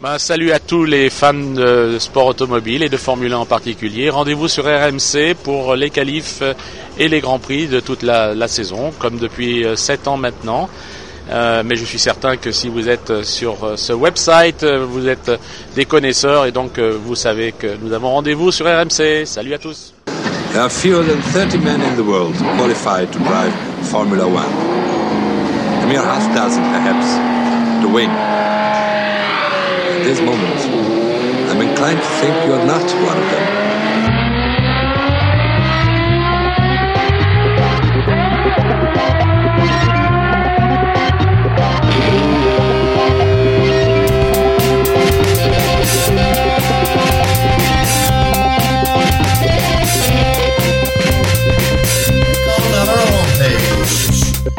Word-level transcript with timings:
Bah, 0.00 0.16
salut 0.20 0.52
à 0.52 0.60
tous 0.60 0.84
les 0.84 1.10
fans 1.10 1.34
de 1.34 1.96
sport 1.98 2.26
automobile 2.26 2.84
et 2.84 2.88
de 2.88 2.96
Formule 2.96 3.32
1 3.32 3.38
en 3.38 3.46
particulier. 3.46 4.10
Rendez-vous 4.10 4.46
sur 4.46 4.62
RMC 4.64 5.34
pour 5.42 5.74
les 5.74 5.90
qualifs 5.90 6.40
et 7.00 7.08
les 7.08 7.20
grands 7.20 7.40
prix 7.40 7.66
de 7.66 7.80
toute 7.80 8.04
la, 8.04 8.46
saison, 8.46 8.92
comme 9.00 9.18
depuis 9.18 9.66
7 9.74 10.06
ans 10.06 10.16
maintenant. 10.16 10.68
Euh, 11.30 11.64
mais 11.66 11.74
je 11.74 11.84
suis 11.84 11.98
certain 11.98 12.36
que 12.36 12.52
si 12.52 12.68
vous 12.68 12.88
êtes 12.88 13.24
sur 13.24 13.72
ce 13.74 13.92
website, 13.92 14.64
vous 14.64 15.08
êtes 15.08 15.32
des 15.74 15.84
connaisseurs 15.84 16.46
et 16.46 16.52
donc 16.52 16.78
euh, 16.78 16.96
vous 17.04 17.16
savez 17.16 17.50
que 17.50 17.66
nous 17.82 17.92
avons 17.92 18.10
rendez-vous 18.10 18.52
sur 18.52 18.66
RMC. 18.66 19.26
Salut 19.26 19.54
à 19.54 19.58
tous. 19.58 19.94
There 20.52 20.62
are 20.62 20.70
fewer 20.70 21.02
than 21.04 21.20
30 21.32 21.58
men 21.58 21.82
in 21.82 21.96
the 21.96 22.06
world 22.06 22.34
qualified 22.56 23.10
to 23.10 23.18
drive 23.18 23.52
Formula 23.82 24.26
One. 24.28 24.46
A 25.82 25.86
mere 25.88 26.04
half 26.04 26.32
dozen, 26.36 26.62
perhaps, 26.70 27.82
to 27.82 27.88
win. 27.92 28.47
At 30.08 30.16
this 30.16 30.24
moment, 30.24 31.50
I'm 31.50 31.60
inclined 31.60 31.98
to 31.98 32.08
think 32.18 32.34
you're 32.46 32.64
not 32.64 32.80
one 33.04 33.18
of 33.18 33.30
them. 33.30 33.58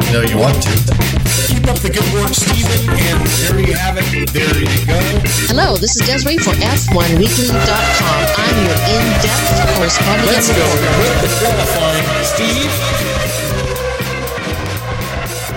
You 0.06 0.12
know 0.12 0.22
you 0.22 0.38
want 0.38 0.62
to. 0.62 0.89
Keep 1.80 1.92
up 1.92 1.94
the 1.94 2.00
good 2.00 2.12
work, 2.12 2.34
Stephen, 2.34 2.90
and 2.90 3.26
there 3.26 3.58
you 3.60 3.72
have 3.72 3.96
it. 3.96 4.04
There 4.32 4.58
you 4.58 4.66
go. 4.84 5.00
Hello, 5.48 5.76
this 5.76 5.96
is 5.96 6.02
Desiree 6.06 6.36
for 6.36 6.52
F1Weekly.com. 6.52 8.26
I'm 8.36 8.66
your 8.66 8.76
in-depth 9.00 9.76
correspondent. 9.76 10.28
Let's 10.28 10.48
go. 10.48 10.66
Quit 11.00 11.16
the 11.24 11.28
qualifying, 11.40 12.04
Steve. 12.24 12.70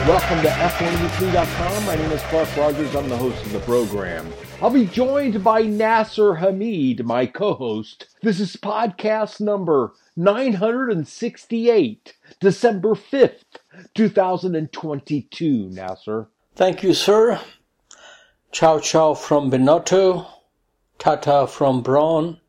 Welcome 0.07 0.41
to 0.43 0.49
F1Weekly.com. 0.49 1.85
My 1.85 1.95
name 1.95 2.11
is 2.11 2.21
Clark 2.23 2.55
Rogers. 2.55 2.95
I'm 2.95 3.09
the 3.09 3.17
host 3.17 3.45
of 3.45 3.51
the 3.51 3.59
program. 3.59 4.31
I'll 4.61 4.69
be 4.69 4.85
joined 4.85 5.43
by 5.43 5.63
Nasser 5.63 6.35
Hamid, 6.35 7.05
my 7.05 7.25
co-host. 7.25 8.07
This 8.21 8.39
is 8.39 8.55
podcast 8.55 9.41
number 9.41 9.91
968, 10.15 12.15
December 12.39 12.95
5th, 12.95 13.57
2022, 13.95 15.69
Nasser. 15.69 16.29
Thank 16.55 16.83
you, 16.83 16.93
sir. 16.93 17.39
Ciao 18.51 18.79
ciao 18.79 19.13
from 19.13 19.49
Binotto, 19.49 20.27
tata 20.99 21.47
from 21.47 21.81
Brawn, 21.81 22.39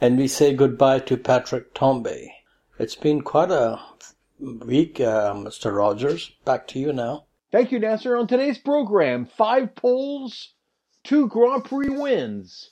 and 0.00 0.18
we 0.18 0.26
say 0.26 0.54
goodbye 0.54 0.98
to 1.00 1.16
Patrick 1.16 1.74
Tambay. 1.74 2.28
It's 2.78 2.96
been 2.96 3.20
quite 3.22 3.50
a 3.50 3.80
week, 4.38 5.00
uh, 5.00 5.34
Mr. 5.34 5.76
Rogers. 5.76 6.32
Back 6.44 6.66
to 6.68 6.78
you 6.78 6.92
now. 6.92 7.26
Thank 7.50 7.70
you, 7.70 7.78
Nasser. 7.78 8.16
On 8.16 8.26
today's 8.26 8.58
program, 8.58 9.26
five 9.26 9.74
polls, 9.74 10.54
two 11.04 11.28
Grand 11.28 11.64
Prix 11.64 11.90
wins. 11.90 12.70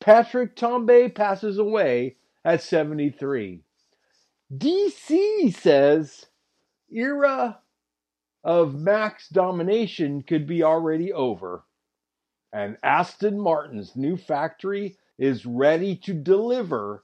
Patrick 0.00 0.56
Tambay 0.56 1.14
passes 1.14 1.58
away 1.58 2.16
at 2.44 2.62
73. 2.62 3.62
DC 4.52 5.54
says 5.54 6.26
era 6.94 7.58
of 8.44 8.74
max 8.74 9.28
domination 9.28 10.22
could 10.22 10.46
be 10.46 10.62
already 10.62 11.12
over. 11.12 11.64
And 12.52 12.76
Aston 12.82 13.40
Martin's 13.40 13.96
new 13.96 14.16
factory 14.16 14.96
is 15.18 15.46
ready 15.46 15.96
to 15.96 16.12
deliver 16.12 17.02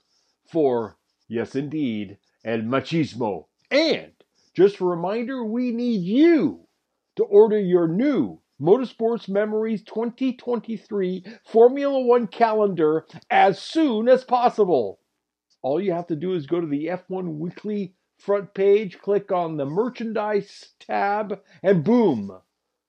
for, 0.50 0.96
yes 1.28 1.54
indeed, 1.54 2.18
El 2.44 2.60
Machismo. 2.60 3.46
And 3.70 4.12
just 4.54 4.80
a 4.80 4.84
reminder, 4.84 5.44
we 5.44 5.70
need 5.70 6.02
you 6.02 6.66
to 7.16 7.24
order 7.24 7.58
your 7.58 7.88
new 7.88 8.40
Motorsports 8.60 9.28
Memories 9.28 9.82
2023 9.84 11.24
Formula 11.46 12.00
One 12.00 12.26
calendar 12.26 13.06
as 13.30 13.60
soon 13.60 14.08
as 14.08 14.24
possible. 14.24 14.98
All 15.62 15.80
you 15.80 15.92
have 15.92 16.08
to 16.08 16.16
do 16.16 16.34
is 16.34 16.46
go 16.46 16.60
to 16.60 16.66
the 16.66 16.86
F1 16.86 17.38
Weekly 17.38 17.94
front 18.18 18.54
page, 18.54 18.98
click 18.98 19.32
on 19.32 19.56
the 19.56 19.64
merchandise 19.64 20.70
tab, 20.80 21.40
and 21.62 21.84
boom, 21.84 22.40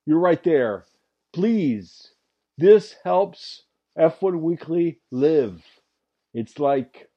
you're 0.06 0.19
right 0.19 0.44
there. 0.44 0.85
Please, 1.31 2.13
this 2.57 2.95
helps 3.03 3.63
F1 3.97 4.41
Weekly 4.41 5.00
live. 5.12 5.63
It's 6.34 6.59
like 6.59 7.09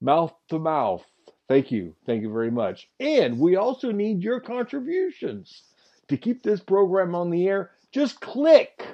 mouth 0.00 0.34
to 0.50 0.58
mouth. 0.58 1.04
Thank 1.48 1.70
you. 1.70 1.94
Thank 2.06 2.22
you 2.22 2.32
very 2.32 2.50
much. 2.50 2.88
And 3.00 3.38
we 3.38 3.56
also 3.56 3.92
need 3.92 4.22
your 4.22 4.40
contributions 4.40 5.64
to 6.08 6.16
keep 6.16 6.42
this 6.42 6.60
program 6.60 7.14
on 7.14 7.30
the 7.30 7.48
air. 7.48 7.72
Just 7.92 8.20
click 8.20 8.86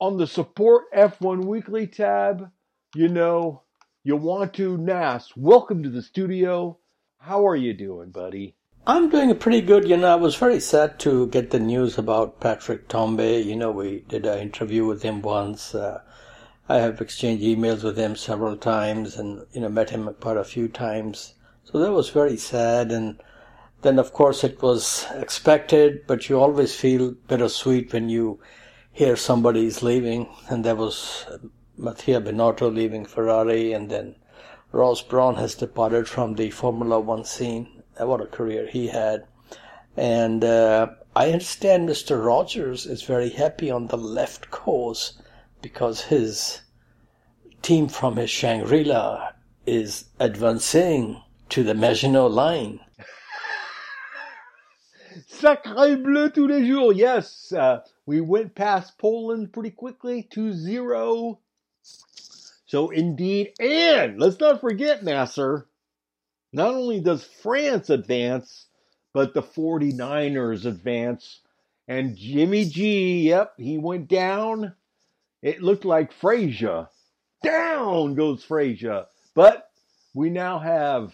on 0.00 0.16
the 0.16 0.26
support 0.26 0.84
F1 0.94 1.44
Weekly 1.44 1.86
tab. 1.86 2.50
You 2.94 3.08
know, 3.08 3.62
you 4.04 4.16
want 4.16 4.54
to. 4.54 4.76
Nas, 4.76 5.32
welcome 5.36 5.82
to 5.82 5.90
the 5.90 6.02
studio. 6.02 6.78
How 7.26 7.46
are 7.46 7.54
you 7.54 7.72
doing, 7.72 8.10
buddy? 8.10 8.56
I'm 8.84 9.08
doing 9.08 9.32
pretty 9.36 9.60
good. 9.60 9.88
You 9.88 9.96
know, 9.96 10.12
I 10.12 10.16
was 10.16 10.34
very 10.34 10.58
sad 10.58 10.98
to 11.00 11.28
get 11.28 11.52
the 11.52 11.60
news 11.60 11.96
about 11.96 12.40
Patrick 12.40 12.88
Tambay. 12.88 13.44
You 13.44 13.54
know, 13.54 13.70
we 13.70 14.00
did 14.08 14.26
an 14.26 14.40
interview 14.40 14.84
with 14.86 15.02
him 15.02 15.22
once. 15.22 15.72
Uh, 15.72 16.00
I 16.68 16.78
have 16.78 17.00
exchanged 17.00 17.44
emails 17.44 17.84
with 17.84 17.96
him 17.96 18.16
several 18.16 18.56
times 18.56 19.18
and, 19.18 19.46
you 19.52 19.60
know, 19.60 19.68
met 19.68 19.90
him 19.90 20.12
quite 20.18 20.36
a 20.36 20.42
few 20.42 20.66
times. 20.66 21.34
So 21.62 21.78
that 21.78 21.92
was 21.92 22.10
very 22.10 22.36
sad. 22.36 22.90
And 22.90 23.22
then, 23.82 24.00
of 24.00 24.12
course, 24.12 24.42
it 24.42 24.60
was 24.60 25.06
expected, 25.14 26.08
but 26.08 26.28
you 26.28 26.40
always 26.40 26.74
feel 26.74 27.12
bittersweet 27.28 27.92
when 27.92 28.08
you 28.08 28.40
hear 28.90 29.14
somebody's 29.14 29.80
leaving. 29.80 30.28
And 30.48 30.64
there 30.64 30.74
was 30.74 31.24
Mattia 31.76 32.20
Binotto 32.20 32.74
leaving 32.74 33.04
Ferrari, 33.04 33.72
and 33.72 33.88
then 33.88 34.16
Ross 34.72 35.02
Brawn 35.02 35.34
has 35.34 35.54
departed 35.54 36.08
from 36.08 36.34
the 36.34 36.50
Formula 36.50 36.98
One 36.98 37.24
scene. 37.24 37.82
What 37.98 38.22
a 38.22 38.26
career 38.26 38.66
he 38.66 38.88
had. 38.88 39.26
And 39.98 40.42
uh, 40.42 40.86
I 41.14 41.30
understand 41.30 41.86
Mr. 41.86 42.24
Rogers 42.24 42.86
is 42.86 43.02
very 43.02 43.28
happy 43.28 43.70
on 43.70 43.88
the 43.88 43.98
left 43.98 44.50
course 44.50 45.20
because 45.60 46.00
his 46.00 46.62
team 47.60 47.86
from 47.86 48.16
his 48.16 48.30
Shangri-La 48.30 49.32
is 49.66 50.06
advancing 50.18 51.22
to 51.50 51.62
the 51.62 51.74
Maginot 51.74 52.32
line. 52.32 52.80
Sacre 55.26 55.96
bleu 55.96 56.30
tous 56.30 56.48
les 56.48 56.66
jours. 56.66 56.96
Yes, 56.96 57.52
uh, 57.52 57.80
we 58.06 58.22
went 58.22 58.54
past 58.54 58.96
Poland 58.96 59.52
pretty 59.52 59.70
quickly, 59.70 60.26
2-0. 60.34 61.36
So 62.72 62.88
indeed, 62.88 63.52
and 63.60 64.18
let's 64.18 64.40
not 64.40 64.62
forget, 64.62 65.04
Nasser, 65.04 65.68
not 66.54 66.72
only 66.72 67.00
does 67.00 67.22
France 67.22 67.90
advance, 67.90 68.68
but 69.12 69.34
the 69.34 69.42
49ers 69.42 70.64
advance. 70.64 71.42
And 71.86 72.16
Jimmy 72.16 72.64
G, 72.64 73.28
yep, 73.28 73.52
he 73.58 73.76
went 73.76 74.08
down. 74.08 74.72
It 75.42 75.60
looked 75.60 75.84
like 75.84 76.12
Frazier. 76.12 76.88
Down 77.42 78.14
goes 78.14 78.42
Frazier. 78.42 79.04
But 79.34 79.68
we 80.14 80.30
now 80.30 80.58
have 80.58 81.12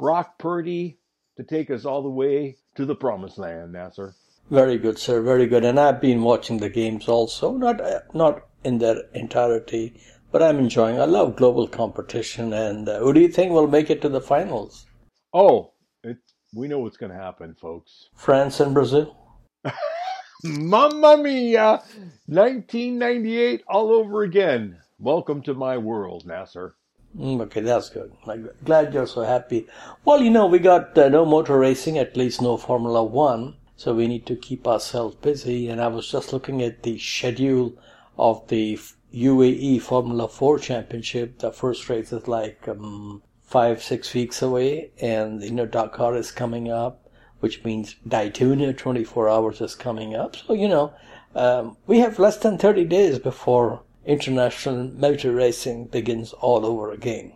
Brock 0.00 0.36
Purdy 0.36 0.98
to 1.36 1.44
take 1.44 1.70
us 1.70 1.84
all 1.84 2.02
the 2.02 2.10
way 2.10 2.56
to 2.74 2.84
the 2.84 2.96
promised 2.96 3.38
land, 3.38 3.72
Nasser. 3.72 4.16
Very 4.50 4.78
good, 4.78 4.98
sir. 4.98 5.22
Very 5.22 5.46
good. 5.46 5.64
And 5.64 5.78
I've 5.78 6.00
been 6.00 6.24
watching 6.24 6.58
the 6.58 6.68
games 6.68 7.06
also, 7.06 7.52
not 7.52 7.80
uh, 7.80 8.00
not 8.12 8.42
in 8.64 8.78
their 8.78 9.02
entirety, 9.14 9.94
but 10.30 10.42
I'm 10.42 10.58
enjoying. 10.58 11.00
I 11.00 11.04
love 11.04 11.36
global 11.36 11.66
competition. 11.68 12.52
And 12.52 12.88
uh, 12.88 12.98
who 13.00 13.12
do 13.12 13.20
you 13.20 13.28
think 13.28 13.52
will 13.52 13.66
make 13.66 13.90
it 13.90 14.02
to 14.02 14.08
the 14.08 14.20
finals? 14.20 14.86
Oh, 15.32 15.72
it, 16.02 16.18
we 16.54 16.68
know 16.68 16.78
what's 16.78 16.96
going 16.96 17.12
to 17.12 17.18
happen, 17.18 17.54
folks. 17.54 18.08
France 18.16 18.60
and 18.60 18.74
Brazil. 18.74 19.16
Mamma 20.44 21.18
mia! 21.18 21.82
1998 22.26 23.62
all 23.68 23.90
over 23.92 24.22
again. 24.22 24.78
Welcome 24.98 25.42
to 25.42 25.54
my 25.54 25.78
world, 25.78 26.26
Nasser. 26.26 26.74
Mm, 27.16 27.42
okay, 27.42 27.60
that's 27.60 27.90
good. 27.90 28.12
I'm 28.26 28.48
glad 28.64 28.94
you're 28.94 29.06
so 29.06 29.22
happy. 29.22 29.66
Well, 30.04 30.22
you 30.22 30.30
know, 30.30 30.46
we 30.46 30.58
got 30.58 30.96
uh, 30.96 31.08
no 31.08 31.24
motor 31.24 31.58
racing, 31.58 31.98
at 31.98 32.16
least 32.16 32.40
no 32.40 32.56
Formula 32.56 33.04
One, 33.04 33.54
so 33.76 33.94
we 33.94 34.08
need 34.08 34.26
to 34.26 34.36
keep 34.36 34.66
ourselves 34.66 35.14
busy. 35.16 35.68
And 35.68 35.80
I 35.80 35.88
was 35.88 36.10
just 36.10 36.32
looking 36.32 36.62
at 36.62 36.82
the 36.82 36.98
schedule 36.98 37.74
of 38.18 38.46
the 38.48 38.78
UAE 39.14 39.80
Formula 39.82 40.28
4 40.28 40.58
Championship. 40.58 41.38
The 41.38 41.52
first 41.52 41.88
race 41.88 42.12
is 42.12 42.28
like 42.28 42.66
um, 42.68 43.22
five, 43.42 43.82
six 43.82 44.14
weeks 44.14 44.42
away, 44.42 44.90
and 45.00 45.42
you 45.42 45.50
know, 45.50 45.66
Dakar 45.66 46.16
is 46.16 46.30
coming 46.30 46.70
up 46.70 46.98
which 47.40 47.64
means 47.64 47.96
Daytona 48.06 48.72
24 48.72 49.28
hours 49.28 49.60
is 49.60 49.74
coming 49.74 50.14
up. 50.14 50.36
So, 50.36 50.52
you 50.54 50.68
know, 50.68 50.92
Um, 51.34 51.78
we 51.86 51.98
have 52.00 52.18
less 52.18 52.36
than 52.36 52.58
30 52.58 52.84
days 52.84 53.18
before 53.18 53.82
international 54.04 54.90
motor 54.94 55.32
racing 55.32 55.86
begins 55.86 56.34
all 56.34 56.66
over 56.66 56.92
again. 56.92 57.32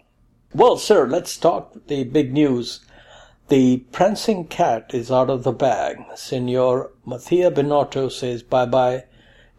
Well, 0.55 0.76
sir, 0.76 1.06
let's 1.06 1.37
talk 1.38 1.75
the 1.87 2.05
big 2.05 2.32
news. 2.32 2.81
The 3.49 3.78
prancing 3.93 4.49
cat 4.49 4.90
is 4.93 5.11
out 5.11 5.31
of 5.31 5.44
the 5.44 5.52
bag. 5.52 5.96
Senor 6.14 6.93
Mattia 7.06 7.50
Binotto 7.50 8.11
says 8.11 8.43
bye 8.43 8.67
bye 8.67 9.05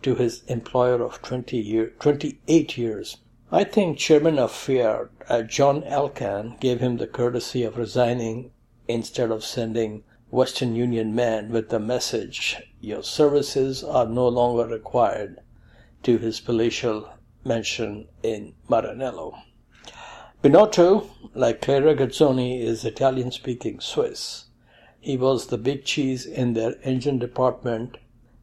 to 0.02 0.16
his 0.16 0.44
employer 0.48 1.02
of 1.02 1.22
20 1.22 1.58
year, 1.58 1.94
28 2.00 2.78
years. 2.78 3.18
I 3.52 3.64
think 3.64 3.98
Chairman 3.98 4.38
of 4.38 4.52
Fiat, 4.52 5.10
uh, 5.30 5.42
John 5.44 5.84
Elkann, 5.84 6.58
gave 6.60 6.80
him 6.80 6.98
the 6.98 7.08
courtesy 7.08 7.64
of 7.64 7.78
resigning 7.78 8.52
instead 8.88 9.32
of 9.32 9.44
sending 9.44 10.04
Western 10.30 10.76
Union 10.76 11.16
man 11.16 11.50
with 11.50 11.70
the 11.70 11.80
message, 11.80 12.58
Your 12.82 13.02
services 13.02 13.84
are 13.84 14.06
no 14.06 14.28
longer 14.28 14.68
required, 14.68 15.40
to 16.04 16.18
his 16.18 16.42
palatial 16.42 17.10
mansion 17.46 18.10
in 18.22 18.54
Maranello. 18.70 19.42
Binotto, 20.44 21.10
like 21.34 21.62
Clay 21.62 21.80
Regazzoni, 21.80 22.62
is 22.62 22.84
Italian 22.84 23.32
speaking 23.32 23.80
Swiss. 23.80 24.48
He 25.00 25.16
was 25.16 25.48
the 25.48 25.58
big 25.58 25.86
cheese 25.86 26.26
in 26.26 26.54
their 26.54 26.76
engine 26.84 27.18
department 27.18 27.98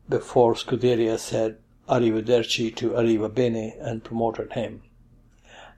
before 0.08 0.54
Scuderia 0.54 1.18
said 1.18 1.56
arrivederci 1.88 2.74
to 2.76 2.90
Arrivabene 2.90 3.74
and 3.80 4.04
promoted 4.04 4.52
him. 4.52 4.82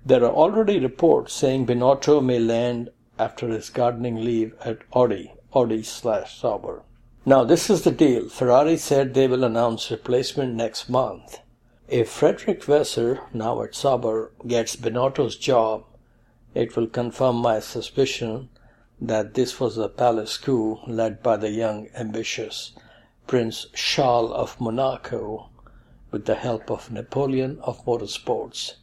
There 0.05 0.25
are 0.25 0.33
already 0.33 0.79
reports 0.79 1.33
saying 1.33 1.67
Binotto 1.67 2.21
may 2.23 2.39
land 2.39 2.91
after 3.19 3.49
his 3.49 3.71
gardening 3.71 4.17
leave 4.17 4.55
at 4.65 4.79
Audi, 4.95 5.35
Audi 5.55 5.83
slash 5.83 6.39
Sauber. 6.41 6.83
Now 7.25 7.45
this 7.45 7.71
is 7.71 7.83
the 7.83 7.91
deal. 7.91 8.29
Ferrari 8.29 8.77
said 8.77 9.15
they 9.15 9.27
will 9.27 9.45
announce 9.45 9.91
replacement 9.91 10.55
next 10.55 10.89
month. 10.89 11.41
If 11.89 12.09
Frederick 12.09 12.65
Vasseur, 12.65 13.21
now 13.33 13.63
at 13.63 13.75
Sauber, 13.75 14.33
gets 14.47 14.77
Binotto's 14.77 15.37
job, 15.37 15.85
it 16.55 16.77
will 16.77 16.87
confirm 16.89 17.37
my 17.37 17.61
suspicion 17.61 18.49
that 19.01 19.35
this 19.35 19.61
was 19.61 19.77
a 19.77 19.89
palace 19.89 20.37
coup 20.37 20.79
led 20.87 21.23
by 21.23 21.37
the 21.37 21.51
young, 21.51 21.89
ambitious 21.95 22.73
Prince 23.27 23.67
Charles 23.75 24.31
of 24.31 24.61
Monaco 24.61 25.51
with 26.13 26.27
the 26.27 26.37
help 26.37 26.71
of 26.71 26.93
Napoleon 26.93 27.59
of 27.61 27.85
motorsports. 27.85 28.75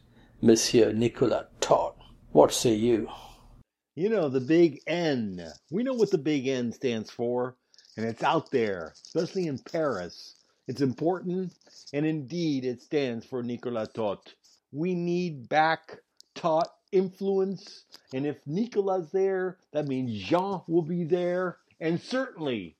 Monsieur 0.42 0.92
Nicolas 0.92 1.46
Todt. 1.60 1.96
What 2.30 2.52
say 2.52 2.74
you? 2.74 3.08
You 3.94 4.10
know, 4.10 4.28
the 4.28 4.42
big 4.42 4.82
N. 4.86 5.42
We 5.70 5.82
know 5.82 5.94
what 5.94 6.10
the 6.10 6.18
big 6.18 6.46
N 6.46 6.72
stands 6.72 7.10
for, 7.10 7.56
and 7.96 8.04
it's 8.04 8.22
out 8.22 8.50
there, 8.50 8.92
especially 9.06 9.46
in 9.46 9.60
Paris. 9.60 10.34
It's 10.68 10.82
important, 10.82 11.54
and 11.94 12.04
indeed, 12.04 12.66
it 12.66 12.82
stands 12.82 13.24
for 13.24 13.42
Nicolas 13.42 13.88
Todt. 13.94 14.34
We 14.72 14.94
need 14.94 15.48
back 15.48 16.00
Todt 16.34 16.68
influence, 16.92 17.84
and 18.12 18.26
if 18.26 18.46
Nicolas 18.46 19.08
there, 19.10 19.56
that 19.72 19.88
means 19.88 20.22
Jean 20.22 20.60
will 20.68 20.82
be 20.82 21.04
there, 21.04 21.56
and 21.80 21.98
certainly, 21.98 22.76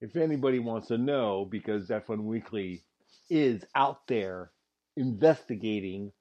if 0.00 0.16
anybody 0.16 0.58
wants 0.58 0.88
to 0.88 0.98
know, 0.98 1.46
because 1.50 1.88
F1 1.88 2.24
Weekly 2.24 2.82
is 3.30 3.64
out 3.74 4.06
there 4.06 4.50
investigating 4.96 6.12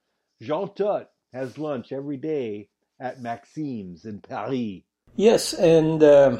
Jean 0.41 0.73
Todt 0.73 1.09
has 1.33 1.57
lunch 1.57 1.91
every 1.91 2.17
day 2.17 2.69
at 2.99 3.21
Maxim's 3.21 4.05
in 4.05 4.19
Paris. 4.19 4.81
Yes, 5.15 5.53
and 5.53 6.03
uh, 6.03 6.37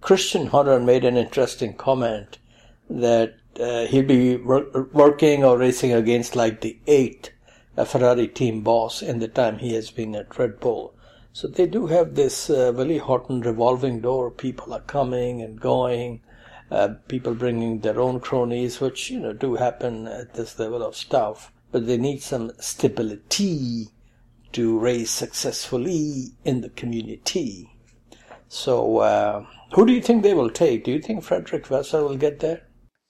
Christian 0.00 0.46
Horner 0.46 0.80
made 0.80 1.04
an 1.04 1.16
interesting 1.16 1.74
comment 1.74 2.38
that 2.90 3.36
uh, 3.60 3.86
he'll 3.86 4.06
be 4.06 4.36
wor- 4.36 4.88
working 4.92 5.44
or 5.44 5.58
racing 5.58 5.92
against 5.92 6.36
like 6.36 6.60
the 6.60 6.78
eighth 6.86 7.30
uh, 7.76 7.84
Ferrari 7.84 8.28
team 8.28 8.62
boss 8.62 9.02
in 9.02 9.18
the 9.18 9.28
time 9.28 9.58
he 9.58 9.74
has 9.74 9.90
been 9.90 10.14
at 10.14 10.38
Red 10.38 10.60
Bull. 10.60 10.94
So 11.32 11.46
they 11.46 11.66
do 11.66 11.86
have 11.86 12.14
this 12.14 12.50
uh, 12.50 12.72
Horton 13.04 13.40
revolving 13.40 14.00
door. 14.00 14.30
People 14.30 14.72
are 14.72 14.80
coming 14.80 15.42
and 15.42 15.60
going. 15.60 16.22
Uh, 16.70 16.94
people 17.08 17.34
bringing 17.34 17.80
their 17.80 18.00
own 18.00 18.20
cronies, 18.20 18.80
which 18.80 19.10
you 19.10 19.18
know 19.18 19.32
do 19.32 19.56
happen 19.56 20.06
at 20.06 20.34
this 20.34 20.58
level 20.58 20.82
of 20.82 20.94
stuff 20.94 21.52
but 21.70 21.86
they 21.86 21.98
need 21.98 22.22
some 22.22 22.52
stability 22.58 23.88
to 24.52 24.78
raise 24.78 25.10
successfully 25.10 26.28
in 26.44 26.60
the 26.62 26.70
community. 26.70 27.70
So, 28.48 28.98
uh, 28.98 29.44
who 29.74 29.84
do 29.84 29.92
you 29.92 30.00
think 30.00 30.22
they 30.22 30.32
will 30.32 30.50
take? 30.50 30.84
Do 30.84 30.92
you 30.92 31.02
think 31.02 31.22
Frederick 31.22 31.66
Vasseur 31.66 32.02
will 32.02 32.16
get 32.16 32.40
there? 32.40 32.62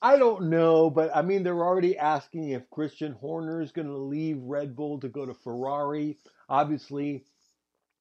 I 0.02 0.16
don't 0.16 0.50
know, 0.50 0.90
but 0.90 1.14
I 1.14 1.22
mean, 1.22 1.42
they're 1.42 1.64
already 1.64 1.96
asking 1.96 2.50
if 2.50 2.70
Christian 2.70 3.12
Horner 3.12 3.60
is 3.60 3.72
going 3.72 3.86
to 3.86 3.96
leave 3.96 4.38
Red 4.42 4.74
Bull 4.74 4.98
to 5.00 5.08
go 5.08 5.26
to 5.26 5.34
Ferrari. 5.34 6.18
Obviously, 6.48 7.24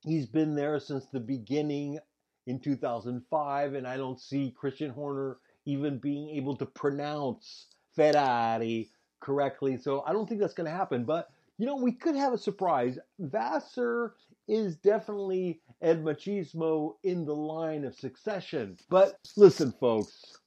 he's 0.01 0.27
been 0.27 0.55
there 0.55 0.79
since 0.79 1.05
the 1.07 1.19
beginning 1.19 1.99
in 2.47 2.59
2005, 2.59 3.73
and 3.73 3.87
I 3.87 3.97
don't 3.97 4.19
see 4.19 4.55
Christian 4.57 4.91
Horner 4.91 5.37
even 5.67 5.99
being 5.99 6.29
able 6.29 6.55
to 6.55 6.65
pronounce 6.65 7.67
Ferrari 7.93 8.89
correctly. 9.19 9.77
So 9.77 10.03
I 10.07 10.13
don't 10.13 10.27
think 10.27 10.39
that's 10.39 10.53
going 10.53 10.69
to 10.69 10.75
happen. 10.75 11.03
But, 11.03 11.27
you 11.57 11.65
know, 11.65 11.75
we 11.75 11.91
could 11.91 12.15
have 12.15 12.33
a 12.33 12.37
surprise. 12.37 12.97
Vasseur 13.19 14.15
is 14.47 14.77
definitely 14.77 15.59
El 15.81 15.97
Machismo 15.97 16.93
in 17.03 17.25
the 17.25 17.35
line 17.35 17.83
of 17.83 17.95
succession. 17.95 18.77
But 18.89 19.19
listen, 19.35 19.73
folks, 19.73 20.37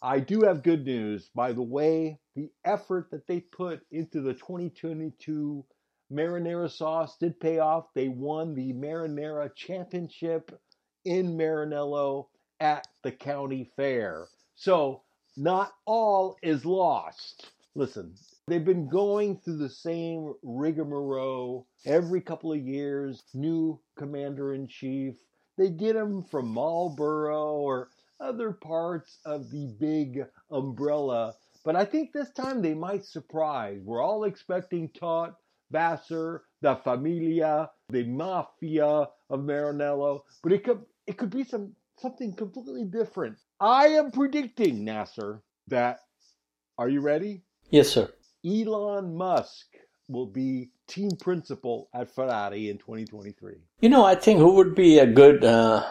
I 0.00 0.18
do 0.18 0.40
have 0.42 0.62
good 0.62 0.86
news. 0.86 1.28
By 1.34 1.52
the 1.52 1.62
way, 1.62 2.18
the 2.34 2.50
effort 2.64 3.10
that 3.10 3.26
they 3.26 3.40
put 3.40 3.82
into 3.90 4.22
the 4.22 4.32
2022 4.32 5.64
marinara 6.10 6.70
sauce 6.70 7.18
did 7.18 7.38
pay 7.38 7.58
off. 7.58 7.92
They 7.94 8.08
won 8.08 8.54
the 8.54 8.72
marinara 8.72 9.54
championship 9.54 10.58
in 11.04 11.36
Maranello 11.36 12.28
at 12.60 12.86
the 13.02 13.12
county 13.12 13.70
fair. 13.76 14.26
So, 14.54 15.02
not 15.36 15.72
all 15.86 16.36
is 16.42 16.64
lost. 16.64 17.52
Listen, 17.74 18.14
they've 18.46 18.64
been 18.64 18.88
going 18.88 19.38
through 19.38 19.56
the 19.56 19.68
same 19.68 20.34
rigmarole 20.42 21.66
every 21.86 22.20
couple 22.20 22.52
of 22.52 22.60
years. 22.60 23.22
New 23.32 23.80
commander 23.96 24.54
in 24.54 24.68
chief. 24.68 25.14
They 25.56 25.70
get 25.70 25.94
them 25.94 26.22
from 26.24 26.48
Marlboro 26.48 27.54
or 27.56 27.88
other 28.20 28.52
parts 28.52 29.18
of 29.24 29.50
the 29.50 29.74
big 29.78 30.24
umbrella. 30.50 31.34
But 31.64 31.76
I 31.76 31.84
think 31.84 32.12
this 32.12 32.30
time 32.30 32.60
they 32.62 32.74
might 32.74 33.04
surprise. 33.04 33.80
We're 33.84 34.02
all 34.02 34.24
expecting 34.24 34.88
Todt, 34.90 35.34
Vasseur, 35.70 36.44
the 36.60 36.76
Familia, 36.76 37.70
the 37.88 38.04
Mafia 38.04 39.08
of 39.30 39.40
Maranello, 39.40 40.20
but 40.42 40.52
it 40.52 40.64
could 40.64 40.84
it 41.06 41.16
could 41.16 41.30
be 41.30 41.44
some 41.44 41.74
something 42.02 42.34
completely 42.34 42.84
different. 42.84 43.38
I 43.60 43.86
am 43.86 44.10
predicting, 44.10 44.84
Nasser, 44.84 45.42
that 45.68 46.00
are 46.76 46.88
you 46.88 47.00
ready? 47.00 47.42
Yes, 47.70 47.88
sir. 47.88 48.10
Elon 48.44 49.14
Musk 49.14 49.66
will 50.08 50.26
be 50.26 50.70
team 50.88 51.12
principal 51.12 51.88
at 51.94 52.14
Ferrari 52.14 52.68
in 52.68 52.76
2023. 52.78 53.54
You 53.80 53.88
know, 53.88 54.04
I 54.04 54.16
think 54.16 54.40
who 54.40 54.54
would 54.54 54.74
be 54.74 54.98
a 54.98 55.06
good 55.06 55.44
uh, 55.44 55.84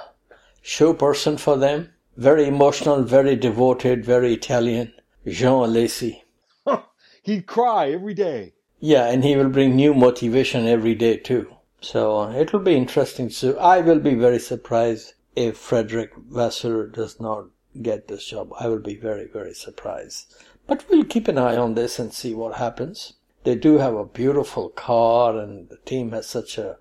show 0.62 0.94
person 0.94 1.38
for 1.38 1.58
them? 1.58 1.94
Very 2.18 2.46
emotional, 2.46 3.04
very 3.04 3.36
devoted, 3.36 4.06
very 4.06 4.34
Italian. 4.34 4.94
Jean 5.28 5.70
Alesi. 5.70 6.24
He'd 7.24 7.46
cry 7.46 7.92
every 7.92 8.16
day. 8.16 8.54
Yeah, 8.80 9.06
and 9.08 9.24
he 9.24 9.36
will 9.36 9.50
bring 9.50 9.76
new 9.76 9.94
motivation 9.94 10.68
every 10.68 10.96
day 10.96 11.18
too. 11.18 11.56
So 11.80 12.30
it 12.32 12.52
will 12.52 12.60
be 12.60 12.76
interesting. 12.76 13.30
So 13.30 13.58
I 13.60 13.82
will 13.82 14.00
be 14.00 14.16
very 14.16 14.40
surprised 14.40 15.14
if 15.36 15.58
Frederick 15.58 16.12
Vasseur 16.16 16.88
does 16.88 17.20
not 17.20 17.46
get 17.82 18.08
this 18.08 18.26
job. 18.26 18.52
I 18.60 18.68
will 18.68 18.80
be 18.80 18.96
very, 18.96 19.28
very 19.28 19.54
surprised. 19.54 20.36
But 20.68 20.86
we'll 20.90 21.06
keep 21.06 21.28
an 21.28 21.38
eye 21.38 21.56
on 21.56 21.76
this 21.76 22.00
and 22.00 22.14
see 22.14 22.34
what 22.34 22.56
happens. 22.56 23.14
They 23.44 23.56
do 23.56 23.78
have 23.78 23.96
a 23.96 24.06
beautiful 24.06 24.70
car, 24.70 25.38
and 25.38 25.70
the 25.70 25.78
team 25.78 26.12
has 26.12 26.28
such 26.28 26.58
a 26.58 26.78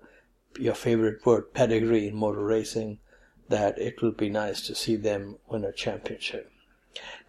your 0.59 0.75
favorite 0.75 1.25
word 1.25 1.53
pedigree 1.53 2.09
in 2.09 2.15
motor 2.15 2.43
racing 2.43 2.99
that 3.47 3.77
it 3.79 4.01
will 4.01 4.11
be 4.11 4.29
nice 4.29 4.61
to 4.67 4.75
see 4.75 4.95
them 4.95 5.37
win 5.47 5.63
a 5.63 5.71
championship. 5.71 6.51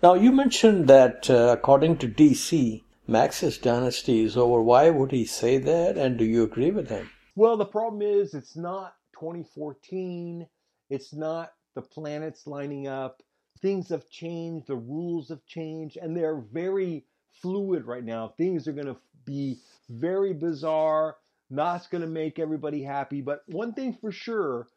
Now 0.02 0.14
you 0.14 0.32
mentioned 0.32 0.88
that 0.88 1.30
uh, 1.30 1.54
according 1.56 1.98
to 1.98 2.08
DC, 2.08 2.82
Max's 3.06 3.58
dynasty 3.58 4.22
is 4.22 4.36
over. 4.36 4.60
Why 4.60 4.90
would 4.90 5.12
he 5.12 5.24
say 5.24 5.58
that? 5.58 5.96
And 5.96 6.18
do 6.18 6.24
you 6.24 6.42
agree 6.42 6.70
with 6.70 6.88
him? 6.88 7.10
Well, 7.34 7.56
the 7.56 7.64
problem 7.64 8.02
is 8.02 8.34
it's 8.34 8.56
not 8.56 8.96
2014. 9.14 10.46
It's 10.92 11.12
not 11.12 11.52
the 11.74 11.82
planets 11.82 12.46
lining 12.46 12.86
up 12.86 13.22
things 13.62 13.88
have 13.88 14.10
changed, 14.10 14.66
the 14.66 14.76
rules 14.76 15.28
have 15.28 15.46
changed, 15.46 15.96
and 15.96 16.16
they're 16.16 16.40
very 16.52 17.06
fluid 17.30 17.86
right 17.86 18.04
now. 18.04 18.34
Things 18.36 18.66
are 18.66 18.72
going 18.72 18.88
to 18.88 18.96
be 19.24 19.58
very 19.88 20.32
bizarre, 20.34 21.16
not 21.48 21.88
going 21.90 22.02
to 22.02 22.08
make 22.08 22.38
everybody 22.38 22.82
happy. 22.82 23.20
But 23.22 23.42
one 23.46 23.72
thing 23.72 23.96
for 24.00 24.10
sure 24.10 24.68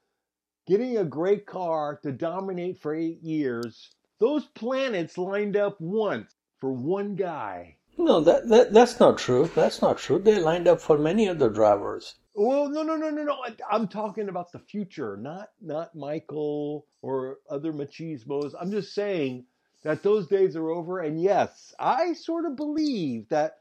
getting 0.67 0.97
a 0.97 1.03
great 1.03 1.45
car 1.45 1.99
to 2.03 2.11
dominate 2.11 2.81
for 2.81 2.93
eight 2.95 3.21
years, 3.21 3.89
those 4.19 4.45
planets 4.45 5.17
lined 5.17 5.57
up 5.57 5.81
once. 5.81 6.33
for 6.59 6.71
one 6.71 7.15
guy. 7.15 7.75
No, 7.97 8.21
that, 8.21 8.47
that 8.49 8.73
that's 8.73 8.99
not 8.99 9.17
true. 9.17 9.49
That's 9.55 9.81
not 9.81 9.97
true. 9.97 10.19
They 10.19 10.39
lined 10.39 10.67
up 10.67 10.81
for 10.81 10.97
many 10.97 11.27
other 11.29 11.49
drivers. 11.49 12.15
Well, 12.35 12.69
no, 12.69 12.83
no, 12.83 12.97
no, 12.97 13.11
no, 13.11 13.23
no. 13.23 13.37
I'm 13.71 13.87
talking 13.87 14.29
about 14.29 14.51
the 14.51 14.59
future, 14.59 15.17
not 15.17 15.49
not 15.61 15.95
Michael 15.95 16.87
or 17.01 17.37
other 17.49 17.73
machismos. 17.73 18.53
I'm 18.59 18.71
just 18.71 18.93
saying 18.95 19.45
that 19.83 20.03
those 20.03 20.27
days 20.27 20.55
are 20.57 20.69
over. 20.69 20.99
And 20.99 21.21
yes, 21.21 21.73
I 21.79 22.13
sort 22.13 22.45
of 22.45 22.57
believe 22.57 23.29
that 23.29 23.59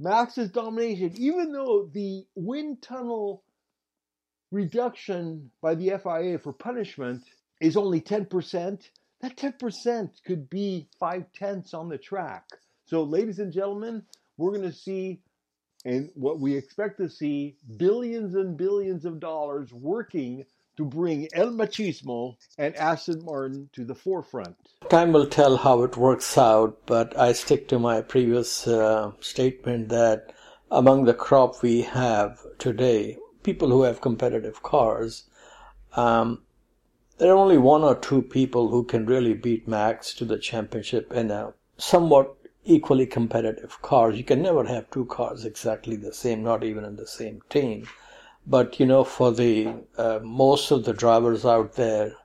Max's 0.00 0.50
domination, 0.50 1.12
even 1.16 1.52
though 1.52 1.90
the 1.92 2.26
wind 2.34 2.82
tunnel 2.82 3.44
reduction 4.52 5.50
by 5.62 5.74
the 5.74 5.90
FIA 6.02 6.38
for 6.38 6.52
punishment 6.52 7.22
is 7.60 7.76
only 7.76 8.00
10%, 8.00 8.82
that 9.22 9.36
10% 9.36 10.10
could 10.26 10.50
be 10.50 10.88
five 11.00 11.24
tenths 11.34 11.74
on 11.74 11.88
the 11.88 11.98
track. 11.98 12.44
So, 12.86 13.04
ladies 13.04 13.38
and 13.38 13.52
gentlemen, 13.52 14.04
we're 14.36 14.52
going 14.52 14.70
to 14.70 14.76
see 14.76 15.22
and 15.84 16.10
what 16.14 16.38
we 16.38 16.56
expect 16.56 16.98
to 16.98 17.08
see 17.08 17.56
billions 17.76 18.34
and 18.34 18.56
billions 18.56 19.04
of 19.04 19.20
dollars 19.20 19.72
working 19.72 20.44
to 20.76 20.84
bring 20.84 21.28
El 21.34 21.50
Machismo 21.50 22.36
and 22.56 22.74
Aston 22.76 23.24
Martin 23.24 23.68
to 23.72 23.84
the 23.84 23.94
forefront. 23.94 24.56
Time 24.88 25.12
will 25.12 25.26
tell 25.26 25.56
how 25.56 25.82
it 25.82 25.96
works 25.96 26.38
out, 26.38 26.78
but 26.86 27.18
I 27.18 27.32
stick 27.32 27.68
to 27.68 27.78
my 27.78 28.00
previous 28.00 28.66
uh, 28.66 29.12
statement 29.20 29.90
that 29.90 30.32
among 30.70 31.04
the 31.04 31.14
crop 31.14 31.62
we 31.62 31.82
have 31.82 32.40
today, 32.58 33.18
people 33.42 33.68
who 33.68 33.82
have 33.82 34.00
competitive 34.00 34.62
cars, 34.62 35.24
um, 35.94 36.42
there 37.18 37.32
are 37.32 37.36
only 37.36 37.58
one 37.58 37.82
or 37.82 37.94
two 37.94 38.22
people 38.22 38.68
who 38.68 38.84
can 38.84 39.04
really 39.04 39.34
beat 39.34 39.68
Max 39.68 40.14
to 40.14 40.24
the 40.24 40.38
championship 40.38 41.12
in 41.12 41.30
a 41.30 41.52
somewhat 41.76 42.34
equally 42.64 43.06
competitive 43.06 43.80
cars. 43.82 44.16
You 44.16 44.24
can 44.24 44.42
never 44.42 44.64
have 44.64 44.90
two 44.90 45.04
cars 45.06 45.44
exactly 45.44 45.96
the 45.96 46.12
same, 46.12 46.42
not 46.42 46.62
even 46.62 46.84
in 46.84 46.96
the 46.96 47.06
same 47.06 47.42
team. 47.50 47.88
But 48.46 48.80
you 48.80 48.86
know, 48.86 49.04
for 49.04 49.32
the 49.32 49.74
uh, 49.96 50.20
most 50.22 50.70
of 50.70 50.84
the 50.84 50.92
drivers 50.92 51.44
out 51.44 51.74
there, 51.74 52.16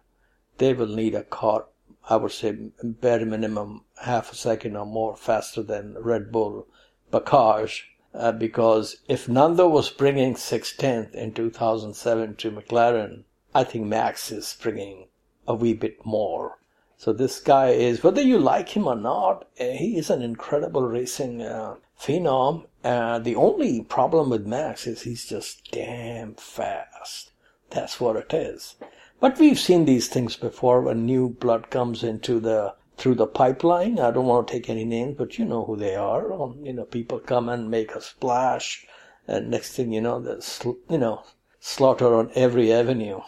they 0.58 0.74
will 0.74 0.88
need 0.88 1.16
a 1.16 1.24
car. 1.24 1.66
I 2.10 2.16
would 2.16 2.32
say 2.32 2.58
bare 2.84 3.26
minimum 3.26 3.84
half 4.02 4.32
a 4.32 4.36
second 4.36 4.78
or 4.78 4.86
more 4.86 5.16
faster 5.16 5.62
than 5.62 5.96
Red 6.00 6.32
Bull 6.32 6.68
Bacage. 7.12 7.84
Uh, 8.14 8.32
because 8.32 8.98
if 9.08 9.28
Nando 9.28 9.68
was 9.68 9.90
bringing 9.90 10.34
610th 10.34 11.14
in 11.14 11.34
2007 11.34 12.36
to 12.38 12.52
McLaren, 12.52 13.24
I 13.54 13.64
think 13.64 13.86
Max 13.86 14.32
is 14.32 14.58
bringing 14.60 15.08
a 15.48 15.54
wee 15.54 15.74
bit 15.74 16.06
more. 16.06 16.58
So 17.00 17.14
this 17.14 17.40
guy 17.40 17.70
is, 17.70 18.04
whether 18.04 18.22
you 18.22 18.40
like 18.40 18.70
him 18.70 18.88
or 18.88 18.96
not, 18.96 19.48
uh, 19.60 19.66
he 19.66 19.98
is 19.98 20.10
an 20.10 20.24
incredible 20.24 20.82
racing 20.82 21.44
uh, 21.44 21.76
phenom. 22.00 22.66
Uh, 22.84 23.20
the 23.20 23.36
only 23.36 23.84
problem 23.84 24.32
with 24.32 24.48
Max 24.48 24.88
is 24.88 25.04
he's 25.04 25.26
just 25.26 25.72
damn 25.72 26.34
fast. 26.34 27.32
That's 27.70 28.00
what 28.00 28.16
it 28.16 28.34
is. 28.34 28.76
But 29.20 29.38
we've 29.38 29.60
seen 29.60 29.86
these 29.86 30.08
things 30.08 30.36
before 30.36 30.82
when 30.82 31.06
new 31.06 31.30
blood 31.30 31.70
comes 31.70 32.04
into 32.04 32.40
the 32.40 32.74
through 32.98 33.16
the 33.16 33.28
pipeline. 33.28 34.00
I 34.00 34.10
don't 34.10 34.26
want 34.26 34.48
to 34.48 34.54
take 34.54 34.68
any 34.68 34.84
names, 34.84 35.18
but 35.20 35.38
you 35.38 35.46
know 35.46 35.66
who 35.66 35.76
they 35.76 35.96
are. 35.96 36.34
Um, 36.34 36.66
you 36.66 36.74
know, 36.74 36.86
people 36.86 37.20
come 37.20 37.48
and 37.48 37.70
make 37.70 37.94
a 37.94 38.02
splash, 38.02 38.88
and 39.28 39.52
next 39.52 39.74
thing 39.74 39.92
you 39.92 40.02
know, 40.02 40.20
there's 40.20 40.60
you 40.90 40.98
know 40.98 41.24
slaughter 41.60 42.16
on 42.16 42.32
every 42.34 42.74
avenue. 42.74 43.22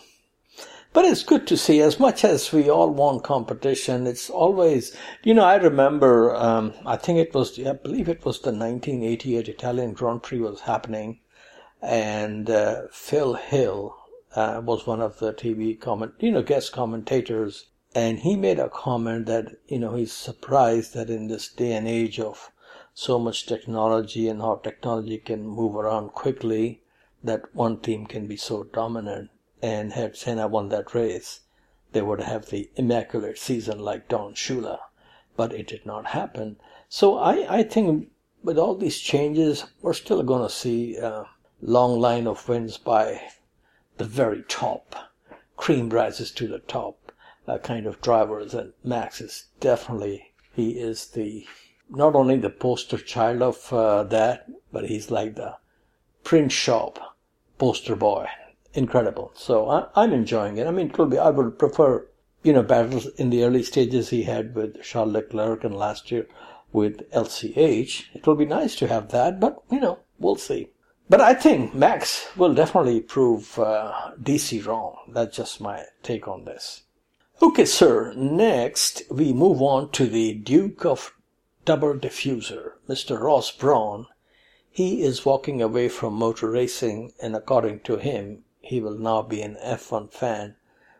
But 0.91 1.05
it's 1.05 1.21
good 1.21 1.45
to 1.45 1.55
see, 1.55 1.81
as 1.81 1.99
much 1.99 2.25
as 2.25 2.51
we 2.51 2.67
all 2.67 2.89
want 2.89 3.23
competition, 3.23 4.07
it's 4.07 4.27
always, 4.27 4.97
you 5.23 5.35
know, 5.35 5.43
I 5.43 5.57
remember, 5.57 6.35
um, 6.35 6.73
I 6.83 6.97
think 6.97 7.19
it 7.19 7.31
was, 7.31 7.59
I 7.59 7.73
believe 7.73 8.09
it 8.09 8.25
was 8.25 8.39
the 8.39 8.51
1988 8.51 9.49
Italian 9.49 9.93
Grand 9.93 10.23
Prix 10.23 10.39
was 10.39 10.61
happening, 10.61 11.19
and 11.79 12.49
uh, 12.49 12.87
Phil 12.91 13.35
Hill 13.35 13.95
uh, 14.35 14.61
was 14.63 14.87
one 14.87 14.99
of 14.99 15.19
the 15.19 15.31
TV 15.31 15.79
comment, 15.79 16.13
you 16.19 16.31
know, 16.31 16.41
guest 16.41 16.71
commentators, 16.71 17.67
and 17.93 18.21
he 18.21 18.35
made 18.35 18.57
a 18.57 18.67
comment 18.67 19.27
that, 19.27 19.57
you 19.67 19.77
know, 19.77 19.93
he's 19.93 20.11
surprised 20.11 20.95
that 20.95 21.11
in 21.11 21.27
this 21.27 21.49
day 21.49 21.73
and 21.73 21.87
age 21.87 22.19
of 22.19 22.51
so 22.95 23.19
much 23.19 23.45
technology 23.45 24.27
and 24.27 24.41
how 24.41 24.55
technology 24.55 25.19
can 25.19 25.47
move 25.47 25.75
around 25.75 26.13
quickly, 26.13 26.81
that 27.23 27.53
one 27.53 27.79
team 27.79 28.07
can 28.07 28.25
be 28.25 28.37
so 28.37 28.63
dominant 28.63 29.29
and 29.61 29.93
had 29.93 30.15
Senna 30.15 30.47
won 30.47 30.69
that 30.69 30.93
race, 30.93 31.41
they 31.91 32.01
would 32.01 32.21
have 32.21 32.47
the 32.47 32.69
immaculate 32.75 33.37
season 33.37 33.79
like 33.79 34.07
Don 34.07 34.33
Shula. 34.33 34.79
But 35.35 35.53
it 35.53 35.67
did 35.67 35.85
not 35.85 36.07
happen. 36.07 36.57
So 36.87 37.17
I, 37.17 37.57
I 37.59 37.63
think 37.63 38.09
with 38.43 38.57
all 38.57 38.75
these 38.75 38.99
changes, 38.99 39.65
we're 39.81 39.93
still 39.93 40.23
going 40.23 40.47
to 40.47 40.53
see 40.53 40.97
a 40.97 41.25
long 41.61 41.99
line 41.99 42.27
of 42.27 42.47
wins 42.47 42.77
by 42.77 43.21
the 43.97 44.05
very 44.05 44.43
top. 44.47 44.95
Cream 45.57 45.89
rises 45.89 46.31
to 46.31 46.47
the 46.47 46.59
top 46.59 47.11
uh, 47.47 47.57
kind 47.57 47.85
of 47.85 48.01
drivers. 48.01 48.53
And 48.53 48.73
Max 48.83 49.19
is 49.19 49.45
definitely, 49.59 50.33
he 50.53 50.71
is 50.71 51.07
the, 51.07 51.45
not 51.89 52.15
only 52.15 52.37
the 52.37 52.49
poster 52.49 52.97
child 52.97 53.41
of 53.41 53.73
uh, 53.73 54.03
that, 54.03 54.47
but 54.71 54.85
he's 54.85 55.11
like 55.11 55.35
the 55.35 55.57
print 56.23 56.51
shop 56.51 57.17
poster 57.57 57.95
boy 57.95 58.27
incredible. 58.73 59.31
So 59.35 59.69
I, 59.69 60.03
am 60.03 60.13
enjoying 60.13 60.57
it. 60.57 60.67
I 60.67 60.71
mean, 60.71 60.89
it 60.89 60.97
will 60.97 61.07
be. 61.07 61.17
I 61.17 61.29
would 61.29 61.57
prefer, 61.57 62.07
you 62.43 62.53
know, 62.53 62.63
battles 62.63 63.07
in 63.17 63.29
the 63.29 63.43
early 63.43 63.63
stages 63.63 64.09
he 64.09 64.23
had 64.23 64.55
with 64.55 64.81
Charles 64.83 65.13
Leclerc 65.13 65.63
and 65.63 65.75
last 65.75 66.11
year 66.11 66.27
with 66.71 67.09
LCH. 67.11 68.05
It 68.13 68.27
will 68.27 68.35
be 68.35 68.45
nice 68.45 68.75
to 68.77 68.87
have 68.87 69.09
that, 69.09 69.39
but 69.39 69.61
you 69.71 69.79
know, 69.79 69.99
we'll 70.19 70.35
see. 70.35 70.69
But 71.09 71.21
I 71.21 71.33
think 71.33 71.73
Max 71.73 72.27
will 72.37 72.53
definitely 72.53 73.01
prove 73.01 73.57
uh, 73.57 74.11
DC 74.21 74.63
wrong. 74.65 74.95
That's 75.07 75.35
just 75.35 75.59
my 75.59 75.85
take 76.03 76.27
on 76.27 76.45
this. 76.45 76.83
Okay, 77.41 77.65
sir. 77.65 78.13
Next, 78.13 79.01
we 79.09 79.33
move 79.33 79.61
on 79.61 79.89
to 79.91 80.05
the 80.05 80.33
Duke 80.33 80.85
of 80.85 81.13
Double 81.65 81.95
Diffuser, 81.95 82.73
Mr. 82.87 83.19
Ross 83.19 83.51
Brawn. 83.51 84.05
He 84.69 85.01
is 85.01 85.25
walking 85.25 85.61
away 85.61 85.89
from 85.89 86.13
motor 86.13 86.51
racing, 86.51 87.13
and 87.19 87.35
according 87.35 87.79
to 87.81 87.97
him, 87.97 88.43
he 88.69 88.79
will 88.79 88.99
now 88.99 89.23
be 89.23 89.41
an 89.41 89.57
F1 89.63 90.13
fan 90.13 90.55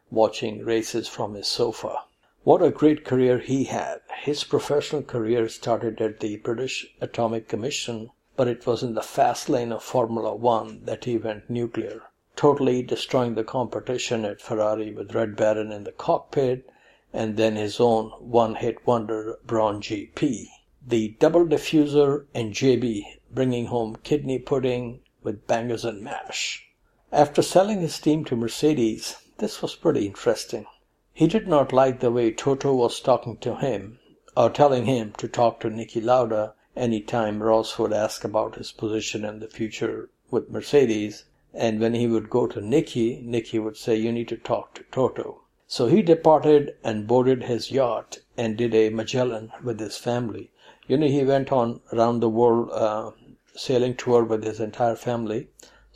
watching 0.10 0.66
races 0.66 1.08
from 1.08 1.36
his 1.36 1.48
sofa. 1.48 2.02
What 2.44 2.64
a 2.64 2.72
great 2.72 3.06
career 3.06 3.38
he 3.38 3.66
had. 3.66 4.02
His 4.24 4.44
professional 4.44 5.04
career 5.04 5.48
started 5.50 6.02
at 6.02 6.20
the 6.20 6.38
British 6.38 6.88
Atomic 7.00 7.48
Commission, 7.48 8.10
but 8.36 8.48
it 8.48 8.66
was 8.66 8.82
in 8.82 8.96
the 8.96 9.04
fast 9.04 9.50
lane 9.50 9.72
of 9.72 9.84
Formula 9.84 10.36
One 10.36 10.84
that 10.86 11.06
he 11.06 11.16
went 11.18 11.48
nuclear, 11.48 12.02
totally 12.36 12.82
destroying 12.82 13.36
the 13.36 13.44
competition 13.44 14.26
at 14.26 14.42
Ferrari 14.42 14.92
with 14.92 15.14
Red 15.14 15.36
Baron 15.36 15.72
in 15.72 15.84
the 15.84 15.92
cockpit, 15.92 16.68
and 17.14 17.38
then 17.38 17.56
his 17.56 17.80
own 17.80 18.10
one-hit 18.18 18.88
wonder 18.88 19.38
Brawn 19.46 19.80
GP. 19.80 20.48
The 20.88 21.10
double 21.20 21.46
diffuser 21.46 22.26
and 22.34 22.52
JB 22.52 23.04
bringing 23.30 23.68
home 23.68 23.98
kidney 24.04 24.40
pudding 24.40 25.02
with 25.22 25.46
bangers 25.46 25.86
and 25.86 26.02
mash. 26.02 26.66
After 27.12 27.42
selling 27.42 27.82
his 27.82 27.98
team 27.98 28.24
to 28.26 28.36
Mercedes, 28.36 29.16
this 29.40 29.64
was 29.64 29.74
pretty 29.74 30.06
interesting. 30.06 30.68
He 31.12 31.26
did 31.26 31.48
not 31.48 31.74
like 31.74 32.02
the 32.02 32.12
way 32.12 32.30
Toto 32.30 32.72
was 32.72 33.00
talking 33.00 33.38
to 33.38 33.56
him, 33.56 33.98
or 34.38 34.52
telling 34.52 34.86
him 34.86 35.14
to 35.18 35.28
talk 35.28 35.60
to 35.62 35.72
Niki 35.72 36.04
Lauda 36.04 36.54
any 36.76 37.02
time 37.02 37.42
Ross 37.42 37.80
would 37.80 37.94
ask 37.94 38.24
about 38.24 38.58
his 38.58 38.72
position 38.72 39.26
in 39.26 39.40
the 39.40 39.48
future 39.48 40.12
with 40.30 40.52
Mercedes, 40.52 41.26
and 41.52 41.80
when 41.80 41.96
he 41.96 42.06
would 42.06 42.30
go 42.30 42.46
to 42.46 42.62
Niki, 42.62 43.28
Niki 43.28 43.60
would 43.62 43.76
say, 43.76 43.96
You 43.96 44.12
need 44.12 44.28
to 44.28 44.38
talk 44.38 44.76
to 44.76 44.84
Toto. 44.92 45.42
So 45.66 45.88
he 45.88 46.04
departed 46.04 46.76
and 46.84 47.08
boarded 47.08 47.46
his 47.46 47.72
yacht 47.72 48.20
and 48.38 48.56
did 48.56 48.76
a 48.76 48.90
Magellan 48.92 49.52
with 49.64 49.80
his 49.80 49.98
family. 49.98 50.52
You 50.88 50.98
know, 50.98 51.08
he 51.08 51.24
went 51.24 51.52
on 51.52 51.82
around 51.92 52.20
the 52.20 52.30
world 52.30 52.70
uh, 52.72 53.12
sailing 53.56 53.96
tour 53.96 54.24
with 54.24 54.44
his 54.44 54.60
entire 54.60 54.96
family. 54.96 55.48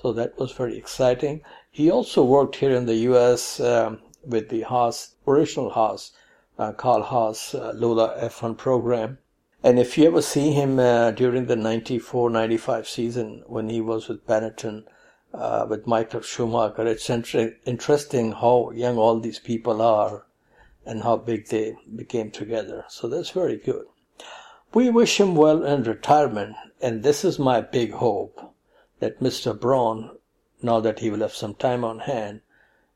So 0.03 0.11
that 0.11 0.37
was 0.37 0.51
very 0.51 0.77
exciting. 0.77 1.43
He 1.71 1.89
also 1.89 2.25
worked 2.25 2.57
here 2.57 2.75
in 2.75 2.87
the 2.87 3.07
U.S. 3.07 3.61
Um, 3.61 4.01
with 4.25 4.49
the 4.49 4.63
Haas, 4.63 5.15
original 5.25 5.69
Haas, 5.69 6.11
uh, 6.59 6.73
Carl 6.73 7.03
Haas 7.03 7.55
uh, 7.55 7.71
Lola 7.73 8.13
F1 8.21 8.57
program. 8.57 9.19
And 9.63 9.79
if 9.79 9.97
you 9.97 10.05
ever 10.05 10.21
see 10.21 10.51
him 10.51 10.77
uh, 10.77 11.11
during 11.11 11.45
the 11.45 11.55
94-95 11.55 12.85
season 12.85 13.43
when 13.47 13.69
he 13.69 13.79
was 13.79 14.09
with 14.09 14.27
Benetton, 14.27 14.83
uh, 15.33 15.67
with 15.69 15.87
Michael 15.87 16.19
Schumacher, 16.19 16.85
it's 16.85 17.09
inter- 17.09 17.55
interesting 17.65 18.33
how 18.33 18.71
young 18.71 18.97
all 18.97 19.21
these 19.21 19.39
people 19.39 19.81
are 19.81 20.25
and 20.85 21.03
how 21.03 21.15
big 21.15 21.47
they 21.47 21.77
became 21.95 22.29
together. 22.29 22.83
So 22.89 23.07
that's 23.07 23.29
very 23.29 23.55
good. 23.55 23.85
We 24.73 24.89
wish 24.89 25.17
him 25.17 25.33
well 25.33 25.63
in 25.63 25.83
retirement, 25.83 26.57
and 26.81 27.03
this 27.03 27.23
is 27.23 27.39
my 27.39 27.61
big 27.61 27.93
hope 27.93 28.52
that 29.03 29.19
Mr. 29.19 29.59
Brawn, 29.59 30.17
now 30.61 30.79
that 30.79 30.99
he 30.99 31.09
will 31.09 31.19
have 31.19 31.33
some 31.33 31.53
time 31.55 31.83
on 31.83 31.99
hand, 31.99 32.39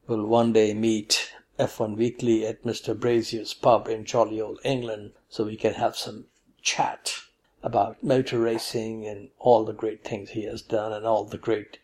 will 0.08 0.26
one 0.26 0.54
day 0.54 0.74
meet 0.74 1.34
F1 1.60 1.98
Weekly 1.98 2.48
at 2.48 2.64
Mr. 2.64 2.98
Brazier's 2.98 3.54
pub 3.54 3.90
in 3.90 4.06
jolly 4.06 4.40
old 4.40 4.58
England 4.64 5.12
so 5.28 5.44
we 5.44 5.58
can 5.58 5.74
have 5.74 5.98
some 5.98 6.24
chat 6.62 7.14
about 7.62 8.02
motor 8.02 8.40
racing 8.40 9.06
and 9.06 9.32
all 9.38 9.66
the 9.66 9.74
great 9.74 10.06
things 10.06 10.30
he 10.30 10.46
has 10.46 10.62
done 10.62 10.94
and 10.94 11.06
all 11.06 11.26
the 11.26 11.38
great 11.38 11.78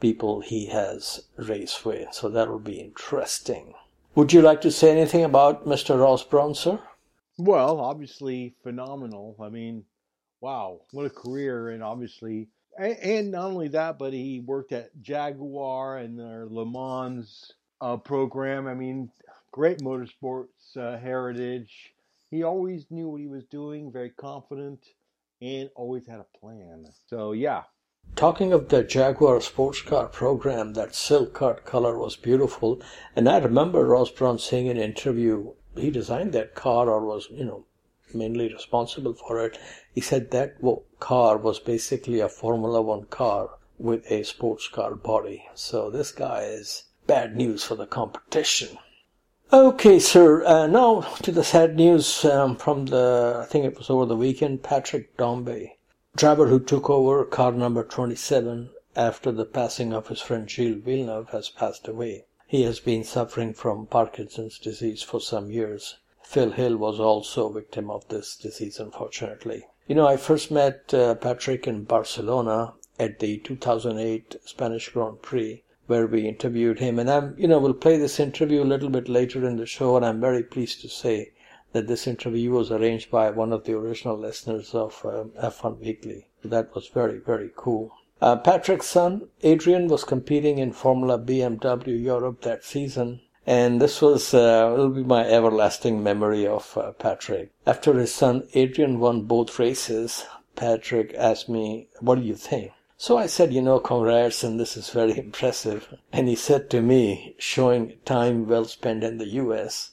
people 0.00 0.40
he 0.40 0.66
has 0.66 1.22
raced 1.36 1.84
with. 1.84 2.12
So 2.12 2.28
that 2.28 2.48
will 2.48 2.58
be 2.58 2.80
interesting. 2.80 3.74
Would 4.16 4.32
you 4.32 4.42
like 4.42 4.62
to 4.62 4.72
say 4.72 4.90
anything 4.90 5.22
about 5.22 5.64
Mr. 5.64 5.96
Ross 6.00 6.24
Brawn, 6.24 6.56
sir? 6.56 6.80
Well, 7.38 7.78
obviously 7.78 8.56
phenomenal. 8.64 9.36
I 9.40 9.48
mean, 9.48 9.84
wow, 10.40 10.80
what 10.90 11.06
a 11.06 11.10
career! 11.10 11.68
And 11.70 11.84
obviously, 11.84 12.48
and, 12.78 13.30
not 13.30 13.46
only 13.46 13.68
that, 13.68 13.98
but 13.98 14.12
he 14.12 14.40
worked 14.40 14.72
at 14.72 14.90
Jaguar 15.02 15.98
and 15.98 16.18
their 16.18 16.46
Le 16.46 16.64
Mans 16.64 17.52
uh, 17.80 17.96
program. 17.96 18.66
I 18.66 18.74
mean, 18.74 19.10
great 19.52 19.78
motorsports 19.78 20.76
uh, 20.76 20.98
heritage. 20.98 21.92
He 22.30 22.42
always 22.42 22.86
knew 22.90 23.08
what 23.08 23.20
he 23.20 23.26
was 23.26 23.44
doing, 23.44 23.90
very 23.90 24.10
confident, 24.10 24.86
and 25.42 25.68
always 25.74 26.06
had 26.06 26.20
a 26.20 26.38
plan. 26.38 26.86
So 27.08 27.32
yeah. 27.32 27.64
Talking 28.16 28.52
of 28.52 28.68
the 28.68 28.82
Jaguar 28.82 29.40
sports 29.40 29.82
car 29.82 30.06
program, 30.06 30.72
that 30.74 30.94
silk 30.94 31.34
cut 31.34 31.64
color 31.64 31.98
was 31.98 32.16
beautiful. 32.16 32.80
And 33.14 33.28
I 33.28 33.38
remember 33.38 33.84
Ross 33.84 34.10
Brawn 34.10 34.38
saying 34.38 34.66
in 34.66 34.76
an 34.76 34.82
interview, 34.82 35.52
he 35.76 35.90
designed 35.90 36.32
that 36.32 36.54
car 36.54 36.88
or 36.88 37.04
was, 37.04 37.28
you 37.30 37.44
know, 37.44 37.66
mainly 38.14 38.52
responsible 38.52 39.14
for 39.14 39.44
it. 39.44 39.58
He 39.94 40.00
said 40.00 40.30
that 40.30 40.56
car 40.98 41.36
was 41.36 41.58
basically 41.58 42.20
a 42.20 42.28
Formula 42.28 42.82
One 42.82 43.04
car 43.04 43.50
with 43.78 44.10
a 44.10 44.22
sports 44.24 44.68
car 44.68 44.94
body. 44.94 45.48
So 45.54 45.90
this 45.90 46.12
guy 46.12 46.42
is 46.42 46.84
bad 47.06 47.36
news 47.36 47.64
for 47.64 47.74
the 47.74 47.86
competition. 47.86 48.78
Okay, 49.52 49.98
sir. 49.98 50.44
Uh, 50.44 50.66
now 50.68 51.00
to 51.22 51.32
the 51.32 51.42
sad 51.42 51.74
news 51.74 52.24
um, 52.24 52.54
from 52.56 52.86
the, 52.86 53.40
I 53.42 53.46
think 53.46 53.64
it 53.64 53.76
was 53.76 53.90
over 53.90 54.06
the 54.06 54.16
weekend, 54.16 54.62
Patrick 54.62 55.16
Tambay, 55.16 55.72
driver 56.14 56.46
who 56.46 56.60
took 56.60 56.88
over 56.88 57.24
car 57.24 57.50
number 57.50 57.82
27 57.82 58.70
after 58.94 59.32
the 59.32 59.44
passing 59.44 59.92
of 59.92 60.08
his 60.08 60.20
friend 60.20 60.48
Gilles 60.48 60.82
Villeneuve 60.84 61.30
has 61.30 61.48
passed 61.48 61.88
away. 61.88 62.26
He 62.46 62.62
has 62.62 62.80
been 62.80 63.02
suffering 63.02 63.54
from 63.54 63.86
Parkinson's 63.86 64.58
disease 64.58 65.02
for 65.02 65.20
some 65.20 65.50
years. 65.50 65.96
Phil 66.30 66.52
Hill 66.52 66.76
was 66.76 67.00
also 67.00 67.48
a 67.48 67.54
victim 67.54 67.90
of 67.90 68.06
this 68.06 68.36
disease, 68.36 68.78
unfortunately. 68.78 69.66
You 69.88 69.96
know, 69.96 70.06
I 70.06 70.16
first 70.16 70.52
met 70.52 70.94
uh, 70.94 71.16
Patrick 71.16 71.66
in 71.66 71.82
Barcelona 71.82 72.74
at 73.00 73.18
the 73.18 73.38
2008 73.38 74.36
Spanish 74.44 74.90
Grand 74.90 75.22
Prix 75.22 75.64
where 75.88 76.06
we 76.06 76.28
interviewed 76.28 76.78
him. 76.78 77.00
And 77.00 77.10
I'm, 77.10 77.34
you 77.36 77.48
know, 77.48 77.58
we'll 77.58 77.74
play 77.74 77.98
this 77.98 78.20
interview 78.20 78.62
a 78.62 78.72
little 78.72 78.90
bit 78.90 79.08
later 79.08 79.44
in 79.44 79.56
the 79.56 79.66
show, 79.66 79.96
and 79.96 80.06
I'm 80.06 80.20
very 80.20 80.44
pleased 80.44 80.80
to 80.82 80.88
say 80.88 81.32
that 81.72 81.88
this 81.88 82.06
interview 82.06 82.52
was 82.52 82.70
arranged 82.70 83.10
by 83.10 83.30
one 83.30 83.52
of 83.52 83.64
the 83.64 83.76
original 83.76 84.16
listeners 84.16 84.72
of 84.72 85.04
um, 85.04 85.32
F1 85.42 85.80
Weekly. 85.80 86.28
That 86.44 86.72
was 86.76 86.86
very, 86.86 87.18
very 87.18 87.50
cool. 87.56 87.90
Uh, 88.22 88.36
Patrick's 88.36 88.86
son, 88.86 89.30
Adrian, 89.42 89.88
was 89.88 90.04
competing 90.04 90.58
in 90.58 90.74
Formula 90.74 91.18
BMW 91.18 92.00
Europe 92.00 92.42
that 92.42 92.62
season. 92.62 93.20
And 93.46 93.80
this 93.80 94.02
was, 94.02 94.34
uh, 94.34 94.72
will 94.76 94.90
be 94.90 95.02
my 95.02 95.26
everlasting 95.26 96.02
memory 96.02 96.46
of 96.46 96.76
uh, 96.76 96.92
Patrick. 96.92 97.50
After 97.66 97.94
his 97.94 98.14
son 98.14 98.46
Adrian 98.54 99.00
won 99.00 99.22
both 99.22 99.58
races, 99.58 100.26
Patrick 100.56 101.14
asked 101.14 101.48
me, 101.48 101.88
what 102.00 102.16
do 102.16 102.22
you 102.22 102.34
think? 102.34 102.72
So 102.98 103.16
I 103.16 103.26
said, 103.26 103.54
you 103.54 103.62
know, 103.62 103.80
congrats, 103.80 104.44
and 104.44 104.60
this 104.60 104.76
is 104.76 104.90
very 104.90 105.18
impressive. 105.26 105.88
And 106.12 106.28
he 106.28 106.36
said 106.36 106.68
to 106.68 106.82
me, 106.82 107.34
showing 107.38 107.96
time 108.04 108.46
well 108.46 108.66
spent 108.66 109.02
in 109.02 109.16
the 109.16 109.28
US 109.28 109.92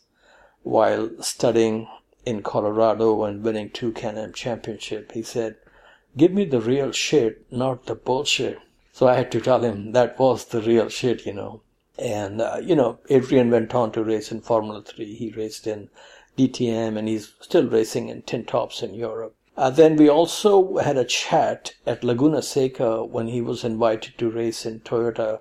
while 0.64 1.10
studying 1.22 1.88
in 2.26 2.44
Colorado 2.44 3.24
and 3.24 3.42
winning 3.42 3.70
two 3.70 3.94
Can-Am 3.94 4.34
championship, 4.34 5.14
he 5.14 5.24
said, 5.24 5.56
give 6.18 6.34
me 6.34 6.44
the 6.44 6.60
real 6.60 6.92
shit, 6.92 7.50
not 7.50 7.86
the 7.86 7.96
bullshit. 7.96 8.60
So 8.92 9.08
I 9.08 9.16
had 9.16 9.32
to 9.32 9.40
tell 9.40 9.62
him 9.62 9.94
that 9.94 10.20
was 10.20 10.44
the 10.44 10.62
real 10.62 10.90
shit, 10.90 11.26
you 11.26 11.34
know. 11.34 11.62
And, 12.00 12.42
uh, 12.42 12.60
you 12.62 12.76
know, 12.76 13.00
Adrian 13.10 13.50
went 13.50 13.74
on 13.74 13.92
to 13.94 14.04
race 14.04 14.32
in 14.32 14.42
Formula 14.42 14.84
3. 14.84 15.16
He 15.16 15.32
raced 15.32 15.66
in 15.68 15.90
DTM 16.38 16.98
and 16.98 17.08
he's 17.08 17.34
still 17.42 17.68
racing 17.68 18.10
in 18.10 18.22
tin 18.22 18.46
tops 18.46 18.84
in 18.84 18.94
Europe. 18.94 19.36
Uh, 19.58 19.72
then 19.72 19.96
we 19.96 20.08
also 20.08 20.78
had 20.78 20.98
a 20.98 21.04
chat 21.04 21.74
at 21.88 22.04
Laguna 22.04 22.44
Seca 22.44 23.04
when 23.04 23.28
he 23.28 23.42
was 23.42 23.64
invited 23.64 24.16
to 24.20 24.30
race 24.30 24.68
in 24.68 24.82
Toyota. 24.82 25.40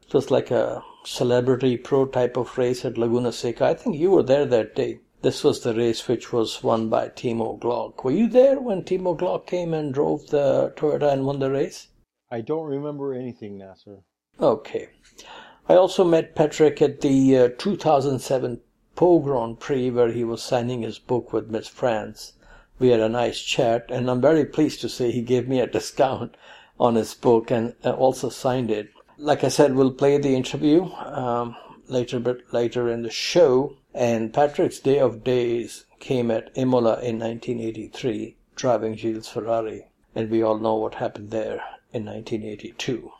It 0.00 0.14
was 0.14 0.30
like 0.30 0.50
a 0.50 0.82
celebrity 1.04 1.76
pro 1.76 2.06
type 2.06 2.38
of 2.38 2.56
race 2.56 2.86
at 2.86 2.96
Laguna 2.96 3.32
Seca. 3.32 3.66
I 3.66 3.74
think 3.74 3.96
you 3.96 4.10
were 4.10 4.22
there 4.22 4.46
that 4.46 4.74
day. 4.74 5.00
This 5.20 5.44
was 5.44 5.60
the 5.60 5.74
race 5.74 6.08
which 6.08 6.32
was 6.32 6.62
won 6.62 6.88
by 6.88 7.10
Timo 7.10 7.60
Glock. 7.60 8.02
Were 8.02 8.10
you 8.10 8.26
there 8.26 8.58
when 8.58 8.82
Timo 8.82 9.14
Glock 9.14 9.46
came 9.46 9.74
and 9.74 9.92
drove 9.92 10.28
the 10.28 10.72
Toyota 10.76 11.12
and 11.12 11.26
won 11.26 11.38
the 11.40 11.50
race? 11.50 11.88
I 12.30 12.40
don't 12.40 12.64
remember 12.64 13.12
anything, 13.12 13.58
Nasser. 13.58 13.98
Okay. 14.40 14.88
I 15.70 15.76
also 15.76 16.02
met 16.02 16.34
Patrick 16.34 16.82
at 16.82 17.00
the 17.00 17.38
uh, 17.38 17.48
2007 17.56 18.60
Pau 18.96 19.18
Grand 19.20 19.60
Prix 19.60 19.88
where 19.92 20.10
he 20.10 20.24
was 20.24 20.42
signing 20.42 20.82
his 20.82 20.98
book 20.98 21.32
with 21.32 21.48
Miss 21.48 21.68
France 21.68 22.32
we 22.80 22.88
had 22.88 22.98
a 22.98 23.08
nice 23.08 23.40
chat, 23.40 23.86
and 23.88 24.10
I'm 24.10 24.20
very 24.20 24.44
pleased 24.44 24.80
to 24.80 24.88
say 24.88 25.12
he 25.12 25.22
gave 25.22 25.46
me 25.46 25.60
a 25.60 25.66
discount 25.78 26.36
on 26.80 26.96
his 26.96 27.14
book 27.14 27.52
and 27.52 27.76
uh, 27.84 27.92
also 27.92 28.30
signed 28.30 28.68
it. 28.68 28.88
Like 29.16 29.44
I 29.44 29.48
said, 29.48 29.76
we'll 29.76 29.92
play 29.92 30.18
the 30.18 30.34
interview 30.34 30.90
um, 30.94 31.54
later, 31.86 32.18
bit 32.18 32.52
later 32.52 32.88
in 32.88 33.02
the 33.02 33.10
show. 33.10 33.76
And 33.94 34.34
Patrick's 34.34 34.80
day 34.80 34.98
of 34.98 35.22
days 35.22 35.84
came 36.00 36.32
at 36.32 36.50
Imola 36.56 36.94
in 37.00 37.20
1983, 37.20 38.34
driving 38.56 38.96
Gilles 38.96 39.28
Ferrari, 39.28 39.86
and 40.16 40.30
we 40.30 40.42
all 40.42 40.58
know 40.58 40.74
what 40.74 40.96
happened 40.96 41.30
there 41.30 41.62
in 41.92 42.06
1982. 42.06 43.12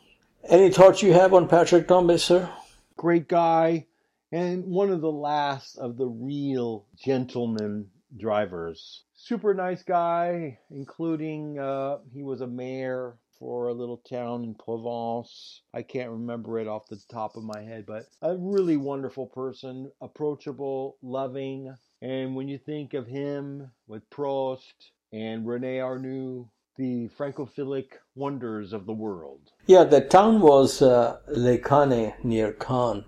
Any 0.51 0.73
thoughts 0.73 1.01
you 1.01 1.13
have 1.13 1.33
on 1.33 1.47
Patrick 1.47 1.87
Tambay, 1.87 2.19
sir? 2.19 2.51
Great 2.97 3.29
guy, 3.29 3.87
and 4.33 4.65
one 4.65 4.91
of 4.91 5.01
the 5.01 5.13
last 5.13 5.79
of 5.79 5.97
the 5.97 6.09
real 6.09 6.87
gentlemen 6.97 7.87
drivers. 8.17 9.05
Super 9.15 9.55
nice 9.55 9.85
guy, 9.85 10.59
including 10.73 11.57
uh, 11.57 11.99
he 12.13 12.25
was 12.25 12.41
a 12.41 12.49
mayor 12.49 13.17
for 13.39 13.69
a 13.69 13.73
little 13.73 13.99
town 13.99 14.43
in 14.43 14.57
Provence. 14.57 15.63
I 15.73 15.83
can't 15.83 16.11
remember 16.11 16.59
it 16.59 16.67
off 16.67 16.89
the 16.89 17.01
top 17.09 17.37
of 17.37 17.45
my 17.45 17.63
head, 17.63 17.87
but 17.87 18.07
a 18.21 18.37
really 18.37 18.77
wonderful 18.77 19.27
person, 19.27 19.93
approachable, 20.01 20.97
loving. 21.01 21.73
And 22.03 22.35
when 22.35 22.49
you 22.49 22.59
think 22.59 22.95
of 22.95 23.07
him 23.07 23.71
with 23.87 24.11
Prost 24.11 24.91
and 25.13 25.47
Rene 25.47 25.79
Arnoux, 25.79 26.51
the 26.81 27.11
francophilic 27.19 27.89
wonders 28.15 28.73
of 28.73 28.87
the 28.87 28.93
world. 28.95 29.53
Yeah, 29.67 29.85
the 29.85 30.01
town 30.01 30.41
was 30.41 30.81
uh, 30.81 31.19
Le 31.29 31.59
Cannet 31.59 32.15
near 32.25 32.53
Cannes. 32.55 33.05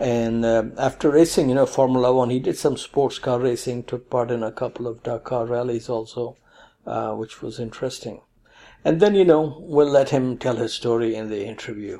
And 0.00 0.44
uh, 0.44 0.64
after 0.76 1.08
racing, 1.08 1.48
you 1.48 1.54
know, 1.54 1.66
Formula 1.66 2.12
One, 2.12 2.30
he 2.30 2.40
did 2.40 2.58
some 2.58 2.76
sports 2.76 3.20
car 3.20 3.38
racing, 3.38 3.84
took 3.84 4.10
part 4.10 4.32
in 4.32 4.42
a 4.42 4.50
couple 4.50 4.88
of 4.88 5.04
Dakar 5.04 5.46
rallies 5.46 5.88
also, 5.88 6.36
uh, 6.84 7.12
which 7.12 7.40
was 7.42 7.60
interesting. 7.60 8.22
And 8.84 8.98
then, 8.98 9.14
you 9.14 9.24
know, 9.24 9.56
we'll 9.60 9.88
let 9.88 10.10
him 10.10 10.36
tell 10.36 10.56
his 10.56 10.74
story 10.74 11.14
in 11.14 11.30
the 11.30 11.46
interview. 11.46 11.98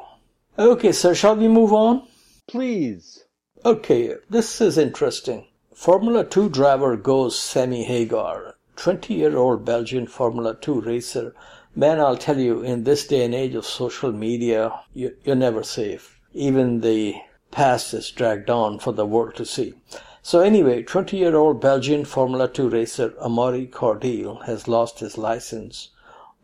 Okay, 0.59 0.91
sir, 0.91 1.15
shall 1.15 1.37
we 1.37 1.47
move 1.47 1.73
on? 1.73 2.09
Please. 2.49 3.25
Okay, 3.65 4.17
this 4.29 4.61
is 4.61 4.77
interesting. 4.77 5.47
Formula 5.73 6.25
2 6.25 6.49
driver 6.49 6.97
goes 6.97 7.39
Sammy 7.39 7.85
Hagar, 7.85 8.57
20 8.77 9.15
year 9.15 9.37
old 9.37 9.65
Belgian 9.65 10.07
Formula 10.07 10.55
2 10.55 10.81
racer. 10.81 11.35
Man, 11.75 12.01
I'll 12.01 12.17
tell 12.17 12.39
you, 12.39 12.63
in 12.63 12.85
this 12.85 13.07
day 13.07 13.25
and 13.25 13.35
age 13.35 13.55
of 13.55 13.67
social 13.67 14.13
media, 14.13 14.81
you, 14.95 15.17
you're 15.25 15.37
never 15.37 15.63
safe. 15.63 16.21
Even 16.33 16.81
the 16.81 17.17
past 17.51 17.93
is 17.95 18.11
dragged 18.11 18.51
on 18.51 18.79
for 18.79 18.93
the 18.93 19.07
world 19.07 19.35
to 19.37 19.45
see. 19.45 19.75
So 20.23 20.41
anyway, 20.41 20.83
20-year-old 20.83 21.61
Belgian 21.61 22.05
Formula 22.05 22.49
2 22.49 22.69
racer 22.69 23.11
Amaury 23.21 23.69
Cordeel 23.69 24.45
has 24.45 24.69
lost 24.69 25.01
his 25.01 25.19
license 25.19 25.91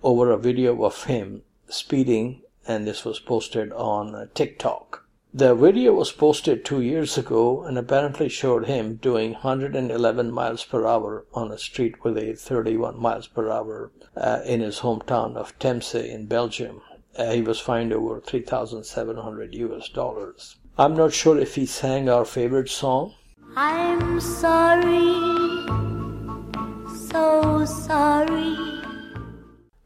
over 0.03 0.31
a 0.31 0.39
video 0.39 0.85
of 0.85 1.05
him 1.05 1.43
speeding 1.69 2.43
and 2.67 2.87
this 2.87 3.05
was 3.05 3.19
posted 3.19 3.73
on 3.73 4.15
uh, 4.15 4.27
TikTok. 4.35 5.05
The 5.39 5.55
video 5.55 5.93
was 5.93 6.11
posted 6.11 6.65
two 6.65 6.81
years 6.81 7.17
ago 7.17 7.63
and 7.63 7.79
apparently 7.79 8.29
showed 8.29 8.67
him 8.67 8.97
doing 8.97 9.35
111 9.35 10.33
miles 10.33 10.65
per 10.65 10.85
hour 10.85 11.27
on 11.33 11.53
a 11.53 11.59
street 11.59 12.03
with 12.03 12.19
a 12.19 12.35
31 12.35 13.01
miles 13.01 13.29
per 13.29 13.49
hour 13.49 13.93
uh, 14.17 14.41
in 14.45 14.59
his 14.59 14.81
hometown 14.81 15.37
of 15.37 15.57
Temse 15.61 15.95
in 15.95 16.27
Belgium. 16.27 16.81
Uh, 17.17 17.31
he 17.31 17.41
was 17.41 17.61
fined 17.61 17.93
over 17.93 18.21
3,700 18.21 19.55
US 19.55 19.89
dollars. 19.89 20.57
I'm 20.77 20.97
not 20.97 21.13
sure 21.13 21.39
if 21.39 21.55
he 21.55 21.67
sang 21.67 22.09
our 22.09 22.25
favorite 22.25 22.69
song. 22.69 23.15
I'm 23.55 24.21
sorry, 24.21 25.15
so 27.07 27.65
sorry. 27.65 28.57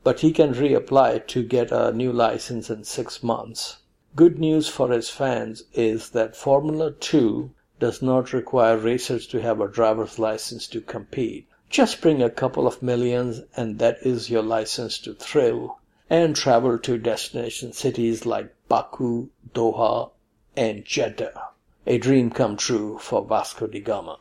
But 0.03 0.21
he 0.21 0.33
can 0.33 0.55
reapply 0.55 1.27
to 1.27 1.43
get 1.43 1.71
a 1.71 1.93
new 1.93 2.11
license 2.11 2.71
in 2.71 2.85
six 2.85 3.23
months. 3.23 3.82
Good 4.15 4.39
news 4.39 4.69
for 4.69 4.91
his 4.91 5.09
fans 5.09 5.63
is 5.73 6.11
that 6.11 6.37
Formula 6.37 6.93
2 6.93 7.51
does 7.81 8.03
not 8.03 8.35
require 8.35 8.77
racers 8.77 9.27
to 9.29 9.41
have 9.41 9.59
a 9.59 9.67
driver's 9.67 10.19
license 10.19 10.67
to 10.67 10.83
compete. 10.83 11.49
Just 11.71 12.03
bring 12.03 12.21
a 12.21 12.29
couple 12.29 12.67
of 12.67 12.83
millions, 12.83 13.41
and 13.57 13.79
that 13.79 13.97
is 14.03 14.29
your 14.29 14.43
license 14.43 14.99
to 14.99 15.15
thrill 15.15 15.79
and 16.11 16.37
travel 16.37 16.79
to 16.81 16.99
destination 16.99 17.73
cities 17.73 18.27
like 18.27 18.55
Baku, 18.69 19.29
Doha, 19.55 20.11
and 20.55 20.85
Jeddah. 20.85 21.49
A 21.87 21.97
dream 21.97 22.29
come 22.29 22.59
true 22.59 22.99
for 22.99 23.25
Vasco 23.25 23.67
da 23.67 23.81
Gama. 23.81 24.19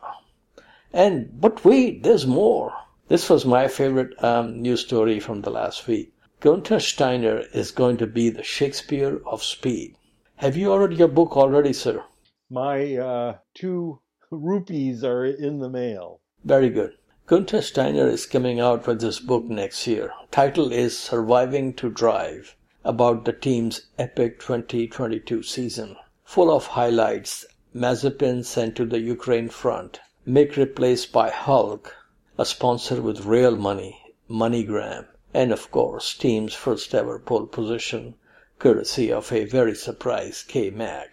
And 0.94 1.38
but 1.38 1.66
wait, 1.66 2.02
there's 2.02 2.26
more. 2.26 2.72
This 3.08 3.28
was 3.28 3.44
my 3.44 3.68
favorite 3.68 4.24
um, 4.24 4.62
news 4.62 4.80
story 4.80 5.20
from 5.20 5.42
the 5.42 5.50
last 5.50 5.86
week. 5.86 6.14
Gunther 6.42 6.80
Steiner 6.80 7.44
is 7.54 7.70
going 7.70 7.98
to 7.98 8.06
be 8.08 8.28
the 8.28 8.42
Shakespeare 8.42 9.20
of 9.24 9.44
speed. 9.44 9.94
Have 10.38 10.56
you 10.56 10.72
ordered 10.72 10.98
your 10.98 11.06
book 11.06 11.36
already, 11.36 11.72
sir? 11.72 12.02
My 12.50 12.96
uh, 12.96 13.36
two 13.54 14.00
rupees 14.28 15.04
are 15.04 15.24
in 15.24 15.60
the 15.60 15.70
mail. 15.70 16.18
Very 16.42 16.68
good. 16.68 16.94
Gunther 17.26 17.62
Steiner 17.62 18.08
is 18.08 18.26
coming 18.26 18.58
out 18.58 18.88
with 18.88 19.00
this 19.00 19.20
book 19.20 19.44
next 19.44 19.86
year. 19.86 20.12
Title 20.32 20.72
is 20.72 20.98
Surviving 20.98 21.74
to 21.74 21.88
Drive, 21.88 22.56
about 22.82 23.24
the 23.24 23.32
team's 23.32 23.86
epic 23.96 24.40
2022 24.40 25.44
season, 25.44 25.94
full 26.24 26.50
of 26.50 26.66
highlights. 26.66 27.46
Mazepin 27.72 28.44
sent 28.44 28.74
to 28.74 28.84
the 28.84 28.98
Ukraine 28.98 29.48
front, 29.48 30.00
Mick 30.26 30.56
replaced 30.56 31.12
by 31.12 31.30
Hulk, 31.30 31.94
a 32.36 32.44
sponsor 32.44 33.00
with 33.00 33.26
real 33.26 33.54
money, 33.54 34.12
MoneyGram, 34.28 35.06
and 35.34 35.50
of 35.50 35.70
course, 35.70 36.14
team's 36.14 36.52
first 36.52 36.94
ever 36.94 37.18
pole 37.18 37.46
position, 37.46 38.14
courtesy 38.58 39.10
of 39.10 39.32
a 39.32 39.44
very 39.44 39.74
surprised 39.74 40.46
K 40.46 40.68
Mag. 40.68 41.08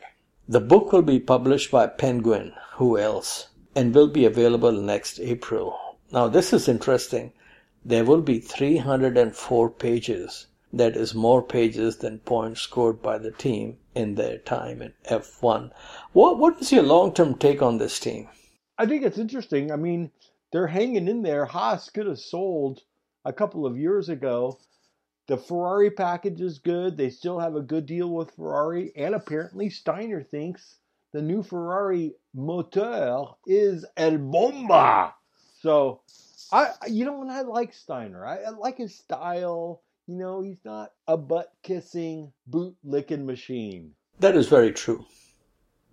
The 0.47 0.59
book 0.59 0.91
will 0.91 1.03
be 1.03 1.19
published 1.19 1.71
by 1.71 1.87
Penguin, 1.87 2.53
who 2.73 2.97
else, 2.97 3.49
and 3.75 3.95
will 3.95 4.09
be 4.09 4.25
available 4.25 4.71
next 4.71 5.19
April. 5.19 5.79
Now, 6.11 6.27
this 6.27 6.51
is 6.51 6.67
interesting. 6.67 7.31
There 7.85 8.03
will 8.03 8.21
be 8.21 8.39
304 8.39 9.69
pages. 9.69 10.47
That 10.73 10.97
is 10.97 11.15
more 11.15 11.41
pages 11.41 11.97
than 11.97 12.19
points 12.19 12.61
scored 12.61 13.01
by 13.01 13.19
the 13.19 13.31
team 13.31 13.77
in 13.95 14.15
their 14.15 14.37
time 14.37 14.81
in 14.81 14.93
F1. 15.05 15.71
What, 16.13 16.37
what 16.37 16.59
is 16.59 16.71
your 16.71 16.83
long 16.83 17.13
term 17.13 17.35
take 17.35 17.61
on 17.61 17.77
this 17.77 17.99
team? 17.99 18.27
I 18.77 18.85
think 18.85 19.03
it's 19.03 19.17
interesting. 19.17 19.71
I 19.71 19.77
mean, 19.77 20.11
they're 20.51 20.67
hanging 20.67 21.07
in 21.07 21.21
there. 21.21 21.45
Haas 21.45 21.89
could 21.89 22.07
have 22.07 22.19
sold 22.19 22.81
a 23.25 23.33
couple 23.33 23.65
of 23.65 23.77
years 23.77 24.09
ago. 24.09 24.59
The 25.27 25.37
Ferrari 25.37 25.91
package 25.91 26.41
is 26.41 26.57
good. 26.57 26.97
They 26.97 27.09
still 27.09 27.39
have 27.39 27.55
a 27.55 27.61
good 27.61 27.85
deal 27.85 28.09
with 28.09 28.31
Ferrari. 28.31 28.91
And 28.95 29.13
apparently, 29.13 29.69
Steiner 29.69 30.23
thinks 30.23 30.77
the 31.11 31.21
new 31.21 31.43
Ferrari 31.43 32.15
motor 32.33 33.25
is 33.45 33.85
El 33.95 34.17
Bomba. 34.17 35.13
So, 35.61 36.01
I 36.51 36.71
you 36.87 37.05
know, 37.05 37.21
and 37.21 37.31
I 37.31 37.41
like 37.41 37.73
Steiner. 37.73 38.25
I, 38.25 38.37
I 38.37 38.49
like 38.49 38.77
his 38.77 38.95
style. 38.95 39.81
You 40.07 40.15
know, 40.15 40.41
he's 40.41 40.65
not 40.65 40.93
a 41.07 41.17
butt 41.17 41.53
kissing, 41.61 42.33
boot 42.47 42.75
licking 42.83 43.25
machine. 43.25 43.91
That 44.19 44.35
is 44.35 44.47
very 44.47 44.71
true. 44.71 45.05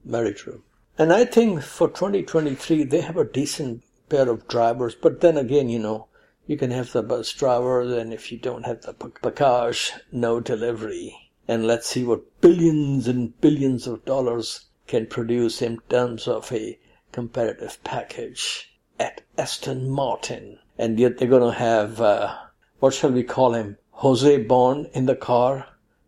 Very 0.04 0.32
true. 0.32 0.62
And 0.98 1.12
I 1.12 1.26
think 1.26 1.62
for 1.62 1.88
2023, 1.88 2.84
they 2.84 3.02
have 3.02 3.18
a 3.18 3.24
decent 3.24 3.82
pair 4.08 4.30
of 4.30 4.48
drivers. 4.48 4.94
But 4.94 5.20
then 5.20 5.36
again, 5.36 5.68
you 5.68 5.78
know, 5.78 6.08
you 6.46 6.56
can 6.56 6.70
have 6.70 6.92
the 6.92 7.02
bus 7.02 7.32
driver, 7.32 7.82
and 7.98 8.12
if 8.12 8.30
you 8.30 8.38
don't 8.38 8.66
have 8.66 8.82
the 8.82 8.92
package, 8.92 9.92
no 10.12 10.40
delivery. 10.40 11.32
And 11.48 11.66
let's 11.66 11.88
see 11.88 12.04
what 12.04 12.40
billions 12.40 13.08
and 13.08 13.40
billions 13.40 13.86
of 13.86 14.04
dollars 14.04 14.66
can 14.86 15.06
produce 15.06 15.62
in 15.62 15.78
terms 15.88 16.28
of 16.28 16.52
a 16.52 16.78
competitive 17.12 17.82
package 17.82 18.72
at 18.98 19.22
Aston 19.36 19.90
Martin. 19.90 20.58
And 20.78 20.98
yet 20.98 21.18
they're 21.18 21.28
going 21.28 21.52
to 21.52 21.58
have, 21.58 22.00
uh, 22.00 22.36
what 22.78 22.94
shall 22.94 23.10
we 23.10 23.22
call 23.22 23.54
him? 23.54 23.78
Jose 23.90 24.44
Bond 24.44 24.88
in 24.92 25.06
the 25.06 25.16
car? 25.16 25.66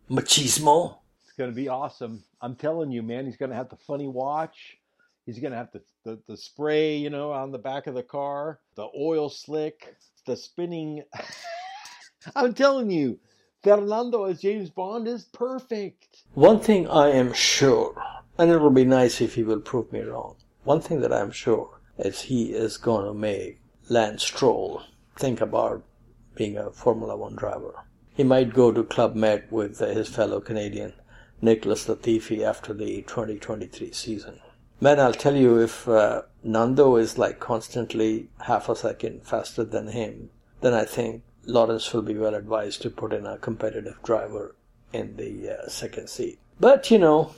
Machismo? 0.09 0.97
It's 1.23 1.33
going 1.37 1.49
to 1.49 1.55
be 1.55 1.67
awesome. 1.67 2.23
I'm 2.41 2.55
telling 2.55 2.91
you, 2.91 3.01
man, 3.01 3.25
he's 3.25 3.37
going 3.37 3.49
to 3.49 3.55
have 3.55 3.69
the 3.69 3.75
funny 3.75 4.07
watch. 4.07 4.77
He's 5.25 5.39
going 5.39 5.51
to 5.51 5.57
have 5.57 5.71
the, 5.71 5.81
the, 6.03 6.19
the 6.27 6.37
spray, 6.37 6.97
you 6.97 7.09
know, 7.09 7.31
on 7.31 7.51
the 7.51 7.57
back 7.57 7.87
of 7.87 7.95
the 7.95 8.03
car, 8.03 8.59
the 8.75 8.87
oil 8.97 9.29
slick, 9.29 9.95
the 10.29 10.37
spinning. 10.37 11.03
I'm 12.35 12.53
telling 12.53 12.91
you, 12.91 13.19
Fernando 13.63 14.25
as 14.25 14.41
James 14.41 14.69
Bond 14.69 15.07
is 15.07 15.23
perfect. 15.25 16.23
One 16.35 16.59
thing 16.59 16.87
I 16.87 17.09
am 17.09 17.33
sure, 17.33 17.99
and 18.37 18.51
it 18.51 18.59
will 18.59 18.69
be 18.69 18.85
nice 18.85 19.21
if 19.21 19.33
he 19.33 19.43
will 19.43 19.59
prove 19.59 19.91
me 19.91 20.01
wrong. 20.01 20.35
One 20.63 20.81
thing 20.81 21.01
that 21.01 21.11
I'm 21.11 21.31
sure 21.31 21.79
is 21.97 22.21
he 22.21 22.51
is 22.51 22.77
going 22.77 23.05
to 23.07 23.13
make 23.13 23.59
Lance 23.89 24.23
Stroll 24.23 24.83
think 25.17 25.41
about 25.41 25.83
being 26.35 26.57
a 26.57 26.69
Formula 26.69 27.17
One 27.17 27.35
driver. 27.35 27.73
He 28.13 28.23
might 28.23 28.53
go 28.53 28.71
to 28.71 28.83
Club 28.83 29.15
Med 29.15 29.47
with 29.49 29.79
his 29.79 30.09
fellow 30.09 30.39
Canadian 30.39 30.93
Nicholas 31.41 31.87
Latifi 31.87 32.43
after 32.43 32.71
the 32.71 33.01
2023 33.01 33.91
season. 33.93 34.41
Man, 34.81 34.97
I'll 34.97 35.13
tell 35.13 35.35
you, 35.35 35.59
if 35.59 35.89
uh, 35.89 36.21
Nando 36.41 36.95
is 36.95 37.17
like 37.17 37.41
constantly 37.41 38.29
half 38.45 38.69
a 38.69 38.75
second 38.77 39.25
faster 39.25 39.65
than 39.65 39.87
him, 39.87 40.29
then 40.61 40.73
I 40.73 40.85
think 40.85 41.23
Lawrence 41.45 41.91
will 41.91 42.01
be 42.01 42.13
well 42.13 42.33
advised 42.33 42.81
to 42.83 42.89
put 42.89 43.11
in 43.11 43.25
a 43.25 43.37
competitive 43.37 44.01
driver 44.03 44.55
in 44.93 45.17
the 45.17 45.49
uh, 45.49 45.67
second 45.67 46.09
seat. 46.09 46.39
But, 46.61 46.89
you 46.91 46.97
know, 46.97 47.33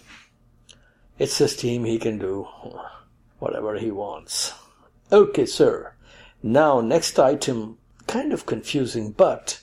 it's 1.18 1.40
his 1.40 1.56
team, 1.56 1.86
he 1.86 1.98
can 1.98 2.20
do 2.20 2.48
whatever 3.40 3.76
he 3.76 3.90
wants. 3.90 4.54
Okay, 5.12 5.48
sir. 5.48 5.94
Now, 6.44 6.80
next 6.80 7.18
item, 7.18 7.80
kind 8.06 8.34
of 8.34 8.46
confusing, 8.46 9.14
but 9.14 9.62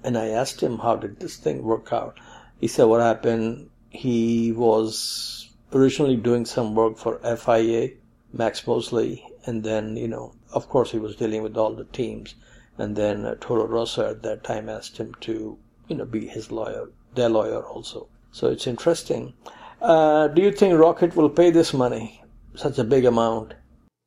And 0.03 0.17
I 0.17 0.29
asked 0.29 0.61
him, 0.61 0.79
how 0.79 0.95
did 0.95 1.19
this 1.19 1.37
thing 1.37 1.61
work 1.61 1.93
out? 1.93 2.19
He 2.59 2.67
said, 2.67 2.85
what 2.85 2.99
happened, 2.99 3.69
he 3.91 4.51
was 4.51 5.51
originally 5.71 6.15
doing 6.15 6.45
some 6.45 6.73
work 6.73 6.97
for 6.97 7.19
FIA, 7.19 7.91
Max 8.33 8.65
Mosley, 8.65 9.23
and 9.45 9.63
then, 9.63 9.95
you 9.97 10.07
know, 10.07 10.33
of 10.51 10.67
course, 10.67 10.89
he 10.89 10.97
was 10.97 11.15
dealing 11.15 11.43
with 11.43 11.57
all 11.57 11.75
the 11.75 11.85
teams. 11.85 12.33
And 12.79 12.95
then 12.95 13.23
uh, 13.23 13.35
Toro 13.39 13.67
Rosso 13.67 14.09
at 14.09 14.23
that 14.23 14.43
time 14.43 14.67
asked 14.67 14.97
him 14.97 15.13
to, 15.21 15.59
you 15.87 15.95
know, 15.95 16.05
be 16.05 16.25
his 16.25 16.51
lawyer, 16.51 16.89
their 17.13 17.29
lawyer 17.29 17.63
also. 17.63 18.09
So 18.37 18.51
it's 18.51 18.67
interesting. 18.67 19.33
Uh, 19.81 20.27
do 20.27 20.43
you 20.43 20.51
think 20.51 20.75
ROKiT 20.75 21.15
will 21.15 21.27
pay 21.27 21.49
this 21.49 21.73
money, 21.73 22.21
such 22.53 22.77
a 22.77 22.83
big 22.83 23.05
amount? 23.05 23.55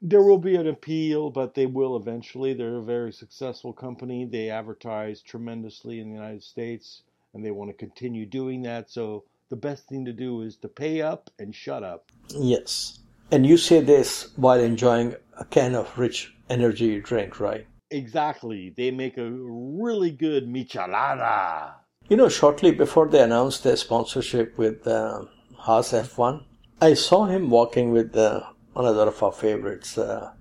There 0.01 0.23
will 0.23 0.39
be 0.39 0.55
an 0.55 0.69
appeal, 0.69 1.31
but 1.31 1.57
they 1.57 1.67
will 1.67 1.97
eventually. 1.97 2.55
They're 2.55 2.77
a 2.77 2.83
very 2.97 3.13
successful 3.13 3.73
company. 3.73 4.25
They 4.25 4.49
advertise 4.49 5.21
tremendously 5.21 5.99
in 5.99 6.11
the 6.11 6.15
United 6.15 6.45
States, 6.45 7.03
and 7.35 7.45
they 7.45 7.51
want 7.51 7.71
to 7.71 7.75
continue 7.75 8.25
doing 8.25 8.63
that. 8.63 8.89
So 8.89 9.25
the 9.49 9.57
best 9.57 9.89
thing 9.89 10.05
to 10.05 10.13
do 10.13 10.43
is 10.43 10.55
to 10.59 10.69
pay 10.69 11.03
up 11.03 11.29
and 11.41 11.53
shut 11.53 11.83
up. 11.83 12.13
Yes. 12.29 13.01
And 13.33 13.45
you 13.45 13.57
say 13.57 13.81
this 13.81 14.31
while 14.37 14.61
enjoying 14.61 15.17
a 15.39 15.45
can 15.45 15.75
of 15.75 15.99
rich 15.99 16.33
energy 16.49 17.01
drink, 17.01 17.41
right? 17.41 17.67
Exactly. 17.91 18.73
They 18.77 18.93
make 18.93 19.19
a 19.19 19.29
really 19.29 20.13
good 20.13 20.47
michelada. 20.47 21.80
You 22.11 22.17
know, 22.17 22.29
shortly 22.29 22.73
before 22.73 23.07
they 23.07 23.23
announced 23.23 23.63
their 23.63 23.77
sponsorship 23.77 24.59
with 24.59 24.85
uh, 24.85 25.27
Haas 25.59 25.93
F1, 25.93 26.43
I 26.81 26.95
saw 26.95 27.27
him 27.27 27.51
walking 27.51 27.93
with 27.93 28.17
uh, 28.17 28.43
another 28.75 29.07
of 29.07 29.23
our 29.23 29.31
favorites, 29.31 29.97
uh, 29.97 30.33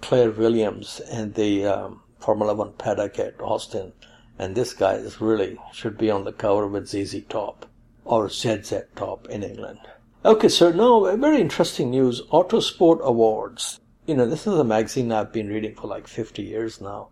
Claire 0.00 0.32
Williams, 0.32 0.98
and 0.98 1.32
the 1.34 1.64
um, 1.64 2.02
Formula 2.18 2.54
One 2.54 2.72
paddock 2.72 3.20
at 3.20 3.40
Austin. 3.40 3.92
And 4.36 4.56
this 4.56 4.72
guy 4.72 4.94
is 4.94 5.20
really 5.20 5.60
should 5.72 5.96
be 5.96 6.10
on 6.10 6.24
the 6.24 6.32
cover 6.32 6.66
with 6.66 6.88
ZZ 6.88 7.22
Top 7.28 7.66
or 8.04 8.28
ZZ 8.28 8.82
Top 8.96 9.28
in 9.28 9.44
England. 9.44 9.78
Okay, 10.24 10.48
so 10.48 10.72
now 10.72 11.14
very 11.14 11.40
interesting 11.40 11.90
news. 11.90 12.22
Autosport 12.32 13.00
Awards. 13.00 13.78
You 14.06 14.16
know, 14.16 14.26
this 14.26 14.48
is 14.48 14.58
a 14.58 14.64
magazine 14.64 15.12
I've 15.12 15.32
been 15.32 15.50
reading 15.50 15.76
for 15.76 15.86
like 15.86 16.08
50 16.08 16.42
years 16.42 16.80
now. 16.80 17.10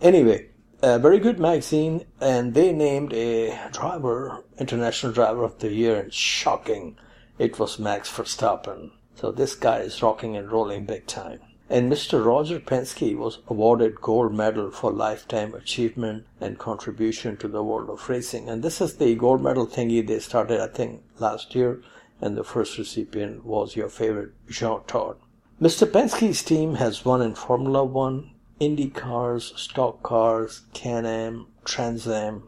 Anyway, 0.00 0.48
a 0.80 0.98
very 0.98 1.18
good 1.18 1.40
magazine, 1.40 2.06
and 2.20 2.54
they 2.54 2.72
named 2.72 3.12
a 3.12 3.58
driver, 3.72 4.44
international 4.58 5.12
driver 5.12 5.42
of 5.42 5.58
the 5.58 5.72
year, 5.72 5.98
and 5.98 6.12
shocking, 6.12 6.96
it 7.38 7.58
was 7.58 7.78
Max 7.78 8.10
Verstappen. 8.10 8.92
So 9.16 9.32
this 9.32 9.56
guy 9.56 9.78
is 9.78 10.02
rocking 10.02 10.36
and 10.36 10.50
rolling 10.50 10.84
big 10.84 11.06
time. 11.06 11.40
And 11.68 11.92
Mr. 11.92 12.24
Roger 12.24 12.60
Penske 12.60 13.16
was 13.16 13.38
awarded 13.48 14.00
gold 14.00 14.32
medal 14.32 14.70
for 14.70 14.90
lifetime 14.92 15.52
achievement 15.54 16.26
and 16.40 16.58
contribution 16.58 17.36
to 17.38 17.48
the 17.48 17.62
world 17.62 17.90
of 17.90 18.08
racing. 18.08 18.48
And 18.48 18.62
this 18.62 18.80
is 18.80 18.96
the 18.96 19.14
gold 19.16 19.42
medal 19.42 19.66
thingy 19.66 20.06
they 20.06 20.20
started, 20.20 20.60
I 20.60 20.68
think, 20.68 21.02
last 21.18 21.54
year. 21.54 21.82
And 22.20 22.36
the 22.36 22.44
first 22.44 22.78
recipient 22.78 23.44
was 23.44 23.76
your 23.76 23.88
favorite 23.88 24.32
Jean 24.48 24.80
Todt. 24.86 25.18
Mr. 25.60 25.86
Penske's 25.86 26.42
team 26.42 26.76
has 26.76 27.04
won 27.04 27.20
in 27.20 27.34
Formula 27.34 27.84
One, 27.84 28.30
Indy 28.60 28.90
cars, 28.90 29.52
stock 29.56 30.02
cars, 30.02 30.62
Can-Am, 30.72 31.46
Trans 31.64 32.08
Am. 32.08 32.42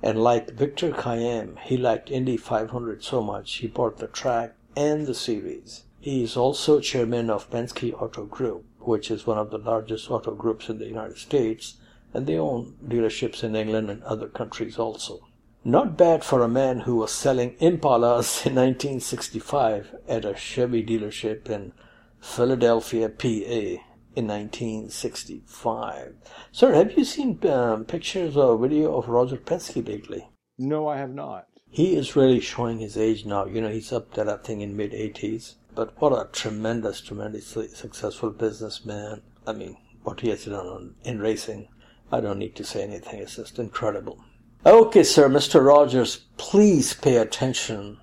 And 0.00 0.22
like 0.22 0.52
Victor 0.52 0.92
Kiam, 0.92 1.58
he 1.58 1.76
liked 1.76 2.12
Indy 2.12 2.36
500 2.36 3.02
so 3.02 3.20
much 3.20 3.54
he 3.54 3.66
bought 3.66 3.98
the 3.98 4.06
track 4.06 4.54
and 4.76 5.04
the 5.04 5.14
series. 5.14 5.82
He 6.00 6.22
is 6.22 6.36
also 6.36 6.78
chairman 6.78 7.28
of 7.28 7.50
Penske 7.50 7.92
Auto 8.00 8.24
Group, 8.24 8.66
which 8.78 9.10
is 9.10 9.26
one 9.26 9.38
of 9.38 9.50
the 9.50 9.58
largest 9.58 10.08
auto 10.12 10.32
groups 10.32 10.68
in 10.68 10.78
the 10.78 10.86
United 10.86 11.18
States, 11.18 11.74
and 12.14 12.28
they 12.28 12.38
own 12.38 12.76
dealerships 12.86 13.42
in 13.42 13.56
England 13.56 13.90
and 13.90 14.04
other 14.04 14.28
countries 14.28 14.78
also. 14.78 15.26
Not 15.64 15.96
bad 15.96 16.22
for 16.22 16.42
a 16.42 16.48
man 16.48 16.80
who 16.80 16.94
was 16.94 17.10
selling 17.10 17.56
Impalas 17.56 18.46
in 18.46 18.54
1965 18.54 19.96
at 20.06 20.24
a 20.24 20.36
Chevy 20.36 20.84
dealership 20.84 21.50
in 21.50 21.72
Philadelphia, 22.20 23.08
PA 23.08 23.82
in 24.16 24.26
1965. 24.26 26.14
Sir, 26.50 26.72
have 26.72 26.96
you 26.96 27.04
seen 27.04 27.38
um, 27.46 27.84
pictures 27.84 28.36
or 28.36 28.56
video 28.56 28.96
of 28.96 29.08
Roger 29.08 29.36
Penske 29.36 29.86
lately? 29.86 30.26
No, 30.58 30.88
I 30.88 30.96
have 30.96 31.12
not. 31.12 31.46
He 31.68 31.94
is 31.94 32.16
really 32.16 32.40
showing 32.40 32.78
his 32.78 32.96
age 32.96 33.26
now. 33.26 33.44
You 33.44 33.60
know, 33.60 33.68
he's 33.68 33.92
up 33.92 34.14
there, 34.14 34.30
I 34.30 34.38
think, 34.38 34.62
in 34.62 34.74
mid 34.76 34.92
80s. 34.92 35.56
But 35.74 36.00
what 36.00 36.12
a 36.12 36.30
tremendous, 36.32 37.02
tremendously 37.02 37.68
successful 37.68 38.30
businessman. 38.30 39.20
I 39.46 39.52
mean, 39.52 39.76
what 40.02 40.20
he 40.20 40.30
has 40.30 40.46
done 40.46 40.94
in 41.04 41.20
racing, 41.20 41.68
I 42.10 42.20
don't 42.20 42.38
need 42.38 42.56
to 42.56 42.64
say 42.64 42.82
anything. 42.82 43.20
It's 43.20 43.36
just 43.36 43.58
incredible. 43.58 44.24
Okay, 44.64 45.02
sir, 45.02 45.28
Mr. 45.28 45.62
Rogers, 45.62 46.24
please 46.38 46.94
pay 46.94 47.18
attention. 47.18 47.98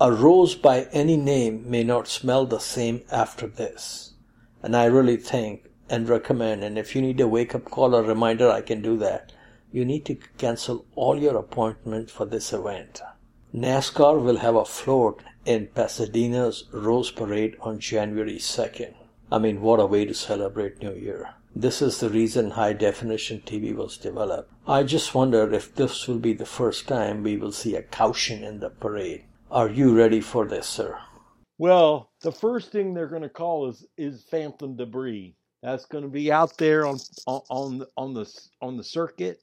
A 0.00 0.10
rose 0.10 0.54
by 0.54 0.88
any 0.92 1.18
name 1.18 1.68
may 1.68 1.84
not 1.84 2.08
smell 2.08 2.46
the 2.46 2.60
same 2.60 3.02
after 3.12 3.46
this. 3.46 4.07
And 4.62 4.76
I 4.76 4.86
really 4.86 5.16
think 5.16 5.70
and 5.88 6.08
recommend, 6.08 6.64
and 6.64 6.78
if 6.78 6.94
you 6.94 7.02
need 7.02 7.20
a 7.20 7.28
wake 7.28 7.54
up 7.54 7.64
call 7.64 7.94
or 7.94 8.02
reminder, 8.02 8.50
I 8.50 8.60
can 8.60 8.82
do 8.82 8.96
that. 8.98 9.32
You 9.72 9.84
need 9.84 10.04
to 10.06 10.16
cancel 10.36 10.84
all 10.94 11.18
your 11.18 11.36
appointments 11.36 12.12
for 12.12 12.24
this 12.24 12.52
event. 12.52 13.00
NASCAR 13.54 14.22
will 14.22 14.38
have 14.38 14.54
a 14.54 14.64
float 14.64 15.22
in 15.46 15.68
Pasadena's 15.68 16.64
Rose 16.72 17.10
Parade 17.10 17.56
on 17.60 17.78
January 17.78 18.36
2nd. 18.36 18.94
I 19.32 19.38
mean, 19.38 19.60
what 19.60 19.80
a 19.80 19.86
way 19.86 20.04
to 20.04 20.14
celebrate 20.14 20.82
New 20.82 20.94
Year. 20.94 21.30
This 21.56 21.80
is 21.80 21.98
the 21.98 22.10
reason 22.10 22.50
high 22.50 22.74
definition 22.74 23.42
TV 23.44 23.74
was 23.74 23.96
developed. 23.96 24.52
I 24.66 24.82
just 24.82 25.14
wonder 25.14 25.52
if 25.52 25.74
this 25.74 26.06
will 26.06 26.18
be 26.18 26.34
the 26.34 26.46
first 26.46 26.86
time 26.86 27.22
we 27.22 27.36
will 27.36 27.52
see 27.52 27.74
a 27.74 27.82
caution 27.82 28.44
in 28.44 28.60
the 28.60 28.70
parade. 28.70 29.24
Are 29.50 29.68
you 29.68 29.96
ready 29.96 30.20
for 30.20 30.46
this, 30.46 30.66
sir? 30.66 30.98
Well, 31.58 32.10
the 32.22 32.32
first 32.32 32.72
thing 32.72 32.94
they're 32.94 33.08
going 33.08 33.22
to 33.22 33.28
call 33.28 33.68
is 33.68 33.86
is 33.98 34.24
phantom 34.30 34.76
debris. 34.76 35.36
That's 35.62 35.86
going 35.86 36.04
to 36.04 36.10
be 36.10 36.32
out 36.32 36.58
there 36.58 36.86
on 36.86 36.98
on 37.26 37.84
on 37.96 38.14
the 38.14 38.26
on 38.62 38.76
the 38.76 38.84
circuit 38.84 39.40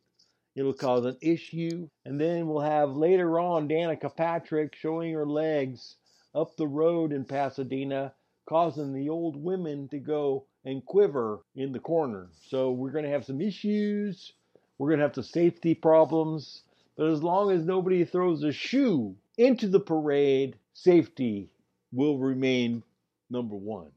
It'll 0.56 0.74
cause 0.74 1.06
an 1.06 1.18
issue. 1.22 1.90
And 2.06 2.20
then 2.20 2.48
we'll 2.48 2.62
have 2.62 2.96
later 2.96 3.40
on 3.40 3.68
Danica 3.68 4.16
Patrick 4.16 4.76
showing 4.76 5.14
her 5.14 5.28
legs 5.28 5.98
up 6.34 6.56
the 6.56 6.68
road 6.68 7.12
in 7.12 7.26
Pasadena, 7.26 8.14
causing 8.48 8.94
the 8.94 9.10
old 9.10 9.36
women 9.36 9.90
to 9.90 10.00
go 10.00 10.46
and 10.66 10.86
quiver 10.86 11.42
in 11.56 11.74
the 11.74 11.80
corner. 11.80 12.30
So 12.50 12.72
we're 12.72 12.92
going 12.92 13.06
to 13.06 13.12
have 13.12 13.26
some 13.26 13.42
issues. 13.42 14.34
We're 14.78 14.90
going 14.90 15.00
to 15.00 15.06
have 15.06 15.16
some 15.16 15.26
safety 15.26 15.76
problems. 15.76 16.64
But 16.98 17.10
as 17.10 17.24
long 17.24 17.52
as 17.52 17.66
nobody 17.66 18.06
throws 18.06 18.44
a 18.44 18.54
shoe 18.54 19.16
into 19.38 19.68
the 19.68 19.82
parade, 19.82 20.58
safety 20.74 21.50
will 21.96 22.18
remain 22.18 22.84
number 23.30 23.56
one. 23.56 23.88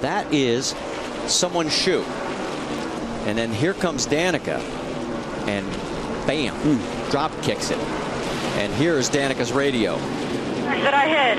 That 0.00 0.32
is 0.32 0.74
someone's 1.26 1.72
shoe. 1.72 2.02
And 3.26 3.36
then 3.36 3.52
here 3.52 3.74
comes 3.74 4.06
Danica. 4.06 4.60
And 5.48 5.66
bam, 6.26 6.54
mm. 6.56 7.10
drop 7.10 7.32
kicks 7.42 7.70
it. 7.70 7.78
And 8.58 8.72
here's 8.74 9.08
Danica's 9.08 9.52
radio. 9.52 9.96
That 9.96 10.94
I 10.94 11.08
hit. 11.08 11.38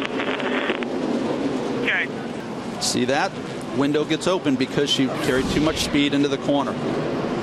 Okay. 1.84 2.82
See 2.82 3.06
that? 3.06 3.32
Window 3.78 4.04
gets 4.04 4.28
open 4.28 4.56
because 4.56 4.90
she 4.90 5.08
carried 5.08 5.46
too 5.52 5.62
much 5.62 5.78
speed 5.78 6.14
into 6.14 6.28
the 6.28 6.40
corner. 6.40 6.74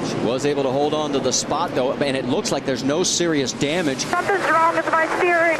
She 0.07 0.17
was 0.25 0.45
able 0.47 0.63
to 0.65 0.71
hold 0.71 0.95
on 0.95 1.13
to 1.13 1.19
the 1.19 1.33
spot, 1.33 1.75
though, 1.75 1.93
and 1.93 2.17
it 2.17 2.27
looks 2.27 2.53
like 2.53 2.65
there's 2.65 2.85
no 2.85 3.03
serious 3.03 3.53
damage. 3.53 3.99
Something's 3.99 4.45
wrong 4.51 4.77
with 4.77 4.91
my 4.91 5.07
steering. 5.19 5.59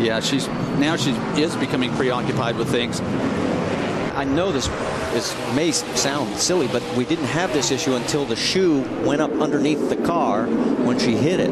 Yeah, 0.00 0.20
she's 0.20 0.48
now 0.78 0.96
she 0.96 1.10
is 1.40 1.54
becoming 1.56 1.92
preoccupied 1.92 2.56
with 2.56 2.68
things. 2.68 3.00
I 3.00 4.24
know 4.24 4.50
this 4.50 4.68
is 5.14 5.34
may 5.54 5.72
sound 5.72 6.36
silly, 6.36 6.68
but 6.68 6.82
we 6.96 7.04
didn't 7.04 7.26
have 7.26 7.52
this 7.52 7.70
issue 7.70 7.94
until 7.94 8.24
the 8.24 8.36
shoe 8.36 8.82
went 9.04 9.20
up 9.20 9.30
underneath 9.32 9.88
the 9.88 9.96
car 9.96 10.46
when 10.46 10.98
she 10.98 11.12
hit 11.12 11.40
it. 11.40 11.50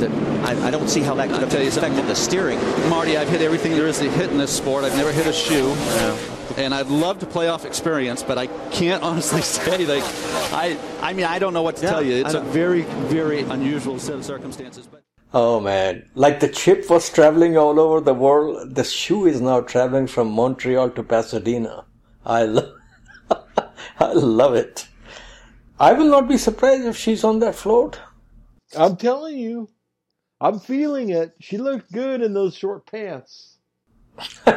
The, 0.00 0.08
I, 0.44 0.68
I, 0.68 0.70
don't 0.70 0.88
see 0.88 1.00
how 1.00 1.14
that 1.14 1.28
could 1.30 1.40
have 1.40 1.54
affected 1.54 2.06
the 2.06 2.14
steering. 2.14 2.58
Marty, 2.90 3.16
I've 3.16 3.28
hit 3.28 3.40
everything 3.40 3.72
there 3.72 3.86
is 3.86 3.98
to 3.98 4.10
hit 4.10 4.30
in 4.30 4.38
this 4.38 4.54
sport. 4.54 4.84
I've 4.84 4.96
never 4.96 5.10
hit 5.10 5.26
a 5.26 5.32
shoe. 5.32 5.68
Yeah. 5.68 6.18
And 6.58 6.74
I'd 6.74 6.88
love 6.88 7.18
to 7.20 7.26
play 7.26 7.48
off 7.48 7.64
experience, 7.64 8.22
but 8.22 8.38
I 8.38 8.46
can't 8.70 9.02
honestly 9.02 9.42
say 9.42 9.86
like 9.86 10.04
I. 10.52 10.78
I 11.00 11.12
mean, 11.12 11.26
I 11.26 11.38
don't 11.38 11.54
know 11.54 11.62
what 11.62 11.76
to 11.76 11.84
yeah, 11.84 11.90
tell 11.90 12.02
you. 12.02 12.24
It's 12.24 12.34
a 12.34 12.40
very, 12.40 12.82
very 12.82 13.40
unusual 13.40 13.98
set 13.98 14.14
of 14.14 14.24
circumstances. 14.24 14.86
But 14.86 15.02
Oh 15.38 15.60
man, 15.60 16.08
like 16.14 16.40
the 16.40 16.48
chip 16.48 16.88
was 16.88 17.12
traveling 17.12 17.58
all 17.58 17.78
over 17.78 18.00
the 18.00 18.14
world, 18.14 18.74
the 18.74 18.82
shoe 18.82 19.26
is 19.26 19.38
now 19.38 19.60
traveling 19.60 20.06
from 20.06 20.30
Montreal 20.30 20.88
to 20.92 21.02
Pasadena. 21.02 21.84
I 22.24 22.44
love, 22.44 22.72
I 24.00 24.12
love 24.14 24.54
it. 24.54 24.88
I 25.78 25.92
will 25.92 26.06
not 26.06 26.26
be 26.26 26.38
surprised 26.38 26.86
if 26.86 26.96
she's 26.96 27.22
on 27.22 27.40
that 27.40 27.54
float. 27.54 28.00
I'm 28.74 28.96
telling 28.96 29.36
you, 29.36 29.68
I'm 30.40 30.58
feeling 30.58 31.10
it. 31.10 31.34
She 31.38 31.58
looked 31.58 31.92
good 31.92 32.22
in 32.22 32.32
those 32.32 32.56
short 32.56 32.86
pants. 32.86 33.58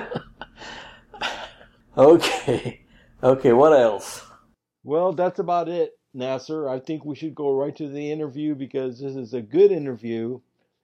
okay, 1.98 2.86
okay. 3.22 3.52
What 3.52 3.74
else? 3.74 4.26
Well, 4.86 5.12
that's 5.12 5.40
about 5.40 5.68
it, 5.68 6.00
Nasser. 6.14 6.70
I 6.70 6.80
think 6.80 7.04
we 7.04 7.18
should 7.18 7.36
go 7.36 7.52
right 7.52 7.76
to 7.76 7.90
the 7.90 8.14
interview 8.14 8.56
because 8.56 9.02
this 9.02 9.18
is 9.18 9.34
a 9.34 9.42
good 9.42 9.74
interview 9.74 10.40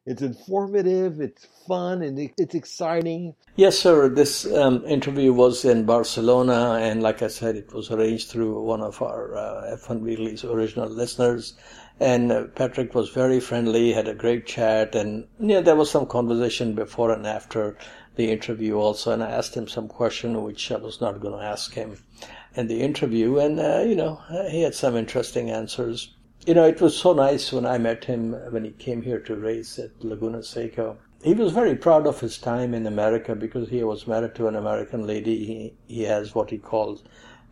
it's 0.05 0.21
informative, 0.21 1.19
it's 1.19 1.47
fun, 1.67 2.03
and 2.03 2.31
it's 2.37 2.53
exciting. 2.53 3.35
Yes, 3.55 3.79
sir. 3.79 4.07
This 4.07 4.45
um, 4.53 4.85
interview 4.85 5.33
was 5.33 5.65
in 5.65 5.85
Barcelona, 5.85 6.77
and 6.79 7.01
like 7.01 7.23
I 7.23 7.27
said, 7.27 7.55
it 7.55 7.73
was 7.73 7.89
arranged 7.89 8.29
through 8.29 8.61
one 8.61 8.81
of 8.81 9.01
our 9.01 9.35
uh, 9.35 9.77
F1 9.77 10.01
Weekly's 10.01 10.43
original 10.43 10.89
listeners. 10.89 11.55
And 11.99 12.31
uh, 12.31 12.43
Patrick 12.55 12.93
was 12.93 13.09
very 13.09 13.39
friendly, 13.39 13.93
had 13.93 14.07
a 14.07 14.13
great 14.13 14.45
chat, 14.45 14.93
and 14.93 15.27
yeah, 15.39 15.61
there 15.61 15.75
was 15.75 15.89
some 15.89 16.05
conversation 16.05 16.75
before 16.75 17.11
and 17.11 17.25
after 17.25 17.77
the 18.15 18.31
interview 18.31 18.75
also. 18.77 19.11
And 19.11 19.23
I 19.23 19.31
asked 19.31 19.55
him 19.55 19.67
some 19.67 19.87
question 19.87 20.43
which 20.43 20.71
I 20.71 20.75
was 20.75 21.01
not 21.01 21.19
going 21.19 21.39
to 21.39 21.45
ask 21.45 21.73
him 21.73 21.97
in 22.53 22.67
the 22.67 22.81
interview, 22.81 23.39
and 23.39 23.59
uh, 23.59 23.83
you 23.85 23.95
know, 23.95 24.19
he 24.49 24.61
had 24.61 24.75
some 24.75 24.95
interesting 24.95 25.49
answers 25.49 26.14
you 26.45 26.53
know, 26.53 26.65
it 26.65 26.79
was 26.79 26.95
so 26.95 27.13
nice 27.13 27.51
when 27.51 27.65
I 27.65 27.77
met 27.77 28.05
him 28.05 28.33
when 28.51 28.65
he 28.65 28.71
came 28.71 29.01
here 29.01 29.19
to 29.21 29.35
race 29.35 29.79
at 29.79 30.03
Laguna 30.03 30.43
Seca. 30.43 30.95
He 31.23 31.33
was 31.33 31.51
very 31.51 31.75
proud 31.75 32.05
of 32.05 32.19
his 32.19 32.37
time 32.37 32.75
in 32.75 32.85
America 32.85 33.35
because 33.35 33.69
he 33.69 33.83
was 33.83 34.05
married 34.05 34.35
to 34.35 34.47
an 34.47 34.55
American 34.55 35.07
lady. 35.07 35.43
He, 35.43 35.73
he 35.87 36.03
has 36.03 36.35
what 36.35 36.51
he 36.51 36.59
calls 36.59 37.03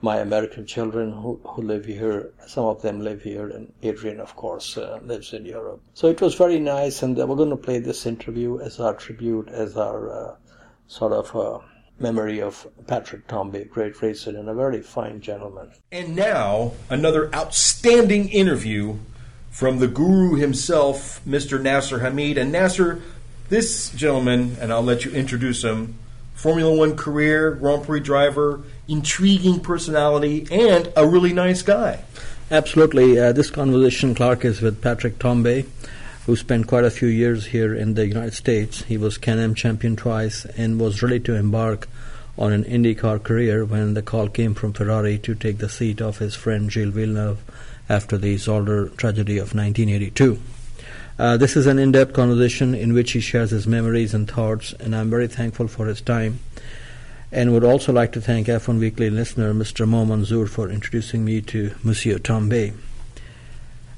my 0.01 0.17
American 0.17 0.67
children 0.67 1.11
who, 1.11 1.39
who 1.43 1.63
live 1.63 1.85
here. 1.85 2.33
Some 2.45 2.65
of 2.65 2.83
them 2.83 2.99
live 2.99 3.23
here, 3.23 3.47
and 3.47 3.73
Adrian, 3.81 4.19
of 4.19 4.35
course, 4.35 4.77
uh, 4.77 4.99
lives 5.03 5.33
in 5.33 5.45
Europe. 5.45 5.81
So 5.95 6.07
it 6.07 6.21
was 6.21 6.35
very 6.35 6.59
nice, 6.59 7.01
and 7.01 7.17
we're 7.17 7.35
going 7.35 7.49
to 7.49 7.57
play 7.57 7.79
this 7.79 8.05
interview 8.05 8.59
as 8.59 8.79
our 8.79 8.93
tribute, 8.93 9.47
as 9.49 9.75
our 9.75 10.11
uh, 10.11 10.35
sort 10.87 11.13
of 11.13 11.35
uh, 11.35 11.65
memory 11.99 12.41
of 12.41 12.67
Patrick 12.87 13.27
Tambay, 13.27 13.69
great 13.69 14.01
racer 14.01 14.31
and 14.31 14.49
a 14.49 14.53
very 14.53 14.81
fine 14.81 15.21
gentleman. 15.21 15.71
And 15.91 16.15
now, 16.15 16.73
another 16.89 17.33
outstanding 17.33 18.29
interview 18.29 18.97
from 19.51 19.79
the 19.79 19.87
guru 19.87 20.35
himself, 20.35 21.21
Mr. 21.27 21.61
Nasser 21.61 21.99
Hamid. 21.99 22.37
And 22.37 22.51
Nasser, 22.51 23.01
this 23.49 23.89
gentleman, 23.91 24.57
and 24.59 24.73
I'll 24.73 24.81
let 24.81 25.05
you 25.05 25.11
introduce 25.11 25.63
him, 25.63 25.95
Formula 26.33 26.75
One 26.75 26.97
career, 26.97 27.51
Grand 27.51 27.83
Prix 27.85 27.99
driver, 27.99 28.63
intriguing 28.87 29.59
personality, 29.59 30.47
and 30.51 30.91
a 30.97 31.07
really 31.07 31.33
nice 31.33 31.61
guy. 31.61 32.03
Absolutely. 32.49 33.19
Uh, 33.19 33.31
this 33.31 33.49
conversation, 33.49 34.15
Clark, 34.15 34.43
is 34.43 34.61
with 34.61 34.81
Patrick 34.81 35.19
Tambay, 35.19 35.67
who 36.25 36.35
spent 36.35 36.67
quite 36.67 36.85
a 36.85 36.91
few 36.91 37.07
years 37.07 37.47
here 37.47 37.75
in 37.75 37.95
the 37.95 38.07
United 38.07 38.33
States. 38.33 38.83
He 38.83 38.97
was 38.97 39.17
Can-Am 39.17 39.55
champion 39.55 39.95
twice 39.95 40.45
and 40.45 40.79
was 40.79 41.03
ready 41.03 41.19
to 41.21 41.35
embark 41.35 41.87
on 42.37 42.51
an 42.51 42.63
IndyCar 42.63 43.21
career 43.21 43.65
when 43.65 43.93
the 43.93 44.01
call 44.01 44.29
came 44.29 44.53
from 44.53 44.73
Ferrari 44.73 45.17
to 45.19 45.35
take 45.35 45.57
the 45.57 45.69
seat 45.69 46.01
of 46.01 46.19
his 46.19 46.35
friend 46.35 46.71
Gilles 46.71 46.91
Villeneuve 46.91 47.43
after 47.89 48.17
the 48.17 48.35
Zolder 48.35 48.95
tragedy 48.95 49.37
of 49.37 49.53
1982. 49.53 50.39
Uh, 51.19 51.37
this 51.37 51.55
is 51.55 51.67
an 51.67 51.77
in 51.77 51.91
depth 51.91 52.13
conversation 52.13 52.73
in 52.73 52.93
which 52.93 53.11
he 53.11 53.19
shares 53.19 53.51
his 53.51 53.67
memories 53.67 54.13
and 54.13 54.29
thoughts, 54.29 54.73
and 54.79 54.95
I'm 54.95 55.09
very 55.09 55.27
thankful 55.27 55.67
for 55.67 55.85
his 55.85 56.01
time. 56.01 56.39
And 57.31 57.51
would 57.51 57.63
also 57.63 57.91
like 57.91 58.11
to 58.13 58.21
thank 58.21 58.47
F1 58.47 58.79
Weekly 58.79 59.09
listener 59.09 59.53
Mr. 59.53 59.87
Mo 59.87 60.45
for 60.47 60.69
introducing 60.69 61.25
me 61.25 61.41
to 61.41 61.75
Monsieur 61.83 62.17
Tambay. 62.17 62.73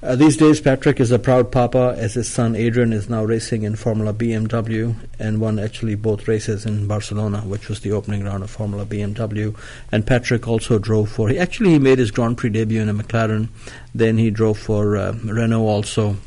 Uh, 0.05 0.15
these 0.15 0.37
days, 0.37 0.61
Patrick 0.61 0.99
is 0.99 1.09
a 1.09 1.17
proud 1.17 1.51
papa 1.51 1.95
as 1.97 2.13
his 2.13 2.31
son 2.31 2.55
Adrien 2.55 2.93
is 2.93 3.09
now 3.09 3.23
racing 3.23 3.63
in 3.63 3.75
Formula 3.75 4.13
BMW 4.13 4.95
and 5.17 5.41
won 5.41 5.57
actually 5.57 5.95
both 5.95 6.27
races 6.27 6.63
in 6.63 6.85
Barcelona, 6.87 7.39
which 7.39 7.69
was 7.69 7.79
the 7.79 7.91
opening 7.91 8.23
round 8.23 8.43
of 8.43 8.51
Formula 8.51 8.85
BMW. 8.85 9.57
And 9.91 10.05
Patrick 10.05 10.47
also 10.47 10.77
drove 10.77 11.09
for, 11.09 11.29
he 11.29 11.39
actually 11.39 11.71
he 11.71 11.79
made 11.79 11.97
his 11.97 12.11
Grand 12.11 12.37
Prix 12.37 12.51
debut 12.51 12.81
in 12.81 12.87
a 12.87 12.93
McLaren. 12.93 13.49
Then 13.95 14.19
he 14.19 14.29
drove 14.29 14.59
for 14.59 14.95
uh, 14.95 15.13
Renault 15.23 15.65
also 15.65 16.17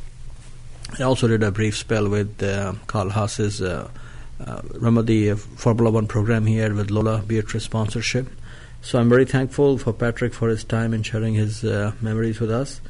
He 0.97 1.05
also 1.05 1.29
did 1.29 1.45
a 1.45 1.53
brief 1.53 1.77
spell 1.77 2.09
with 2.09 2.43
uh, 2.43 2.73
Carl 2.89 3.11
Haas's 3.11 3.63
uh, 3.63 3.89
uh, 4.45 4.63
remember 4.75 5.03
the 5.03 5.31
uh, 5.31 5.37
Formula 5.37 5.91
One 5.91 6.09
program 6.09 6.47
he 6.47 6.57
had 6.57 6.73
with 6.73 6.91
Lola 6.91 7.23
Beatrice 7.27 7.65
sponsorship. 7.65 8.27
So 8.81 8.99
I'm 8.99 9.09
very 9.09 9.25
thankful 9.25 9.79
for 9.79 9.93
Patrick 9.93 10.33
for 10.33 10.49
his 10.49 10.65
time 10.65 10.93
and 10.93 11.05
sharing 11.05 11.35
his 11.35 11.65
uh, 11.65 11.93
memories 12.01 12.41
with 12.41 12.51
us, 12.51 12.81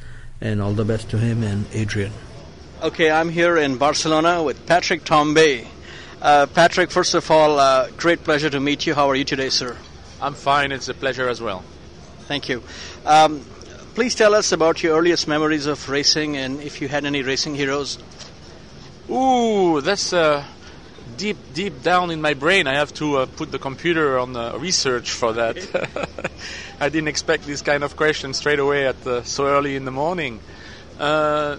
and 0.41 0.61
all 0.61 0.73
the 0.73 0.85
best 0.85 1.09
to 1.09 1.17
him 1.17 1.43
and 1.43 1.65
Adrien. 1.75 2.11
Okay, 2.81 3.11
I'm 3.11 3.29
here 3.29 3.57
in 3.57 3.77
Barcelona 3.77 4.41
with 4.41 4.65
Patrick 4.65 5.03
Tambay. 5.03 5.67
Uh, 6.21 6.45
Patrick, 6.47 6.91
first 6.91 7.13
of 7.13 7.29
all, 7.29 7.59
uh, 7.59 7.89
great 7.97 8.23
pleasure 8.23 8.49
to 8.49 8.59
meet 8.59 8.85
you. 8.85 8.93
How 8.93 9.09
are 9.09 9.15
you 9.15 9.25
today, 9.25 9.49
sir? 9.49 9.75
I'm 10.21 10.33
fine. 10.33 10.71
It's 10.71 10.89
a 10.89 10.93
pleasure 10.93 11.27
as 11.27 11.41
well. 11.41 11.63
Thank 12.27 12.49
you. 12.49 12.63
Um, 13.05 13.41
please 13.95 14.15
tell 14.15 14.33
us 14.33 14.51
about 14.51 14.83
your 14.83 14.97
earliest 14.97 15.27
memories 15.27 15.65
of 15.65 15.89
racing 15.89 16.37
and 16.37 16.61
if 16.61 16.81
you 16.81 16.87
had 16.87 17.05
any 17.05 17.21
racing 17.21 17.55
heroes. 17.55 17.97
Ooh, 19.09 19.81
that's 19.81 20.13
uh, 20.13 20.43
deep, 21.19 21.37
deep 21.53 21.83
down 21.83 22.09
in 22.11 22.21
my 22.21 22.33
brain. 22.33 22.65
I 22.65 22.75
have 22.75 22.93
to 22.95 23.17
uh, 23.17 23.25
put 23.25 23.51
the 23.51 23.59
computer 23.59 24.17
on 24.17 24.37
uh, 24.37 24.57
research 24.57 25.11
for 25.11 25.33
that. 25.33 25.57
I 26.79 26.87
didn't 26.87 27.09
expect 27.09 27.45
this 27.45 27.61
kind 27.61 27.83
of 27.83 27.97
question 27.97 28.33
straight 28.33 28.59
away 28.59 28.87
at 28.87 29.05
uh, 29.05 29.23
so 29.23 29.45
early 29.45 29.75
in 29.75 29.83
the 29.83 29.91
morning. 29.91 30.39
Uh, 30.97 31.57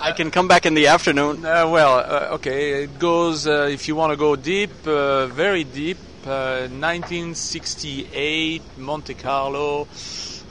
I 0.00 0.12
can 0.12 0.30
come 0.30 0.46
back 0.46 0.66
in 0.66 0.74
the 0.74 0.86
afternoon. 0.86 1.44
Uh, 1.44 1.68
well, 1.68 2.34
okay. 2.34 2.84
It 2.84 3.00
goes 3.00 3.46
if 3.46 3.88
you 3.88 3.96
want 3.96 4.12
to 4.12 4.16
go 4.16 4.36
deep, 4.36 4.70
very 4.70 5.64
deep. 5.64 5.98
1968, 6.24 8.62
Monte 8.78 9.14
Carlo. 9.14 9.88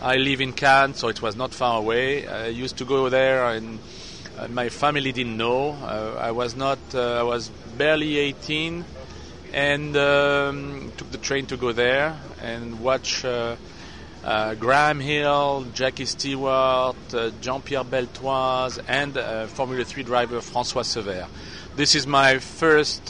I 0.01 0.17
live 0.17 0.41
in 0.41 0.51
Cannes, 0.51 0.95
so 0.95 1.07
it 1.07 1.21
was 1.21 1.37
not 1.37 1.53
far 1.53 1.77
away. 1.77 2.27
I 2.27 2.47
used 2.47 2.75
to 2.77 2.85
go 2.85 3.07
there, 3.07 3.45
and 3.45 3.79
uh, 3.79 4.00
my 4.49 4.69
family 4.69 5.11
didn't 5.11 5.37
know. 5.37 5.71
Uh, 5.71 6.15
I 6.19 6.31
was 6.31 6.55
not. 6.55 6.79
Uh, 6.93 7.19
I 7.19 7.23
was 7.23 7.49
barely 7.77 8.17
18, 8.17 8.83
and 9.53 9.97
um, 9.97 10.91
took 10.97 11.11
the 11.11 11.17
train 11.17 11.45
to 11.47 11.57
go 11.57 11.71
there 11.71 12.15
and 12.41 12.79
watch 12.81 13.23
uh, 13.25 13.55
uh, 14.23 14.55
Graham 14.55 14.99
Hill, 14.99 15.65
Jackie 15.73 16.05
Stewart, 16.05 16.95
uh, 17.13 17.31
Jean-Pierre 17.41 17.83
Beltoise, 17.83 18.79
and 18.87 19.13
Formula 19.49 19.83
3 19.83 20.03
driver 20.03 20.37
François 20.39 20.83
Cevert. 20.83 21.27
This 21.75 21.95
is 21.95 22.05
my 22.05 22.39
first 22.39 23.05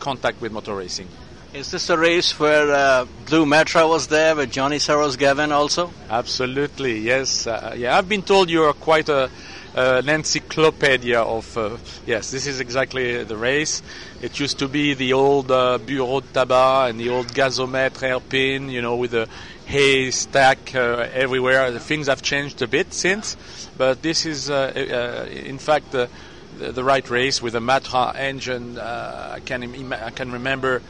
contact 0.00 0.40
with 0.40 0.52
motor 0.52 0.74
racing. 0.74 1.08
Is 1.54 1.70
this 1.70 1.88
a 1.88 1.96
race 1.96 2.36
where 2.40 2.72
uh, 2.72 3.06
Blue 3.26 3.46
Matra 3.46 3.88
was 3.88 4.08
there 4.08 4.34
with 4.34 4.50
Johnny 4.50 4.78
Servoz-Gavin 4.78 5.52
also? 5.52 5.92
Absolutely, 6.10 6.98
yes. 6.98 7.46
Uh, 7.46 7.76
yeah, 7.78 7.96
I've 7.96 8.08
been 8.08 8.22
told 8.22 8.50
you 8.50 8.64
are 8.64 8.72
quite 8.72 9.08
a, 9.08 9.30
uh, 9.76 10.02
an 10.02 10.08
encyclopedia 10.08 11.20
of. 11.20 11.56
Uh, 11.56 11.76
yes, 12.06 12.32
this 12.32 12.48
is 12.48 12.58
exactly 12.58 13.22
the 13.22 13.36
race. 13.36 13.82
It 14.20 14.40
used 14.40 14.58
to 14.58 14.68
be 14.68 14.94
the 14.94 15.12
old 15.12 15.48
uh, 15.52 15.78
Bureau 15.78 16.22
de 16.22 16.26
Tabac 16.26 16.90
and 16.90 16.98
the 16.98 17.10
old 17.10 17.28
gazomètre 17.28 18.00
hairpin, 18.00 18.68
you 18.68 18.82
know, 18.82 18.96
with 18.96 19.12
the 19.12 19.28
hay 19.66 20.10
stack 20.10 20.74
uh, 20.74 21.06
everywhere. 21.12 21.70
The 21.70 21.78
things 21.78 22.08
have 22.08 22.20
changed 22.20 22.62
a 22.62 22.66
bit 22.66 22.92
since, 22.92 23.36
but 23.78 24.02
this 24.02 24.26
is, 24.26 24.50
in 24.50 25.58
fact, 25.58 25.92
the, 25.92 26.10
the, 26.58 26.82
right 26.82 27.08
race 27.08 27.40
with 27.40 27.54
a 27.54 27.60
Matra 27.60 28.12
engine. 28.16 28.76
I 28.76 29.38
can 29.44 29.92
I 29.92 30.10
can 30.10 30.32
remember 30.32 30.82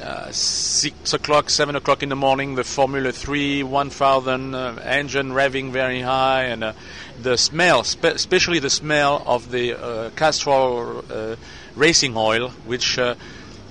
uh, 0.00 0.30
six 0.32 1.12
o'clock, 1.12 1.50
seven 1.50 1.76
o'clock 1.76 2.02
in 2.02 2.08
the 2.08 2.16
morning, 2.16 2.54
the 2.54 2.64
Formula 2.64 3.12
3 3.12 3.62
1000 3.62 4.54
uh, 4.54 4.80
engine 4.84 5.32
revving 5.32 5.70
very 5.70 6.00
high, 6.00 6.44
and 6.44 6.64
uh, 6.64 6.72
the 7.20 7.36
smell, 7.36 7.84
spe- 7.84 8.04
especially 8.04 8.58
the 8.58 8.70
smell 8.70 9.22
of 9.26 9.50
the 9.50 9.74
uh, 9.74 10.10
Castrol 10.10 11.04
uh, 11.10 11.36
racing 11.76 12.16
oil, 12.16 12.50
which 12.64 12.98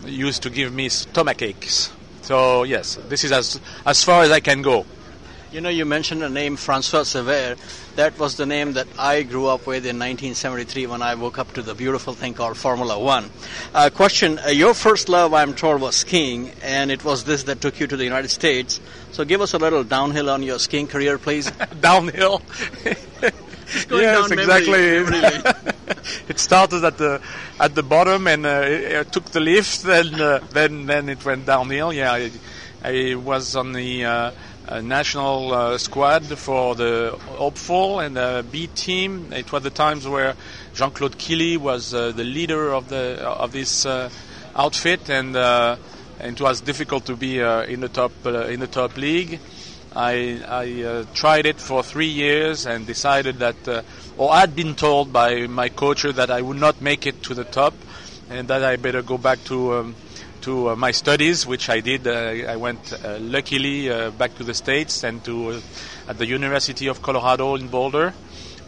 used 0.05 0.43
to 0.43 0.49
give 0.49 0.73
me 0.73 0.89
stomach 0.89 1.41
aches. 1.41 1.91
So 2.21 2.63
yes, 2.63 2.97
this 3.07 3.23
is 3.23 3.31
as 3.31 3.59
as 3.85 4.03
far 4.03 4.23
as 4.23 4.31
I 4.31 4.39
can 4.39 4.61
go. 4.61 4.85
You 5.51 5.61
know, 5.61 5.69
you 5.69 5.83
mentioned 5.83 6.21
the 6.21 6.29
name 6.29 6.57
Francois 6.57 7.01
Cevert. 7.01 7.57
That 7.95 8.19
was 8.19 8.37
the 8.37 8.45
name 8.45 8.73
that 8.73 8.85
I 8.99 9.23
grew 9.23 9.47
up 9.47 9.65
with 9.65 9.83
in 9.83 9.97
1973 9.97 10.85
when 10.85 11.01
I 11.01 11.15
woke 11.15 11.39
up 11.39 11.53
to 11.53 11.63
the 11.63 11.73
beautiful 11.73 12.13
thing 12.13 12.35
called 12.35 12.55
Formula 12.55 12.99
One. 12.99 13.31
Uh, 13.73 13.89
question 13.89 14.37
uh, 14.37 14.49
Your 14.49 14.75
first 14.75 15.09
love, 15.09 15.33
I'm 15.33 15.55
told, 15.55 15.81
was 15.81 15.95
skiing, 15.95 16.51
and 16.61 16.91
it 16.91 17.03
was 17.03 17.23
this 17.23 17.43
that 17.43 17.61
took 17.61 17.79
you 17.79 17.87
to 17.87 17.97
the 17.97 18.03
United 18.03 18.29
States. 18.29 18.79
So 19.11 19.25
give 19.25 19.41
us 19.41 19.55
a 19.55 19.57
little 19.57 19.83
downhill 19.83 20.29
on 20.29 20.43
your 20.43 20.59
skiing 20.59 20.85
career, 20.85 21.17
please. 21.17 21.49
downhill? 21.81 22.43
yes, 23.89 24.29
exactly. 24.29 25.01
Memory, 25.01 25.41
it 26.29 26.37
started 26.37 26.83
at 26.83 26.99
the 26.99 27.21
at 27.59 27.73
the 27.73 27.81
bottom 27.81 28.27
and 28.27 28.45
uh, 28.45 28.61
it, 28.65 28.91
it 28.91 29.11
took 29.11 29.25
the 29.25 29.39
lift, 29.39 29.81
then 29.81 30.13
uh, 30.13 30.45
then 30.51 30.85
then 30.85 31.09
it 31.09 31.25
went 31.25 31.47
downhill. 31.47 31.91
Yeah, 31.91 32.11
I, 32.13 32.31
I 32.83 33.15
was 33.15 33.55
on 33.55 33.73
the 33.73 34.05
uh, 34.05 34.31
national 34.81 35.53
uh, 35.53 35.77
squad 35.77 36.25
for 36.37 36.75
the 36.75 37.17
hopeful 37.37 37.99
and 37.99 38.15
the 38.15 38.45
B 38.51 38.67
team. 38.67 39.33
It 39.33 39.51
was 39.51 39.63
the 39.63 39.69
times 39.69 40.07
where 40.07 40.35
Jean-Claude 40.75 41.17
Killy 41.17 41.57
was 41.57 41.93
uh, 41.93 42.11
the 42.11 42.23
leader 42.23 42.73
of 42.73 42.89
the 42.89 43.19
of 43.21 43.51
this 43.51 43.85
uh, 43.85 44.09
outfit, 44.55 45.09
and, 45.09 45.35
it 46.21 46.41
was 46.41 46.59
difficult 46.59 47.05
to 47.05 47.15
be 47.15 47.39
in 47.39 47.79
the 47.79 47.87
top 47.87 48.11
in 48.25 48.59
the 48.59 48.67
top 48.67 48.97
league. 48.97 49.39
I, 49.95 50.39
I 50.47 50.83
uh, 50.83 51.05
tried 51.15 51.45
it 51.47 51.59
for 51.59 51.81
three 51.81 52.07
years 52.07 52.67
and 52.67 52.85
decided 52.85 53.39
that, 53.39 53.67
uh, 53.67 53.81
or 54.17 54.31
I'd 54.31 54.55
been 54.55 54.75
told 54.75 55.11
by 55.11 55.47
my 55.47 55.69
coach 55.69 56.03
that 56.03 56.29
I 56.29 56.41
would 56.41 56.57
not 56.57 56.79
make 56.79 57.07
it 57.07 57.23
to 57.23 57.33
the 57.33 57.43
top, 57.43 57.73
and 58.29 58.47
that 58.49 58.63
I 58.63 58.75
better 58.75 59.01
go 59.01 59.17
back 59.17 59.43
to 59.45 59.73
um, 59.73 59.95
to 60.41 60.69
uh, 60.69 60.75
my 60.75 60.91
studies, 60.91 61.45
which 61.45 61.69
I 61.69 61.79
did. 61.79 62.07
Uh, 62.07 62.51
I 62.51 62.55
went 62.55 62.93
uh, 62.93 63.17
luckily 63.19 63.89
back 64.11 64.35
to 64.35 64.43
the 64.43 64.53
States 64.53 65.03
and 65.03 65.23
to 65.25 65.61
at 66.07 66.17
the 66.17 66.25
University 66.25 66.87
of 66.87 67.01
Colorado 67.01 67.55
in 67.55 67.67
Boulder 67.67 68.13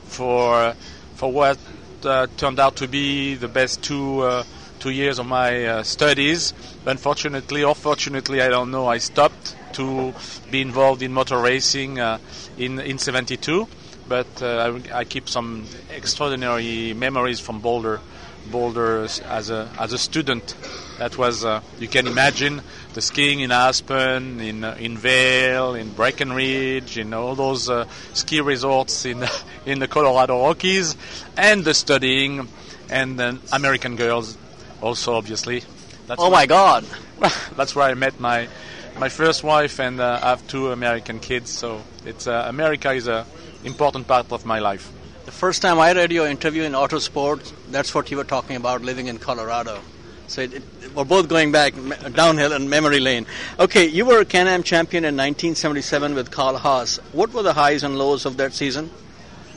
for 0.06 0.74
for 1.16 1.32
what 1.32 1.58
turned 2.02 2.60
out 2.60 2.76
to 2.78 2.88
be 2.88 3.36
the 3.36 3.48
best 3.48 3.84
two 3.84 4.44
two 4.80 4.90
years 4.90 5.20
of 5.20 5.26
my 5.26 5.82
studies. 5.84 6.54
Unfortunately, 6.86 7.64
or 7.64 7.76
fortunately, 7.76 8.42
I 8.42 8.50
don't 8.50 8.72
know. 8.72 8.88
I 8.88 8.98
stopped 8.98 9.56
to 9.74 10.14
be 10.50 10.62
involved 10.62 11.02
in 11.02 11.14
motor 11.14 11.38
racing 11.38 11.98
in 12.58 12.80
in 12.80 12.98
'72 12.98 13.68
but 14.12 14.42
uh, 14.42 14.74
I, 14.92 15.00
I, 15.00 15.04
keep 15.06 15.30
some 15.30 15.66
extraordinary 15.90 16.94
memories 16.94 17.40
from 17.40 17.62
Boulder 17.62 18.02
Boulder 18.52 19.04
as 19.04 19.50
a 19.50 19.70
as 19.80 19.94
a 19.94 19.98
student. 19.98 20.54
That 21.02 21.18
was 21.18 21.44
uh, 21.44 21.62
you 21.80 21.88
can 21.88 22.06
imagine 22.06 22.62
the 22.94 23.02
skiing 23.02 23.40
in 23.40 23.52
Aspen, 23.52 24.40
in 24.40 24.64
uh, 24.64 24.78
in 24.80 25.00
Vail, 25.00 25.74
in 25.74 25.90
Breckenridge, 25.90 26.96
in 26.96 27.12
all 27.16 27.34
those 27.34 27.72
uh, 27.72 27.86
ski 28.14 28.40
resorts 28.40 29.04
in 29.04 29.26
in 29.66 29.80
the 29.80 29.88
Colorado 29.88 30.40
Rockies, 30.40 30.96
and 31.36 31.66
the 31.66 31.74
studying, 31.74 32.48
and 32.88 33.18
then 33.18 33.40
American 33.52 33.96
girls, 33.96 34.38
also 34.80 35.16
obviously. 35.16 35.64
That's 36.06 36.22
oh 36.22 36.30
my 36.30 36.46
God! 36.46 36.86
That's 37.58 37.76
where 37.76 37.90
I 37.90 37.96
met 37.96 38.20
my 38.20 38.48
my 39.00 39.10
first 39.10 39.44
wife, 39.44 39.80
and 39.80 40.00
uh, 40.00 40.20
I 40.22 40.30
have 40.30 40.46
two 40.46 40.72
American 40.72 41.20
kids. 41.20 41.50
So 41.50 41.82
it's 42.06 42.28
uh, 42.28 42.46
America 42.48 42.92
is 42.92 43.08
a 43.08 43.26
important 43.64 44.08
part 44.08 44.32
of 44.32 44.46
my 44.46 44.60
life. 44.60 44.92
The 45.26 45.32
first 45.32 45.64
time 45.64 45.80
I 45.80 45.94
read 45.94 46.12
your 46.12 46.28
interview 46.28 46.62
in 46.62 46.74
Autosport, 46.74 47.52
that's 47.72 47.96
what 47.96 48.12
you 48.12 48.18
were 48.18 48.30
talking 48.36 48.56
about, 48.56 48.84
living 48.84 49.08
in 49.08 49.18
Colorado. 49.18 49.82
So 50.32 50.44
it, 50.44 50.54
it, 50.54 50.64
we're 50.96 51.04
both 51.04 51.28
going 51.28 51.52
back 51.52 51.74
downhill 52.14 52.54
in 52.54 52.70
memory 52.70 53.02
lane. 53.02 53.26
Okay, 53.60 53.88
you 53.88 54.06
were 54.06 54.22
a 54.22 54.26
Can-Am 54.26 54.64
champion 54.64 55.04
in 55.04 55.18
1977 55.18 56.16
with 56.16 56.32
Carl 56.32 56.56
Haas. 56.56 57.00
What 57.12 57.34
were 57.34 57.44
the 57.44 57.52
highs 57.52 57.84
and 57.84 57.98
lows 57.98 58.26
of 58.26 58.38
that 58.38 58.54
season? 58.54 58.90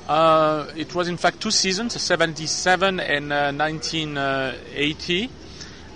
Uh, 0.09 0.67
it 0.75 0.93
was 0.93 1.07
in 1.07 1.17
fact 1.17 1.41
two 1.41 1.53
seasons, 1.53 2.03
77 2.03 2.99
and 2.99 3.33
uh, 3.33 3.53
1980. 3.53 5.31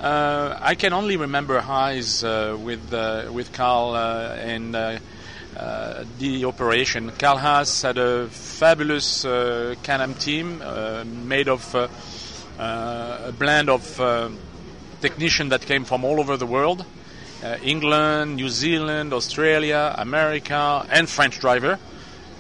Uh, 0.01 0.57
I 0.61 0.77
can 0.77 0.93
only 0.93 1.17
remember 1.17 1.59
highs 1.59 2.23
uh, 2.23 2.57
with 2.57 2.95
uh, 2.95 3.31
with 3.33 3.53
Carl 3.53 3.97
uh, 3.97 4.37
and 4.37 4.77
the 4.77 6.45
operation. 6.45 7.11
Carl 7.19 7.39
Haas 7.39 7.83
had 7.83 7.99
a 7.99 8.29
fabulous 8.29 9.23
Can-Am 9.25 10.15
team 10.15 10.63
made 11.27 11.49
of 11.49 11.75
a 11.75 13.33
blend 13.37 13.71
of 13.71 14.01
technicians 15.01 15.51
that 15.51 15.63
came 15.63 15.85
from 15.85 16.05
all 16.05 16.21
over 16.21 16.37
the 16.37 16.47
world. 16.47 16.85
England, 17.63 18.35
New 18.37 18.49
Zealand, 18.49 19.13
Australia, 19.13 19.95
America, 19.97 20.85
and 20.91 21.09
French 21.09 21.39
driver. 21.39 21.79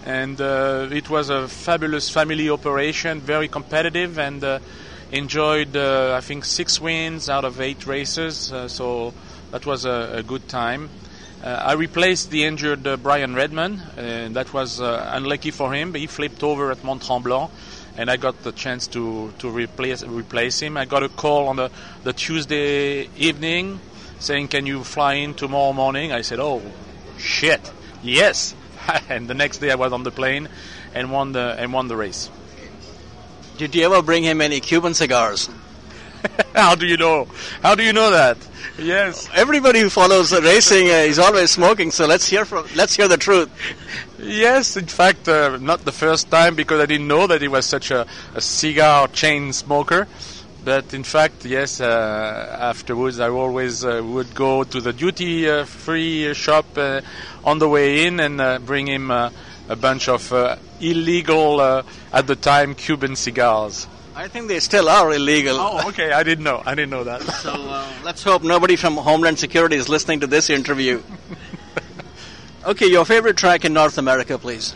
And 0.04 0.40
it 0.40 1.08
was 1.08 1.30
a 1.30 1.46
fabulous 1.46 2.10
family 2.10 2.50
operation, 2.50 3.20
very 3.20 3.46
competitive, 3.46 4.18
and 4.18 4.60
enjoyed, 5.12 5.76
I 5.76 6.20
think, 6.20 6.44
six 6.44 6.80
wins 6.80 7.28
out 7.28 7.44
of 7.44 7.60
eight 7.60 7.86
races. 7.86 8.52
so 8.66 9.14
that 9.50 9.64
was 9.64 9.84
a, 9.84 10.16
a 10.16 10.22
good 10.22 10.48
time. 10.48 10.90
Uh, 11.42 11.50
I 11.50 11.72
replaced 11.74 12.30
the 12.30 12.44
injured 12.44 12.84
uh, 12.84 12.96
Brian 12.96 13.34
Redman, 13.34 13.80
and 13.96 14.34
that 14.34 14.52
was 14.52 14.80
uh, 14.80 15.08
unlucky 15.12 15.52
for 15.52 15.72
him. 15.72 15.94
He 15.94 16.08
flipped 16.08 16.42
over 16.42 16.72
at 16.72 16.82
Mont 16.82 17.00
Tremblant, 17.00 17.50
and 17.98 18.08
I 18.08 18.16
got 18.16 18.44
the 18.44 18.52
chance 18.52 18.86
to, 18.88 19.34
to 19.38 19.50
replace 19.50 20.04
replace 20.04 20.62
him. 20.62 20.76
I 20.76 20.84
got 20.84 21.02
a 21.02 21.08
call 21.08 21.48
on 21.48 21.56
the, 21.56 21.70
the 22.04 22.12
Tuesday 22.12 23.10
evening 23.16 23.80
saying, 24.20 24.48
"Can 24.48 24.66
you 24.66 24.84
fly 24.84 25.14
in 25.14 25.34
tomorrow 25.34 25.72
morning?" 25.72 26.12
I 26.12 26.22
said, 26.22 26.38
"Oh, 26.38 26.62
shit, 27.18 27.72
yes!" 28.00 28.54
and 29.08 29.28
the 29.28 29.34
next 29.34 29.58
day 29.58 29.72
I 29.72 29.74
was 29.74 29.92
on 29.92 30.04
the 30.04 30.12
plane 30.12 30.48
and 30.94 31.10
won 31.10 31.32
the 31.32 31.56
and 31.58 31.72
won 31.72 31.88
the 31.88 31.96
race. 31.96 32.30
Did 33.58 33.74
you 33.74 33.84
ever 33.84 34.00
bring 34.00 34.22
him 34.22 34.40
any 34.40 34.60
Cuban 34.60 34.94
cigars? 34.94 35.50
How 36.58 36.74
do 36.74 36.86
you 36.86 36.96
know? 36.96 37.28
How 37.62 37.76
do 37.76 37.84
you 37.84 37.92
know 37.92 38.10
that? 38.10 38.36
Yes. 38.78 39.28
Everybody 39.32 39.78
who 39.78 39.90
follows 39.90 40.32
racing 40.32 40.88
uh, 40.88 41.06
is 41.06 41.20
always 41.20 41.52
smoking. 41.52 41.92
So 41.92 42.04
let's 42.04 42.26
hear 42.26 42.44
from. 42.44 42.66
Let's 42.74 42.96
hear 42.96 43.06
the 43.06 43.16
truth. 43.16 43.48
Yes, 44.18 44.76
in 44.76 44.86
fact, 44.86 45.28
uh, 45.28 45.58
not 45.58 45.84
the 45.84 45.92
first 45.92 46.32
time 46.32 46.56
because 46.56 46.80
I 46.80 46.86
didn't 46.86 47.06
know 47.06 47.28
that 47.28 47.40
he 47.42 47.46
was 47.46 47.64
such 47.64 47.92
a, 47.92 48.08
a 48.34 48.40
cigar 48.40 49.06
chain 49.06 49.52
smoker. 49.52 50.08
But 50.64 50.92
in 50.94 51.04
fact, 51.04 51.44
yes, 51.44 51.80
uh, 51.80 52.56
afterwards 52.60 53.20
I 53.20 53.28
always 53.28 53.84
uh, 53.84 54.02
would 54.04 54.34
go 54.34 54.64
to 54.64 54.80
the 54.80 54.92
duty 54.92 55.48
uh, 55.48 55.64
free 55.64 56.34
shop 56.34 56.66
uh, 56.76 57.02
on 57.44 57.60
the 57.60 57.68
way 57.68 58.04
in 58.04 58.18
and 58.18 58.66
bring 58.66 58.88
him 58.88 59.12
a 59.12 59.30
bunch 59.80 60.08
of 60.08 60.32
illegal, 60.80 61.60
at 62.12 62.26
the 62.26 62.34
time, 62.34 62.74
Cuban 62.74 63.14
cigars. 63.14 63.86
I 64.18 64.26
think 64.26 64.48
they 64.48 64.58
still 64.58 64.88
are 64.88 65.12
illegal. 65.12 65.58
Oh, 65.60 65.90
okay. 65.90 66.10
I 66.10 66.24
didn't 66.24 66.42
know. 66.42 66.60
I 66.66 66.74
didn't 66.74 66.90
know 66.90 67.04
that. 67.04 67.22
So 67.22 67.52
uh, 67.52 67.88
let's 68.02 68.24
hope 68.24 68.42
nobody 68.42 68.74
from 68.74 68.96
Homeland 68.96 69.38
Security 69.38 69.76
is 69.76 69.88
listening 69.88 70.18
to 70.20 70.26
this 70.26 70.50
interview. 70.50 71.00
okay, 72.66 72.86
your 72.86 73.04
favorite 73.04 73.36
track 73.36 73.64
in 73.64 73.72
North 73.72 73.96
America, 73.96 74.36
please. 74.36 74.74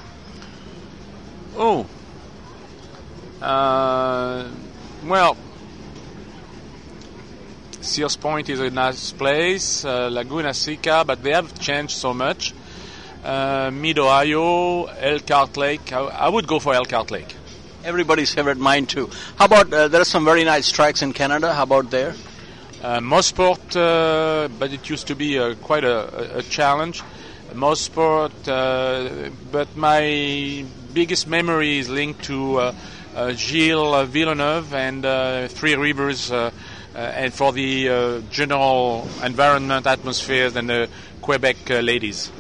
Oh. 1.57 1.89
Uh, 3.41 4.49
well, 5.07 5.37
Sears 7.81 8.15
Point 8.15 8.49
is 8.49 8.61
a 8.61 8.71
nice 8.71 9.11
place, 9.11 9.85
uh, 9.85 10.09
Laguna 10.09 10.55
Seca, 10.55 11.03
but 11.05 11.21
they 11.25 11.33
have 11.33 11.59
changed 11.59 11.97
so 11.97 12.15
much. 12.15 12.55
Uh, 13.25 13.73
Mid 13.75 13.99
Ohio, 13.99 14.85
Elkhart 14.85 15.57
Lake. 15.57 15.93
I, 15.93 15.99
I 15.99 16.29
would 16.29 16.47
go 16.47 16.61
for 16.61 16.75
Elkhart 16.75 17.11
Lake 17.11 17.35
everybody's 17.85 18.33
favorite 18.35 18.59
mine 18.59 18.87
too. 18.87 19.11
How 19.37 19.47
about 19.47 19.73
uh, 19.73 19.89
there 19.89 20.01
are 20.01 20.05
some 20.05 20.25
very 20.25 20.45
nice 20.45 20.71
tracks 20.71 21.03
in 21.03 21.13
Canada? 21.13 21.53
How 21.53 21.65
about 21.65 21.91
there? 21.91 22.15
Uh, 22.83 22.99
Mosport, 22.99 23.77
uh, 23.77 24.49
but 24.59 24.73
it 24.73 24.91
used 24.91 25.07
to 25.07 25.15
be 25.15 25.39
uh, 25.39 25.55
quite 25.63 25.85
a, 25.85 26.39
a, 26.39 26.43
challenge. 26.43 27.03
Mosport, 27.53 28.33
uh, 28.49 29.31
but 29.53 29.77
my 29.77 30.65
biggest 30.93 31.29
memory 31.29 31.79
is 31.79 31.89
linked 31.89 32.25
to 32.25 32.59
uh, 32.59 32.75
uh, 33.15 33.33
Gilles 33.35 34.05
Villeneuve 34.07 34.75
and 34.75 35.51
Three 35.53 35.77
Rivers, 35.77 36.33
and 36.33 37.33
for 37.33 37.53
the 37.53 38.23
general 38.31 39.07
environment, 39.23 39.87
atmosphere, 39.87 40.51
and 40.55 40.69
the 40.69 40.89
Quebec 41.21 41.69
ladies. 41.69 42.33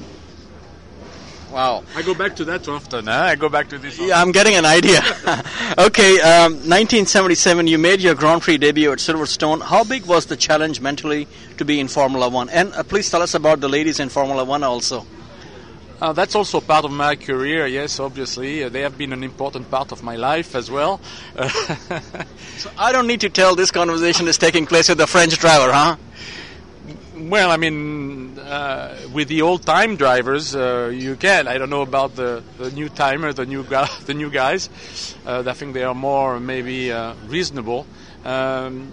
Wow. 1.52 1.84
I 1.94 2.00
go 2.00 2.14
back 2.14 2.34
to 2.36 2.44
that 2.46 2.66
often. 2.66 3.06
Huh? 3.06 3.12
I 3.12 3.36
go 3.36 3.50
back 3.50 3.68
to 3.68 3.78
this. 3.78 3.94
Often. 3.94 4.08
Yeah, 4.08 4.22
I'm 4.22 4.32
getting 4.32 4.54
an 4.54 4.64
idea. 4.64 5.00
okay, 5.78 6.18
um, 6.20 6.54
1977, 6.64 7.66
you 7.66 7.76
made 7.76 8.00
your 8.00 8.14
Grand 8.14 8.40
Prix 8.40 8.56
debut 8.56 8.90
at 8.90 8.98
Silverstone. 8.98 9.60
How 9.60 9.84
big 9.84 10.06
was 10.06 10.26
the 10.26 10.36
challenge 10.36 10.80
mentally 10.80 11.28
to 11.58 11.64
be 11.66 11.78
in 11.78 11.88
Formula 11.88 12.30
One? 12.30 12.48
And 12.48 12.72
uh, 12.72 12.82
please 12.82 13.10
tell 13.10 13.20
us 13.20 13.34
about 13.34 13.60
the 13.60 13.68
ladies 13.68 14.00
in 14.00 14.08
Formula 14.08 14.44
One 14.44 14.62
also. 14.62 15.06
Uh, 16.00 16.12
that's 16.12 16.34
also 16.34 16.60
part 16.60 16.86
of 16.86 16.90
my 16.90 17.14
career, 17.14 17.66
yes, 17.66 18.00
obviously. 18.00 18.64
Uh, 18.64 18.70
they 18.70 18.80
have 18.80 18.96
been 18.96 19.12
an 19.12 19.22
important 19.22 19.70
part 19.70 19.92
of 19.92 20.02
my 20.02 20.16
life 20.16 20.54
as 20.54 20.70
well. 20.70 21.00
so 22.56 22.70
I 22.78 22.92
don't 22.92 23.06
need 23.06 23.20
to 23.20 23.28
tell 23.28 23.54
this 23.54 23.70
conversation 23.70 24.26
is 24.26 24.38
taking 24.38 24.66
place 24.66 24.88
with 24.88 24.98
the 24.98 25.06
French 25.06 25.38
driver, 25.38 25.70
huh? 25.70 25.96
Well, 27.14 27.50
I 27.50 27.56
mean, 27.56 28.01
uh, 28.52 28.94
with 29.14 29.28
the 29.28 29.40
old-time 29.40 29.96
drivers, 29.96 30.54
uh, 30.54 30.92
you 30.92 31.16
can. 31.16 31.48
I 31.48 31.56
don't 31.56 31.70
know 31.70 31.80
about 31.80 32.16
the, 32.16 32.42
the 32.58 32.70
new 32.70 32.90
timer, 32.90 33.32
the 33.32 33.46
new 33.46 33.64
guy, 33.64 33.88
the 34.04 34.12
new 34.12 34.28
guys. 34.28 34.68
Uh, 35.24 35.42
I 35.46 35.54
think 35.54 35.72
they 35.72 35.84
are 35.84 35.94
more 35.94 36.38
maybe 36.38 36.92
uh, 36.92 37.14
reasonable. 37.26 37.86
Um, 38.26 38.88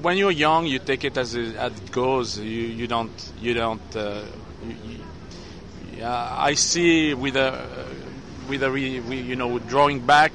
when 0.00 0.16
you're 0.16 0.30
young, 0.30 0.64
you 0.66 0.78
take 0.78 1.04
it 1.04 1.18
as 1.18 1.34
it, 1.34 1.54
as 1.56 1.78
it 1.78 1.92
goes. 1.92 2.38
You, 2.38 2.44
you 2.44 2.86
don't 2.86 3.32
you 3.38 3.52
don't. 3.52 3.96
Uh, 3.96 4.24
you, 4.64 6.04
I 6.04 6.54
see 6.54 7.12
with 7.12 7.36
a 7.36 7.68
with 8.48 8.62
a 8.62 8.70
re, 8.70 8.98
you 8.98 9.36
know 9.36 9.58
drawing 9.58 10.00
back. 10.00 10.32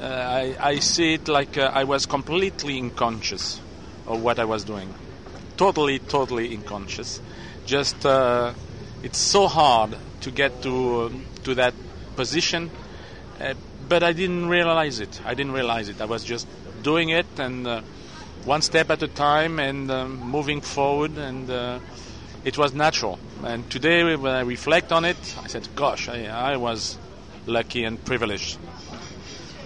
Uh, 0.00 0.06
I, 0.06 0.56
I 0.58 0.78
see 0.80 1.14
it 1.14 1.28
like 1.28 1.56
I 1.56 1.84
was 1.84 2.06
completely 2.06 2.76
unconscious 2.80 3.60
of 4.08 4.20
what 4.20 4.40
I 4.40 4.44
was 4.44 4.64
doing 4.64 4.92
totally, 5.56 5.98
totally 5.98 6.54
unconscious. 6.54 7.20
Just 7.66 8.04
uh, 8.04 8.52
it's 9.02 9.18
so 9.18 9.48
hard 9.48 9.96
to 10.20 10.30
get 10.30 10.62
to 10.62 11.10
to 11.44 11.54
that 11.54 11.74
position, 12.16 12.70
uh, 13.40 13.54
but 13.88 14.02
I 14.02 14.12
didn't 14.12 14.48
realize 14.48 15.00
it. 15.00 15.20
I 15.24 15.34
didn't 15.34 15.52
realize 15.52 15.88
it. 15.88 16.00
I 16.00 16.04
was 16.04 16.24
just 16.24 16.46
doing 16.82 17.08
it 17.08 17.26
and 17.38 17.66
uh, 17.66 17.80
one 18.44 18.60
step 18.60 18.90
at 18.90 19.02
a 19.02 19.08
time 19.08 19.58
and 19.58 19.90
um, 19.90 20.20
moving 20.20 20.60
forward, 20.60 21.16
and 21.16 21.50
uh, 21.50 21.78
it 22.44 22.58
was 22.58 22.74
natural. 22.74 23.18
And 23.42 23.68
today, 23.70 24.16
when 24.16 24.32
I 24.32 24.40
reflect 24.40 24.92
on 24.92 25.04
it, 25.04 25.16
I 25.42 25.46
said, 25.48 25.66
"Gosh, 25.74 26.08
I, 26.08 26.26
I 26.26 26.56
was 26.56 26.98
lucky 27.46 27.84
and 27.84 28.02
privileged." 28.04 28.58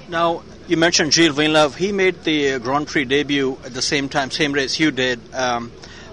Now, 0.09 0.43
you 0.69 0.77
mentioned 0.77 1.13
Gilles 1.13 1.35
Villeneuve. 1.35 1.75
He 1.75 1.93
made 1.93 2.25
the 2.25 2.59
Grand 2.61 2.87
Prix 2.87 3.05
debut 3.05 3.59
at 3.65 3.75
the 3.75 3.83
same 3.83 4.09
time, 4.09 4.31
same 4.31 4.53
race 4.53 4.79
you 4.79 4.91
did. 4.91 5.21
Um, 5.35 5.71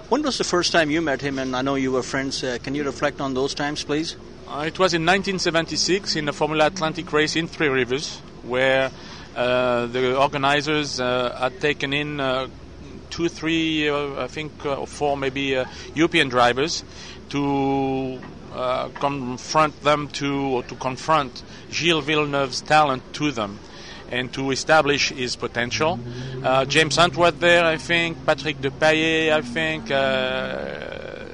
when 0.08 0.22
was 0.22 0.38
the 0.38 0.44
first 0.44 0.72
time 0.72 0.90
you 0.90 1.00
met 1.00 1.20
him? 1.20 1.38
And 1.38 1.56
I 1.56 1.62
know 1.62 1.74
you 1.74 1.92
were 1.92 2.02
friends. 2.02 2.42
Uh, 2.44 2.58
can 2.62 2.74
you 2.74 2.84
reflect 2.84 3.20
on 3.20 3.34
those 3.34 3.54
times, 3.54 3.84
please? 3.84 4.16
Uh, 4.46 4.64
it 4.66 4.78
was 4.78 4.94
in 4.94 5.02
1976 5.02 6.14
in 6.16 6.26
the 6.26 6.32
Formula 6.32 6.66
Atlantic 6.66 7.12
race 7.12 7.34
in 7.34 7.48
Three 7.48 7.68
Rivers, 7.68 8.18
where 8.44 8.90
uh, 9.34 9.86
the 9.86 10.16
organizers 10.16 11.00
uh, 11.00 11.36
had 11.38 11.60
taken 11.60 11.92
in 11.92 12.20
uh, 12.20 12.46
two, 13.10 13.28
three, 13.28 13.90
I 13.90 14.28
think, 14.28 14.64
or 14.64 14.86
four 14.86 15.16
maybe 15.16 15.62
European 15.94 16.28
drivers 16.28 16.84
to 17.30 18.20
confront 19.00 19.82
them 19.82 20.08
to, 20.08 20.40
or 20.56 20.62
to 20.62 20.74
confront 20.76 21.42
Gilles 21.70 22.00
Villeneuve's 22.00 22.60
talent 22.60 23.02
to 23.14 23.32
them 23.32 23.58
and 24.10 24.32
to 24.32 24.50
establish 24.50 25.10
his 25.10 25.36
potential. 25.36 25.98
Uh, 26.42 26.64
James 26.64 26.96
Hunt 26.96 27.16
was 27.16 27.34
there, 27.34 27.64
I 27.64 27.76
think. 27.76 28.24
Patrick 28.24 28.60
Depailler, 28.60 29.32
I 29.32 29.42
think. 29.42 29.90
Uh, 29.90 31.26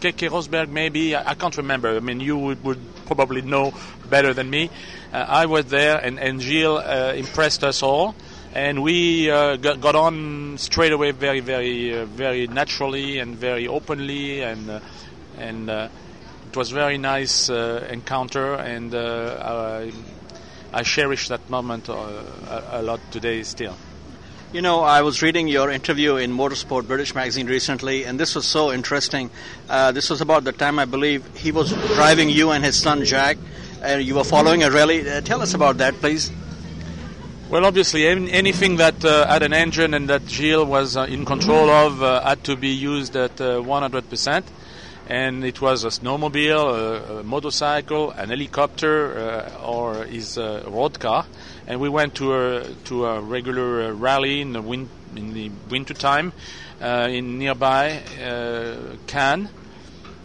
Keke 0.00 0.28
Rosberg, 0.28 0.68
maybe. 0.68 1.14
I, 1.14 1.30
I, 1.30 1.34
can't 1.34 1.56
remember. 1.56 1.96
I 1.96 2.00
mean, 2.00 2.20
you 2.20 2.36
would, 2.36 2.62
would 2.64 2.80
probably 3.06 3.42
know 3.42 3.72
better 4.08 4.34
than 4.34 4.50
me. 4.50 4.70
Uh, 5.12 5.24
I 5.28 5.46
was 5.46 5.66
there, 5.66 5.98
and, 5.98 6.18
and 6.18 6.40
Gilles 6.40 6.78
uh, 6.78 7.14
impressed 7.16 7.64
us 7.64 7.82
all 7.82 8.14
and 8.52 8.84
we 8.84 9.28
uh, 9.28 9.56
got, 9.56 9.80
got, 9.80 9.96
on 9.96 10.56
straight 10.58 10.92
away 10.92 11.10
very 11.10 11.40
very 11.40 11.92
uh, 11.92 12.04
very 12.04 12.46
naturally 12.46 13.18
and 13.18 13.34
very 13.34 13.66
openly 13.66 14.42
and 14.42 14.80
and 15.38 15.68
it 15.68 16.56
was 16.56 16.70
very 16.70 16.96
nice 16.96 17.48
encounter 17.48 18.54
and 18.54 18.94
I, 20.74 20.80
I, 20.80 20.82
cherish 20.82 21.28
that 21.28 21.48
moment 21.48 21.88
a, 21.88 22.80
a, 22.80 22.82
lot 22.82 23.00
today 23.10 23.42
still. 23.42 23.76
You 24.52 24.62
know 24.62 24.80
I 24.80 25.02
was 25.02 25.22
reading 25.22 25.48
your 25.48 25.70
interview 25.70 26.16
in 26.16 26.32
Motorsport 26.32 26.86
British 26.86 27.14
Magazine 27.14 27.46
recently 27.46 28.04
and 28.04 28.18
this 28.18 28.34
was 28.34 28.46
so 28.46 28.72
interesting. 28.72 29.30
This 29.68 30.10
was 30.10 30.20
about 30.20 30.44
the 30.44 30.52
time 30.52 30.78
I 30.78 30.84
believe 30.84 31.24
he 31.36 31.52
was 31.52 31.72
driving 31.94 32.30
you 32.30 32.50
and 32.50 32.64
his 32.64 32.80
son 32.80 33.04
Jacques 33.04 33.38
and 33.82 34.02
you 34.04 34.14
were 34.14 34.24
following 34.24 34.62
a 34.62 34.70
rally. 34.70 35.04
Tell 35.22 35.42
us 35.42 35.54
about 35.54 35.78
that 35.78 35.94
please. 35.94 36.30
Well, 37.50 37.66
obviously, 37.66 38.06
anything 38.06 38.76
that 38.78 39.04
uh, 39.04 39.28
had 39.28 39.42
an 39.42 39.52
engine 39.52 39.92
and 39.94 40.08
that 40.08 40.26
Gilles 40.28 40.64
was 40.64 40.96
uh, 40.96 41.02
in 41.02 41.24
control 41.24 41.68
of 41.68 42.02
uh, 42.02 42.22
had 42.22 42.42
to 42.44 42.56
be 42.56 42.70
used 42.70 43.14
at 43.16 43.36
100%. 43.36 44.44
Uh, 45.08 45.12
and 45.12 45.44
it 45.44 45.60
was 45.60 45.84
a 45.84 45.88
snowmobile, 45.88 47.08
a, 47.08 47.18
a 47.18 47.22
motorcycle, 47.22 48.10
an 48.12 48.28
helicopter, 48.28 49.18
uh, 49.18 49.64
or 49.64 50.04
his 50.04 50.38
uh, 50.38 50.64
road 50.66 50.98
car. 50.98 51.26
And 51.66 51.80
we 51.80 51.88
went 51.88 52.14
to 52.16 52.34
a 52.34 52.64
to 52.84 53.06
a 53.06 53.20
regular 53.20 53.92
rally 53.92 54.40
in 54.40 54.52
the 54.52 54.62
win- 54.62 54.90
in 55.16 55.32
the 55.32 55.50
winter 55.70 55.94
time 55.94 56.32
in 56.80 57.38
nearby 57.38 58.02
Cannes 59.06 59.48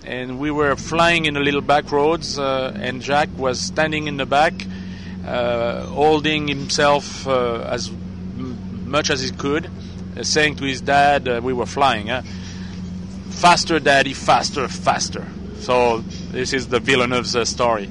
and 0.06 0.40
we 0.40 0.50
were 0.52 0.76
flying 0.76 1.26
in 1.26 1.34
the 1.34 1.40
little 1.40 1.62
back 1.62 1.92
roads, 1.92 2.40
uh, 2.40 2.74
and 2.80 3.04
Jacques 3.04 3.38
was 3.38 3.60
standing 3.60 4.08
in 4.08 4.18
the 4.18 4.26
back, 4.26 4.54
uh, 5.26 5.86
holding 5.86 6.48
himself 6.48 7.28
uh, 7.28 7.60
as 7.62 7.92
much 8.86 9.10
as 9.10 9.22
he 9.22 9.32
could, 9.32 9.70
uh, 10.18 10.24
saying 10.24 10.56
to 10.56 10.64
his 10.64 10.82
dad, 10.82 11.28
"We 11.44 11.54
were 11.54 11.66
flying, 11.66 12.10
faster, 13.30 13.80
daddy, 13.80 14.14
faster, 14.14 14.68
faster." 14.68 15.26
So 15.60 16.00
this 16.32 16.54
is 16.54 16.68
the 16.68 16.80
Villeneuve's 16.80 17.50
story. 17.50 17.90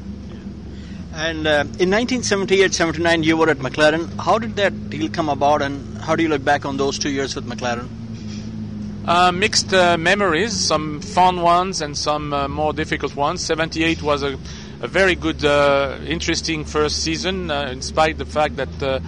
And 1.14 1.46
uh, 1.46 1.64
in 1.78 1.90
1978-79, 1.90 3.24
you 3.24 3.36
were 3.36 3.50
at 3.50 3.58
McLaren. 3.58 4.08
How 4.20 4.38
did 4.38 4.54
that 4.56 4.90
deal 4.90 5.08
come 5.08 5.28
about, 5.28 5.62
and 5.62 5.98
how 5.98 6.14
do 6.14 6.22
you 6.22 6.28
look 6.28 6.44
back 6.44 6.64
on 6.64 6.76
those 6.76 6.98
two 6.98 7.10
years 7.10 7.34
with 7.34 7.46
McLaren? 7.46 7.88
Uh, 9.06 9.32
mixed 9.32 9.72
uh, 9.72 9.96
memories, 9.96 10.52
some 10.52 11.00
fun 11.00 11.40
ones 11.40 11.80
and 11.80 11.96
some 11.96 12.28
more 12.50 12.72
difficult 12.72 13.16
ones. 13.16 13.44
78 13.44 14.02
was 14.02 14.22
a 14.22 14.38
a 14.80 14.86
very 14.86 15.16
good, 15.16 15.44
uh, 15.44 15.98
interesting 16.06 16.64
first 16.64 17.02
season, 17.02 17.50
uh, 17.50 17.62
in 17.62 17.82
spite 17.82 18.12
of 18.12 18.18
the 18.18 18.26
fact 18.26 18.56
that 18.56 18.82
uh, 18.82 19.00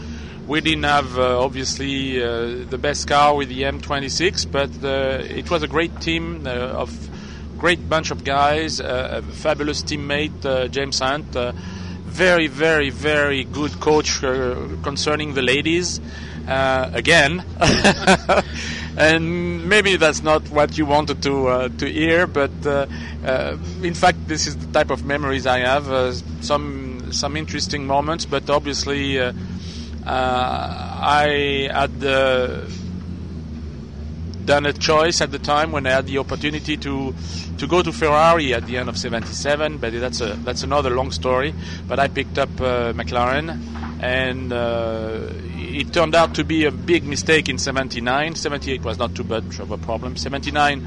we 0.51 0.61
didn't 0.61 0.83
have 0.83 1.17
uh, 1.17 1.41
obviously 1.41 2.21
uh, 2.21 2.65
the 2.69 2.77
best 2.77 3.07
car 3.07 3.37
with 3.37 3.49
the 3.49 3.63
M26, 3.63 4.51
but 4.51 4.71
uh, 4.83 5.23
it 5.23 5.49
was 5.49 5.63
a 5.63 5.69
great 5.69 6.01
team 6.01 6.45
of 6.45 6.91
great 7.57 7.89
bunch 7.89 8.11
of 8.11 8.25
guys, 8.25 8.81
a 8.81 9.23
fabulous 9.31 9.85
teammate 9.85 10.71
James 10.73 10.99
Hunt, 10.99 11.37
very, 12.05 12.49
very, 12.49 12.91
very 12.91 13.45
good 13.45 13.79
coach 13.79 14.19
concerning 14.83 15.35
the 15.35 15.43
ladies. 15.43 16.01
again. 16.49 17.45
and 18.97 19.69
maybe 19.69 19.97
that's 19.97 20.23
not 20.23 20.43
what 20.51 20.77
you 20.77 20.85
wanted 20.85 21.23
to 21.23 21.49
uh, 21.49 21.69
to 21.79 21.87
hear, 21.91 22.27
but 22.27 22.51
uh, 22.67 22.87
uh, 23.25 23.57
in 23.83 23.95
fact, 23.95 24.27
this 24.27 24.47
is 24.47 24.57
the 24.57 24.73
type 24.73 24.91
of 24.91 25.05
memories 25.05 25.47
I 25.47 25.61
have. 25.61 25.91
Uh, 25.91 26.13
some 26.41 27.13
some 27.13 27.37
interesting 27.37 27.87
moments, 27.87 28.27
but 28.27 28.51
obviously, 28.51 29.19
uh, 29.19 29.33
uh, 29.33 29.33
I 30.07 31.69
had 31.73 32.01
done 34.47 34.67
a 34.67 34.73
choice 34.73 35.21
at 35.21 35.31
the 35.31 35.39
time 35.39 35.73
when 35.73 35.87
I 35.87 35.91
had 35.91 36.07
the 36.07 36.19
opportunity 36.19 36.77
to 36.79 37.15
to 37.59 37.67
go 37.67 37.83
to 37.83 37.93
Ferrari 37.93 38.55
at 38.55 38.67
the 38.67 38.79
end 38.79 38.89
of 38.89 38.97
'77. 38.97 39.79
But 39.79 39.93
that's 39.93 40.21
a 40.21 40.35
that's 40.45 40.63
another 40.63 40.91
long 40.91 41.11
story. 41.11 41.55
But 41.87 41.99
I 41.99 42.09
picked 42.09 42.39
up 42.39 42.51
McLaren, 42.51 43.61
and 44.03 44.53
it 45.81 45.93
turned 45.93 46.15
out 46.15 46.35
to 46.35 46.45
be 46.45 46.67
a 46.67 46.71
big 46.71 47.05
mistake 47.05 47.49
in 47.49 47.57
79. 47.59 48.35
78 48.35 48.83
was 48.83 48.99
not 48.99 49.15
too 49.15 49.25
much 49.25 49.61
of 49.61 49.71
a 49.71 49.79
problem. 49.79 50.17
79, 50.17 50.87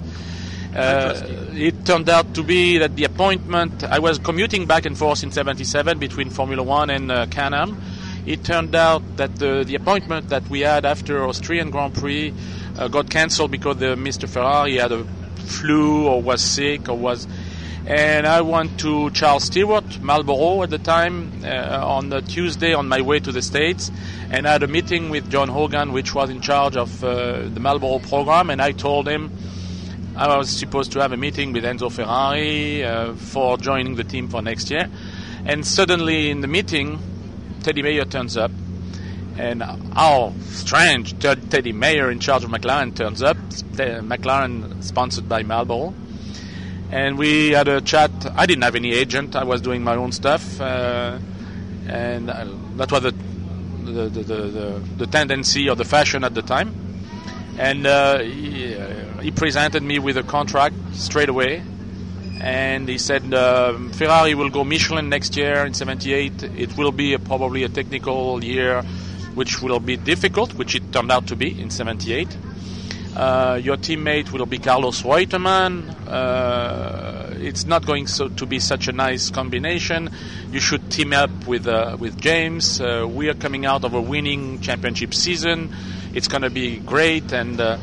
Uh, 0.75 1.19
it 1.53 1.87
turned 1.87 2.07
out 2.07 2.35
to 2.35 2.43
be 2.43 2.77
that 2.77 2.95
the 2.95 3.05
appointment, 3.05 3.83
I 3.83 3.97
was 3.97 4.19
commuting 4.19 4.67
back 4.67 4.85
and 4.85 4.95
forth 4.95 5.23
in 5.23 5.31
77 5.31 5.97
between 5.97 6.29
Formula 6.29 6.61
One 6.61 6.91
and 6.91 7.11
uh, 7.11 7.25
Can-Am 7.31 7.81
it 8.27 8.43
turned 8.43 8.75
out 8.75 9.17
that 9.17 9.37
the, 9.37 9.63
the 9.65 9.73
appointment 9.73 10.29
that 10.29 10.47
we 10.49 10.59
had 10.59 10.85
after 10.85 11.25
Austrian 11.25 11.71
Grand 11.71 11.95
Prix 11.95 12.31
uh, 12.77 12.87
got 12.87 13.09
cancelled 13.09 13.49
because 13.49 13.77
the 13.77 13.95
Mr. 13.95 14.29
Ferrari 14.29 14.77
had 14.77 14.91
a 14.91 15.03
flu 15.37 16.07
or 16.07 16.21
was 16.21 16.43
sick 16.43 16.89
or 16.89 16.95
was. 16.95 17.27
And 17.85 18.27
I 18.27 18.41
went 18.41 18.79
to 18.81 19.09
Charles 19.09 19.45
Stewart, 19.45 19.99
Marlboro 20.01 20.61
at 20.61 20.69
the 20.69 20.77
time, 20.77 21.41
uh, 21.43 21.47
on 21.83 22.09
the 22.09 22.21
Tuesday 22.21 22.73
on 22.73 22.87
my 22.87 23.01
way 23.01 23.19
to 23.19 23.31
the 23.31 23.41
States, 23.41 23.91
and 24.29 24.47
I 24.47 24.51
had 24.51 24.63
a 24.63 24.67
meeting 24.67 25.09
with 25.09 25.31
John 25.31 25.47
Hogan, 25.49 25.91
which 25.91 26.13
was 26.13 26.29
in 26.29 26.41
charge 26.41 26.77
of 26.77 27.03
uh, 27.03 27.49
the 27.49 27.59
Marlboro 27.59 27.97
program, 27.97 28.51
and 28.51 28.61
I 28.61 28.71
told 28.71 29.07
him 29.07 29.31
I 30.15 30.37
was 30.37 30.49
supposed 30.49 30.91
to 30.91 31.01
have 31.01 31.11
a 31.11 31.17
meeting 31.17 31.53
with 31.53 31.63
Enzo 31.63 31.91
Ferrari 31.91 32.83
uh, 32.83 33.15
for 33.15 33.57
joining 33.57 33.95
the 33.95 34.03
team 34.03 34.27
for 34.27 34.43
next 34.43 34.69
year. 34.69 34.87
And 35.45 35.65
suddenly 35.65 36.29
in 36.29 36.41
the 36.41 36.47
meeting, 36.47 36.99
Teddy 37.63 37.81
Mayer 37.81 38.05
turns 38.05 38.37
up, 38.37 38.51
and 39.39 39.63
how 39.63 40.33
strange! 40.49 41.17
Teddy 41.17 41.71
Mayer 41.71 42.11
in 42.11 42.19
charge 42.19 42.43
of 42.43 42.51
McLaren 42.51 42.95
turns 42.95 43.23
up. 43.23 43.37
McLaren 43.37 44.83
sponsored 44.83 45.27
by 45.27 45.41
Marlboro, 45.41 45.95
and 46.91 47.17
we 47.17 47.51
had 47.51 47.67
a 47.67 47.81
chat. 47.81 48.11
I 48.35 48.45
didn't 48.45 48.63
have 48.63 48.75
any 48.75 48.93
agent. 48.93 49.35
I 49.35 49.43
was 49.43 49.61
doing 49.61 49.83
my 49.83 49.95
own 49.95 50.11
stuff, 50.11 50.59
uh, 50.59 51.17
and 51.87 52.29
uh, 52.29 52.47
that 52.75 52.91
was 52.91 53.03
the 53.03 53.11
the, 53.11 54.09
the 54.09 54.23
the, 54.23 54.81
the 54.97 55.07
tendency 55.07 55.69
or 55.69 55.75
the 55.75 55.85
fashion 55.85 56.23
at 56.23 56.33
the 56.33 56.41
time. 56.41 56.75
And 57.57 57.85
uh, 57.85 58.19
he, 58.19 58.75
uh, 58.75 59.21
he 59.21 59.31
presented 59.31 59.83
me 59.83 59.99
with 59.99 60.17
a 60.17 60.23
contract 60.23 60.75
straight 60.93 61.29
away 61.29 61.61
and 62.41 62.89
he 62.89 62.97
said 62.97 63.31
uh, 63.33 63.77
Ferrari 63.91 64.33
will 64.33 64.49
go 64.49 64.63
Michelin 64.63 65.09
next 65.09 65.37
year 65.37 65.63
in 65.65 65.75
78. 65.75 66.43
It 66.43 66.75
will 66.75 66.91
be 66.91 67.13
a, 67.13 67.19
probably 67.19 67.63
a 67.63 67.69
technical 67.69 68.43
year 68.43 68.81
which 69.35 69.61
will 69.61 69.79
be 69.79 69.95
difficult, 69.95 70.53
which 70.55 70.75
it 70.75 70.91
turned 70.91 71.11
out 71.11 71.27
to 71.27 71.35
be 71.35 71.61
in 71.61 71.69
78. 71.69 72.27
Uh, 73.15 73.59
your 73.61 73.75
teammate 73.75 74.31
will 74.31 74.45
be 74.45 74.57
Carlos 74.57 75.01
Reutemann. 75.01 75.89
Uh, 76.07 77.33
it's 77.39 77.65
not 77.65 77.85
going 77.85 78.07
so 78.07 78.29
to 78.29 78.45
be 78.45 78.59
such 78.59 78.87
a 78.87 78.93
nice 78.93 79.29
combination. 79.29 80.09
You 80.51 80.59
should 80.61 80.89
team 80.89 81.11
up 81.11 81.29
with 81.45 81.67
uh, 81.67 81.97
with 81.99 82.19
James. 82.19 82.79
Uh, 82.79 83.05
we 83.09 83.29
are 83.29 83.33
coming 83.33 83.65
out 83.65 83.83
of 83.83 83.93
a 83.93 84.01
winning 84.01 84.61
championship 84.61 85.13
season. 85.13 85.75
It's 86.13 86.27
going 86.27 86.43
to 86.43 86.49
be 86.49 86.77
great, 86.77 87.33
and 87.33 87.59
uh, 87.59 87.77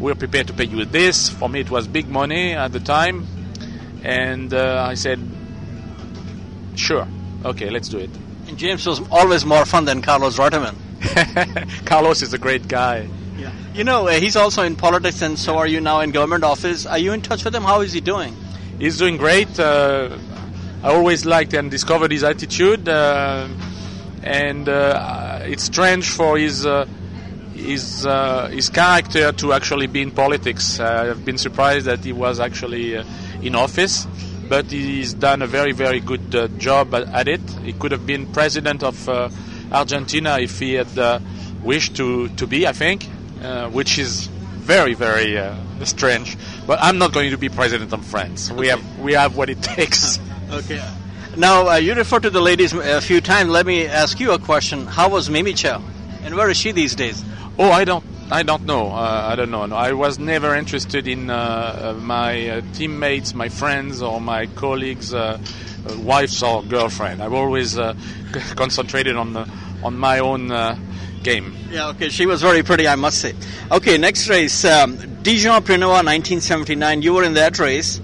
we're 0.00 0.14
prepared 0.14 0.46
to 0.48 0.52
pay 0.52 0.64
you 0.64 0.84
this. 0.84 1.28
For 1.28 1.48
me, 1.48 1.60
it 1.60 1.70
was 1.70 1.86
big 1.86 2.08
money 2.08 2.52
at 2.52 2.72
the 2.72 2.80
time. 2.80 3.26
And 4.04 4.54
uh, 4.54 4.86
I 4.88 4.94
said, 4.94 5.18
sure, 6.76 7.06
okay, 7.44 7.70
let's 7.70 7.88
do 7.88 7.98
it. 7.98 8.10
And 8.46 8.56
James 8.56 8.86
was 8.86 9.00
always 9.10 9.44
more 9.44 9.64
fun 9.64 9.84
than 9.84 10.02
Carlos 10.02 10.38
Reutemann. 10.38 10.76
Carlos 11.86 12.22
is 12.22 12.32
a 12.32 12.38
great 12.38 12.68
guy. 12.68 13.08
You 13.76 13.84
know, 13.84 14.08
uh, 14.08 14.12
he's 14.12 14.36
also 14.36 14.62
in 14.62 14.74
politics, 14.74 15.20
and 15.20 15.38
so 15.38 15.58
are 15.58 15.66
you 15.66 15.82
now 15.82 16.00
in 16.00 16.10
government 16.10 16.44
office. 16.44 16.86
Are 16.86 16.96
you 16.96 17.12
in 17.12 17.20
touch 17.20 17.44
with 17.44 17.54
him? 17.54 17.62
How 17.62 17.82
is 17.82 17.92
he 17.92 18.00
doing? 18.00 18.34
He's 18.78 18.96
doing 18.96 19.18
great. 19.18 19.60
Uh, 19.60 20.16
I 20.82 20.94
always 20.94 21.26
liked 21.26 21.52
and 21.52 21.70
discovered 21.70 22.10
his 22.10 22.24
attitude, 22.24 22.88
uh, 22.88 23.46
and 24.22 24.66
uh, 24.66 25.40
it's 25.42 25.64
strange 25.64 26.08
for 26.08 26.38
his 26.38 26.64
uh, 26.64 26.86
his 27.54 28.06
uh, 28.06 28.48
his 28.48 28.70
character 28.70 29.30
to 29.32 29.52
actually 29.52 29.88
be 29.88 30.00
in 30.00 30.10
politics. 30.10 30.80
I've 30.80 31.26
been 31.26 31.36
surprised 31.36 31.84
that 31.84 32.02
he 32.02 32.14
was 32.14 32.40
actually 32.40 32.94
in 33.42 33.54
office, 33.54 34.06
but 34.48 34.70
he's 34.70 35.12
done 35.12 35.42
a 35.42 35.46
very 35.46 35.72
very 35.72 36.00
good 36.00 36.58
job 36.58 36.94
at, 36.94 37.08
at, 37.08 37.28
it. 37.28 37.42
He 37.62 37.74
could 37.74 37.92
have 37.92 38.06
been 38.06 38.32
president 38.32 38.82
of 38.82 39.06
Argentina 39.70 40.38
if 40.40 40.60
he 40.60 40.72
had 40.72 41.20
wished 41.62 41.94
to 41.96 42.28
to 42.36 42.46
be. 42.46 42.66
I 42.66 42.72
think. 42.72 43.06
Uh, 43.42 43.68
which 43.68 43.98
is 43.98 44.28
very, 44.66 44.94
very 44.94 45.36
uh, 45.38 45.54
strange. 45.84 46.36
But 46.66 46.78
I'm 46.82 46.98
not 46.98 47.12
going 47.12 47.30
to 47.30 47.38
be 47.38 47.48
president 47.48 47.92
of 47.92 48.04
France. 48.04 48.50
We 48.50 48.68
have 48.68 48.98
we 48.98 49.12
have 49.12 49.36
what 49.36 49.50
it 49.50 49.62
takes. 49.76 50.18
okay. 50.50 50.82
Now 51.36 51.68
uh, 51.68 51.76
you 51.76 51.94
referred 51.94 52.22
to 52.22 52.30
the 52.30 52.40
ladies 52.40 52.72
a 52.72 53.00
few 53.00 53.20
times. 53.20 53.50
Let 53.50 53.66
me 53.66 53.86
ask 53.86 54.18
you 54.18 54.32
a 54.32 54.38
question. 54.38 54.86
How 54.86 55.10
was 55.10 55.28
Mimi 55.28 55.52
Chow, 55.52 55.82
and 56.22 56.34
where 56.34 56.48
is 56.48 56.56
she 56.56 56.72
these 56.72 56.94
days? 56.94 57.22
Oh, 57.58 57.70
I 57.70 57.84
don't. 57.84 58.04
I 58.30 58.42
don't 58.42 58.64
know. 58.64 58.88
Uh, 58.88 59.28
I 59.30 59.36
don't 59.36 59.50
know. 59.50 59.66
No, 59.66 59.76
I 59.76 59.92
was 59.92 60.18
never 60.18 60.56
interested 60.56 61.06
in 61.06 61.30
uh, 61.30 61.94
my 62.00 62.64
teammates, 62.72 63.34
my 63.34 63.50
friends, 63.50 64.02
or 64.02 64.20
my 64.20 64.46
colleagues' 64.46 65.14
wives 65.98 66.42
or 66.42 66.62
girlfriend. 66.62 67.22
I've 67.22 67.34
always 67.34 67.76
concentrated 68.56 69.14
on 69.14 69.34
the, 69.34 69.48
on 69.84 69.96
my 69.96 70.18
own 70.18 70.50
game. 71.26 71.52
Yeah, 71.70 71.88
okay. 71.88 72.08
She 72.08 72.24
was 72.24 72.40
very 72.40 72.62
pretty, 72.62 72.86
I 72.86 72.94
must 72.94 73.20
say. 73.20 73.34
Okay, 73.70 73.98
next 73.98 74.28
race. 74.28 74.64
Um, 74.64 74.96
Dijon 75.22 75.62
Prenois 75.62 76.04
1979. 76.06 77.02
You 77.02 77.14
were 77.14 77.24
in 77.24 77.34
that 77.34 77.58
race. 77.58 78.00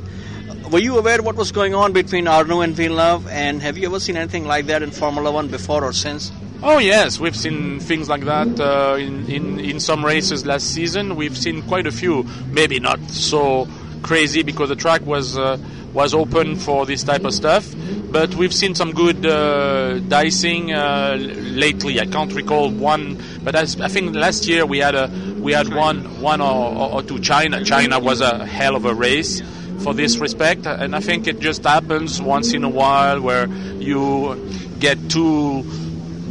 Were 0.73 0.81
you 0.81 0.99
aware 0.99 1.23
what 1.23 1.37
was 1.37 1.53
going 1.53 1.75
on 1.75 1.93
between 1.93 2.27
Arnoux 2.27 2.63
and 2.63 2.75
Villeneuve? 2.75 3.29
And 3.29 3.63
have 3.63 3.79
you 3.79 3.87
ever 3.87 4.01
seen 4.01 4.17
anything 4.17 4.45
like 4.45 4.67
that 4.67 4.83
in 4.83 4.91
Formula 4.91 5.31
One 5.31 5.49
before 5.49 5.85
or 5.85 5.93
since? 5.93 6.33
Oh 6.65 6.79
yes, 6.79 7.21
we've 7.21 7.37
seen 7.37 7.81
things 7.81 8.09
like 8.09 8.25
that 8.25 8.61
uh, 8.61 8.97
in, 8.97 9.29
in 9.29 9.59
in 9.59 9.81
some 9.81 10.05
races 10.05 10.47
last 10.47 10.67
season. 10.75 11.17
We've 11.17 11.37
seen 11.37 11.63
quite 11.63 11.87
a 11.89 11.93
few. 11.93 12.25
Maybe 12.49 12.79
not 12.79 13.01
so 13.11 13.67
crazy 14.03 14.43
because 14.43 14.69
the 14.69 14.77
track 14.77 15.03
was 15.07 15.39
uh, 15.39 15.59
was 15.93 16.15
open 16.15 16.57
for 16.57 16.87
this 16.87 17.03
type 17.05 17.25
of 17.25 17.35
stuff. 17.35 17.75
But 18.11 18.35
we've 18.35 18.53
seen 18.53 18.75
some 18.75 18.93
good 18.93 19.25
uh, 19.25 19.99
dicing 20.01 20.73
uh, 20.73 21.17
lately. 21.19 22.01
I 22.01 22.07
can't 22.07 22.33
recall 22.33 22.71
one, 22.71 23.23
but 23.43 23.57
I, 23.57 23.63
I, 23.63 23.89
think 23.89 24.15
last 24.15 24.47
year 24.47 24.67
we 24.67 24.79
had 24.79 24.95
a 24.95 25.09
we 25.39 25.53
had 25.53 25.73
one 25.75 26.21
one 26.21 26.41
or, 26.41 26.93
or, 26.93 27.03
two. 27.03 27.19
China 27.21 27.65
China 27.65 27.99
was 27.99 28.21
a 28.21 28.45
hell 28.45 28.77
of 28.77 28.85
a 28.85 28.95
race 28.95 29.41
for 29.83 29.95
this 29.95 30.19
respect, 30.19 30.67
and 30.67 30.95
I 30.95 31.01
think 31.01 31.27
it 31.27 31.41
just 31.41 31.65
happens 31.65 32.21
once 32.21 32.53
in 32.53 32.65
a 32.65 32.69
while 32.69 33.21
where 33.21 33.47
you 33.47 34.37
get 34.79 35.11
two 35.11 35.63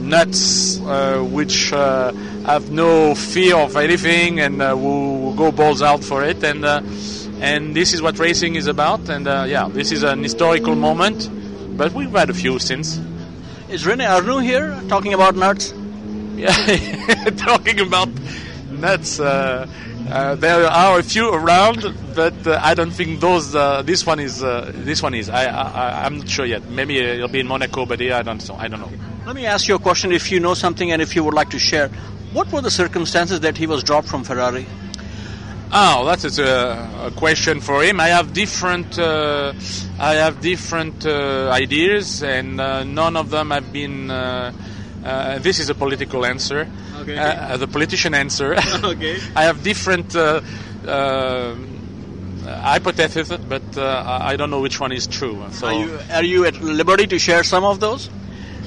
nuts 0.02 0.80
uh, 0.82 1.20
which 1.20 1.72
uh, 1.74 2.12
have 2.46 2.72
no 2.72 3.16
fear 3.16 3.56
of 3.56 3.78
anything 3.78 4.40
and 4.40 4.62
uh, 4.62 4.76
will 4.76 5.34
go 5.34 5.52
balls 5.52 5.82
out 5.82 6.04
for 6.04 6.24
it 6.24 6.44
and 6.44 6.66
uh, 6.66 6.82
and 7.42 7.76
this 7.76 7.94
is 7.94 8.02
what 8.02 8.20
racing 8.20 8.56
is 8.56 8.68
about. 8.68 9.10
And 9.10 9.28
uh, 9.28 9.46
yeah, 9.48 9.68
this 9.68 9.92
is 9.92 10.04
an 10.04 10.24
historical 10.24 10.76
moment, 10.76 11.30
but 11.78 11.92
we've 11.92 12.12
had 12.12 12.30
a 12.30 12.34
few 12.34 12.60
since. 12.60 13.00
Is 13.70 13.86
Rene 13.86 14.06
Arnoux 14.06 14.39
here 14.39 14.80
talking 14.88 15.14
about 15.14 15.36
nuts? 15.36 15.74
Yeah, 16.36 16.52
talking 17.38 17.80
about 17.80 18.10
nuts. 18.70 19.20
Uh, 19.20 19.68
uh, 20.10 20.36
there 20.36 20.66
are 20.68 21.00
a 21.00 21.04
few 21.04 21.34
around, 21.34 21.96
but 22.16 22.36
uh, 22.46 22.60
I 22.62 22.74
don't 22.74 22.92
think 22.92 23.20
those. 23.22 23.56
Uh, 23.56 23.82
this 23.82 24.06
one 24.06 24.20
is. 24.20 24.44
Uh, 24.44 24.72
this 24.74 25.02
one 25.02 25.14
is. 25.14 25.30
I, 25.30 25.46
I. 25.46 26.06
I'm 26.06 26.20
not 26.20 26.30
sure 26.30 26.46
yet. 26.46 26.70
Maybe 26.70 27.00
it'll 27.00 27.28
be 27.28 27.39
in 27.39 27.48
Monaco, 27.48 27.86
but 27.86 28.00
yeah, 28.00 28.18
I 28.18 28.22
don't. 28.22 28.50
I 28.52 28.68
don't 28.68 28.82
know. 28.82 28.92
Let 29.26 29.36
me 29.36 29.46
ask 29.46 29.68
you 29.68 29.76
a 29.76 29.80
question. 29.80 30.12
If 30.12 30.32
you 30.32 30.39
know 30.39 30.54
something, 30.54 30.92
and 30.92 31.02
if 31.02 31.16
you 31.16 31.24
would 31.24 31.34
like 31.34 31.50
to 31.52 31.60
share, 31.60 31.88
what 32.34 32.52
were 32.52 32.62
the 32.62 32.72
circumstances 32.72 33.39
that 33.42 33.58
he 33.58 33.68
was 33.68 33.84
dropped 33.84 34.08
from 34.08 34.24
Ferrari? 34.24 34.66
Oh, 35.74 36.06
that 36.06 36.26
is 36.26 36.38
a, 36.38 37.08
a, 37.08 37.12
question 37.16 37.62
for 37.62 37.82
him. 37.82 38.02
I 38.02 38.10
have 38.10 38.34
different, 38.34 39.00
uh, 39.00 39.54
I 39.98 40.16
have 40.16 40.42
different 40.42 41.06
uh, 41.06 41.50
ideas, 41.50 42.22
and 42.24 42.60
uh, 42.60 42.84
none 42.84 43.16
of 43.16 43.30
them 43.30 43.52
have 43.52 43.72
been. 43.72 44.12
Uh, 44.12 44.52
uh, 45.06 45.40
this 45.40 45.60
is 45.60 45.70
a 45.70 45.74
political 45.74 46.26
answer. 46.26 46.68
Okay. 47.00 47.18
Uh, 47.18 47.56
the 47.56 47.68
politician 47.68 48.14
answer. 48.14 48.54
okay. 48.84 49.18
I 49.34 49.44
have 49.44 49.64
different 49.64 50.12
hypotheses, 52.44 53.30
but 53.30 53.78
I 53.78 54.36
don't 54.36 54.50
know 54.50 54.60
which 54.60 54.78
one 54.78 54.92
is 54.92 55.08
true. 55.08 55.42
So, 55.52 55.68
are 55.68 55.74
you, 55.74 56.00
are 56.12 56.24
you 56.24 56.46
at 56.46 56.62
liberty 56.62 57.08
to 57.08 57.18
share 57.18 57.46
some 57.46 57.64
of 57.64 57.80
those? 57.80 58.10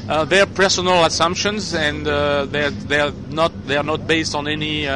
they 0.06 0.40
are 0.40 0.46
personal 0.46 1.04
assumptions, 1.04 1.74
and 1.74 2.06
they 2.06 2.64
are, 2.64 2.70
they 2.70 3.00
are 3.00 3.12
not 3.28 3.66
they 3.66 3.76
are 3.76 3.84
not 3.84 4.06
based 4.06 4.34
on 4.34 4.48
any 4.48 4.86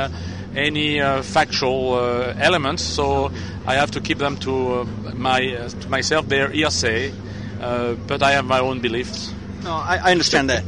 any 0.54 1.00
uh, 1.00 1.22
factual 1.22 1.94
uh, 1.94 2.34
elements, 2.38 2.82
so 2.82 3.30
I 3.66 3.74
have 3.74 3.90
to 3.92 4.00
keep 4.00 4.18
them 4.18 4.36
to 4.38 4.80
uh, 4.80 4.84
my 5.14 5.40
to 5.40 5.88
myself. 5.88 6.28
They're 6.28 6.50
hearsay, 6.50 7.12
but 7.58 8.22
I 8.22 8.32
have 8.32 8.44
my 8.44 8.60
own 8.60 8.80
beliefs. 8.80 9.32
No, 9.62 9.72
I, 9.74 10.00
I 10.02 10.10
understand 10.12 10.50
that. 10.50 10.64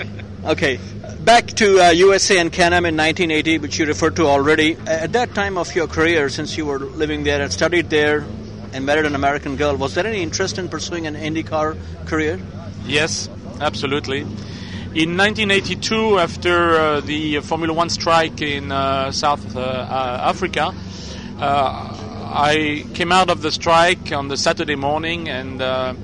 okay, 0.44 0.80
back 1.20 1.46
to 1.48 1.80
uh, 1.80 1.90
USA 1.90 2.38
and 2.38 2.52
Can-Am 2.52 2.84
in 2.86 2.96
1980, 2.96 3.58
which 3.58 3.78
you 3.78 3.86
referred 3.86 4.16
to 4.16 4.26
already. 4.26 4.76
At 4.86 5.12
that 5.12 5.34
time 5.34 5.58
of 5.58 5.74
your 5.74 5.86
career, 5.86 6.28
since 6.28 6.56
you 6.56 6.66
were 6.66 6.78
living 6.78 7.24
there 7.24 7.42
and 7.42 7.52
studied 7.52 7.90
there 7.90 8.24
and 8.72 8.86
married 8.86 9.04
an 9.04 9.14
American 9.14 9.56
girl, 9.56 9.76
was 9.76 9.94
there 9.94 10.06
any 10.06 10.22
interest 10.22 10.58
in 10.58 10.68
pursuing 10.68 11.06
an 11.06 11.14
IndyCar 11.14 11.76
career? 12.06 12.40
Yes, 12.86 13.28
absolutely. 13.60 14.26
In 14.92 15.16
1982, 15.16 16.18
after 16.18 16.74
uh, 16.74 17.00
the 17.00 17.38
Formula 17.42 17.72
One 17.72 17.90
strike 17.90 18.42
in 18.42 18.72
uh, 18.72 19.12
South 19.12 19.54
uh, 19.54 19.60
Africa, 19.60 20.74
I 21.38 22.84
came 22.94 23.12
out 23.12 23.30
of 23.30 23.40
the 23.40 23.52
strike 23.52 24.10
on 24.10 24.26
the 24.26 24.36
Saturday 24.36 24.74
morning 24.74 25.28
and 25.28 25.62
uh, 25.62 25.94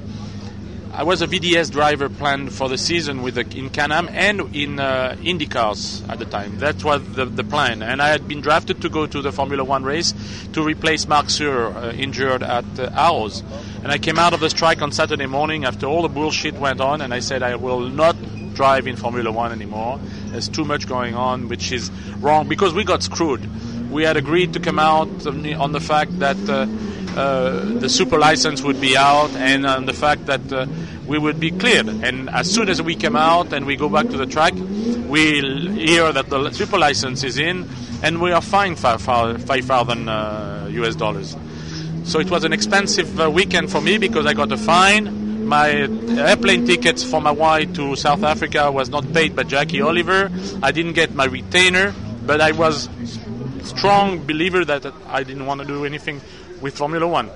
I 0.99 1.03
was 1.03 1.21
a 1.21 1.27
VDS 1.27 1.73
driver 1.73 2.09
planned 2.09 2.55
for 2.55 2.71
the 2.71 2.79
season 2.79 3.21
with 3.21 3.35
the, 3.35 3.43
in 3.59 3.69
Can-Am 3.69 4.09
and 4.09 4.55
in 4.57 4.81
uh, 4.81 5.15
IndyCars 5.19 6.09
at 6.09 6.19
the 6.19 6.25
time. 6.25 6.59
That 6.61 6.83
was 6.83 7.03
the, 7.13 7.27
the 7.27 7.45
plan, 7.45 7.83
and 7.83 8.01
I 8.01 8.09
had 8.09 8.27
been 8.27 8.41
drafted 8.41 8.81
to 8.81 8.89
go 8.89 9.07
to 9.07 9.21
the 9.21 9.31
Formula 9.31 9.63
One 9.63 9.85
race 9.85 10.15
to 10.55 10.63
replace 10.63 11.07
Marc 11.07 11.29
Surer, 11.29 11.67
uh, 11.77 11.93
injured 11.93 12.43
at 12.43 12.65
uh, 12.79 12.89
Arrows. 12.95 13.43
And 13.83 13.93
I 13.93 13.99
came 13.99 14.19
out 14.19 14.33
of 14.33 14.41
the 14.41 14.49
strike 14.49 14.81
on 14.81 14.91
Saturday 14.91 15.27
morning 15.27 15.67
after 15.67 15.87
all 15.87 16.01
the 16.01 16.09
bullshit 16.09 16.55
went 16.55 16.81
on, 16.81 17.03
and 17.03 17.13
I 17.13 17.19
said 17.19 17.43
I 17.43 17.57
will 17.57 17.81
not 17.81 18.17
drive 18.57 18.87
in 18.87 18.97
Formula 18.97 19.31
One 19.31 19.53
anymore. 19.53 20.01
There's 20.29 20.49
too 20.49 20.65
much 20.65 20.89
going 20.89 21.15
on, 21.15 21.49
which 21.49 21.71
is 21.71 21.91
wrong 22.19 22.49
because 22.49 22.75
we 22.75 22.83
got 22.83 23.03
screwed. 23.03 23.49
We 23.91 24.03
had 24.03 24.17
agreed 24.17 24.55
to 24.55 24.61
come 24.61 24.79
out 24.79 25.27
on 25.27 25.73
the 25.73 25.81
fact 25.81 26.19
that 26.19 26.37
uh, 26.49 26.67
uh, 27.17 27.65
the 27.79 27.89
super 27.89 28.19
license 28.19 28.63
would 28.63 28.81
be 28.81 28.97
out 28.97 29.31
and 29.37 29.65
on 29.65 29.87
the 29.87 29.93
fact 29.93 30.27
that 30.27 30.53
uh, 30.53 30.67
we 31.07 31.19
would 31.19 31.39
be 31.39 31.51
cleared. 31.51 31.89
And 31.89 32.29
as 32.31 32.51
soon 32.51 32.69
as 32.69 32.83
we 32.83 32.97
come 32.97 33.15
out 33.15 33.53
and 33.53 33.65
we 33.65 33.77
go 33.77 33.89
back 33.89 34.09
to 34.09 34.17
the 34.17 34.27
track, 34.27 34.55
we'll 34.55 35.71
hear 35.73 36.13
that 36.13 36.29
the 36.29 36.51
super 36.51 36.79
license 36.79 37.23
is 37.23 37.39
in 37.39 37.69
and 38.03 38.21
we 38.21 38.33
are 38.33 38.43
fined 38.43 38.79
5,000 38.79 40.09
US 40.09 40.09
uh, 40.09 40.99
dollars. 40.99 41.37
So 42.05 42.21
it 42.21 42.31
was 42.31 42.45
an 42.45 42.53
expensive 42.53 43.21
uh, 43.21 43.31
weekend 43.31 43.71
for 43.71 43.81
me 43.81 43.99
because 43.99 44.27
I 44.27 44.35
got 44.35 44.53
a 44.53 44.57
fine 44.57 45.26
my 45.47 45.71
airplane 45.71 46.67
tickets 46.67 47.05
for 47.05 47.21
my 47.21 47.31
wife 47.31 47.73
to 47.75 47.95
South 47.95 48.25
Africa 48.25 48.71
was 48.71 48.91
not 48.91 49.13
paid 49.13 49.37
by 49.37 49.45
Jackie 49.45 49.81
Oliver. 49.81 50.31
I 50.63 50.73
didn't 50.73 50.95
get 50.95 51.15
my 51.15 51.25
retainer, 51.25 51.95
but 52.27 52.41
I 52.41 52.51
was 52.51 52.89
strong 53.63 54.27
believer 54.27 54.65
that 54.65 54.93
I 55.07 55.23
didn't 55.23 55.47
want 55.47 55.61
to 55.61 55.67
do 55.67 55.85
anything 55.85 56.21
with 56.61 56.77
Formula 56.77 57.07
One. 57.07 57.31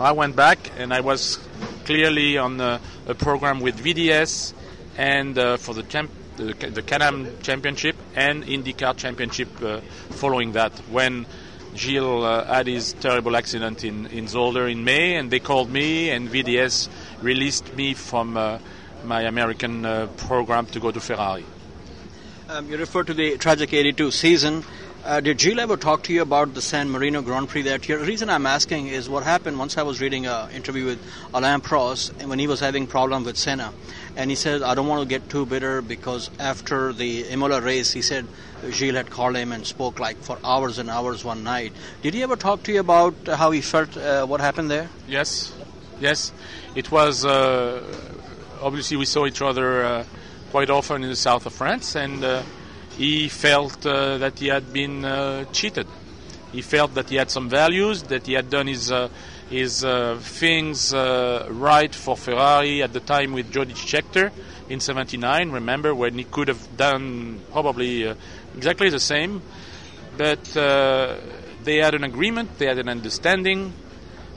I 0.00 0.12
went 0.12 0.34
back 0.34 0.58
and 0.78 0.92
I 0.92 1.00
was 1.00 1.38
clearly 1.84 2.36
on 2.36 2.60
a, 2.60 2.80
a 3.06 3.14
program 3.14 3.60
with 3.60 3.78
VDS 3.78 4.52
and 4.96 5.38
uh, 5.38 5.56
for 5.56 5.74
the, 5.74 5.82
champ, 5.84 6.10
the, 6.36 6.52
the 6.52 6.82
Can-Am 6.82 7.40
Championship 7.42 7.96
and 8.16 8.44
IndyCar 8.44 8.96
Championship 8.96 9.48
uh, 9.62 9.80
following 10.10 10.52
that 10.52 10.72
when 10.90 11.26
Gilles 11.74 12.24
uh, 12.24 12.44
had 12.44 12.66
his 12.66 12.92
terrible 12.94 13.36
accident 13.36 13.84
in, 13.84 14.06
in 14.06 14.26
Zolder 14.26 14.70
in 14.70 14.84
May, 14.84 15.16
and 15.16 15.30
they 15.30 15.40
called 15.40 15.70
me, 15.70 16.10
and 16.10 16.28
VDS 16.28 16.88
released 17.22 17.74
me 17.74 17.94
from 17.94 18.36
uh, 18.36 18.58
my 19.04 19.22
American 19.22 19.84
uh, 19.84 20.06
program 20.16 20.66
to 20.66 20.80
go 20.80 20.90
to 20.90 21.00
Ferrari. 21.00 21.44
Um, 22.48 22.68
you 22.68 22.76
referred 22.76 23.06
to 23.06 23.14
the 23.14 23.36
tragic 23.38 23.72
82 23.72 24.10
season. 24.10 24.64
Uh, 25.04 25.20
did 25.20 25.40
Gilles 25.40 25.60
ever 25.60 25.78
talk 25.78 26.02
to 26.04 26.12
you 26.12 26.20
about 26.20 26.52
the 26.52 26.60
San 26.60 26.90
Marino 26.90 27.22
Grand 27.22 27.48
Prix 27.48 27.62
that 27.62 27.88
year? 27.88 27.98
The 27.98 28.04
reason 28.04 28.28
I'm 28.28 28.44
asking 28.44 28.88
is 28.88 29.08
what 29.08 29.22
happened 29.22 29.58
once 29.58 29.78
I 29.78 29.82
was 29.82 29.98
reading 30.00 30.26
an 30.26 30.50
interview 30.50 30.84
with 30.84 30.98
Alain 31.32 31.60
Prost 31.60 32.12
when 32.26 32.38
he 32.38 32.46
was 32.46 32.60
having 32.60 32.86
problem 32.86 33.24
with 33.24 33.38
Senna. 33.38 33.72
And 34.16 34.30
he 34.30 34.36
said, 34.36 34.62
I 34.62 34.74
don't 34.74 34.86
want 34.86 35.02
to 35.02 35.08
get 35.08 35.28
too 35.28 35.46
bitter 35.46 35.82
because 35.82 36.30
after 36.38 36.92
the 36.92 37.22
Imola 37.28 37.60
race, 37.60 37.92
he 37.92 38.02
said 38.02 38.26
Gilles 38.70 38.94
had 38.94 39.10
called 39.10 39.36
him 39.36 39.52
and 39.52 39.66
spoke 39.66 39.98
like 39.98 40.18
for 40.18 40.38
hours 40.44 40.78
and 40.78 40.90
hours 40.90 41.24
one 41.24 41.44
night. 41.44 41.72
Did 42.02 42.14
he 42.14 42.22
ever 42.22 42.36
talk 42.36 42.62
to 42.64 42.72
you 42.72 42.80
about 42.80 43.14
how 43.26 43.50
he 43.50 43.60
felt, 43.60 43.96
uh, 43.96 44.26
what 44.26 44.40
happened 44.40 44.70
there? 44.70 44.88
Yes, 45.08 45.52
yes. 46.00 46.32
It 46.74 46.90
was 46.90 47.24
uh, 47.24 47.82
obviously 48.60 48.96
we 48.96 49.06
saw 49.06 49.26
each 49.26 49.42
other 49.42 49.84
uh, 49.84 50.04
quite 50.50 50.70
often 50.70 51.02
in 51.02 51.08
the 51.08 51.16
south 51.16 51.46
of 51.46 51.52
France, 51.52 51.96
and 51.96 52.24
uh, 52.24 52.42
he 52.96 53.28
felt 53.28 53.86
uh, 53.86 54.18
that 54.18 54.38
he 54.38 54.48
had 54.48 54.72
been 54.72 55.04
uh, 55.04 55.44
cheated. 55.52 55.86
He 56.52 56.62
felt 56.62 56.94
that 56.94 57.08
he 57.08 57.16
had 57.16 57.30
some 57.30 57.48
values, 57.48 58.02
that 58.04 58.26
he 58.26 58.32
had 58.32 58.50
done 58.50 58.66
his 58.66 58.92
his 59.50 59.84
uh, 59.84 60.18
things 60.22 60.94
uh, 60.94 61.46
right 61.50 61.94
for 61.94 62.16
Ferrari 62.16 62.82
at 62.82 62.92
the 62.92 63.00
time 63.00 63.32
with 63.32 63.52
Jody 63.52 63.74
Scheckter 63.74 64.30
in 64.68 64.80
'79. 64.80 65.50
Remember 65.50 65.94
when 65.94 66.16
he 66.16 66.24
could 66.24 66.48
have 66.48 66.76
done 66.76 67.40
probably 67.52 68.06
uh, 68.06 68.14
exactly 68.56 68.88
the 68.88 69.00
same, 69.00 69.42
but 70.16 70.44
they 71.64 71.76
had 71.76 71.94
an 71.94 72.04
agreement, 72.04 72.56
they 72.58 72.66
had 72.66 72.78
an 72.78 72.88
understanding 72.88 73.72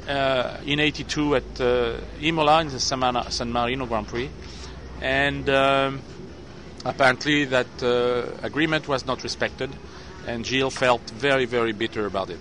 uh, 0.08 0.58
in 0.66 0.80
'82 0.80 1.36
at 1.36 1.62
uh, 1.62 1.94
Imola 2.20 2.62
in 2.62 2.68
the 2.70 2.80
San 2.80 3.32
San 3.32 3.52
Marino 3.52 3.86
Grand 3.86 4.08
Prix, 4.08 4.30
and. 5.02 5.50
Um, 5.50 6.02
apparently 6.86 7.46
that 7.46 7.82
uh, 7.82 8.26
agreement 8.46 8.88
was 8.88 9.06
not 9.06 9.24
respected, 9.24 9.70
and 10.28 10.46
Gilles 10.46 10.70
felt 10.70 11.02
very, 11.12 11.46
very 11.46 11.72
bitter 11.72 12.06
about 12.06 12.30
it. 12.30 12.40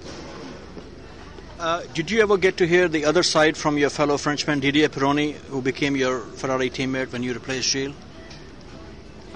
Uh, 1.62 1.80
did 1.94 2.10
you 2.10 2.20
ever 2.20 2.36
get 2.36 2.56
to 2.56 2.66
hear 2.66 2.88
the 2.88 3.04
other 3.04 3.22
side 3.22 3.56
from 3.56 3.78
your 3.78 3.88
fellow 3.88 4.18
Frenchman 4.18 4.58
Didier 4.58 4.88
Pironi, 4.88 5.34
who 5.46 5.62
became 5.62 5.94
your 5.94 6.18
Ferrari 6.18 6.70
teammate 6.70 7.12
when 7.12 7.22
you 7.22 7.32
replaced 7.32 7.68
Gilles? 7.68 7.94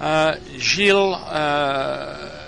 Uh, 0.00 0.34
Gilles 0.58 1.14
uh, 1.14 2.42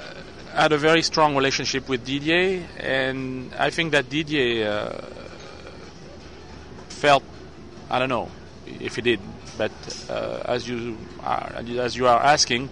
had 0.53 0.72
a 0.72 0.79
very 0.79 1.01
strong 1.03 1.37
relationship 1.37 1.89
with 1.89 2.05
Didier, 2.05 2.66
and 2.76 3.55
I 3.55 3.70
think 3.70 3.93
that 3.93 4.11
Didier 4.11 4.68
uh, 4.68 5.07
felt, 6.89 7.22
I 7.89 8.01
don't 8.01 8.09
know 8.09 8.33
if 8.66 8.97
he 8.97 9.03
did, 9.03 9.20
but 9.57 9.70
uh, 10.11 10.43
as 10.45 10.68
you 10.68 10.99
are, 11.20 11.53
as 11.55 11.97
you 11.97 12.09
are 12.09 12.20
asking, 12.20 12.68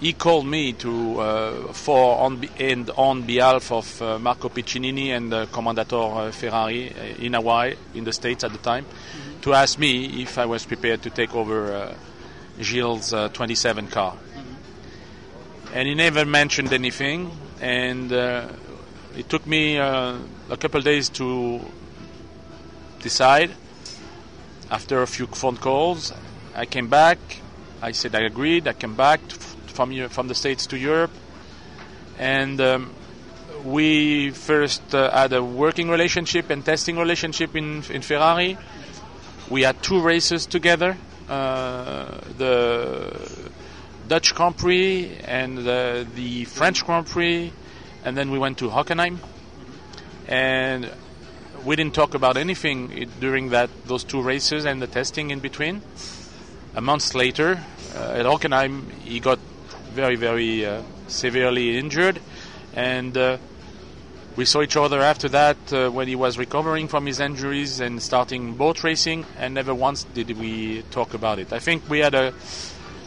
he 0.00 0.12
called 0.12 0.46
me 0.46 0.72
to 0.74 1.20
uh, 1.20 1.72
for 1.72 2.18
on 2.18 2.36
be- 2.36 2.50
and 2.58 2.90
on 2.90 3.22
behalf 3.22 3.72
of 3.72 4.02
uh, 4.02 4.18
Marco 4.18 4.48
Piccinini 4.48 5.08
and 5.08 5.32
uh, 5.32 5.46
Commendator 5.46 5.96
uh, 5.96 6.30
Ferrari 6.32 6.90
uh, 6.92 7.24
in 7.24 7.32
Hawaii 7.34 7.74
in 7.94 8.04
the 8.04 8.12
states 8.12 8.44
at 8.44 8.52
the 8.52 8.58
time 8.58 8.86
to 9.42 9.54
ask 9.54 9.78
me 9.78 10.22
if 10.22 10.38
I 10.38 10.46
was 10.46 10.64
prepared 10.66 11.02
to 11.02 11.10
take 11.10 11.34
over 11.34 11.72
uh, 11.72 11.94
Gilles' 12.60 13.12
uh, 13.12 13.28
27 13.28 13.88
car. 13.88 14.16
And 15.72 15.88
he 15.88 15.94
never 15.94 16.24
mentioned 16.24 16.72
anything, 16.72 17.30
and 17.60 18.12
uh, 18.12 18.48
it 19.16 19.28
took 19.28 19.46
me 19.46 19.78
uh, 19.78 20.16
a 20.48 20.56
couple 20.56 20.80
days 20.80 21.08
to 21.10 21.60
decide. 23.00 23.50
After 24.70 25.02
a 25.02 25.06
few 25.06 25.26
phone 25.26 25.56
calls, 25.58 26.12
I 26.54 26.66
came 26.66 26.88
back. 26.88 27.18
I 27.82 27.92
said 27.92 28.14
I 28.14 28.20
agreed. 28.20 28.66
I 28.66 28.72
came 28.72 28.94
back 28.94 29.20
from 29.66 30.08
from 30.08 30.28
the 30.28 30.34
states 30.34 30.66
to 30.68 30.78
Europe, 30.78 31.10
and 32.18 32.60
um, 32.60 32.94
we 33.64 34.30
first 34.30 34.94
uh, 34.94 35.10
had 35.10 35.32
a 35.32 35.42
working 35.42 35.90
relationship 35.90 36.50
and 36.50 36.64
testing 36.64 36.96
relationship 36.96 37.54
in 37.54 37.82
in 37.90 38.02
Ferrari. 38.02 38.56
We 39.50 39.62
had 39.62 39.82
two 39.82 40.00
races 40.00 40.46
together, 40.46 40.96
uh, 41.28 42.18
the 42.36 43.14
Dutch 44.08 44.34
Grand 44.34 44.56
Prix 44.56 45.18
and 45.24 45.58
the, 45.58 46.06
the 46.14 46.44
French 46.46 46.84
Grand 46.84 47.06
Prix, 47.06 47.52
and 48.04 48.16
then 48.16 48.30
we 48.30 48.38
went 48.38 48.58
to 48.58 48.68
Hockenheim, 48.70 49.18
and 50.26 50.90
we 51.64 51.76
didn't 51.76 51.94
talk 51.94 52.14
about 52.14 52.36
anything 52.36 53.08
during 53.20 53.50
that 53.50 53.70
those 53.86 54.04
two 54.04 54.22
races 54.22 54.64
and 54.64 54.80
the 54.80 54.86
testing 54.86 55.30
in 55.30 55.40
between. 55.40 55.82
A 56.76 56.82
month 56.82 57.14
later, 57.14 57.58
uh, 57.94 58.12
at 58.18 58.26
Hockenheim, 58.26 58.92
he 59.00 59.18
got 59.18 59.38
very, 59.94 60.14
very 60.14 60.66
uh, 60.66 60.82
severely 61.08 61.78
injured, 61.78 62.20
and 62.74 63.16
uh, 63.16 63.38
we 64.36 64.44
saw 64.44 64.60
each 64.60 64.76
other 64.76 65.00
after 65.00 65.26
that 65.30 65.56
uh, 65.72 65.88
when 65.88 66.06
he 66.06 66.14
was 66.14 66.36
recovering 66.36 66.86
from 66.86 67.06
his 67.06 67.18
injuries 67.18 67.80
and 67.80 68.02
starting 68.02 68.52
boat 68.52 68.84
racing, 68.84 69.24
and 69.38 69.54
never 69.54 69.74
once 69.74 70.04
did 70.12 70.38
we 70.38 70.82
talk 70.90 71.14
about 71.14 71.38
it. 71.38 71.50
I 71.50 71.60
think 71.60 71.88
we 71.88 72.00
had 72.00 72.14
a, 72.14 72.34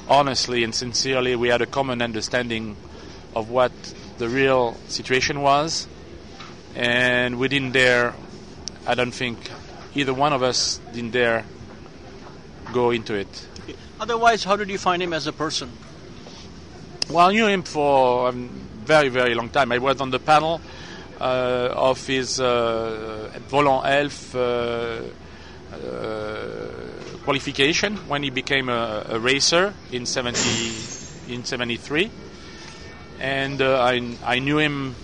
honestly 0.07 0.63
and 0.63 0.73
sincerely, 0.73 1.35
we 1.35 1.49
had 1.49 1.61
a 1.61 1.67
common 1.67 2.01
understanding 2.01 2.75
of 3.35 3.51
what 3.51 3.71
the 4.17 4.27
real 4.27 4.77
situation 4.87 5.41
was, 5.41 5.87
and 6.75 7.37
we 7.37 7.47
didn't 7.47 7.73
dare. 7.73 8.15
I 8.87 8.95
don't 8.95 9.13
think 9.13 9.37
either 9.93 10.15
one 10.15 10.33
of 10.33 10.41
us 10.41 10.79
didn't 10.91 11.11
dare 11.11 11.45
go 12.73 12.89
into 12.89 13.13
it. 13.13 13.48
Otherwise, 13.99 14.45
how 14.45 14.55
did 14.55 14.69
you 14.69 14.77
find 14.77 15.03
him 15.03 15.11
as 15.11 15.27
a 15.27 15.33
person? 15.33 15.69
Well, 17.09 17.27
I 17.27 17.31
knew 17.33 17.47
him 17.47 17.63
for 17.63 18.29
a 18.29 18.31
very, 18.31 19.09
very 19.09 19.35
long 19.35 19.49
time. 19.49 19.73
I 19.73 19.77
was 19.77 19.99
on 19.99 20.09
the 20.09 20.19
panel 20.19 20.61
uh, 21.19 21.69
of 21.73 22.07
his 22.07 22.39
uh, 22.39 23.37
Volant 23.49 23.85
Elf 23.85 24.35
uh, 24.35 25.01
uh, 25.73 26.67
qualification 27.23 27.97
when 28.07 28.23
he 28.23 28.29
became 28.29 28.69
a, 28.69 29.05
a 29.09 29.19
racer 29.19 29.73
in 29.91 30.05
70, 30.05 30.39
in 31.33 31.43
73. 31.43 32.09
And 33.19 33.61
uh, 33.61 33.81
I, 33.81 34.15
I 34.23 34.39
knew 34.39 34.59
him 34.59 34.95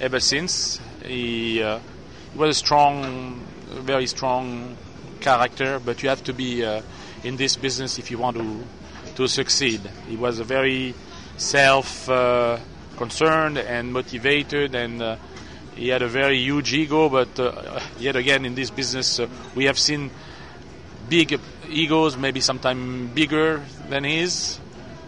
ever 0.00 0.20
since. 0.20 0.80
He, 1.04 1.60
uh, 1.60 1.80
he 2.32 2.38
was 2.38 2.56
a 2.56 2.58
strong, 2.58 3.44
very 3.68 4.06
strong 4.06 4.76
character, 5.20 5.80
but 5.84 6.04
you 6.04 6.08
have 6.08 6.22
to 6.24 6.32
be 6.32 6.62
in 7.24 7.36
this 7.36 7.56
business 7.56 7.98
if 7.98 8.10
you 8.10 8.18
want 8.18 8.36
to 8.36 8.64
to 9.16 9.28
succeed. 9.28 9.80
He 10.08 10.16
was 10.16 10.38
a 10.38 10.44
very 10.44 10.94
self 11.36 12.08
uh, 12.08 12.58
concerned 12.96 13.58
and 13.58 13.92
motivated, 13.92 14.74
and 14.74 15.02
uh, 15.02 15.16
he 15.74 15.88
had 15.88 16.02
a 16.02 16.08
very 16.08 16.38
huge 16.38 16.72
ego. 16.72 17.08
But 17.08 17.38
uh, 17.38 17.80
yet 17.98 18.16
again, 18.16 18.44
in 18.44 18.54
this 18.54 18.70
business, 18.70 19.18
uh, 19.18 19.28
we 19.54 19.66
have 19.66 19.78
seen 19.78 20.10
big 21.08 21.38
egos, 21.68 22.16
maybe 22.16 22.40
sometimes 22.40 23.10
bigger 23.14 23.62
than 23.88 24.04
his. 24.04 24.58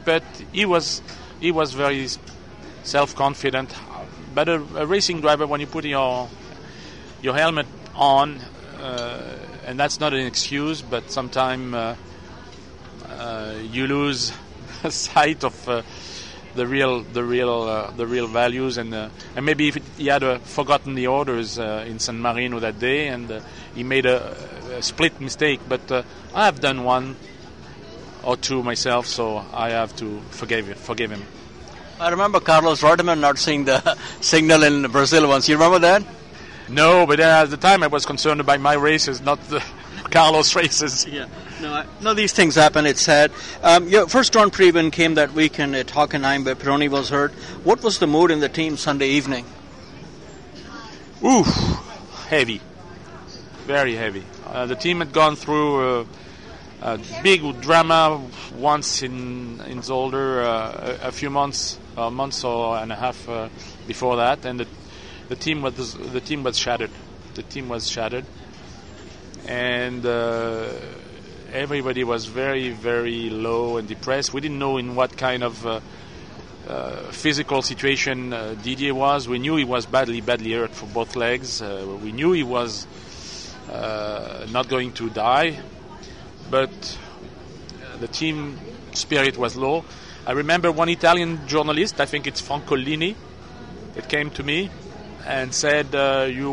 But 0.05 0.25
he 0.53 0.67
was 0.67 1.03
he 1.41 1.51
was 1.51 1.73
very 1.73 2.09
self 2.83 3.15
confident. 3.15 3.75
But 4.35 4.49
a, 4.49 4.57
a 4.77 4.87
racing 4.87 5.21
driver, 5.21 5.47
when 5.47 5.61
you 5.61 5.67
put 5.67 5.85
your 5.85 6.29
your 7.23 7.35
helmet 7.35 7.67
on, 7.95 8.39
uh, 8.81 9.37
and 9.67 9.79
that's 9.79 10.01
not 10.01 10.13
an 10.15 10.27
excuse, 10.27 10.83
but 10.83 11.11
sometimes 11.11 11.75
uh, 11.75 11.97
uh, 13.09 13.55
you 13.71 13.87
lose 13.87 14.33
sight 14.89 15.45
of 15.45 15.69
uh, 15.69 15.83
the 16.55 16.67
real, 16.67 17.01
the 17.03 17.25
real, 17.25 17.63
uh, 17.63 17.91
the 17.93 18.07
real 18.07 18.27
values, 18.27 18.79
and 18.79 18.95
uh, 18.95 19.09
and 19.35 19.45
maybe 19.45 19.69
if 19.69 19.77
it, 19.77 19.83
he 19.97 20.07
had 20.07 20.23
uh, 20.23 20.39
forgotten 20.39 20.95
the 20.95 21.07
orders 21.07 21.59
in 21.59 21.99
San 21.99 22.21
Marino 22.21 22.61
that 22.61 22.79
day, 22.79 23.09
and 23.09 23.43
he 23.75 23.83
made 23.83 24.07
a, 24.07 24.37
a 24.77 24.83
split 24.83 25.21
mistake. 25.21 25.61
But 25.69 25.91
I 26.35 26.45
have 26.45 26.61
done 26.61 26.85
one 26.85 27.17
or 28.23 28.37
two 28.37 28.63
myself, 28.63 29.07
so 29.07 29.45
I 29.53 29.71
have 29.71 29.97
to 29.97 30.21
forgive 30.31 30.79
forgive 30.79 31.11
him. 31.11 31.23
I 31.99 32.11
remember 32.11 32.41
Carlos 32.41 32.83
Reutemann 32.83 33.21
not 33.21 33.39
seeing 33.39 33.65
the 33.65 33.97
signal 34.21 34.63
in 34.65 34.91
Brazil 34.91 35.29
once. 35.29 35.49
You 35.49 35.57
remember 35.57 35.79
that? 35.81 36.03
No, 36.69 37.07
but 37.07 37.21
at 37.21 37.51
the 37.51 37.57
time 37.57 37.83
I 37.83 37.89
was 37.89 38.07
concerned 38.07 38.41
about 38.41 38.61
my 38.61 38.75
races, 38.75 39.21
not 39.21 39.41
the 39.49 39.63
Carlos 40.11 40.57
races. 40.57 41.07
Yeah. 41.07 41.27
No, 41.61 41.73
I, 41.73 41.87
no, 42.01 42.15
these 42.15 42.33
things 42.33 42.55
happen. 42.55 42.87
It's 42.87 43.03
sad. 43.03 43.31
Um, 43.63 43.89
your 43.89 44.09
first 44.09 44.33
Grand 44.33 44.53
Prix 44.53 44.71
win 44.71 44.91
came 44.91 45.15
that 45.15 45.33
weekend 45.33 45.77
at 45.77 45.89
Hockenheim, 45.89 46.45
where 46.45 46.55
Pironi 46.55 46.89
was 46.89 47.11
hurt. 47.11 47.33
What 47.65 47.83
was 47.83 47.99
the 47.99 48.07
mood 48.07 48.31
in 48.31 48.41
the 48.41 48.49
team 48.49 48.77
Sunday 48.77 49.09
evening? 49.09 49.45
Oof, 51.25 51.47
heavy, 52.29 52.61
very 53.67 53.95
heavy. 53.95 54.25
Uh, 54.47 54.67
the 54.67 54.77
team 54.77 54.99
had 54.99 55.13
gone 55.13 55.37
through 55.37 56.01
uh, 56.01 56.05
a 56.83 57.01
big 57.23 57.61
drama 57.63 58.21
once 58.57 59.03
in 59.03 59.61
in 59.63 59.81
Zolder 59.81 60.45
uh, 60.45 60.97
a, 61.03 61.09
a 61.09 61.13
few 61.13 61.31
months, 61.31 61.79
a 61.97 62.11
month 62.11 62.45
or 62.45 62.77
and 62.77 62.93
a 62.93 62.97
half 62.97 63.27
uh, 63.29 63.49
before 63.87 64.17
that, 64.17 64.45
and 64.45 64.61
the, 64.61 64.67
the 65.29 65.37
team 65.37 65.63
was 65.63 65.95
the 65.95 66.21
team 66.21 66.43
was 66.43 66.59
shattered. 66.59 66.91
The 67.35 67.43
team 67.43 67.69
was 67.69 67.89
shattered, 67.89 68.25
and 69.47 70.05
uh, 70.05 70.69
everybody 71.53 72.05
was 72.05 72.27
very 72.27 72.71
very 72.71 73.31
low 73.31 73.77
and 73.77 73.89
depressed. 73.89 74.33
We 74.33 74.41
didn't 74.41 74.59
know 74.59 74.77
in 74.77 74.95
what 74.95 75.17
kind 75.17 75.43
of 75.43 75.67
uh, 75.67 75.81
uh, 76.69 77.11
physical 77.11 77.63
situation 77.63 78.33
uh, 78.33 78.55
Didier 78.63 78.95
was. 78.95 79.29
We 79.29 79.39
knew 79.39 79.57
he 79.57 79.65
was 79.65 79.87
badly, 79.87 80.21
badly 80.21 80.53
hurt 80.53 80.75
for 80.75 80.87
both 80.87 81.17
legs. 81.17 81.61
Uh, 81.61 81.99
we 82.03 82.13
knew 82.13 82.33
he 82.33 82.43
was 82.43 82.87
uh, 83.71 84.47
not 84.51 84.69
going 84.69 84.93
to 84.95 85.11
die, 85.11 85.61
but 86.51 86.99
the 88.01 88.09
team 88.09 88.59
spirit 88.93 89.37
was 89.37 89.57
low. 89.57 89.85
I 90.27 90.33
remember 90.33 90.73
one 90.73 90.89
Italian 90.89 91.47
journalist, 91.47 92.01
I 92.01 92.07
think 92.07 92.27
it's 92.27 92.41
Franco 92.41 92.77
Lini, 92.77 93.15
that 93.95 94.09
came 94.09 94.31
to 94.31 94.43
me 94.43 94.71
and 95.27 95.55
said, 95.55 95.95
uh, 95.95 96.29
"You 96.31 96.53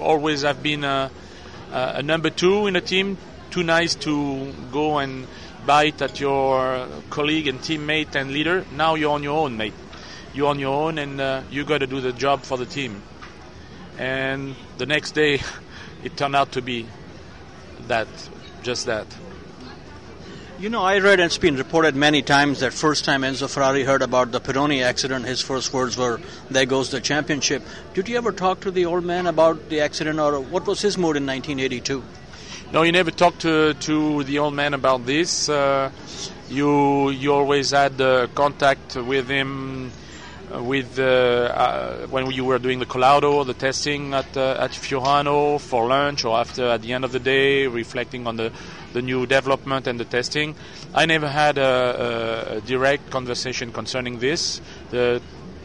always, 0.00 0.42
have 0.42 0.62
been 0.62 0.84
a, 0.84 1.10
a, 1.70 2.02
number 2.02 2.30
two 2.30 2.66
in 2.66 2.76
a 2.76 2.80
team, 2.80 3.18
too 3.50 3.62
nice 3.62 3.94
to 3.96 4.52
go 4.72 4.98
and 4.98 5.26
bite 5.66 6.02
at 6.02 6.20
your 6.20 6.88
colleague 7.10 7.46
and 7.46 7.60
teammate 7.60 8.14
and 8.14 8.32
leader. 8.32 8.64
Now 8.72 8.94
you're 8.94 9.12
on 9.12 9.22
your 9.22 9.38
own, 9.38 9.56
mate. 9.56 9.74
You're 10.34 10.48
on 10.48 10.58
your 10.58 10.74
own, 10.74 10.98
and 10.98 11.20
uh, 11.20 11.42
you 11.50 11.64
got 11.64 11.78
to 11.78 11.86
do 11.86 12.00
the 12.00 12.12
job 12.12 12.42
for 12.42 12.58
the 12.58 12.66
team." 12.66 13.02
And 13.98 14.54
the 14.78 14.86
next 14.86 15.12
day, 15.12 15.40
it 16.04 16.16
turned 16.16 16.36
out 16.36 16.52
to 16.52 16.62
be 16.62 16.86
that, 17.88 18.08
just 18.62 18.86
that. 18.86 19.06
You 20.58 20.68
know, 20.68 20.82
I 20.82 20.98
read 20.98 21.20
and 21.20 21.26
it's 21.26 21.38
been 21.38 21.54
reported 21.54 21.94
many 21.94 22.20
times 22.20 22.58
that 22.60 22.72
first 22.72 23.04
time 23.04 23.22
Enzo 23.22 23.48
Ferrari 23.48 23.84
heard 23.84 24.02
about 24.02 24.32
the 24.32 24.40
Pironi 24.40 24.82
accident, 24.82 25.24
his 25.24 25.40
first 25.40 25.72
words 25.72 25.96
were, 25.96 26.18
"There 26.50 26.66
goes 26.66 26.90
the 26.90 27.00
championship." 27.00 27.62
Did 27.94 28.08
you 28.08 28.16
ever 28.16 28.32
talk 28.32 28.58
to 28.62 28.72
the 28.72 28.84
old 28.84 29.04
man 29.04 29.28
about 29.28 29.68
the 29.68 29.80
accident, 29.82 30.18
or 30.18 30.40
what 30.40 30.66
was 30.66 30.82
his 30.82 30.98
mood 30.98 31.16
in 31.16 31.26
1982? 31.26 32.02
No, 32.72 32.82
you 32.82 32.90
never 32.90 33.12
talked 33.12 33.42
to 33.42 33.74
to 33.74 34.24
the 34.24 34.40
old 34.40 34.52
man 34.52 34.74
about 34.74 35.06
this. 35.06 35.48
Uh, 35.48 35.90
you 36.50 37.10
you 37.10 37.32
always 37.32 37.70
had 37.70 38.00
uh, 38.00 38.26
contact 38.34 38.96
with 38.96 39.28
him 39.28 39.92
with 40.52 40.98
uh, 40.98 41.02
uh, 41.02 42.06
when 42.08 42.30
you 42.30 42.44
were 42.44 42.58
doing 42.58 42.78
the 42.78 42.86
collaudo, 42.86 43.44
the 43.44 43.54
testing 43.54 44.14
at 44.14 44.36
uh, 44.36 44.56
at 44.58 44.70
Fiorano 44.70 45.60
for 45.60 45.86
lunch 45.88 46.24
or 46.24 46.38
after 46.38 46.66
at 46.68 46.82
the 46.82 46.92
end 46.92 47.04
of 47.04 47.12
the 47.12 47.18
day, 47.20 47.66
reflecting 47.66 48.26
on 48.26 48.36
the 48.36 48.52
the 48.92 49.02
new 49.02 49.26
development 49.26 49.86
and 49.86 50.00
the 50.00 50.04
testing. 50.04 50.54
I 50.94 51.06
never 51.06 51.28
had 51.28 51.58
a, 51.58 52.56
a 52.56 52.60
direct 52.62 53.10
conversation 53.10 53.72
concerning 53.72 54.18
this. 54.18 54.60
The 54.90 55.20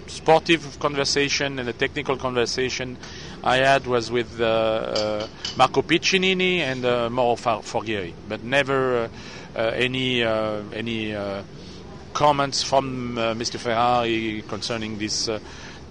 sportive 0.08 0.80
conversation 0.80 1.60
and 1.60 1.68
the 1.68 1.74
technical 1.74 2.18
conversation 2.18 2.98
I 3.44 3.58
had 3.58 3.88
was 3.88 4.12
with 4.12 4.40
uh, 4.40 4.46
uh, 4.46 5.28
Marco 5.56 5.82
Piccinini 5.82 6.60
and 6.60 6.86
uh, 6.86 7.10
Mauro 7.10 7.36
Forghieri, 7.36 8.14
but 8.28 8.44
never 8.44 9.10
any 9.56 10.24
any 10.24 11.16
comments 12.14 12.64
from 12.64 13.18
uh, 13.18 13.34
Mr. 13.34 13.58
Ferrari 13.60 14.44
concerning 14.48 14.98
this 14.98 15.28
uh, 15.28 15.40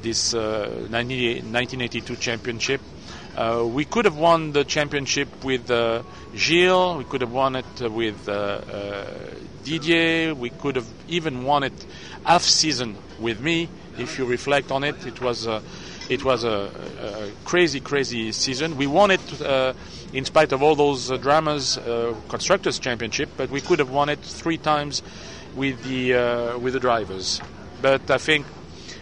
this 0.02 0.34
1982 0.34 2.12
uh, 2.12 2.16
championship. 2.16 2.80
Uh, 3.36 3.64
we 3.66 3.84
could 3.84 4.04
have 4.04 4.16
won 4.16 4.52
the 4.52 4.64
championship 4.64 5.28
with 5.44 5.70
uh, 5.70 6.02
Gilles. 6.34 6.96
We 6.98 7.04
could 7.04 7.20
have 7.20 7.32
won 7.32 7.56
it 7.56 7.80
with 7.80 8.26
Didier. 9.64 10.34
We 10.34 10.50
could 10.50 10.76
have 10.76 10.88
even 11.08 11.44
won 11.44 11.62
it 11.62 11.86
half 12.24 12.42
season 12.42 12.96
with 13.20 13.40
me. 13.40 13.68
If 13.98 14.18
you 14.18 14.24
reflect 14.24 14.70
on 14.70 14.84
it, 14.84 15.06
it 15.06 15.20
was 15.20 15.46
it 16.08 16.24
was 16.24 16.44
a, 16.44 16.70
a, 17.00 17.30
crazy, 17.44 17.80
crazy 17.80 18.32
season. 18.32 18.76
We 18.76 18.86
won 18.86 19.10
it 19.10 19.40
uh, 19.40 19.72
in 20.12 20.24
spite 20.24 20.52
of 20.52 20.62
all 20.62 20.74
those 20.74 21.10
uh, 21.10 21.16
dramas, 21.16 21.78
uh, 21.78 22.14
constructors' 22.28 22.78
championship, 22.78 23.30
but 23.36 23.50
we 23.50 23.60
could 23.60 23.78
have 23.78 23.90
won 23.90 24.08
it 24.08 24.18
three 24.18 24.58
times 24.58 25.02
with 25.54 25.82
the 25.84 26.14
uh, 26.14 26.58
with 26.58 26.72
the 26.72 26.80
drivers. 26.80 27.40
But 27.80 28.10
I 28.10 28.18
think 28.18 28.46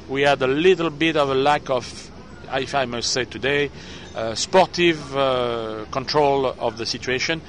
we 0.09 0.23
had 0.23 0.43
a 0.43 0.47
little 0.47 0.91
bit 0.91 1.17
of 1.17 1.31
a 1.31 1.35
lack 1.35 1.71
of, 1.71 2.11
if 2.53 2.75
I 2.75 2.85
must 2.87 3.13
say 3.13 3.25
today, 3.25 3.71
uh, 4.15 4.35
sportive 4.35 5.17
uh, 5.17 5.85
control 5.91 6.47
of 6.47 6.79
the 6.79 6.87
situation, 6.87 7.43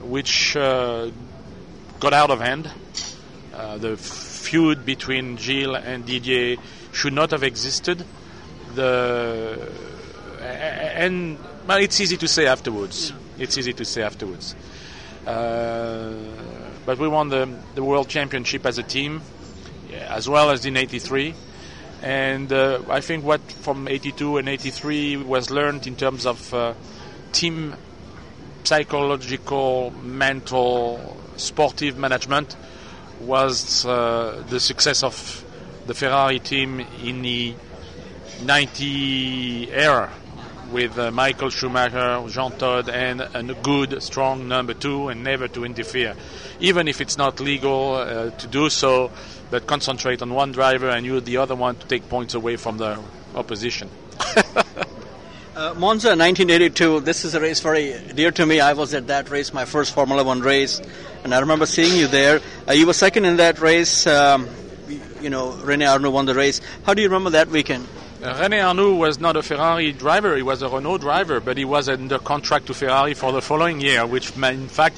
which 0.00 0.56
uh, 0.56 1.10
got 2.00 2.12
out 2.12 2.30
of 2.30 2.40
hand. 2.40 2.70
Uh, 3.52 3.78
the 3.78 3.96
feud 3.96 4.84
between 4.84 5.36
Gilles 5.38 5.76
and 5.76 6.04
Didier 6.06 6.56
should 6.92 7.12
not 7.12 7.30
have 7.30 7.42
existed. 7.42 8.04
The 8.74 9.70
and 10.40 11.38
well, 11.66 11.78
it's 11.78 12.00
easy 12.00 12.16
to 12.16 12.28
say 12.28 12.46
afterwards. 12.46 13.12
It's 13.38 13.58
easy 13.58 13.72
to 13.74 13.84
say 13.84 14.02
afterwards. 14.02 14.54
But 16.86 16.98
we 16.98 17.08
won 17.08 17.28
the, 17.28 17.48
the 17.74 17.82
world 17.82 18.08
championship 18.08 18.64
as 18.64 18.78
a 18.78 18.82
team, 18.82 19.20
as 19.92 20.28
well 20.28 20.50
as 20.50 20.64
in 20.64 20.76
'83. 20.76 21.34
And 22.02 22.52
uh, 22.52 22.80
I 22.88 23.00
think 23.00 23.24
what 23.24 23.40
from 23.40 23.88
'82 23.88 24.38
and 24.38 24.48
'83 24.48 25.16
was 25.18 25.50
learned 25.50 25.86
in 25.86 25.96
terms 25.96 26.24
of 26.24 26.54
uh, 26.54 26.74
team 27.32 27.74
psychological, 28.62 29.90
mental, 30.02 31.16
sportive 31.36 31.98
management 31.98 32.56
was 33.20 33.84
uh, 33.84 34.42
the 34.48 34.60
success 34.60 35.02
of 35.02 35.44
the 35.86 35.94
Ferrari 35.94 36.38
team 36.38 36.80
in 37.02 37.22
the 37.22 37.54
90 38.44 39.72
era 39.72 40.12
with 40.70 40.98
uh, 40.98 41.10
Michael 41.10 41.50
Schumacher, 41.50 42.24
Jean 42.28 42.52
Todt, 42.52 42.88
and 42.88 43.20
a 43.20 43.54
good, 43.62 44.02
strong 44.02 44.48
number 44.48 44.74
two, 44.74 45.08
and 45.08 45.22
never 45.22 45.48
to 45.48 45.64
interfere, 45.64 46.14
even 46.60 46.88
if 46.88 47.00
it's 47.00 47.16
not 47.16 47.40
legal 47.40 47.94
uh, 47.94 48.30
to 48.30 48.46
do 48.46 48.68
so. 48.70 49.10
But 49.50 49.66
concentrate 49.66 50.22
on 50.22 50.34
one 50.34 50.52
driver 50.52 50.88
and 50.88 51.06
you 51.06 51.20
the 51.20 51.36
other 51.36 51.54
one 51.54 51.76
to 51.76 51.86
take 51.86 52.08
points 52.08 52.34
away 52.34 52.56
from 52.56 52.78
the 52.78 53.00
opposition. 53.34 53.90
Uh, 55.56 55.72
Monza 55.72 56.08
1982, 56.08 57.00
this 57.00 57.24
is 57.24 57.34
a 57.34 57.40
race 57.40 57.60
very 57.60 57.98
dear 58.14 58.30
to 58.30 58.44
me. 58.44 58.60
I 58.60 58.74
was 58.74 58.92
at 58.92 59.06
that 59.06 59.30
race, 59.30 59.54
my 59.54 59.64
first 59.64 59.94
Formula 59.94 60.22
One 60.22 60.42
race, 60.42 60.82
and 61.24 61.34
I 61.34 61.38
remember 61.38 61.64
seeing 61.64 61.96
you 61.96 62.08
there. 62.08 62.42
Uh, 62.68 62.72
you 62.72 62.86
were 62.86 62.92
second 62.92 63.24
in 63.24 63.38
that 63.38 63.58
race. 63.58 64.06
Um, 64.06 64.50
you 65.22 65.30
know, 65.30 65.52
Rene 65.52 65.86
Arnoux 65.86 66.10
won 66.10 66.26
the 66.26 66.34
race. 66.34 66.60
How 66.84 66.92
do 66.92 67.00
you 67.00 67.08
remember 67.08 67.30
that 67.30 67.48
weekend? 67.48 67.88
René 68.20 68.66
Arnoux 68.66 68.94
was 68.94 69.20
not 69.20 69.36
a 69.36 69.42
Ferrari 69.42 69.92
driver, 69.92 70.36
he 70.36 70.42
was 70.42 70.62
a 70.62 70.68
Renault 70.68 70.98
driver, 70.98 71.38
but 71.38 71.58
he 71.58 71.64
was 71.64 71.88
under 71.88 72.18
contract 72.18 72.66
to 72.66 72.74
Ferrari 72.74 73.12
for 73.12 73.30
the 73.30 73.42
following 73.42 73.80
year, 73.80 74.06
which 74.06 74.34
in 74.36 74.68
fact 74.68 74.96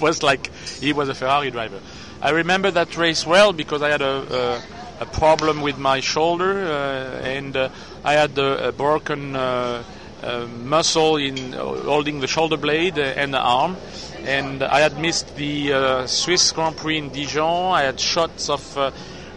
was 0.00 0.22
like 0.22 0.54
he 0.80 0.92
was 0.92 1.08
a 1.08 1.14
Ferrari 1.14 1.50
driver. 1.50 1.80
I 2.22 2.30
remember 2.30 2.70
that 2.70 2.96
race 2.96 3.26
well 3.26 3.52
because 3.52 3.82
I 3.82 3.90
had 3.90 4.00
a, 4.00 4.62
a, 5.00 5.02
a 5.02 5.06
problem 5.06 5.60
with 5.60 5.76
my 5.76 6.00
shoulder 6.00 6.66
uh, 6.66 7.20
and 7.22 7.56
uh, 7.56 7.68
I 8.04 8.14
had 8.14 8.38
a, 8.38 8.68
a 8.68 8.72
broken 8.72 9.36
uh, 9.36 9.82
uh 10.22 10.46
muscle 10.46 11.16
in 11.16 11.52
holding 11.52 12.20
the 12.20 12.26
shoulder 12.26 12.56
blade 12.56 12.96
and 12.96 13.34
the 13.34 13.38
arm. 13.38 13.76
And 14.24 14.62
I 14.62 14.80
had 14.80 14.98
missed 14.98 15.36
the 15.36 15.72
uh, 15.72 16.06
Swiss 16.06 16.50
Grand 16.52 16.76
Prix 16.76 16.98
in 16.98 17.10
Dijon. 17.10 17.74
I 17.74 17.82
had 17.82 18.00
shots 18.00 18.48
of 18.48 18.78
uh, 18.78 18.90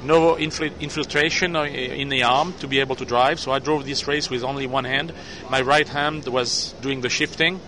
no 0.03 0.37
infiltration 0.37 1.55
in 1.55 2.09
the 2.09 2.23
arm 2.23 2.53
to 2.59 2.67
be 2.67 2.79
able 2.79 2.95
to 2.95 3.05
drive. 3.05 3.39
So 3.39 3.51
I 3.51 3.59
drove 3.59 3.85
this 3.85 4.07
race 4.07 4.29
with 4.29 4.43
only 4.43 4.67
one 4.67 4.85
hand. 4.85 5.13
My 5.49 5.61
right 5.61 5.87
hand 5.87 6.27
was 6.27 6.73
doing 6.81 7.01
the 7.01 7.09
shifting. 7.09 7.59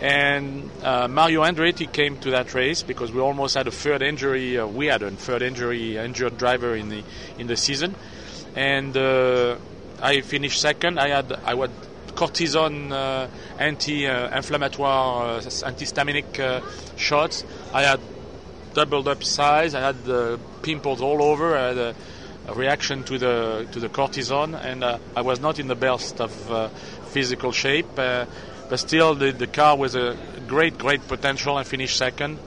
And 0.00 0.70
uh, 0.82 1.08
Mario 1.08 1.42
Andretti 1.42 1.90
came 1.90 2.18
to 2.18 2.30
that 2.32 2.52
race 2.52 2.82
because 2.82 3.12
we 3.12 3.20
almost 3.20 3.54
had 3.54 3.68
a 3.68 3.70
third 3.70 4.02
injury. 4.02 4.58
Uh, 4.58 4.66
we 4.66 4.86
had 4.86 5.02
a 5.02 5.10
third 5.10 5.40
injury, 5.40 5.96
injured 5.96 6.36
driver 6.36 6.74
in 6.74 6.88
the 6.88 7.02
in 7.38 7.46
the 7.46 7.56
season, 7.56 7.94
and 8.56 8.94
uh, 8.96 9.56
I 10.02 10.20
finished 10.20 10.60
second. 10.60 10.98
I 10.98 11.08
had 11.08 11.32
I 11.44 11.56
had 11.56 11.70
cortisone 12.08 12.92
uh, 12.92 13.28
anti-inflammatory, 13.58 14.88
uh, 14.88 15.40
antihistaminic 15.40 16.38
uh, 16.38 16.60
shots. 16.96 17.44
I 17.72 17.82
had 17.84 18.00
doubled 18.74 19.08
up 19.08 19.24
size. 19.24 19.74
I 19.74 19.80
had 19.80 20.04
the 20.04 20.38
pimples 20.62 21.00
all 21.00 21.22
over. 21.22 21.56
I 21.56 21.68
had 21.68 21.78
a, 21.78 21.94
a 22.48 22.54
reaction 22.54 23.04
to 23.04 23.18
the 23.18 23.66
to 23.72 23.80
the 23.80 23.88
cortisone, 23.88 24.54
and 24.54 24.84
uh, 24.84 24.98
I 25.16 25.22
was 25.22 25.40
not 25.40 25.58
in 25.58 25.68
the 25.68 25.74
best 25.76 26.20
of 26.20 26.50
uh, 26.50 26.68
physical 27.12 27.52
shape. 27.52 27.98
Uh, 27.98 28.26
but 28.68 28.80
still, 28.80 29.14
the, 29.14 29.30
the 29.30 29.46
car 29.46 29.76
was 29.76 29.94
a 29.94 30.16
great, 30.46 30.78
great 30.78 31.06
potential. 31.06 31.56
I 31.56 31.64
finished 31.64 31.96
second, 31.96 32.38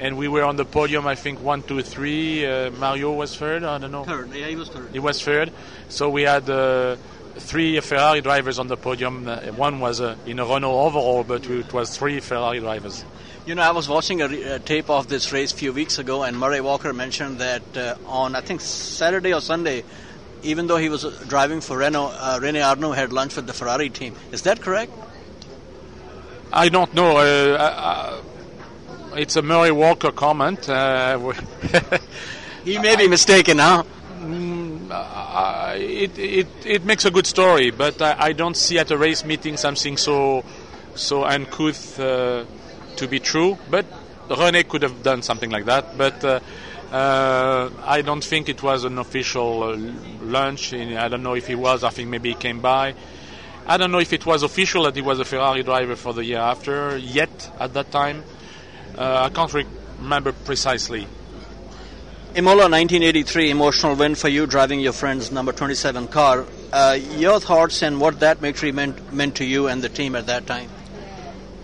and 0.00 0.16
we 0.16 0.26
were 0.26 0.42
on 0.42 0.56
the 0.56 0.64
podium. 0.64 1.06
I 1.06 1.14
think 1.14 1.40
one, 1.40 1.62
two, 1.62 1.82
three. 1.82 2.44
Uh, 2.46 2.70
Mario 2.72 3.12
was 3.12 3.36
third. 3.36 3.62
I 3.62 3.78
don't 3.78 3.92
know. 3.92 4.04
Third, 4.04 4.34
yeah, 4.34 4.48
he 4.48 4.56
was 4.56 4.68
third. 4.68 4.88
He 4.92 4.98
was 4.98 5.22
third. 5.22 5.52
So 5.88 6.08
we 6.08 6.22
had 6.22 6.48
uh, 6.50 6.96
three 7.36 7.78
Ferrari 7.80 8.20
drivers 8.20 8.58
on 8.58 8.68
the 8.68 8.76
podium. 8.76 9.28
Uh, 9.28 9.40
one 9.52 9.80
was 9.80 10.00
in 10.00 10.38
a 10.38 10.44
Renault 10.44 10.80
overall, 10.80 11.24
but 11.24 11.46
it 11.48 11.72
was 11.72 11.96
three 11.96 12.20
Ferrari 12.20 12.60
drivers. 12.60 13.04
You 13.46 13.54
know, 13.54 13.60
I 13.60 13.72
was 13.72 13.90
watching 13.90 14.22
a, 14.22 14.54
a, 14.54 14.58
tape 14.58 14.88
of 14.88 15.08
this 15.08 15.30
race 15.30 15.52
a 15.52 15.56
few 15.56 15.74
weeks 15.74 15.98
ago, 15.98 16.22
and 16.22 16.38
Murray 16.38 16.62
Walker 16.62 16.94
mentioned 16.94 17.40
that 17.40 17.76
uh, 17.76 17.96
on 18.06 18.34
I 18.34 18.40
think 18.40 18.62
Saturday 18.62 19.34
or 19.34 19.42
Sunday, 19.42 19.84
even 20.42 20.66
though 20.66 20.78
he 20.78 20.88
was 20.88 21.04
driving 21.28 21.60
for 21.60 21.76
Renault, 21.76 22.12
uh, 22.14 22.38
Rene 22.40 22.60
Arnoux 22.60 22.92
had 22.92 23.12
lunch 23.12 23.36
with 23.36 23.46
the 23.46 23.52
Ferrari 23.52 23.90
team. 23.90 24.14
Is 24.32 24.42
that 24.42 24.62
correct? 24.62 24.92
I 26.54 26.70
don't 26.70 26.94
know. 26.94 27.18
Uh, 27.18 27.58
uh 27.58 28.22
it's 29.16 29.36
a 29.36 29.42
Murray 29.42 29.70
Walker 29.72 30.10
comment. 30.10 30.66
Uh, 30.66 31.18
he 32.64 32.78
may 32.78 32.96
be 32.96 33.08
mistaken, 33.08 33.58
huh? 33.58 33.84
Uh, 34.90 35.74
it, 35.76 36.18
it, 36.18 36.48
it 36.64 36.84
makes 36.86 37.04
a 37.04 37.10
good 37.10 37.26
story, 37.26 37.70
but 37.70 38.00
I, 38.00 38.16
I, 38.18 38.32
don't 38.32 38.56
see 38.56 38.78
at 38.78 38.90
a 38.90 38.96
race 38.96 39.22
meeting 39.24 39.56
something 39.56 39.96
so 39.96 40.44
so 40.94 41.24
uncouth 41.24 41.98
to 42.98 43.08
be 43.08 43.20
true. 43.20 43.58
But 43.70 43.86
René 44.28 44.66
could 44.66 44.82
have 44.82 45.02
done 45.02 45.22
something 45.22 45.50
like 45.50 45.66
that, 45.66 45.96
but 45.98 46.24
uh, 46.24 46.40
uh, 46.92 47.70
I 47.82 48.02
don't 48.02 48.22
think 48.22 48.48
it 48.48 48.62
was 48.62 48.84
an 48.84 48.98
official 48.98 49.62
uh, 49.64 49.76
lunch. 50.22 50.72
I 50.72 51.08
don't 51.08 51.22
know 51.22 51.34
if 51.34 51.46
he 51.46 51.54
was. 51.54 51.84
I 51.84 51.90
think 51.90 52.08
maybe 52.08 52.30
he 52.30 52.34
came 52.34 52.60
by. 52.60 52.94
I 53.66 53.76
don't 53.78 53.90
know 53.90 53.98
if 53.98 54.12
it 54.12 54.26
was 54.26 54.42
official 54.42 54.84
that 54.84 54.94
he 54.94 55.02
was 55.02 55.18
a 55.18 55.24
Ferrari 55.24 55.62
driver 55.62 55.96
for 55.96 56.12
the 56.12 56.24
year 56.24 56.38
after 56.38 56.96
yet 56.98 57.50
at 57.58 57.72
that 57.74 57.90
time. 57.90 58.22
Uh, 58.96 59.28
I 59.28 59.34
can't 59.34 59.52
re- 59.52 59.66
remember 59.98 60.32
precisely. 60.32 61.06
Imola 62.36 62.68
1983, 62.68 63.50
emotional 63.50 63.94
win 63.94 64.14
for 64.16 64.28
you 64.28 64.46
driving 64.46 64.80
your 64.80 64.92
friend's 64.92 65.30
number 65.32 65.52
27 65.52 66.08
car. 66.08 66.44
Uh, 66.72 66.98
your 67.16 67.40
thoughts 67.40 67.82
and 67.82 68.00
what 68.00 68.20
that 68.20 68.38
victory 68.38 68.72
meant, 68.72 69.12
meant 69.12 69.36
to 69.36 69.44
you 69.44 69.68
and 69.68 69.82
the 69.82 69.88
team 69.88 70.16
at 70.16 70.26
that 70.26 70.46
time? 70.46 70.68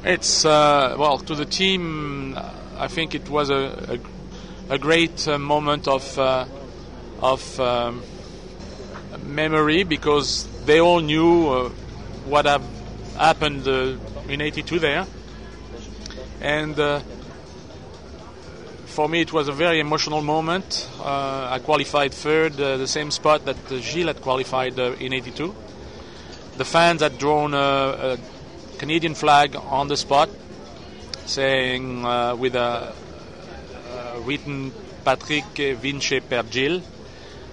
It's, 0.03 0.47
uh, 0.47 0.97
well, 0.99 1.19
to 1.19 1.35
the 1.35 1.45
team, 1.45 2.35
I 2.79 2.89
think 2.89 3.15
it 3.15 3.29
was 3.29 3.51
a, 3.51 4.01
a, 4.71 4.75
a 4.75 4.79
great 4.79 5.29
uh, 5.29 5.39
moment 5.39 5.87
of, 5.87 6.19
uh, 6.19 6.47
of 7.21 7.61
um, 7.61 8.03
memory 9.27 9.83
because 9.85 10.47
they 10.65 10.81
all 10.81 11.01
knew 11.01 11.49
uh, 11.49 11.69
what 12.25 12.47
have 12.47 12.65
happened 13.19 13.69
uh, 13.69 13.97
in 14.27 14.41
82 14.41 14.79
there. 14.79 15.07
And 16.41 16.77
for 18.87 19.07
me, 19.07 19.21
it 19.21 19.35
was 19.35 19.49
a 19.49 19.53
very 19.53 19.81
emotional 19.81 20.23
moment. 20.23 20.89
Uh, 20.99 21.49
I 21.51 21.59
qualified 21.59 22.15
third, 22.15 22.59
uh, 22.59 22.79
the 22.79 22.87
same 22.87 23.11
spot 23.11 23.45
that 23.45 23.71
uh, 23.71 23.77
Gilles 23.81 24.07
had 24.07 24.23
qualified 24.23 24.79
in 24.79 25.13
82. 25.13 25.55
The 26.57 26.65
fans 26.65 27.03
had 27.03 27.19
drawn 27.19 27.53
Canadian 28.81 29.15
flag 29.15 29.55
on 29.57 29.89
the 29.89 29.97
spot, 29.97 30.31
saying 31.27 32.03
with 32.39 32.55
a, 32.55 32.95
written 34.25 34.73
Patrick 35.05 35.45
Vince 35.77 36.19
per 36.27 36.43
Gilles. 36.51 36.83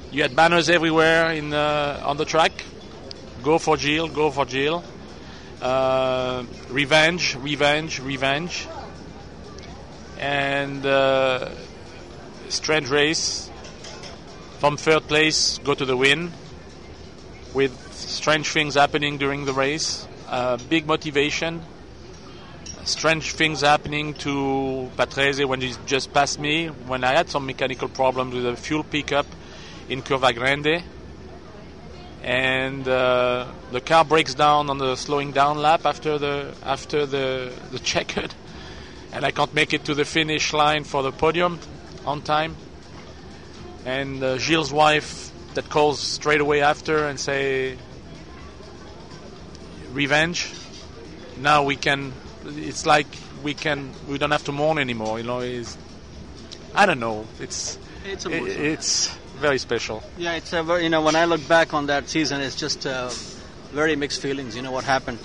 You 0.09 0.21
had 0.21 0.37
banners 0.37 0.69
everywhere 0.69 1.31
in 1.31 1.53
on 1.53 2.15
the 2.15 2.23
track. 2.23 2.53
Go 3.43 3.59
for 3.59 3.75
Gilles, 3.75 4.07
go 4.07 4.31
for 4.31 4.45
Gilles. 4.45 4.81
Uh, 5.61 6.45
revenge, 6.69 7.35
revenge, 7.35 7.99
revenge 7.99 8.65
and 10.19 10.85
uh, 10.85 11.49
strange 12.47 12.89
race 12.89 13.51
from 14.59 14.77
third 14.77 15.03
place 15.09 15.59
go 15.59 15.73
to 15.73 15.83
the 15.83 15.97
win 15.97 16.31
with 17.53 17.71
strange 17.93 18.47
things 18.47 18.75
happening 18.75 19.17
during 19.17 19.43
the 19.43 19.53
race 19.53 20.06
uh, 20.27 20.57
big 20.69 20.85
motivation. 20.85 21.61
Strange 22.83 23.33
things 23.33 23.61
happening 23.61 24.13
to 24.13 24.89
Patrese 24.95 25.45
when 25.45 25.61
he 25.61 25.73
just 25.85 26.13
passed 26.13 26.39
me 26.39 26.67
when 26.67 27.03
I 27.03 27.15
had 27.15 27.29
some 27.29 27.45
mechanical 27.45 27.89
problems 27.89 28.33
with 28.33 28.45
a 28.45 28.55
fuel 28.55 28.83
pickup 28.83 29.25
in 29.89 30.01
Curva 30.01 30.33
Grande. 30.33 30.83
And 32.23 32.87
uh, 32.87 33.47
the 33.71 33.81
car 33.81 34.03
breaks 34.05 34.33
down 34.33 34.69
on 34.69 34.77
the 34.77 34.95
slowing 34.95 35.31
down 35.31 35.57
lap 35.57 35.85
after 35.85 36.17
the 36.17 36.53
after 36.63 37.05
the 37.05 37.53
the 37.71 37.79
checkered. 37.79 38.33
And 39.13 39.25
I 39.25 39.31
can't 39.31 39.53
make 39.53 39.73
it 39.73 39.85
to 39.85 39.95
the 39.95 40.03
finish 40.03 40.51
line 40.51 40.83
for 40.83 41.01
the 41.01 41.13
podium 41.13 41.59
on 42.05 42.21
time. 42.21 42.57
And 43.85 44.21
uh, 44.21 44.37
Gilles' 44.37 44.71
wife 44.71 45.31
that 45.53 45.69
calls 45.69 45.99
straight 45.99 46.41
away 46.41 46.61
after 46.61 47.07
and 47.07 47.17
say, 47.17 47.77
"Revenge." 49.97 50.53
Now 51.41 51.63
we 51.63 51.75
can. 51.75 52.13
It's 52.45 52.85
like 52.85 53.07
we 53.43 53.53
can. 53.53 53.91
We 54.07 54.17
don't 54.17 54.31
have 54.31 54.45
to 54.45 54.51
mourn 54.51 54.77
anymore. 54.77 55.19
You 55.19 55.25
know, 55.25 55.39
it's. 55.39 55.77
I 56.75 56.85
don't 56.85 56.99
know. 56.99 57.25
It's. 57.39 57.77
It's, 58.05 58.25
it, 58.25 58.31
it's 58.31 59.17
very 59.37 59.57
special. 59.57 60.03
Yeah, 60.17 60.35
it's 60.35 60.53
a 60.53 60.63
very, 60.63 60.83
you 60.83 60.89
know 60.89 61.01
when 61.01 61.15
I 61.15 61.25
look 61.25 61.45
back 61.47 61.73
on 61.73 61.87
that 61.87 62.09
season, 62.09 62.41
it's 62.41 62.55
just 62.55 62.85
uh, 62.85 63.09
very 63.71 63.95
mixed 63.95 64.21
feelings. 64.21 64.55
You 64.55 64.61
know 64.61 64.71
what 64.71 64.83
happened. 64.83 65.19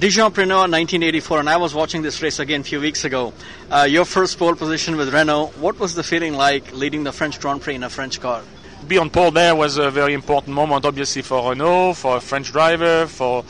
Dijon 0.00 0.32
Prenois 0.32 0.66
1984, 0.66 1.40
and 1.40 1.48
I 1.48 1.58
was 1.58 1.74
watching 1.74 2.02
this 2.02 2.20
race 2.22 2.40
again 2.40 2.62
a 2.62 2.64
few 2.64 2.80
weeks 2.80 3.04
ago. 3.04 3.32
Uh, 3.70 3.86
your 3.88 4.04
first 4.04 4.36
pole 4.36 4.56
position 4.56 4.96
with 4.96 5.14
Renault, 5.14 5.52
what 5.60 5.78
was 5.78 5.94
the 5.94 6.02
feeling 6.02 6.34
like 6.34 6.72
leading 6.72 7.04
the 7.04 7.12
French 7.12 7.38
Grand 7.40 7.60
Prix 7.60 7.76
in 7.76 7.84
a 7.84 7.90
French 7.90 8.20
car? 8.20 8.42
Be 8.88 8.98
on 8.98 9.10
pole 9.10 9.30
there 9.30 9.54
was 9.54 9.76
a 9.76 9.92
very 9.92 10.12
important 10.12 10.54
moment, 10.54 10.84
obviously, 10.84 11.22
for 11.22 11.50
Renault, 11.50 11.94
for 11.94 12.16
a 12.16 12.20
French 12.20 12.50
driver, 12.50 13.06
for 13.06 13.44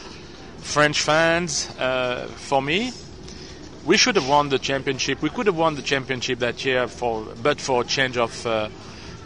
French 0.63 1.03
fans, 1.03 1.69
uh, 1.79 2.27
for 2.37 2.63
me. 2.63 2.93
We 3.85 3.97
should 3.97 4.15
have 4.15 4.29
won 4.29 4.49
the 4.49 4.61
championship. 4.61 5.21
We 5.21 5.29
could 5.29 5.47
have 5.47 5.57
won 5.57 5.75
the 5.75 5.83
championship 5.83 6.39
that 6.39 6.65
year, 6.65 6.87
for 6.87 7.27
but 7.43 7.61
for 7.61 7.83
change 7.83 8.17
of 8.17 8.47
uh, 8.47 8.69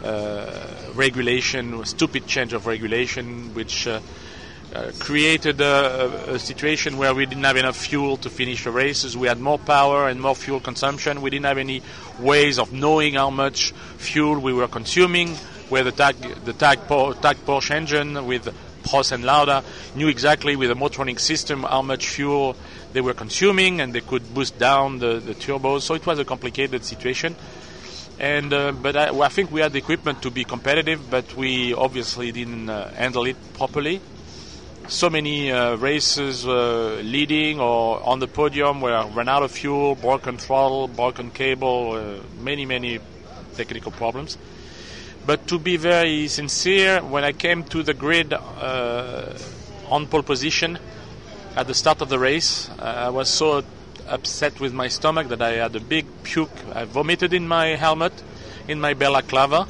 uh 0.03 0.91
regulation, 0.95 1.85
stupid 1.85 2.25
change 2.25 2.53
of 2.53 2.65
regulation, 2.65 3.53
which 3.53 3.87
uh, 3.87 3.99
uh, 4.73 4.91
created 4.99 5.61
a, 5.61 6.33
a, 6.33 6.39
situation 6.39 6.97
where 6.97 7.13
we 7.13 7.25
didn't 7.25 7.43
have 7.43 7.55
enough 7.55 7.77
fuel 7.77 8.17
to 8.17 8.29
finish 8.29 8.63
the 8.63 8.71
races. 8.71 9.15
We 9.15 9.27
had 9.27 9.39
more 9.39 9.57
power 9.57 10.09
and 10.09 10.19
more 10.19 10.35
fuel 10.35 10.59
consumption. 10.59 11.21
We 11.21 11.29
didn't 11.29 11.45
have 11.45 11.57
any 11.57 11.81
ways 12.19 12.59
of 12.59 12.73
knowing 12.73 13.13
how 13.13 13.29
much 13.29 13.71
fuel 13.97 14.39
we 14.39 14.53
were 14.53 14.67
consuming. 14.67 15.35
Where 15.69 15.83
the 15.83 15.91
tag 15.91 16.15
the 16.45 16.53
tag, 16.53 16.79
TAG 16.87 17.37
Porsche 17.45 17.71
engine 17.71 18.25
with 18.25 18.53
Prost 18.87 19.11
and 19.11 19.23
Lauda 19.23 19.63
knew 19.95 20.07
exactly 20.07 20.55
with 20.55 20.69
the 20.69 20.75
Motronic 20.75 21.19
system 21.19 21.63
how 21.63 21.81
much 21.81 22.07
fuel 22.07 22.55
they 22.93 23.01
were 23.01 23.13
consuming, 23.13 23.81
and 23.81 23.93
they 23.93 24.01
could 24.01 24.33
boost 24.33 24.57
down 24.57 24.99
the, 24.99 25.19
the 25.19 25.35
turbos. 25.35 25.81
So 25.81 25.93
it 25.93 26.05
was 26.05 26.19
a 26.19 26.25
complicated 26.25 26.83
situation. 26.83 27.35
And 28.19 28.51
uh, 28.51 28.71
but 28.71 28.95
I, 28.95 29.19
I, 29.19 29.27
think 29.29 29.51
we 29.51 29.61
had 29.61 29.73
the 29.73 29.77
equipment 29.77 30.23
to 30.23 30.31
be 30.31 30.43
competitive, 30.43 31.09
but 31.09 31.35
we 31.35 31.73
obviously 31.73 32.31
didn't 32.31 32.67
uh, 32.67 32.89
handle 32.93 33.25
it 33.25 33.35
properly 33.53 34.01
so 34.87 35.09
many 35.09 35.51
uh, 35.51 35.75
races 35.75 36.47
uh, 36.47 37.01
leading 37.03 37.59
or 37.59 38.01
on 38.03 38.19
the 38.19 38.27
podium 38.27 38.79
where 38.79 39.03
ran 39.07 39.27
out 39.27 39.43
of 39.43 39.51
fuel, 39.51 39.95
broken 39.95 40.37
throttle, 40.37 40.87
broken 40.87 41.29
cable, 41.29 41.91
uh, 41.91 42.41
many, 42.41 42.65
many 42.65 42.99
technical 43.55 43.91
problems. 43.91 44.37
But 45.27 45.45
to 45.47 45.59
be 45.59 45.77
very 45.77 46.27
sincere, 46.27 47.03
when 47.03 47.23
I 47.23 47.33
came 47.33 47.63
to 47.65 47.83
the 47.83 47.93
grid 47.93 48.33
uh, 48.33 49.37
on 49.89 50.07
pole 50.07 50.23
position 50.23 50.79
at 51.55 51.67
the 51.67 51.75
start 51.75 52.01
of 52.01 52.09
the 52.09 52.17
race, 52.17 52.69
uh, 52.79 52.83
I 52.83 53.09
was 53.09 53.29
so 53.29 53.63
upset 54.07 54.59
with 54.59 54.73
my 54.73 54.87
stomach 54.87 55.27
that 55.27 55.41
I 55.41 55.51
had 55.51 55.75
a 55.75 55.81
big 55.81 56.07
puke. 56.23 56.49
I 56.73 56.85
vomited 56.85 57.33
in 57.33 57.47
my 57.47 57.75
helmet, 57.75 58.13
in 58.67 58.79
my 58.79 58.93
balaclava, 58.95 59.67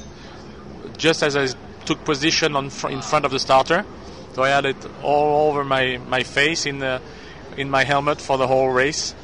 just 0.96 1.24
as 1.24 1.36
I 1.36 1.48
took 1.86 2.06
position 2.06 2.56
on 2.56 2.70
fr- 2.70 2.90
in 2.90 3.02
front 3.02 3.26
of 3.26 3.32
the 3.32 3.40
starter 3.40 3.84
so 4.38 4.44
I 4.44 4.50
had 4.50 4.68
it 4.68 4.78
all 5.02 5.50
over 5.50 5.64
my, 5.64 5.98
my 5.98 6.22
face 6.22 6.68
in 6.68 6.78
the 6.78 7.02
in 7.58 7.72
my 7.72 7.84
helmet 7.84 8.22
for 8.22 8.38
the 8.38 8.46
whole 8.46 8.70
race, 8.70 9.16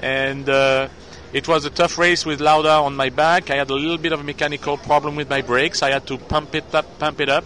and 0.00 0.48
uh, 0.48 0.86
it 1.32 1.46
was 1.46 1.64
a 1.64 1.70
tough 1.70 1.98
race 1.98 2.24
with 2.24 2.40
Lauda 2.40 2.70
on 2.70 2.96
my 2.96 3.10
back. 3.10 3.50
I 3.50 3.56
had 3.56 3.70
a 3.70 3.74
little 3.74 3.98
bit 3.98 4.12
of 4.12 4.20
a 4.20 4.24
mechanical 4.24 4.76
problem 4.76 5.16
with 5.16 5.28
my 5.28 5.42
brakes. 5.42 5.82
I 5.82 5.90
had 5.90 6.06
to 6.06 6.18
pump 6.18 6.54
it 6.54 6.74
up, 6.74 6.98
pump 6.98 7.20
it 7.20 7.28
up, 7.28 7.44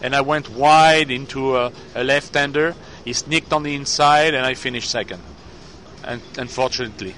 and 0.00 0.14
I 0.14 0.20
went 0.20 0.50
wide 0.50 1.10
into 1.10 1.56
a, 1.56 1.72
a 1.94 2.04
left-hander. 2.04 2.74
He 3.04 3.12
sneaked 3.12 3.52
on 3.52 3.62
the 3.62 3.74
inside, 3.74 4.34
and 4.34 4.44
I 4.44 4.54
finished 4.54 4.90
second. 4.90 5.22
And 6.04 6.20
unfortunately, 6.36 7.14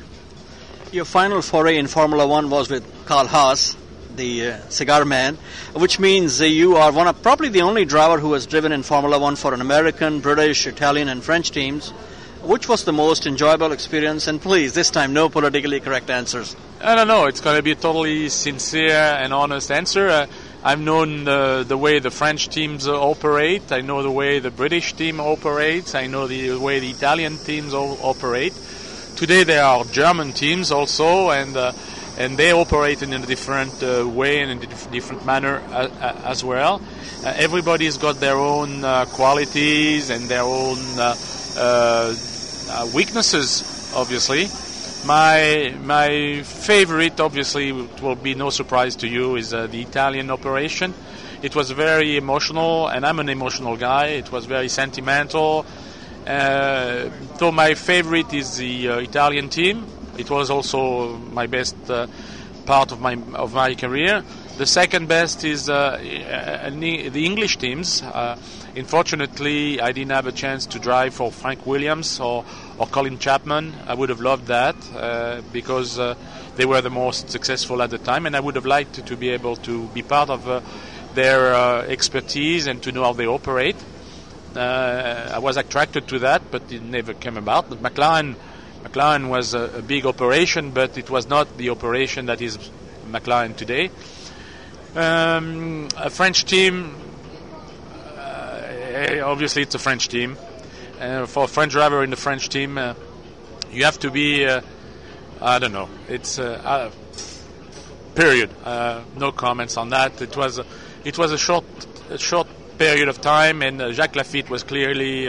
your 0.93 1.05
final 1.05 1.43
foray 1.43 1.79
in 1.79 1.87
Formula 1.89 2.27
One 2.27 2.51
was 2.51 2.71
with 2.71 2.85
Carl 3.07 3.27
Haas 3.27 3.77
the 4.17 4.47
uh, 4.47 4.69
cigar 4.69 5.05
man, 5.05 5.37
which 5.75 5.99
means 5.99 6.41
uh, 6.41 6.45
you 6.45 6.77
are 6.77 6.93
one 6.93 7.09
of 7.09 7.23
probably 7.23 7.49
the 7.49 7.63
only 7.63 7.85
driver 7.85 8.19
who 8.19 8.33
has 8.33 8.47
driven 8.47 8.73
in 8.73 8.83
Formula 8.83 9.19
One 9.19 9.37
for 9.37 9.53
an 9.55 9.61
American, 9.61 10.21
British, 10.21 10.67
Italian, 10.67 11.09
and 11.09 11.23
French 11.23 11.51
teams. 11.51 11.93
Which 12.45 12.69
was 12.69 12.85
the 12.85 12.93
most 12.93 13.27
enjoyable 13.27 13.73
experience? 13.73 14.27
And 14.27 14.39
please, 14.39 14.75
this 14.75 14.91
time, 14.91 15.15
no 15.15 15.31
politically 15.31 15.81
correct 15.81 16.11
answers. 16.11 16.55
I 16.79 16.95
don't 16.95 17.09
know. 17.09 17.25
It's 17.25 17.41
going 17.41 17.57
to 17.57 17.63
be 17.63 17.71
a 17.71 17.75
totally 17.75 18.29
sincere 18.29 19.17
and 19.19 19.33
honest 19.33 19.71
answer. 19.71 20.09
Uh, 20.09 20.27
I've 20.63 20.79
known 20.79 21.25
the, 21.25 21.65
the 21.67 21.79
way 21.79 22.01
the 22.01 22.11
French 22.11 22.51
teams 22.51 22.87
operate. 22.87 23.73
I 23.73 23.81
know 23.81 24.03
the 24.03 24.11
way 24.11 24.41
the 24.41 24.51
British 24.51 24.93
team 24.93 25.21
operates. 25.21 25.95
I 25.95 26.07
know 26.07 26.27
the 26.27 26.57
way 26.57 26.81
the 26.81 26.91
Italian 26.91 27.39
teams 27.39 27.73
operate. 27.73 28.53
Today 29.17 29.45
there 29.45 29.65
are 29.65 29.85
German 29.87 30.33
teams 30.33 30.71
also, 30.71 31.31
and 31.31 31.57
uh, 31.57 31.73
and 32.19 32.37
they 32.37 32.53
operate 32.53 33.03
in 33.03 33.13
a 33.15 33.21
different 33.21 33.83
uh, 33.83 34.07
way 34.07 34.41
and 34.41 34.51
in 34.51 34.59
a 34.59 34.91
different 34.91 35.25
manner 35.25 35.63
uh, 35.71 35.89
uh, 35.89 36.21
as 36.25 36.45
well. 36.45 36.83
Uh, 37.25 37.33
everybody's 37.37 37.97
got 37.97 38.21
their 38.21 38.37
own 38.37 38.85
uh, 38.85 39.07
qualities 39.07 40.11
and 40.11 40.29
their 40.29 40.43
own 40.43 40.79
uh, 42.75 42.87
weaknesses, 42.95 43.93
obviously. 43.95 44.49
My 45.07 45.75
my 45.83 46.43
favorite, 46.43 47.21
obviously, 47.21 47.71
it 47.71 48.03
will 48.03 48.17
be 48.17 48.35
no 48.35 48.51
surprise 48.51 48.97
to 48.97 49.09
you, 49.09 49.37
is 49.37 49.51
the 49.51 49.81
Italian 49.81 50.31
operation. 50.31 50.95
It 51.43 51.55
was 51.55 51.71
very 51.71 52.17
emotional, 52.17 52.89
and 52.89 53.05
I'm 53.05 53.21
an 53.21 53.29
emotional 53.29 53.77
guy. 53.77 54.07
It 54.07 54.33
was 54.33 54.47
very 54.47 54.69
sentimental. 54.69 55.67
so 56.27 57.53
my 57.53 57.75
favorite 57.75 58.33
is 58.33 58.57
the 58.57 58.89
Italian 59.05 59.49
team 59.51 59.87
it 60.19 60.31
was 60.31 60.51
also 60.51 61.17
my 61.33 61.47
best 61.47 61.77
uh, 61.91 62.07
part 62.67 62.93
of 62.93 63.01
my 63.01 63.15
of 63.35 63.55
my 63.55 63.75
career. 63.75 64.23
The 64.57 64.67
second 64.67 65.09
best 65.09 65.45
is 65.45 65.69
uh, 65.69 65.99
the 65.99 67.25
English 67.27 67.59
teams. 67.59 68.03
Uh, 68.03 68.39
unfortunately, 68.77 69.81
I 69.81 69.91
didn't 69.91 70.13
have 70.13 70.29
a 70.29 70.33
chance 70.33 70.67
to 70.67 70.79
drive 70.79 71.15
for 71.15 71.33
Frank 71.33 71.67
Williams 71.67 72.21
or, 72.21 72.45
or 72.79 72.87
Colin 72.87 73.19
Chapman. 73.19 73.75
I 73.87 73.95
would 73.95 74.09
have 74.09 74.21
loved 74.21 74.47
that 74.47 74.77
uh, 74.95 75.43
because 75.53 75.99
uh, 75.99 76.15
they 76.57 76.65
were 76.65 76.81
the 76.81 76.91
most 76.91 77.31
successful 77.31 77.83
at 77.83 77.91
the 77.91 77.99
time, 77.99 78.27
and 78.27 78.37
I 78.37 78.41
would 78.41 78.57
have 78.57 78.67
liked 78.67 78.95
to, 78.95 79.03
to 79.03 79.17
be 79.17 79.31
able 79.31 79.57
to 79.57 79.87
be 79.89 80.03
part 80.03 80.31
of 80.31 80.49
uh, 80.49 80.61
their 81.15 81.55
uh, 81.55 81.83
expertise 81.83 82.67
and 82.67 82.83
to 82.83 82.93
know 82.93 83.05
how 83.05 83.13
they 83.13 83.27
operate. 83.27 83.77
I 84.57 85.39
was 85.41 85.57
attracted 85.57 86.07
to 86.09 86.21
that, 86.21 86.43
but 86.51 86.71
it 86.71 86.83
never 86.83 87.13
came 87.13 87.37
about. 87.37 87.69
But 87.69 87.83
McLaren, 87.83 88.37
McLaren 88.85 89.29
was 89.29 89.53
a, 89.53 89.79
a 89.79 89.83
big 89.83 90.07
operation, 90.07 90.71
but 90.71 90.97
it 90.97 91.11
was 91.11 91.29
not 91.29 91.57
the 91.57 91.71
operation 91.71 92.27
that 92.27 92.41
is 92.41 92.59
McLaren 93.11 93.57
today. 93.57 93.91
Um, 94.95 95.89
a 95.97 96.09
French 96.09 96.45
team, 96.45 96.95
uh, 98.17 99.23
obviously 99.25 99.63
it's 99.63 99.75
a 99.75 99.79
French 99.81 100.09
team. 100.09 100.37
Uh, 101.01 101.27
for 101.27 101.45
a 101.45 101.49
French 101.49 101.73
driver 101.73 102.05
in 102.05 102.11
the 102.11 102.17
French 102.17 102.49
team, 102.49 102.79
uh, 102.79 102.95
you 103.73 103.85
have 103.85 103.99
to 103.99 104.11
be, 104.11 104.47
uh, 104.47 104.61
I 105.41 105.59
don't 105.59 105.73
know, 105.73 105.89
it's 106.09 106.39
uh, 106.39 106.61
uh, 106.65 106.91
period. 108.15 108.51
no 109.17 109.33
comments 109.33 109.77
on 109.77 109.91
that. 109.91 110.23
It 110.23 110.37
was, 110.37 110.61
it 111.05 111.19
was 111.19 111.33
a 111.33 111.39
short, 111.39 111.65
a 112.11 112.19
short 112.19 112.47
period 112.79 113.09
of 113.09 113.21
time, 113.21 113.61
and 113.63 113.95
Jacques 113.95 114.15
Laffite 114.15 114.49
was 114.49 114.63
clearly 114.63 115.27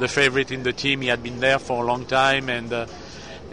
the 0.00 0.08
favorite 0.08 0.50
in 0.50 0.62
the 0.62 0.72
team. 0.72 1.02
He 1.02 1.08
had 1.08 1.22
been 1.22 1.40
there 1.40 1.58
for 1.58 1.84
a 1.84 1.86
long 1.86 2.06
time, 2.06 2.48
and 2.48 2.72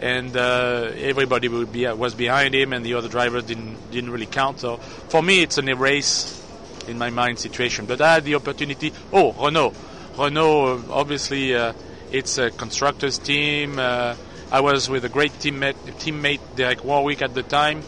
and 0.00 0.34
uh, 0.34 0.92
everybody 0.96 1.48
be, 1.48 1.86
was 1.88 2.14
behind 2.14 2.54
him, 2.54 2.72
and 2.72 2.86
the 2.86 2.94
other 2.94 3.08
drivers 3.08 3.44
didn't 3.44 3.90
didn't 3.90 4.10
really 4.10 4.26
count. 4.26 4.60
So 4.60 4.78
for 4.78 5.22
me, 5.22 5.42
it's 5.42 5.58
an 5.58 5.68
erase 5.68 6.42
in 6.88 6.96
my 6.96 7.10
mind 7.10 7.38
situation. 7.38 7.84
But 7.84 8.00
I 8.00 8.14
had 8.14 8.24
the 8.24 8.36
opportunity. 8.36 8.94
Oh, 9.12 9.32
Renault, 9.32 9.74
Renault, 10.20 10.84
obviously, 10.90 11.54
uh, 11.54 11.72
it's 12.12 12.36
a 12.36 12.50
constructors 12.50 13.18
team. 13.18 13.78
Uh, 13.78 14.14
I 14.52 14.60
was 14.60 14.90
with 14.90 15.06
a 15.06 15.08
great 15.08 15.32
teammate, 15.32 15.76
teammate 15.98 16.40
Derek 16.56 16.84
Warwick 16.84 17.22
at 17.22 17.34
the 17.34 17.42
time, 17.42 17.82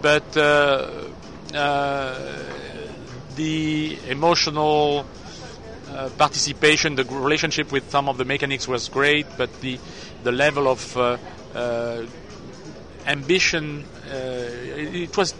but 0.00 0.36
uh, 0.36 0.90
uh, 1.54 2.42
the 3.34 3.98
emotional. 4.08 5.06
Uh, 5.86 6.10
participation, 6.18 6.96
the 6.96 7.04
relationship 7.04 7.72
with 7.72 7.88
some 7.90 8.08
of 8.08 8.18
the 8.18 8.24
mechanics 8.24 8.68
was 8.68 8.88
great, 8.90 9.24
but 9.38 9.48
the 9.60 9.78
the 10.24 10.32
level 10.32 10.68
of 10.68 10.96
uh, 10.96 11.16
ambition. 13.06 13.84
Uh, 14.10 14.16
it 14.92 15.16
was 15.16 15.32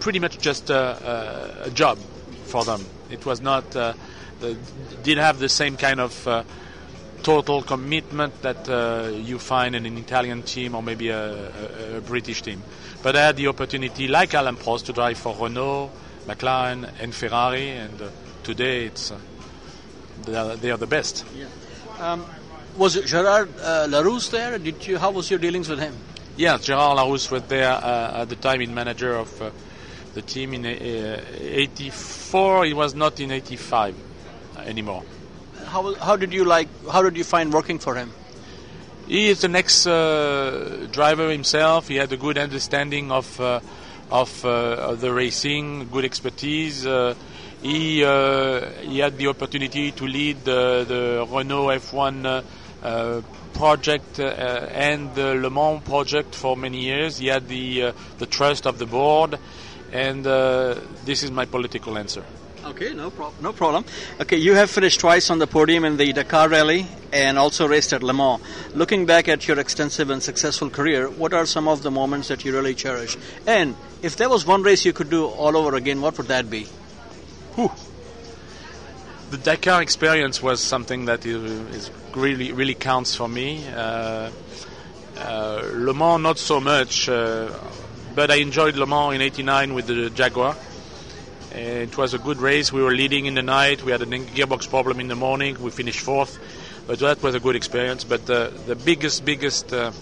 pretty 0.00 0.18
much 0.18 0.38
just 0.38 0.70
a, 0.70 1.66
a, 1.66 1.70
job 1.70 1.98
for 2.44 2.64
them. 2.64 2.86
It 3.10 3.26
was 3.26 3.40
not 3.42 3.76
uh, 3.76 3.92
did 5.02 5.18
have 5.18 5.38
the 5.38 5.48
same 5.48 5.76
kind 5.76 6.00
of 6.00 6.28
uh, 6.28 6.42
total 7.22 7.62
commitment 7.62 8.40
that 8.42 8.68
uh, 8.68 9.10
you 9.12 9.38
find 9.38 9.74
in 9.74 9.84
an 9.86 9.98
Italian 9.98 10.42
team 10.42 10.74
or 10.74 10.82
maybe 10.82 11.08
a, 11.08 11.32
a, 11.94 11.96
a, 11.96 12.00
British 12.00 12.42
team. 12.42 12.62
But 13.02 13.16
I 13.16 13.26
had 13.26 13.36
the 13.36 13.48
opportunity, 13.48 14.08
like 14.08 14.34
Alain 14.34 14.56
Prost, 14.56 14.84
to 14.86 14.92
drive 14.92 15.18
for 15.18 15.34
Renault, 15.34 15.90
McLaren, 16.26 16.88
and 17.00 17.14
Ferrari, 17.14 17.70
and 17.70 18.00
uh, 18.00 18.10
today 18.42 18.86
it's 18.86 19.12
they 20.24 20.34
are, 20.34 20.56
they, 20.56 20.70
are, 20.70 20.76
the 20.76 20.86
best. 20.86 21.24
Yeah. 21.36 21.46
Um, 21.98 22.24
was 22.76 22.94
Gerard 23.04 23.48
uh, 23.60 23.86
Larrousse 23.88 24.30
there? 24.30 24.58
Did 24.58 24.86
you? 24.86 24.98
How 24.98 25.10
was 25.10 25.30
your 25.30 25.38
dealings 25.38 25.68
with 25.68 25.80
him? 25.80 25.96
Yeah, 26.36 26.58
Gerard 26.58 26.98
Larrousse 26.98 27.30
was 27.30 27.42
there 27.44 27.72
uh, 27.72 28.22
at 28.22 28.28
the 28.28 28.36
time 28.36 28.60
in 28.60 28.74
manager 28.74 29.14
of 29.14 29.42
uh, 29.42 29.50
the 30.14 30.22
team 30.22 30.54
in 30.54 30.64
'84. 30.64 32.58
Uh, 32.58 32.62
he 32.62 32.72
was 32.72 32.94
not 32.94 33.18
in 33.20 33.30
'85 33.30 34.05
anymore. 34.66 35.02
How 35.66 35.94
how 35.94 36.16
did 36.16 36.32
you 36.32 36.44
like? 36.44 36.68
How 36.90 37.02
did 37.02 37.16
you 37.16 37.24
find 37.24 37.52
working 37.52 37.78
for 37.78 37.94
him? 37.94 38.12
He 39.08 39.28
is 39.28 39.40
the 39.40 39.48
next 39.48 39.86
uh, 39.86 40.88
driver 40.90 41.30
himself. 41.30 41.88
He 41.88 41.96
had 41.96 42.12
a 42.12 42.16
good 42.16 42.38
understanding 42.38 43.10
of 43.10 43.40
uh, 43.40 43.60
of, 44.10 44.44
of 44.44 45.00
the 45.00 45.12
racing, 45.12 45.88
good 45.90 46.04
expertise 46.04 46.86
he 47.62 48.04
uh, 48.04 48.70
he 48.82 48.98
had 48.98 49.16
the 49.18 49.28
opportunity 49.28 49.90
to 49.92 50.04
lead 50.06 50.44
the, 50.44 50.84
the 50.86 51.26
Renault 51.30 51.68
F1 51.68 52.44
uh, 52.82 53.22
project 53.54 54.20
uh, 54.20 54.24
and 54.24 55.14
the 55.14 55.34
Le 55.34 55.50
Mans 55.50 55.82
project 55.82 56.34
for 56.34 56.56
many 56.56 56.82
years. 56.84 57.18
He 57.18 57.28
had 57.28 57.48
the 57.48 57.82
uh, 57.82 57.92
the 58.18 58.26
trust 58.26 58.66
of 58.66 58.78
the 58.78 58.86
board, 58.86 59.38
and 59.92 60.24
this 61.04 61.22
is 61.22 61.30
my 61.30 61.46
political 61.46 61.96
answer. 61.98 62.24
Okay, 62.66 62.92
no 62.94 63.10
problem. 63.10 63.42
No 63.42 63.52
problem. 63.52 63.84
Okay, 64.20 64.36
you 64.36 64.54
have 64.54 64.70
finished 64.70 65.00
twice 65.00 65.30
on 65.30 65.38
the 65.38 65.46
podium 65.46 65.84
in 65.84 65.96
the 65.96 66.12
Dakar 66.12 66.48
Rally 66.48 66.86
and 67.12 67.38
also 67.38 67.68
raced 67.68 67.92
at 67.92 68.02
Le 68.02 68.12
Mans. 68.12 68.40
Looking 68.74 69.06
back 69.06 69.28
at 69.28 69.46
your 69.46 69.58
extensive 69.60 70.10
and 70.10 70.22
successful 70.22 70.68
career, 70.68 71.08
what 71.08 71.32
are 71.32 71.46
some 71.46 71.68
of 71.68 71.82
the 71.82 71.90
moments 71.90 72.28
that 72.28 72.44
you 72.44 72.52
really 72.52 72.74
cherish? 72.74 73.16
And 73.46 73.76
if 74.02 74.16
there 74.16 74.28
was 74.28 74.44
one 74.44 74.62
race 74.64 74.84
you 74.84 74.92
could 74.92 75.10
do 75.10 75.26
all 75.26 75.56
over 75.56 75.76
again, 75.76 76.02
what 76.02 76.18
would 76.18 76.26
that 76.26 76.50
be? 76.50 76.64
Whew 77.54 77.70
the 79.30 79.38
Dakar 79.38 79.82
experience 79.82 80.42
was 80.42 80.60
something 80.60 81.06
that 81.06 81.26
is, 81.26 81.90
really 82.14 82.52
really 82.52 82.74
counts 82.74 83.14
for 83.14 83.28
me. 83.28 83.66
Uh, 83.68 84.30
uh, 85.18 85.62
Le 85.74 85.92
Mans 85.92 86.22
not 86.22 86.38
so 86.38 86.60
much, 86.60 87.08
uh, 87.08 87.50
but 88.14 88.30
I 88.30 88.36
enjoyed 88.36 88.76
Le 88.76 88.86
Mans 88.86 89.14
in 89.14 89.20
'89 89.20 89.74
with 89.74 89.86
the 89.88 90.10
Jaguar. 90.10 90.56
It 91.56 91.96
was 91.96 92.12
a 92.12 92.18
good 92.18 92.36
race. 92.36 92.70
We 92.70 92.82
were 92.82 92.92
leading 92.92 93.24
in 93.24 93.32
the 93.32 93.42
night. 93.42 93.82
We 93.82 93.90
had 93.90 94.02
a 94.02 94.06
gearbox 94.06 94.68
problem 94.68 95.00
in 95.00 95.08
the 95.08 95.16
morning. 95.16 95.56
We 95.58 95.70
finished 95.70 96.00
fourth, 96.00 96.38
but 96.86 96.98
that 96.98 97.22
was 97.22 97.34
a 97.34 97.40
good 97.40 97.56
experience. 97.56 98.04
But 98.04 98.26
the 98.26 98.78
biggest, 98.84 99.24
biggest 99.24 99.72
uh, 99.72 99.92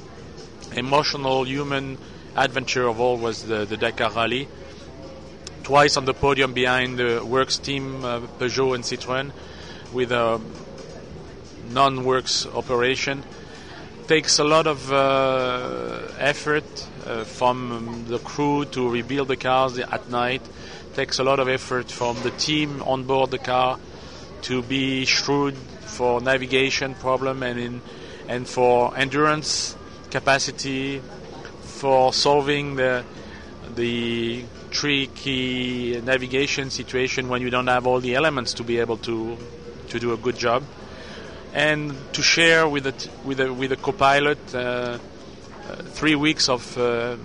emotional 0.74 1.44
human 1.44 1.96
adventure 2.34 2.88
of 2.88 2.98
all 2.98 3.18
was 3.18 3.44
the, 3.44 3.66
the 3.66 3.76
Dakar 3.76 4.10
Rally 4.10 4.48
twice 5.62 5.96
on 5.96 6.04
the 6.06 6.12
podium 6.12 6.52
behind 6.52 6.98
the 6.98 7.24
works 7.24 7.56
team, 7.56 8.04
uh, 8.04 8.20
Peugeot 8.38 8.74
and 8.74 8.84
Citroën, 8.84 9.30
with 9.92 10.10
a 10.10 10.40
non-works 11.70 12.46
operation. 12.46 13.22
Takes 14.08 14.40
a 14.40 14.44
lot 14.44 14.66
of 14.66 14.92
uh, 14.92 16.00
effort 16.18 16.64
uh, 17.06 17.22
from 17.24 18.06
the 18.08 18.18
crew 18.18 18.64
to 18.66 18.90
rebuild 18.90 19.28
the 19.28 19.36
cars 19.36 19.78
at 19.78 20.10
night. 20.10 20.42
Takes 20.94 21.18
a 21.18 21.24
lot 21.24 21.40
of 21.40 21.48
effort 21.48 21.90
from 21.90 22.22
the 22.22 22.30
team 22.30 22.80
on 22.84 23.02
board 23.02 23.32
the 23.32 23.38
car 23.38 23.80
to 24.42 24.62
be 24.62 25.04
shrewd 25.04 25.56
for 25.56 26.20
navigation 26.20 26.94
problem 26.94 27.42
and 27.42 27.58
in 27.58 27.82
and 28.28 28.48
for 28.48 28.96
endurance 28.96 29.76
capacity 30.10 31.02
for 31.62 32.12
solving 32.12 32.76
the 32.76 33.04
the 33.74 34.44
tricky 34.70 36.00
navigation 36.00 36.70
situation 36.70 37.28
when 37.28 37.42
you 37.42 37.50
don't 37.50 37.66
have 37.66 37.88
all 37.88 37.98
the 37.98 38.14
elements 38.14 38.54
to 38.54 38.62
be 38.62 38.78
able 38.78 38.96
to 38.98 39.36
to 39.88 39.98
do 39.98 40.12
a 40.12 40.16
good 40.16 40.38
job, 40.38 40.62
and 41.52 41.92
to 42.12 42.22
share 42.22 42.68
with 42.68 42.86
a 42.86 42.94
with 43.24 43.40
a 43.40 43.52
with 43.52 43.72
a 43.72 43.76
co-pilot 43.76 44.38
uh, 44.54 44.58
uh, 44.58 44.98
three 45.94 46.14
weeks 46.14 46.48
of 46.48 46.78
uh, 46.78 47.16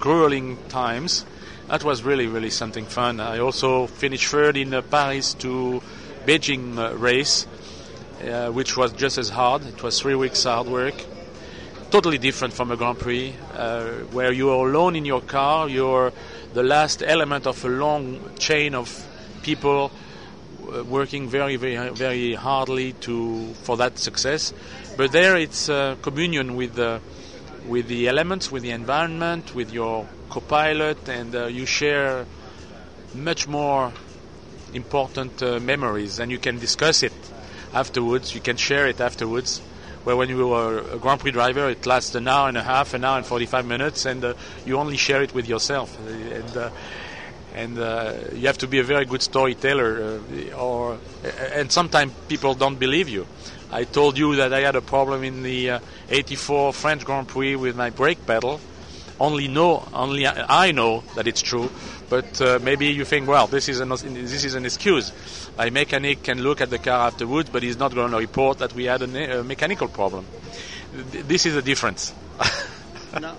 grueling 0.00 0.56
times. 0.68 1.24
That 1.68 1.84
was 1.84 2.02
really 2.02 2.26
really 2.26 2.50
something 2.50 2.86
fun. 2.86 3.20
I 3.20 3.38
also 3.38 3.86
finished 3.86 4.28
third 4.28 4.56
in 4.56 4.70
the 4.70 4.82
Paris 4.82 5.34
to 5.34 5.82
Beijing 6.26 6.78
uh, 6.78 6.96
race, 6.96 7.46
uh, 8.24 8.50
which 8.50 8.76
was 8.76 8.92
just 8.92 9.18
as 9.18 9.28
hard. 9.28 9.64
It 9.66 9.82
was 9.82 10.00
three 10.00 10.14
weeks 10.14 10.44
hard 10.44 10.66
work 10.66 10.94
totally 11.90 12.18
different 12.18 12.52
from 12.52 12.70
a 12.70 12.76
Grand 12.76 12.98
Prix, 12.98 13.34
uh, 13.54 13.84
where 14.12 14.30
you 14.32 14.50
are 14.50 14.68
alone 14.68 14.94
in 14.94 15.04
your 15.04 15.22
car. 15.22 15.68
You're 15.68 16.12
the 16.52 16.62
last 16.62 17.02
element 17.02 17.46
of 17.46 17.64
a 17.64 17.68
long 17.68 18.20
chain 18.38 18.74
of 18.74 19.06
people 19.42 19.90
uh, 20.70 20.84
working 20.84 21.28
very, 21.28 21.56
very, 21.56 21.88
very 21.90 22.34
hardly 22.34 22.92
to 22.92 23.54
for 23.62 23.76
that 23.78 23.98
success. 23.98 24.52
But 24.96 25.12
there, 25.12 25.36
it's 25.36 25.68
uh, 25.68 25.96
communion 26.02 26.56
with 26.56 26.74
the 26.74 27.00
with 27.66 27.88
the 27.88 28.08
elements, 28.08 28.50
with 28.50 28.62
the 28.62 28.70
environment, 28.70 29.54
with 29.54 29.72
your 29.72 30.06
co-pilot, 30.30 31.08
and 31.08 31.34
uh, 31.34 31.46
you 31.46 31.66
share 31.66 32.26
much 33.14 33.48
more 33.48 33.92
important 34.74 35.42
uh, 35.42 35.58
memories, 35.60 36.18
and 36.18 36.30
you 36.30 36.38
can 36.38 36.58
discuss 36.58 37.02
it 37.02 37.12
afterwards. 37.72 38.34
You 38.34 38.40
can 38.40 38.56
share 38.56 38.86
it 38.86 39.00
afterwards 39.00 39.60
where 40.04 40.16
when 40.16 40.28
you 40.28 40.48
were 40.48 40.78
a 40.78 40.98
Grand 40.98 41.20
Prix 41.20 41.32
driver, 41.32 41.68
it 41.68 41.84
lasts 41.84 42.14
an 42.14 42.28
hour 42.28 42.48
and 42.48 42.56
a 42.56 42.62
half, 42.62 42.94
an 42.94 43.04
hour 43.04 43.18
and 43.18 43.26
45 43.26 43.66
minutes, 43.66 44.06
and 44.06 44.24
uh, 44.24 44.34
you 44.64 44.76
only 44.76 44.96
share 44.96 45.22
it 45.22 45.34
with 45.34 45.48
yourself. 45.48 45.98
And, 46.06 46.56
uh, 46.56 46.70
and 47.54 47.78
uh, 47.78 48.14
you 48.32 48.46
have 48.46 48.58
to 48.58 48.66
be 48.66 48.78
a 48.78 48.84
very 48.84 49.04
good 49.04 49.22
storyteller, 49.22 50.20
uh, 50.52 50.54
or 50.56 50.98
and 51.52 51.70
sometimes 51.70 52.12
people 52.28 52.54
don't 52.54 52.78
believe 52.78 53.08
you. 53.08 53.26
I 53.70 53.84
told 53.84 54.16
you 54.16 54.36
that 54.36 54.52
I 54.52 54.60
had 54.60 54.76
a 54.76 54.80
problem 54.80 55.22
in 55.24 55.42
the 55.42 55.70
uh, 55.70 55.80
84 56.08 56.72
French 56.72 57.04
Grand 57.04 57.28
Prix 57.28 57.56
with 57.56 57.76
my 57.76 57.90
brake 57.90 58.24
pedal. 58.26 58.60
Only 59.20 59.48
know, 59.48 59.86
only 59.92 60.26
I 60.26 60.72
know 60.72 61.02
that 61.16 61.26
it's 61.26 61.42
true. 61.42 61.70
But 62.08 62.40
uh, 62.40 62.58
maybe 62.62 62.86
you 62.86 63.04
think, 63.04 63.28
well, 63.28 63.46
this 63.46 63.68
is 63.68 63.80
an 63.80 63.90
this 63.90 64.44
is 64.44 64.54
an 64.54 64.64
excuse. 64.64 65.12
A 65.58 65.70
mechanic 65.70 66.22
can 66.22 66.40
look 66.40 66.60
at 66.60 66.70
the 66.70 66.78
car 66.78 67.08
afterwards, 67.08 67.50
but 67.50 67.62
he's 67.62 67.76
not 67.76 67.94
going 67.94 68.12
to 68.12 68.16
report 68.16 68.58
that 68.58 68.72
we 68.74 68.84
had 68.84 69.02
a, 69.02 69.40
a 69.40 69.44
mechanical 69.44 69.88
problem. 69.88 70.24
This 70.92 71.44
is 71.44 71.54
the 71.54 71.62
difference. 71.62 72.14
now, 73.20 73.36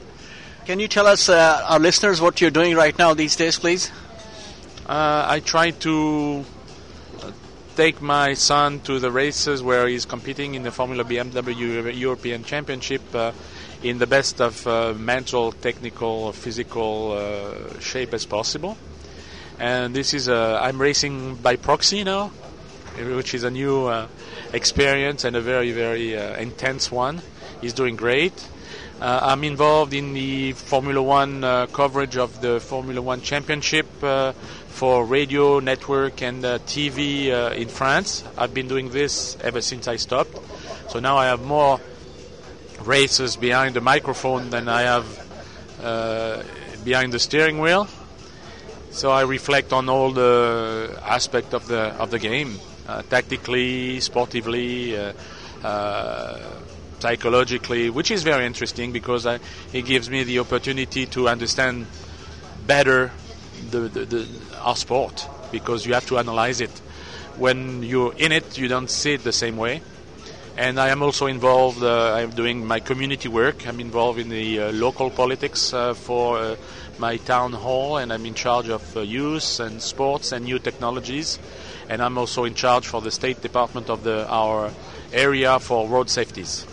can 0.65 0.79
you 0.79 0.87
tell 0.87 1.07
us, 1.07 1.29
uh, 1.29 1.65
our 1.67 1.79
listeners, 1.79 2.21
what 2.21 2.41
you're 2.41 2.51
doing 2.51 2.75
right 2.75 2.95
now 2.95 3.15
these 3.15 3.35
days, 3.35 3.57
please? 3.57 3.89
Uh, 4.85 5.25
I 5.27 5.39
try 5.39 5.71
to 5.71 6.45
take 7.79 8.01
my 8.01 8.33
son 8.33 8.81
to 8.81 8.99
the 8.99 9.09
races 9.09 9.63
where 9.63 9.87
he's 9.87 10.03
competing 10.03 10.53
in 10.53 10.63
the 10.63 10.71
Formula 10.71 11.01
BMW 11.05 11.97
European 11.97 12.43
Championship 12.43 13.01
uh, 13.15 13.31
in 13.81 13.99
the 13.99 14.05
best 14.05 14.41
of 14.41 14.67
uh, 14.67 14.93
mental, 14.97 15.53
technical, 15.53 16.33
physical 16.33 17.13
uh, 17.13 17.79
shape 17.79 18.13
as 18.13 18.25
possible. 18.25 18.77
And 19.59 19.95
this 19.95 20.13
is 20.13 20.27
uh, 20.27 20.59
I'm 20.61 20.81
racing 20.81 21.35
by 21.35 21.55
proxy 21.55 22.03
now, 22.03 22.33
which 22.97 23.33
is 23.33 23.45
a 23.45 23.49
new 23.49 23.85
uh, 23.85 24.07
experience 24.51 25.23
and 25.23 25.37
a 25.37 25.41
very 25.41 25.71
very 25.71 26.17
uh, 26.17 26.35
intense 26.35 26.91
one. 26.91 27.21
He's 27.61 27.71
doing 27.71 27.95
great. 27.95 28.33
I'm 29.01 29.45
involved 29.45 29.93
in 29.93 30.11
the 30.11 30.51
Formula 30.51 31.01
One 31.01 31.43
coverage 31.71 32.17
of 32.17 32.41
the 32.41 32.59
Formula 32.59 33.01
One 33.01 33.21
Championship 33.21 33.87
for 34.79 35.03
radio, 35.03 35.59
network, 35.59 36.21
and 36.21 36.45
uh, 36.45 36.57
TV 36.59 37.33
uh, 37.33 37.51
in 37.51 37.67
France. 37.67 38.23
I've 38.37 38.53
been 38.53 38.69
doing 38.69 38.91
this 38.91 39.37
ever 39.41 39.59
since 39.59 39.89
I 39.89 39.97
stopped. 39.97 40.39
So 40.87 41.01
now 41.01 41.17
I 41.17 41.25
have 41.25 41.41
more 41.43 41.81
races 42.85 43.35
behind 43.35 43.75
the 43.75 43.81
microphone 43.81 44.51
than 44.51 44.69
I 44.69 44.83
have 44.83 45.05
uh, 45.83 46.43
behind 46.85 47.11
the 47.11 47.19
steering 47.19 47.59
wheel. 47.59 47.89
So 48.91 49.11
I 49.11 49.23
reflect 49.23 49.73
on 49.73 49.89
all 49.89 50.11
the 50.11 50.97
aspect 51.03 51.53
of 51.53 51.67
the 51.67 51.91
of 51.99 52.09
the 52.09 52.19
game, 52.19 52.57
uh, 52.87 53.01
tactically, 53.01 53.99
sportively, 53.99 54.95
uh, 54.95 55.11
uh, 55.61 56.39
psychologically, 56.99 57.89
which 57.89 58.11
is 58.11 58.23
very 58.23 58.45
interesting 58.45 58.93
because 58.93 59.25
I, 59.25 59.39
it 59.73 59.81
gives 59.81 60.09
me 60.09 60.23
the 60.23 60.39
opportunity 60.39 61.05
to 61.07 61.27
understand 61.27 61.85
better 62.65 63.11
the, 63.69 63.81
the, 63.81 64.05
the, 64.05 64.27
our 64.61 64.75
sport 64.75 65.27
because 65.51 65.85
you 65.85 65.93
have 65.93 66.05
to 66.07 66.17
analyze 66.17 66.61
it. 66.61 66.71
When 67.37 67.83
you're 67.83 68.13
in 68.13 68.31
it, 68.31 68.57
you 68.57 68.67
don't 68.67 68.89
see 68.89 69.13
it 69.13 69.23
the 69.23 69.31
same 69.31 69.57
way. 69.57 69.81
And 70.57 70.77
I 70.77 70.89
am 70.89 71.01
also 71.01 71.27
involved. 71.27 71.81
Uh, 71.81 72.13
I'm 72.15 72.31
doing 72.31 72.67
my 72.67 72.81
community 72.81 73.29
work. 73.29 73.65
I'm 73.65 73.79
involved 73.79 74.19
in 74.19 74.27
the 74.27 74.59
uh, 74.59 74.71
local 74.73 75.09
politics 75.09 75.73
uh, 75.73 75.93
for 75.93 76.37
uh, 76.37 76.55
my 76.97 77.15
town 77.15 77.53
hall, 77.53 77.95
and 77.95 78.11
I'm 78.11 78.25
in 78.25 78.33
charge 78.33 78.67
of 78.67 78.97
uh, 78.97 78.99
youth 78.99 79.61
and 79.61 79.81
sports 79.81 80.33
and 80.33 80.43
new 80.43 80.59
technologies. 80.59 81.39
And 81.87 82.01
I'm 82.01 82.17
also 82.17 82.43
in 82.43 82.55
charge 82.55 82.87
for 82.87 82.99
the 82.99 83.09
State 83.09 83.41
Department 83.41 83.89
of 83.89 84.03
the 84.03 84.27
our 84.27 84.71
area 85.13 85.59
for 85.59 85.87
road 85.87 86.09
safeties. 86.09 86.67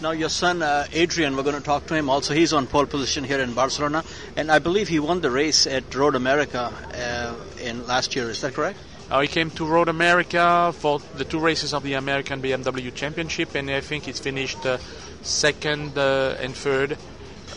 Now, 0.00 0.12
your 0.12 0.30
son 0.30 0.62
uh, 0.62 0.86
Adrien, 0.94 1.36
we're 1.36 1.42
going 1.42 1.56
to 1.56 1.62
talk 1.62 1.86
to 1.88 1.94
him. 1.94 2.08
Also, 2.08 2.32
he's 2.32 2.54
on 2.54 2.66
pole 2.66 2.86
position 2.86 3.22
here 3.22 3.38
in 3.38 3.52
Barcelona, 3.52 4.02
and 4.34 4.50
I 4.50 4.58
believe 4.58 4.88
he 4.88 4.98
won 4.98 5.20
the 5.20 5.30
race 5.30 5.66
at 5.66 5.94
Road 5.94 6.14
America 6.14 6.72
uh, 6.94 7.34
in 7.62 7.86
last 7.86 8.16
year. 8.16 8.30
Is 8.30 8.40
that 8.40 8.54
correct? 8.54 8.78
Uh, 9.10 9.20
he 9.20 9.28
came 9.28 9.50
to 9.50 9.66
Road 9.66 9.90
America 9.90 10.72
for 10.74 11.00
the 11.16 11.24
two 11.26 11.38
races 11.38 11.74
of 11.74 11.82
the 11.82 11.94
American 11.94 12.40
BMW 12.40 12.94
Championship, 12.94 13.54
and 13.54 13.70
I 13.70 13.82
think 13.82 14.04
he's 14.04 14.18
finished 14.18 14.64
uh, 14.64 14.78
second 15.20 15.98
uh, 15.98 16.34
and 16.40 16.54
third, 16.54 16.96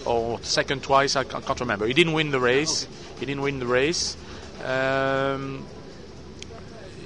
or 0.05 0.41
second 0.41 0.83
twice. 0.83 1.15
I 1.15 1.23
can't, 1.23 1.59
remember. 1.61 1.87
He 1.87 1.93
didn't 1.93 2.11
win 2.11 2.31
the 2.31 2.41
race. 2.41 2.83
Okay. 2.83 3.19
He 3.21 3.25
didn't 3.27 3.43
win 3.43 3.59
the 3.59 3.67
race. 3.67 4.17
Um, 4.65 5.65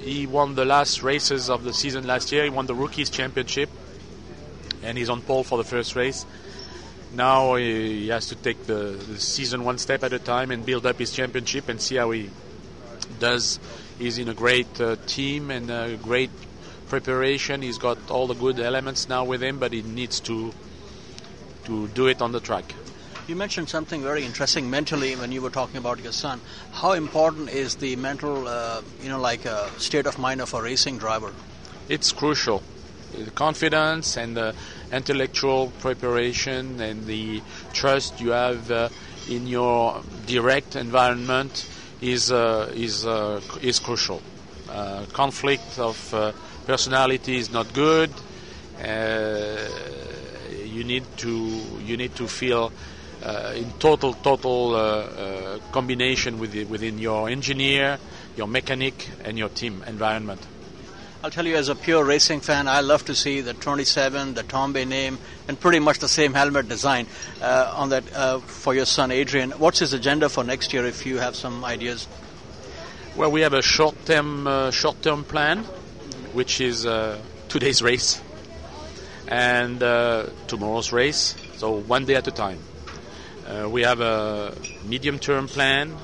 he 0.02 0.26
won 0.26 0.56
the 0.56 0.64
last 0.64 1.04
races 1.04 1.48
of 1.48 1.62
the 1.62 1.72
season 1.72 2.08
last 2.08 2.32
year. 2.32 2.42
He 2.42 2.50
won 2.50 2.66
the 2.66 2.74
Rookies 2.74 3.08
Championship 3.08 3.70
and 4.88 4.96
he's 4.96 5.10
on 5.10 5.20
pole 5.20 5.44
for 5.44 5.58
the 5.58 5.64
first 5.64 5.94
race. 5.94 6.24
Now 7.12 7.56
he 7.56 8.08
has 8.08 8.28
to 8.28 8.36
take 8.36 8.66
the, 8.66 8.96
the, 9.08 9.20
season 9.20 9.64
one 9.64 9.78
step 9.78 10.02
at 10.02 10.12
a 10.12 10.18
time 10.18 10.50
and 10.50 10.64
build 10.64 10.86
up 10.86 10.98
his 10.98 11.12
championship 11.12 11.68
and 11.68 11.80
see 11.80 11.96
how 11.96 12.10
he 12.10 12.30
does. 13.18 13.60
He's 13.98 14.18
in 14.18 14.28
a 14.28 14.34
great 14.34 14.80
uh, 14.80 14.96
team 15.06 15.50
and 15.50 15.70
a 15.70 15.96
great 16.02 16.30
preparation. 16.88 17.62
He's 17.62 17.78
got 17.78 18.10
all 18.10 18.26
the 18.26 18.34
good 18.34 18.60
elements 18.60 19.08
now 19.08 19.24
with 19.24 19.42
him, 19.42 19.58
but 19.58 19.72
he 19.72 19.82
needs 19.82 20.20
to 20.20 20.52
to 21.64 21.88
do 21.88 22.06
it 22.06 22.22
on 22.22 22.32
the 22.32 22.40
track. 22.40 22.74
You 23.26 23.36
mentioned 23.36 23.68
something 23.68 24.02
very 24.02 24.24
interesting 24.24 24.70
mentally 24.70 25.14
when 25.16 25.32
you 25.32 25.42
were 25.42 25.50
talking 25.50 25.76
about 25.76 26.00
your 26.00 26.12
son. 26.12 26.40
How 26.72 26.92
important 26.92 27.50
is 27.50 27.74
the 27.74 27.94
mental, 27.96 28.48
uh, 28.48 28.80
you 29.02 29.10
know, 29.10 29.20
like 29.20 29.44
uh, 29.44 29.68
state 29.76 30.06
of 30.06 30.18
mind 30.18 30.40
of 30.40 30.54
a 30.54 30.62
racing 30.62 30.96
driver? 30.96 31.34
It's 31.90 32.10
crucial 32.10 32.62
the 33.12 33.30
confidence 33.30 34.16
and 34.16 34.36
the 34.36 34.54
intellectual 34.92 35.72
preparation 35.78 36.80
and 36.80 37.06
the 37.06 37.40
trust 37.72 38.20
you 38.20 38.30
have 38.30 38.70
uh, 38.70 38.88
in 39.28 39.46
your 39.46 40.02
direct 40.26 40.76
environment 40.76 41.66
is 42.00 42.30
uh, 42.30 42.70
is 42.74 43.06
uh, 43.06 43.40
is 43.60 43.78
crucial. 43.78 44.22
Uh, 44.68 45.06
conflict 45.12 45.78
of 45.78 46.12
uh, 46.14 46.32
personality 46.66 47.38
is 47.38 47.50
not 47.50 47.72
good. 47.72 48.10
Uh, 48.82 49.56
you 50.64 50.84
need 50.84 51.04
to 51.16 51.28
you 51.82 51.96
need 51.96 52.14
to 52.14 52.28
feel 52.28 52.72
in 53.56 53.72
total 53.80 54.14
total 54.14 55.60
combination 55.72 56.38
with 56.38 56.52
the, 56.52 56.64
within 56.66 56.98
your 56.98 57.28
engineer, 57.28 57.98
your 58.36 58.46
mechanic, 58.46 59.10
and 59.24 59.36
your 59.36 59.48
team 59.48 59.82
environment. 59.86 60.46
I'll 61.20 61.32
tell 61.32 61.48
you, 61.48 61.56
as 61.56 61.68
a 61.68 61.74
pure 61.74 62.04
racing 62.04 62.42
fan, 62.42 62.68
I 62.68 62.80
love 62.80 63.04
to 63.06 63.14
see 63.14 63.40
the 63.40 63.52
27, 63.52 64.34
the 64.34 64.44
Tambay 64.44 64.86
name, 64.86 65.18
and 65.48 65.58
pretty 65.58 65.80
much 65.80 65.98
the 65.98 66.06
same 66.06 66.32
helmet 66.32 66.68
design 66.68 67.08
uh, 67.42 67.74
on 67.74 67.88
that 67.88 68.04
uh, 68.14 68.38
for 68.38 68.72
your 68.72 68.84
son 68.84 69.10
Adrien. 69.10 69.50
What's 69.50 69.80
his 69.80 69.92
agenda 69.92 70.28
for 70.28 70.44
next 70.44 70.72
year, 70.72 70.86
if 70.86 71.06
you 71.06 71.18
have 71.18 71.34
some 71.34 71.64
ideas? 71.64 72.06
Well, 73.16 73.32
we 73.32 73.40
have 73.40 73.52
a 73.52 73.62
short-term 73.62 74.46
uh, 74.46 74.70
short-term 74.70 75.24
plan, 75.24 75.64
which 76.34 76.60
is 76.60 76.86
uh, 76.86 77.20
today's 77.48 77.82
race 77.82 78.22
and 79.26 79.82
uh, 79.82 80.26
tomorrow's 80.46 80.92
race. 80.92 81.34
So 81.56 81.80
one 81.80 82.04
day 82.04 82.14
at 82.14 82.28
a 82.28 82.30
time. 82.30 82.60
Uh, 83.44 83.68
we 83.68 83.82
have 83.82 84.00
a 84.00 84.54
medium-term 84.84 85.48
plan. 85.48 85.96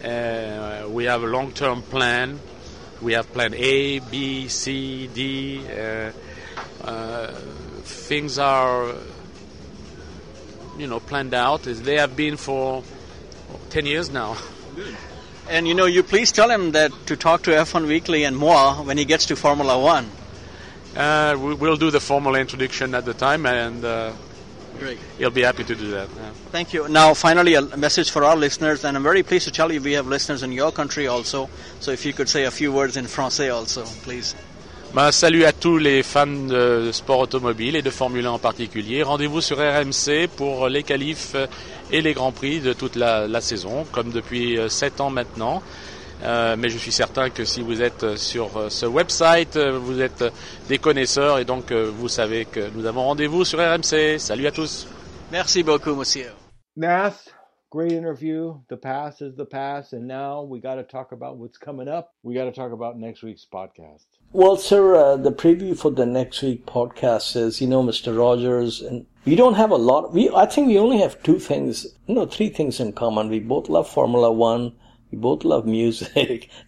we 0.00 1.04
have 1.04 1.22
a 1.22 1.26
long-term 1.26 1.82
plan 1.82 2.40
we 3.02 3.12
have 3.12 3.32
plan 3.32 3.54
A, 3.54 3.98
B, 3.98 4.48
C, 4.48 5.08
D. 5.08 5.60
Uh, 5.68 6.12
uh, 6.82 7.32
things 7.82 8.38
are, 8.38 8.94
you 10.78 10.86
know, 10.86 11.00
planned 11.00 11.34
out 11.34 11.66
as 11.66 11.82
they 11.82 11.98
have 11.98 12.16
been 12.16 12.36
for 12.36 12.82
10 13.70 13.86
years 13.86 14.10
now. 14.10 14.36
And 15.48 15.68
you 15.68 15.74
know, 15.74 15.86
you 15.86 16.02
please 16.02 16.32
tell 16.32 16.50
him 16.50 16.72
that 16.72 16.90
to 17.06 17.16
talk 17.16 17.42
to 17.42 17.50
F1 17.52 17.86
Weekly 17.86 18.24
and 18.24 18.36
more 18.36 18.72
when 18.74 18.98
he 18.98 19.04
gets 19.04 19.26
to 19.26 19.36
Formula 19.36 19.80
One. 19.80 20.10
Uh, 20.96 21.36
we, 21.38 21.54
will 21.54 21.76
do 21.76 21.90
the 21.90 22.00
formal 22.00 22.34
introduction 22.34 22.94
at 22.94 23.04
the 23.04 23.14
time, 23.14 23.44
and 23.46 23.84
uh, 23.84 24.12
Great. 24.78 24.98
He'll 25.18 25.30
be 25.30 25.42
happy 25.42 25.64
to 25.64 25.74
do 25.74 25.90
that. 25.92 26.08
Yeah. 26.08 26.30
Thank 26.50 26.72
you. 26.72 26.88
Now, 26.88 27.14
finally, 27.14 27.54
a 27.54 27.62
message 27.76 28.10
for 28.10 28.24
our 28.24 28.36
listeners, 28.36 28.84
and 28.84 28.96
I'm 28.96 29.02
very 29.02 29.22
pleased 29.22 29.46
to 29.46 29.52
tell 29.52 29.72
you 29.72 29.80
we 29.80 29.92
have 29.92 30.06
listeners 30.06 30.42
in 30.42 30.52
your 30.52 30.72
country 30.72 31.06
also. 31.06 31.48
So, 31.80 31.92
if 31.92 32.04
you 32.04 32.12
could 32.12 32.28
say 32.28 32.44
a 32.44 32.50
few 32.50 32.72
words 32.72 32.96
in 32.96 33.06
français 33.06 33.54
also, 33.54 33.84
please. 34.02 34.34
Ben, 34.94 35.10
salut 35.12 35.44
à 35.44 35.52
tous 35.52 35.78
les 35.78 36.02
fans 36.02 36.26
de 36.26 36.90
sport 36.92 37.20
automobile 37.20 37.76
et 37.76 37.82
de 37.82 37.90
Formule 37.90 38.24
1 38.24 38.30
en 38.30 38.38
particulier. 38.38 39.02
Rendez-vous 39.02 39.40
sur 39.40 39.58
RMC 39.58 40.28
pour 40.36 40.68
les 40.68 40.84
qualifs 40.84 41.34
et 41.90 42.00
les 42.00 42.14
grands 42.14 42.32
prix 42.32 42.60
de 42.60 42.72
toute 42.72 42.96
la, 42.96 43.26
la 43.26 43.40
saison, 43.40 43.84
comme 43.92 44.10
depuis 44.10 44.58
7 44.68 45.00
ans 45.00 45.10
maintenant. 45.10 45.62
Euh, 46.22 46.56
mais 46.58 46.68
je 46.68 46.78
suis 46.78 46.92
certain 46.92 47.30
que 47.30 47.44
si 47.44 47.60
vous 47.60 47.82
êtes 47.82 48.16
sur 48.16 48.56
euh, 48.56 48.68
ce 48.70 48.86
website, 48.86 49.56
euh, 49.56 49.78
vous 49.78 50.00
êtes 50.00 50.24
des 50.68 50.78
connaisseurs 50.78 51.38
et 51.38 51.44
donc 51.44 51.72
vous 51.72 52.08
savez 52.08 52.46
que 52.46 52.70
nous 52.74 52.86
avons 52.86 53.04
rendez-vous 53.04 53.44
sur 53.44 53.58
RMC. 53.58 54.18
Salut 54.18 54.46
à 54.46 54.50
tous. 54.50 54.86
Merci 55.30 55.62
beaucoup, 55.62 55.94
monsieur. 55.94 56.32
Nath, 56.76 57.28
great 57.70 57.92
interview. 57.92 58.54
The 58.70 58.76
past 58.76 59.20
is 59.20 59.34
the 59.36 59.44
past, 59.44 59.92
and 59.92 60.06
now 60.06 60.42
we 60.42 60.60
got 60.60 60.76
to 60.76 60.84
talk 60.84 61.12
about 61.12 61.36
what's 61.36 61.58
coming 61.58 61.88
up. 61.88 62.14
We 62.22 62.34
got 62.34 62.44
to 62.44 62.52
talk 62.52 62.72
about 62.72 62.96
next 62.96 63.22
week's 63.22 63.46
podcast. 63.46 64.06
Well, 64.32 64.56
sir, 64.56 64.94
uh, 64.94 65.16
the 65.16 65.32
preview 65.32 65.76
for 65.76 65.90
the 65.90 66.06
next 66.06 66.42
week 66.42 66.66
podcast 66.66 67.36
is, 67.36 67.60
you 67.60 67.66
know, 67.66 67.82
Mr. 67.82 68.16
Rogers, 68.16 68.82
and 68.82 69.06
we 69.24 69.36
don't 69.36 69.54
have 69.54 69.70
a 69.70 69.76
lot. 69.76 70.12
We, 70.12 70.30
I 70.30 70.46
think 70.46 70.68
we 70.68 70.78
only 70.78 70.98
have 70.98 71.22
two 71.22 71.38
things, 71.38 71.86
no, 72.08 72.26
three 72.26 72.48
things 72.48 72.80
in 72.80 72.92
common. 72.92 73.28
We 73.28 73.40
both 73.40 73.68
love 73.68 73.88
Formula 73.88 74.30
One 74.30 74.72
we 75.10 75.18
both 75.18 75.44
love 75.44 75.66
music. 75.66 76.50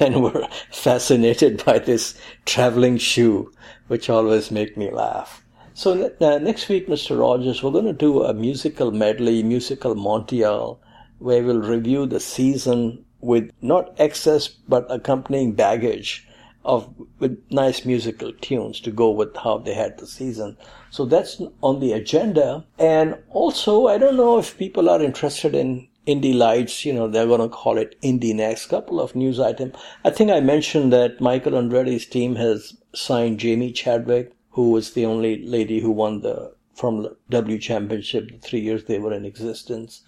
and 0.00 0.22
were 0.22 0.48
fascinated 0.70 1.62
by 1.64 1.78
this 1.78 2.18
traveling 2.46 2.98
shoe, 2.98 3.52
which 3.88 4.08
always 4.08 4.50
make 4.50 4.76
me 4.76 4.90
laugh. 4.90 5.44
So 5.74 6.12
uh, 6.20 6.38
next 6.38 6.68
week, 6.68 6.88
Mr. 6.88 7.18
Rogers, 7.18 7.62
we're 7.62 7.70
going 7.70 7.86
to 7.86 7.92
do 7.92 8.22
a 8.24 8.34
musical 8.34 8.90
medley, 8.90 9.42
musical 9.42 9.94
mondial, 9.94 10.78
where 11.18 11.42
we'll 11.42 11.62
review 11.62 12.06
the 12.06 12.20
season 12.20 13.04
with 13.20 13.50
not 13.62 13.94
excess 13.98 14.48
but 14.48 14.86
accompanying 14.90 15.52
baggage 15.52 16.26
of 16.64 16.92
with 17.18 17.42
nice 17.50 17.84
musical 17.84 18.32
tunes 18.34 18.80
to 18.80 18.90
go 18.90 19.10
with 19.10 19.36
how 19.36 19.58
they 19.58 19.74
had 19.74 19.98
the 19.98 20.06
season. 20.06 20.56
So 20.90 21.04
that's 21.04 21.40
on 21.62 21.80
the 21.80 21.92
agenda. 21.92 22.64
And 22.78 23.16
also, 23.30 23.86
I 23.86 23.98
don't 23.98 24.16
know 24.16 24.38
if 24.38 24.58
people 24.58 24.88
are 24.90 25.02
interested 25.02 25.54
in 25.54 25.88
Indy 26.04 26.32
Lights, 26.32 26.84
you 26.84 26.92
know, 26.92 27.06
they're 27.06 27.26
going 27.26 27.40
to 27.40 27.48
call 27.48 27.78
it 27.78 27.96
Indy 28.02 28.34
NXT. 28.34 28.68
Couple 28.68 29.00
of 29.00 29.14
news 29.14 29.38
items. 29.38 29.74
I 30.04 30.10
think 30.10 30.30
I 30.30 30.40
mentioned 30.40 30.92
that 30.92 31.20
Michael 31.20 31.52
Andretti's 31.52 32.06
team 32.06 32.34
has 32.36 32.76
signed 32.94 33.38
Jamie 33.38 33.72
Chadwick, 33.72 34.32
who 34.50 34.70
was 34.70 34.92
the 34.92 35.06
only 35.06 35.46
lady 35.46 35.80
who 35.80 35.90
won 35.90 36.20
the 36.20 36.54
Formula 36.74 37.10
W 37.30 37.58
championship 37.58 38.30
the 38.30 38.38
three 38.38 38.60
years 38.60 38.84
they 38.84 38.98
were 38.98 39.12
in 39.12 39.24
existence. 39.24 40.02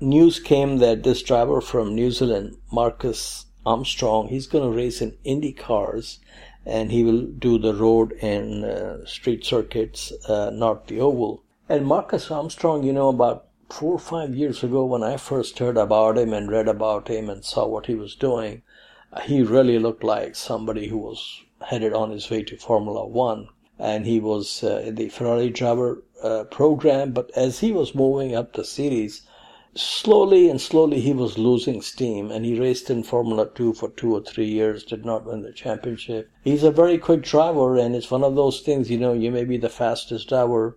News 0.00 0.38
came 0.38 0.78
that 0.78 1.02
this 1.02 1.22
driver 1.22 1.60
from 1.60 1.94
New 1.94 2.10
Zealand, 2.10 2.56
Marcus 2.70 3.46
Armstrong, 3.66 4.28
he's 4.28 4.46
going 4.46 4.64
to 4.64 4.76
race 4.76 5.02
in 5.02 5.16
Indy 5.24 5.52
cars 5.52 6.20
and 6.64 6.92
he 6.92 7.02
will 7.02 7.22
do 7.22 7.58
the 7.58 7.74
road 7.74 8.12
and 8.22 8.64
uh, 8.64 9.04
street 9.04 9.44
circuits, 9.44 10.12
uh, 10.28 10.50
not 10.50 10.86
the 10.86 11.00
oval. 11.00 11.42
And 11.68 11.86
Marcus 11.86 12.30
Armstrong, 12.30 12.82
you 12.82 12.92
know, 12.92 13.08
about 13.08 13.46
four 13.72 13.94
or 13.94 13.98
five 13.98 14.34
years 14.34 14.64
ago 14.64 14.84
when 14.84 15.02
I 15.02 15.16
first 15.16 15.58
heard 15.58 15.76
about 15.76 16.18
him 16.18 16.32
and 16.32 16.50
read 16.50 16.66
about 16.66 17.08
him 17.08 17.30
and 17.30 17.44
saw 17.44 17.66
what 17.66 17.86
he 17.86 17.94
was 17.94 18.16
doing, 18.16 18.62
he 19.22 19.42
really 19.42 19.78
looked 19.78 20.02
like 20.02 20.34
somebody 20.34 20.88
who 20.88 20.98
was 20.98 21.44
headed 21.62 21.92
on 21.92 22.10
his 22.10 22.28
way 22.30 22.42
to 22.42 22.56
Formula 22.56 23.06
One. 23.06 23.48
And 23.78 24.06
he 24.06 24.18
was 24.18 24.64
uh, 24.64 24.82
in 24.84 24.96
the 24.96 25.08
Ferrari 25.08 25.50
driver 25.50 26.02
uh, 26.22 26.44
program, 26.44 27.12
but 27.12 27.30
as 27.36 27.60
he 27.60 27.70
was 27.70 27.94
moving 27.94 28.34
up 28.34 28.52
the 28.52 28.64
series, 28.64 29.22
slowly 29.76 30.50
and 30.50 30.60
slowly 30.60 31.00
he 31.00 31.12
was 31.12 31.38
losing 31.38 31.80
steam 31.80 32.30
and 32.32 32.44
he 32.44 32.58
raced 32.58 32.90
in 32.90 33.04
Formula 33.04 33.48
2 33.54 33.74
for 33.74 33.90
two 33.90 34.12
or 34.14 34.20
three 34.20 34.48
years, 34.48 34.82
did 34.84 35.04
not 35.04 35.24
win 35.24 35.42
the 35.42 35.52
championship. 35.52 36.28
He's 36.42 36.64
a 36.64 36.72
very 36.72 36.98
quick 36.98 37.22
driver 37.22 37.76
and 37.76 37.94
it's 37.94 38.10
one 38.10 38.24
of 38.24 38.34
those 38.34 38.60
things, 38.62 38.90
you 38.90 38.98
know, 38.98 39.12
you 39.12 39.30
may 39.30 39.44
be 39.44 39.58
the 39.58 39.68
fastest 39.68 40.28
driver, 40.28 40.76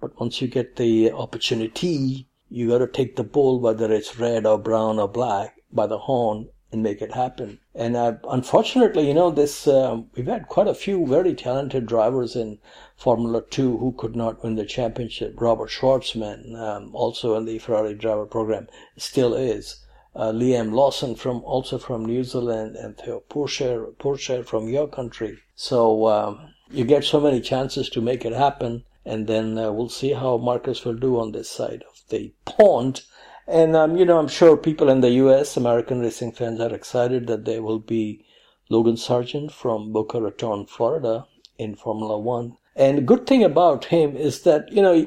but 0.00 0.18
once 0.20 0.40
you 0.40 0.46
get 0.46 0.76
the 0.76 1.10
opportunity, 1.10 2.27
you 2.50 2.68
got 2.68 2.78
to 2.78 2.86
take 2.86 3.16
the 3.16 3.24
bull, 3.24 3.60
whether 3.60 3.92
it's 3.92 4.18
red 4.18 4.46
or 4.46 4.58
brown 4.58 4.98
or 4.98 5.08
black, 5.08 5.56
by 5.72 5.86
the 5.86 5.98
horn 5.98 6.48
and 6.70 6.82
make 6.82 7.00
it 7.00 7.14
happen. 7.14 7.58
And 7.74 7.96
uh, 7.96 8.14
unfortunately, 8.28 9.08
you 9.08 9.14
know, 9.14 9.30
this 9.30 9.66
uh, 9.66 10.02
we've 10.14 10.26
had 10.26 10.48
quite 10.48 10.66
a 10.66 10.74
few 10.74 11.06
very 11.06 11.34
talented 11.34 11.86
drivers 11.86 12.36
in 12.36 12.58
Formula 12.96 13.42
Two 13.48 13.78
who 13.78 13.92
could 13.92 14.14
not 14.14 14.42
win 14.42 14.56
the 14.56 14.66
championship. 14.66 15.40
Robert 15.40 15.70
Shwartzman, 15.70 16.58
um, 16.60 16.94
also 16.94 17.36
in 17.36 17.46
the 17.46 17.58
Ferrari 17.58 17.94
driver 17.94 18.26
program, 18.26 18.68
still 18.96 19.34
is. 19.34 19.84
Uh, 20.14 20.32
Liam 20.32 20.72
Lawson 20.72 21.14
from 21.14 21.42
also 21.44 21.78
from 21.78 22.04
New 22.04 22.24
Zealand, 22.24 22.76
and 22.76 22.98
Theo 22.98 23.22
Pourchaire, 23.30 23.94
Pourchaire 23.98 24.44
from 24.44 24.68
your 24.68 24.88
country. 24.88 25.38
So 25.54 26.06
um, 26.08 26.54
you 26.70 26.84
get 26.84 27.04
so 27.04 27.20
many 27.20 27.40
chances 27.40 27.88
to 27.90 28.00
make 28.00 28.24
it 28.24 28.32
happen, 28.32 28.84
and 29.04 29.26
then 29.26 29.56
uh, 29.56 29.72
we'll 29.72 29.88
see 29.88 30.12
how 30.12 30.36
Marcus 30.36 30.84
will 30.84 30.96
do 30.96 31.18
on 31.18 31.32
this 31.32 31.48
side 31.48 31.82
of 31.88 31.97
the 32.08 32.32
pond. 32.44 33.02
And, 33.46 33.74
um, 33.74 33.96
you 33.96 34.04
know, 34.04 34.18
I'm 34.18 34.28
sure 34.28 34.56
people 34.56 34.88
in 34.88 35.00
the 35.00 35.10
U.S., 35.10 35.56
American 35.56 36.00
racing 36.00 36.32
fans, 36.32 36.60
are 36.60 36.74
excited 36.74 37.26
that 37.26 37.44
there 37.44 37.62
will 37.62 37.78
be 37.78 38.24
Logan 38.68 38.96
Sargent 38.96 39.52
from 39.52 39.92
Boca 39.92 40.20
Raton, 40.20 40.66
Florida 40.66 41.26
in 41.56 41.74
Formula 41.74 42.18
One. 42.18 42.56
And 42.76 43.08
good 43.08 43.26
thing 43.26 43.42
about 43.42 43.86
him 43.86 44.16
is 44.16 44.42
that, 44.42 44.70
you 44.70 44.82
know, 44.82 45.06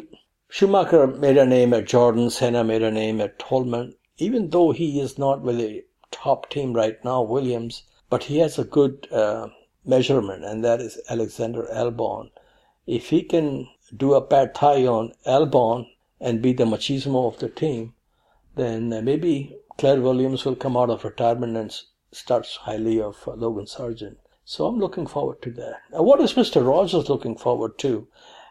Schumacher 0.49 1.07
made 1.07 1.37
a 1.37 1.45
name 1.45 1.73
at 1.73 1.85
Jordan, 1.85 2.29
Senna 2.29 2.63
made 2.63 2.81
a 2.81 2.91
name 2.91 3.21
at 3.21 3.39
Toleman, 3.39 3.95
even 4.17 4.49
though 4.49 4.71
he 4.71 4.99
is 4.99 5.17
not 5.17 5.41
with 5.41 5.59
a 5.59 5.83
top 6.11 6.49
team 6.49 6.73
right 6.73 7.01
now, 7.05 7.21
Williams, 7.21 7.83
but 8.09 8.23
he 8.23 8.39
has 8.39 8.59
a 8.59 8.65
good 8.65 9.07
uh, 9.11 9.47
measurement, 9.85 10.43
and 10.43 10.63
that 10.65 10.81
is 10.81 10.99
Alexander 11.09 11.67
Albon. 11.73 12.29
If 12.85 13.09
he 13.09 13.23
can 13.23 13.69
do 13.95 14.13
a 14.13 14.21
pad 14.21 14.53
thai 14.53 14.85
on 14.85 15.13
Albon 15.25 15.87
and 16.21 16.41
be 16.41 16.53
the 16.53 16.65
machismo 16.65 17.27
of 17.27 17.39
the 17.39 17.49
team, 17.49 17.93
then 18.55 18.93
uh, 18.93 19.01
maybe 19.01 19.57
Claire 19.77 19.99
Williams 19.99 20.45
will 20.45 20.55
come 20.55 20.77
out 20.77 20.91
of 20.91 21.03
retirement 21.03 21.57
and 21.57 21.75
starts 22.11 22.57
highly 22.57 23.01
of 23.01 23.27
uh, 23.27 23.31
Logan 23.31 23.65
Sargent. 23.65 24.19
So 24.45 24.67
I'm 24.67 24.79
looking 24.79 25.07
forward 25.07 25.41
to 25.41 25.51
that. 25.51 25.81
Now, 25.91 26.03
what 26.03 26.21
is 26.21 26.33
Mr. 26.33 26.65
Rogers 26.65 27.09
looking 27.09 27.37
forward 27.37 27.79
to, 27.79 28.07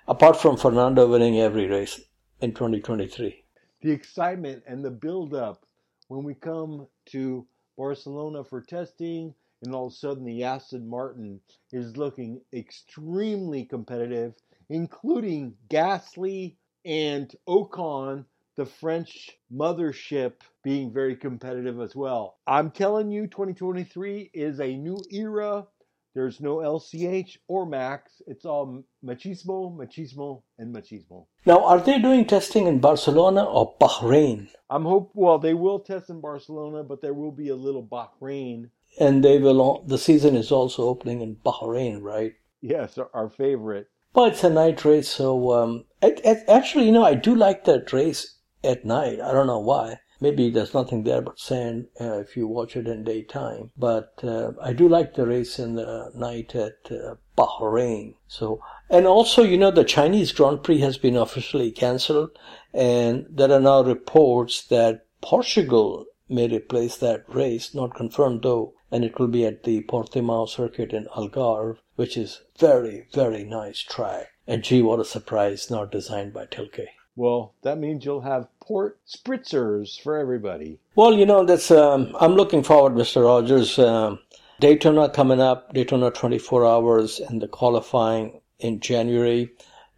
apart 0.09 0.37
from 0.37 0.57
Fernando 0.57 1.07
winning 1.07 1.39
every 1.39 1.67
race 1.67 2.01
in 2.41 2.53
2023? 2.55 3.45
The 3.83 3.91
excitement 3.93 4.65
and 4.67 4.85
the 4.85 4.91
build-up 4.91 5.65
when 6.09 6.25
we 6.25 6.35
come 6.35 6.89
to 7.07 7.47
Barcelona 7.79 8.43
for 8.43 8.61
testing, 8.61 9.35
and 9.63 9.75
all 9.75 9.87
of 9.87 9.93
a 9.93 9.97
sudden 9.97 10.25
the 10.25 10.43
Aston 10.43 10.89
Martin 10.89 11.41
is 11.71 11.97
looking 11.97 12.41
extremely 12.53 13.65
competitive, 13.65 14.35
including 14.69 15.55
Gasly 15.69 16.57
and 16.85 17.35
Ocon 17.49 18.25
the 18.57 18.67
French 18.67 19.31
mothership 19.51 20.33
being 20.63 20.93
very 20.93 21.17
competitive 21.17 21.81
as 21.81 21.97
well. 21.97 22.39
I'm 22.47 22.71
telling 22.71 23.11
you, 23.11 23.27
2023 23.27 24.31
is 24.35 24.61
a 24.61 24.77
new 24.77 25.01
era. 25.11 25.67
There's 26.15 26.41
no 26.41 26.57
LCH 26.57 27.39
or 27.49 27.65
Max. 27.65 28.21
It's 28.27 28.45
all 28.45 28.85
machismo, 29.03 29.75
machismo, 29.75 30.43
and 30.59 30.75
machismo. 30.75 31.27
Now, 31.47 31.65
are 31.65 31.81
they 31.81 32.01
doing 32.01 32.27
testing 32.27 32.67
in 32.67 32.81
Barcelona 32.81 33.45
or 33.45 33.75
Bahrain? 33.81 34.49
I'm 34.69 34.85
hope. 34.85 35.13
Well, 35.15 35.39
they 35.39 35.55
will 35.55 35.79
test 35.79 36.11
in 36.11 36.21
Barcelona, 36.21 36.83
but 36.83 37.01
there 37.01 37.15
will 37.15 37.33
be 37.33 37.49
a 37.49 37.57
little 37.57 37.87
Bahrain. 37.87 38.71
And 38.99 39.25
they 39.25 39.39
will. 39.39 39.85
The 39.87 39.99
season 39.99 40.37
is 40.37 40.53
also 40.53 40.83
opening 40.83 41.21
in 41.23 41.37
Bahrain, 41.37 42.03
right? 42.03 42.35
Yes, 42.61 42.99
our 43.15 43.31
favorite. 43.31 43.89
Well, 44.13 44.27
it's 44.27 44.43
a 44.43 44.51
night 44.51 44.85
race, 44.85 45.09
so 45.09 45.53
um, 45.53 45.85
it, 46.03 46.21
it, 46.25 46.45
actually, 46.49 46.87
you 46.87 46.93
know, 46.93 47.05
I 47.05 47.15
do 47.15 47.35
like 47.35 47.65
that 47.65 47.93
race 47.93 48.39
at 48.65 48.85
night. 48.85 49.21
I 49.21 49.33
don't 49.33 49.47
know 49.47 49.61
why. 49.61 50.01
Maybe 50.21 50.51
there's 50.51 50.75
nothing 50.75 51.05
there 51.05 51.23
but 51.23 51.39
sand 51.39 51.87
uh, 52.01 52.19
if 52.19 52.37
you 52.37 52.47
watch 52.47 52.77
it 52.77 52.87
in 52.87 53.05
daytime. 53.05 53.71
But 53.77 54.13
uh, 54.23 54.53
I 54.61 54.73
do 54.73 54.89
like 54.89 55.15
the 55.15 55.27
race 55.27 55.59
in 55.59 55.77
the 55.77 56.11
night 56.15 56.55
at 56.55 56.91
uh, 56.91 57.15
Bahrain. 57.39 58.17
So, 58.27 58.61
and 58.91 59.07
also, 59.07 59.43
you 59.43 59.57
know, 59.57 59.71
the 59.71 59.85
Chinese 59.85 60.33
Grand 60.33 60.63
Prix 60.63 60.81
has 60.81 60.99
been 60.99 61.17
officially 61.17 61.71
cancelled, 61.71 62.37
and 62.75 63.27
there 63.31 63.53
are 63.53 63.61
now 63.61 63.83
reports 63.83 64.67
that 64.67 65.07
Portugal 65.23 66.07
may 66.29 66.49
replace 66.49 66.97
that 66.97 67.25
race, 67.29 67.75
not 67.75 67.95
confirmed 67.95 68.43
though, 68.43 68.75
and 68.91 69.05
it 69.05 69.19
will 69.19 69.29
be 69.29 69.45
at 69.47 69.65
the 69.65 69.83
Portimao 69.83 70.49
circuit 70.49 70.93
in 70.93 71.07
Algarve, 71.17 71.79
which 72.01 72.17
is 72.17 72.41
very, 72.59 73.07
very 73.13 73.45
nice 73.45 73.81
track. 73.81 74.29
And 74.47 74.65
gee, 74.65 74.81
what 74.81 75.01
a 75.01 75.05
surprise, 75.05 75.71
not 75.71 75.93
designed 75.93 76.33
by 76.33 76.47
Tilke. 76.47 76.87
Well, 77.15 77.53
that 77.61 77.77
means 77.77 78.07
you'll 78.07 78.23
have 78.23 78.49
port 78.59 78.99
spritzers 79.07 80.01
for 80.01 80.17
everybody. 80.17 80.79
Well, 80.95 81.13
you 81.13 81.27
know, 81.27 81.45
that's 81.45 81.71
um, 81.71 82.17
I'm 82.19 82.37
looking 82.37 82.63
forward, 82.63 82.95
Mr. 82.95 83.27
Rogers. 83.27 83.79
Um, 83.79 84.19
Daytona 84.61 85.11
coming 85.11 85.43
up, 85.43 85.75
Daytona 85.75 86.11
24 86.11 86.65
hours, 86.65 87.21
and 87.21 87.43
the 87.43 87.49
qualifying 87.49 88.41
in 88.61 88.81
January, 88.81 89.51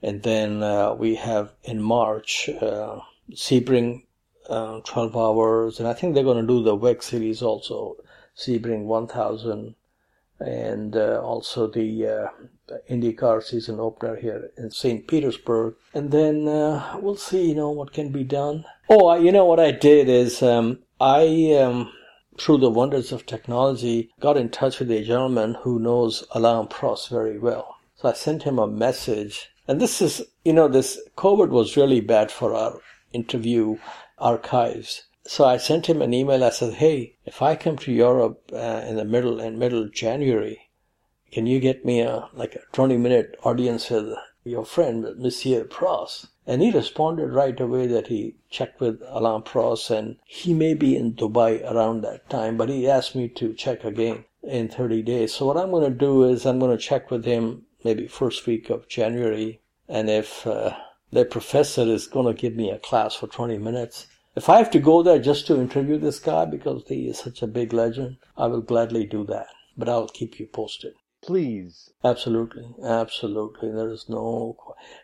and 0.03 0.25
then 0.25 0.61
uh, 0.61 0.95
we 0.95 1.15
have 1.15 1.53
in 1.63 1.81
March 1.81 2.49
uh, 2.61 2.99
Sebring 3.31 4.03
uh, 4.51 4.81
12 4.81 5.17
hours, 5.17 5.79
and 5.79 5.87
I 5.87 5.93
think 5.93 6.17
they're 6.17 6.25
going 6.25 6.45
to 6.45 6.53
do 6.53 6.65
the 6.65 6.77
WEC 6.77 7.01
series 7.01 7.43
also, 7.43 7.95
Sebring 8.37 8.87
1000, 8.87 9.77
and 10.41 10.97
uh, 10.97 11.21
also 11.23 11.67
the 11.67 12.07
uh, 12.07 12.75
IndyCar 12.91 13.43
season 13.43 13.79
opener 13.81 14.17
here 14.17 14.51
in 14.57 14.71
St. 14.71 15.07
Petersburg. 15.07 15.75
And 15.95 16.11
then 16.11 16.49
uh, 16.49 16.99
we'll 17.01 17.17
see, 17.17 17.49
you 17.49 17.55
know, 17.55 17.71
what 17.71 17.93
can 17.93 18.11
be 18.11 18.25
done. 18.25 18.65
Oh, 18.89 19.15
you 19.15 19.33
know 19.33 19.45
what 19.45 19.61
I 19.61 19.71
did 19.71 20.09
is 20.09 20.43
um, 20.43 20.81
I, 21.01 21.55
um, 21.61 21.93
through 22.39 22.59
the 22.59 22.71
wonders 22.71 23.13
of 23.13 23.27
technology, 23.27 24.11
got 24.21 24.37
in 24.37 24.49
touch 24.49 24.79
with 24.79 24.91
a 24.91 25.05
gentleman 25.05 25.57
who 25.63 25.79
knows 25.79 26.25
Alain 26.33 26.67
Prost 26.67 27.09
very 27.09 27.39
well. 27.39 27.77
So 27.97 28.09
I 28.09 28.15
sent 28.15 28.43
him 28.43 28.59
a 28.59 28.67
message. 28.67 29.51
And 29.69 29.81
this 29.81 30.03
is, 30.03 30.23
you 30.45 30.53
know, 30.53 30.69
this 30.69 31.01
COVID 31.17 31.51
was 31.51 31.77
really 31.77 32.01
bad 32.01 32.33
for 32.33 32.55
our 32.55 32.81
interview 33.13 33.77
archives. 34.19 35.05
So 35.25 35.45
I 35.45 35.57
sent 35.57 35.87
him 35.87 36.03
an 36.03 36.13
email. 36.13 36.43
I 36.43 36.51
said, 36.51 36.75
"Hey, 36.75 37.17
if 37.25 37.43
I 37.43 37.55
come 37.55 37.79
to 37.79 37.93
Europe 37.93 38.51
uh, 38.53 38.85
in 38.89 38.97
the 38.97 39.05
middle 39.05 39.39
in 39.39 39.57
middle 39.57 39.89
January, 39.89 40.71
can 41.31 41.47
you 41.47 41.61
get 41.61 41.85
me 41.85 42.01
a 42.01 42.29
like 42.35 42.57
a 42.57 42.63
20 42.73 42.97
minute 42.97 43.37
audience 43.45 43.89
with 43.91 44.17
your 44.43 44.65
friend, 44.65 45.07
Monsieur 45.17 45.63
Pross?" 45.63 46.27
And 46.45 46.61
he 46.61 46.73
responded 46.73 47.29
right 47.29 47.61
away 47.61 47.87
that 47.87 48.09
he 48.09 48.35
checked 48.51 48.81
with 48.81 49.01
Alain 49.07 49.43
Pross 49.43 49.91
and 49.91 50.17
he 50.27 50.53
may 50.55 50.75
be 50.75 50.97
in 50.97 51.15
Dubai 51.15 51.63
around 51.71 52.01
that 52.01 52.29
time, 52.29 52.57
but 52.57 52.69
he 52.69 52.89
asked 52.89 53.15
me 53.15 53.29
to 53.29 53.55
check 53.55 53.85
again 53.85 54.25
in 54.43 54.69
30 54.69 55.03
days. 55.03 55.33
So 55.33 55.47
what 55.47 55.57
I'm 55.57 55.71
going 55.71 55.89
to 55.91 55.97
do 55.97 56.25
is 56.25 56.45
I'm 56.45 56.59
going 56.59 56.77
to 56.77 56.83
check 56.83 57.13
with 57.13 57.25
him 57.25 57.67
maybe 57.85 58.09
first 58.09 58.45
week 58.47 58.71
of 58.71 58.89
January. 58.89 59.61
And 59.89 60.11
if 60.11 60.45
uh, 60.47 60.77
the 61.13 61.25
professor 61.25 61.83
is 61.83 62.09
going 62.09 62.27
to 62.27 62.41
give 62.41 62.57
me 62.57 62.71
a 62.71 62.79
class 62.81 63.15
for 63.15 63.29
20 63.29 63.59
minutes, 63.59 64.09
if 64.35 64.49
I 64.49 64.59
have 64.59 64.71
to 64.73 64.79
go 64.79 65.03
there 65.03 65.19
just 65.19 65.47
to 65.47 65.61
interview 65.61 65.99
this 65.99 66.19
guy 66.19 66.45
because 66.45 66.85
he 66.87 67.09
is 67.09 67.19
such 67.19 67.43
a 67.43 67.47
big 67.47 67.73
legend, 67.73 68.17
I 68.37 68.47
will 68.47 68.63
gladly 68.63 69.07
do 69.07 69.25
that. 69.27 69.49
But 69.77 69.89
I'll 69.89 70.09
keep 70.09 70.39
you 70.39 70.47
posted. 70.47 70.95
Please. 71.23 71.91
Absolutely. 72.03 72.75
Absolutely. 72.83 73.71
There 73.71 73.91
is 73.91 74.09
no. 74.09 74.57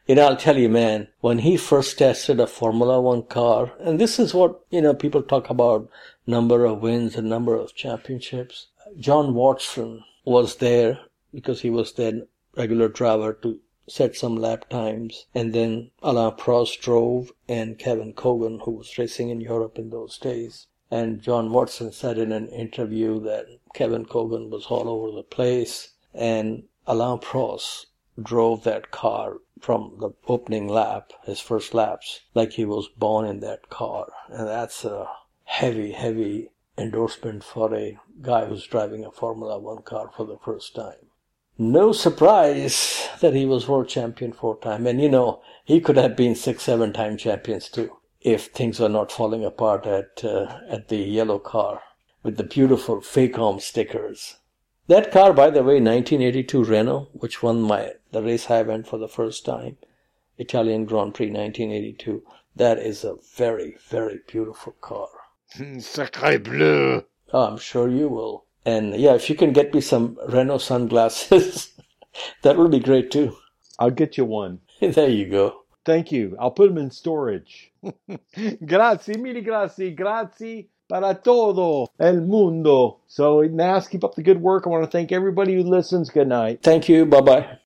You 0.06 0.16
know, 0.16 0.26
I'll 0.26 0.36
tell 0.36 0.58
you, 0.58 0.68
man, 0.68 1.08
when 1.20 1.38
he 1.38 1.56
first 1.56 1.98
tested 1.98 2.40
a 2.40 2.46
Formula 2.46 3.00
One 3.00 3.22
car, 3.22 3.72
and 3.78 4.00
this 4.00 4.18
is 4.18 4.34
what, 4.34 4.60
you 4.70 4.82
know, 4.82 4.94
people 4.94 5.22
talk 5.22 5.48
about 5.48 5.88
number 6.26 6.64
of 6.64 6.80
wins 6.80 7.14
and 7.14 7.28
number 7.28 7.54
of 7.54 7.74
championships. 7.76 8.66
John 8.98 9.34
Watson 9.34 10.02
was 10.24 10.56
there 10.56 10.98
because 11.32 11.60
he 11.60 11.70
was 11.70 11.92
then 11.92 12.26
regular 12.56 12.88
driver 12.88 13.32
to 13.34 13.60
set 13.88 14.16
some 14.16 14.36
lap 14.36 14.68
times. 14.68 15.26
And 15.34 15.52
then 15.52 15.90
Alain 16.02 16.32
Prost 16.32 16.80
drove 16.80 17.32
and 17.48 17.78
Kevin 17.78 18.12
Cogan, 18.12 18.60
who 18.64 18.72
was 18.72 18.98
racing 18.98 19.30
in 19.30 19.40
Europe 19.40 19.78
in 19.78 19.90
those 19.90 20.18
days. 20.18 20.66
And 20.90 21.20
John 21.20 21.52
Watson 21.52 21.92
said 21.92 22.18
in 22.18 22.32
an 22.32 22.48
interview 22.48 23.20
that 23.20 23.46
Kevin 23.74 24.06
Cogan 24.06 24.50
was 24.50 24.66
all 24.66 24.88
over 24.88 25.10
the 25.10 25.22
place 25.22 25.92
and 26.14 26.64
Alain 26.86 27.18
Prost 27.18 27.86
drove 28.20 28.64
that 28.64 28.90
car 28.90 29.36
from 29.60 29.98
the 30.00 30.10
opening 30.26 30.66
lap, 30.66 31.12
his 31.24 31.40
first 31.40 31.74
laps, 31.74 32.20
like 32.34 32.52
he 32.52 32.64
was 32.64 32.88
born 32.88 33.26
in 33.26 33.40
that 33.40 33.68
car. 33.68 34.10
And 34.28 34.48
that's 34.48 34.84
a 34.84 35.06
heavy, 35.44 35.92
heavy 35.92 36.48
endorsement 36.78 37.44
for 37.44 37.74
a 37.74 37.98
guy 38.22 38.46
who's 38.46 38.66
driving 38.66 39.04
a 39.04 39.10
Formula 39.10 39.58
One 39.58 39.82
car 39.82 40.10
for 40.16 40.24
the 40.24 40.38
first 40.38 40.74
time. 40.74 41.07
No 41.60 41.90
surprise 41.90 43.08
that 43.20 43.34
he 43.34 43.44
was 43.44 43.66
world 43.66 43.88
champion 43.88 44.32
four 44.32 44.58
times. 44.60 44.86
And 44.86 45.00
you 45.00 45.08
know, 45.08 45.42
he 45.64 45.80
could 45.80 45.96
have 45.96 46.16
been 46.16 46.36
six, 46.36 46.62
seven 46.62 46.92
time 46.92 47.16
champions 47.16 47.68
too, 47.68 47.96
if 48.20 48.46
things 48.46 48.78
were 48.78 48.88
not 48.88 49.10
falling 49.10 49.44
apart 49.44 49.84
at, 49.84 50.24
uh, 50.24 50.60
at 50.68 50.86
the 50.86 50.98
yellow 50.98 51.40
car 51.40 51.82
with 52.22 52.36
the 52.36 52.44
beautiful 52.44 53.00
Facom 53.00 53.60
stickers. 53.60 54.36
That 54.86 55.10
car, 55.10 55.32
by 55.32 55.50
the 55.50 55.64
way, 55.64 55.80
1982 55.80 56.64
Renault, 56.64 57.08
which 57.12 57.42
won 57.42 57.60
my 57.60 57.94
the 58.12 58.22
race 58.22 58.48
I 58.48 58.62
went 58.62 58.86
for 58.86 58.98
the 58.98 59.08
first 59.08 59.44
time, 59.44 59.76
Italian 60.38 60.84
Grand 60.84 61.14
Prix 61.14 61.26
1982. 61.26 62.22
That 62.54 62.78
is 62.78 63.04
a 63.04 63.16
very, 63.36 63.76
very 63.88 64.20
beautiful 64.26 64.74
car. 64.80 65.08
Sacre 65.80 66.38
bleu. 66.38 67.04
Oh, 67.32 67.42
I'm 67.42 67.58
sure 67.58 67.88
you 67.88 68.08
will. 68.08 68.46
And 68.68 68.94
yeah, 68.94 69.14
if 69.14 69.30
you 69.30 69.36
can 69.36 69.52
get 69.54 69.72
me 69.72 69.80
some 69.80 70.18
Renault 70.28 70.58
sunglasses, 70.58 71.72
that 72.42 72.58
would 72.58 72.70
be 72.70 72.80
great 72.80 73.10
too. 73.10 73.34
I'll 73.78 73.90
get 73.90 74.18
you 74.18 74.26
one. 74.26 74.60
there 74.80 75.08
you 75.08 75.26
go. 75.26 75.62
Thank 75.86 76.12
you. 76.12 76.36
I'll 76.38 76.50
put 76.50 76.68
them 76.68 76.76
in 76.76 76.90
storage. 76.90 77.72
grazie, 78.66 79.16
mille 79.16 79.40
grazie, 79.40 79.92
grazie 79.92 80.68
para 80.86 81.14
todo 81.14 81.88
el 81.98 82.20
mundo. 82.20 82.98
So, 83.06 83.40
Nas, 83.42 83.88
keep 83.88 84.04
up 84.04 84.14
the 84.16 84.22
good 84.22 84.42
work. 84.42 84.66
I 84.66 84.70
want 84.70 84.84
to 84.84 84.90
thank 84.90 85.12
everybody 85.12 85.54
who 85.54 85.62
listens. 85.62 86.10
Good 86.10 86.28
night. 86.28 86.62
Thank 86.62 86.90
you. 86.90 87.06
Bye 87.06 87.22
bye. 87.22 87.58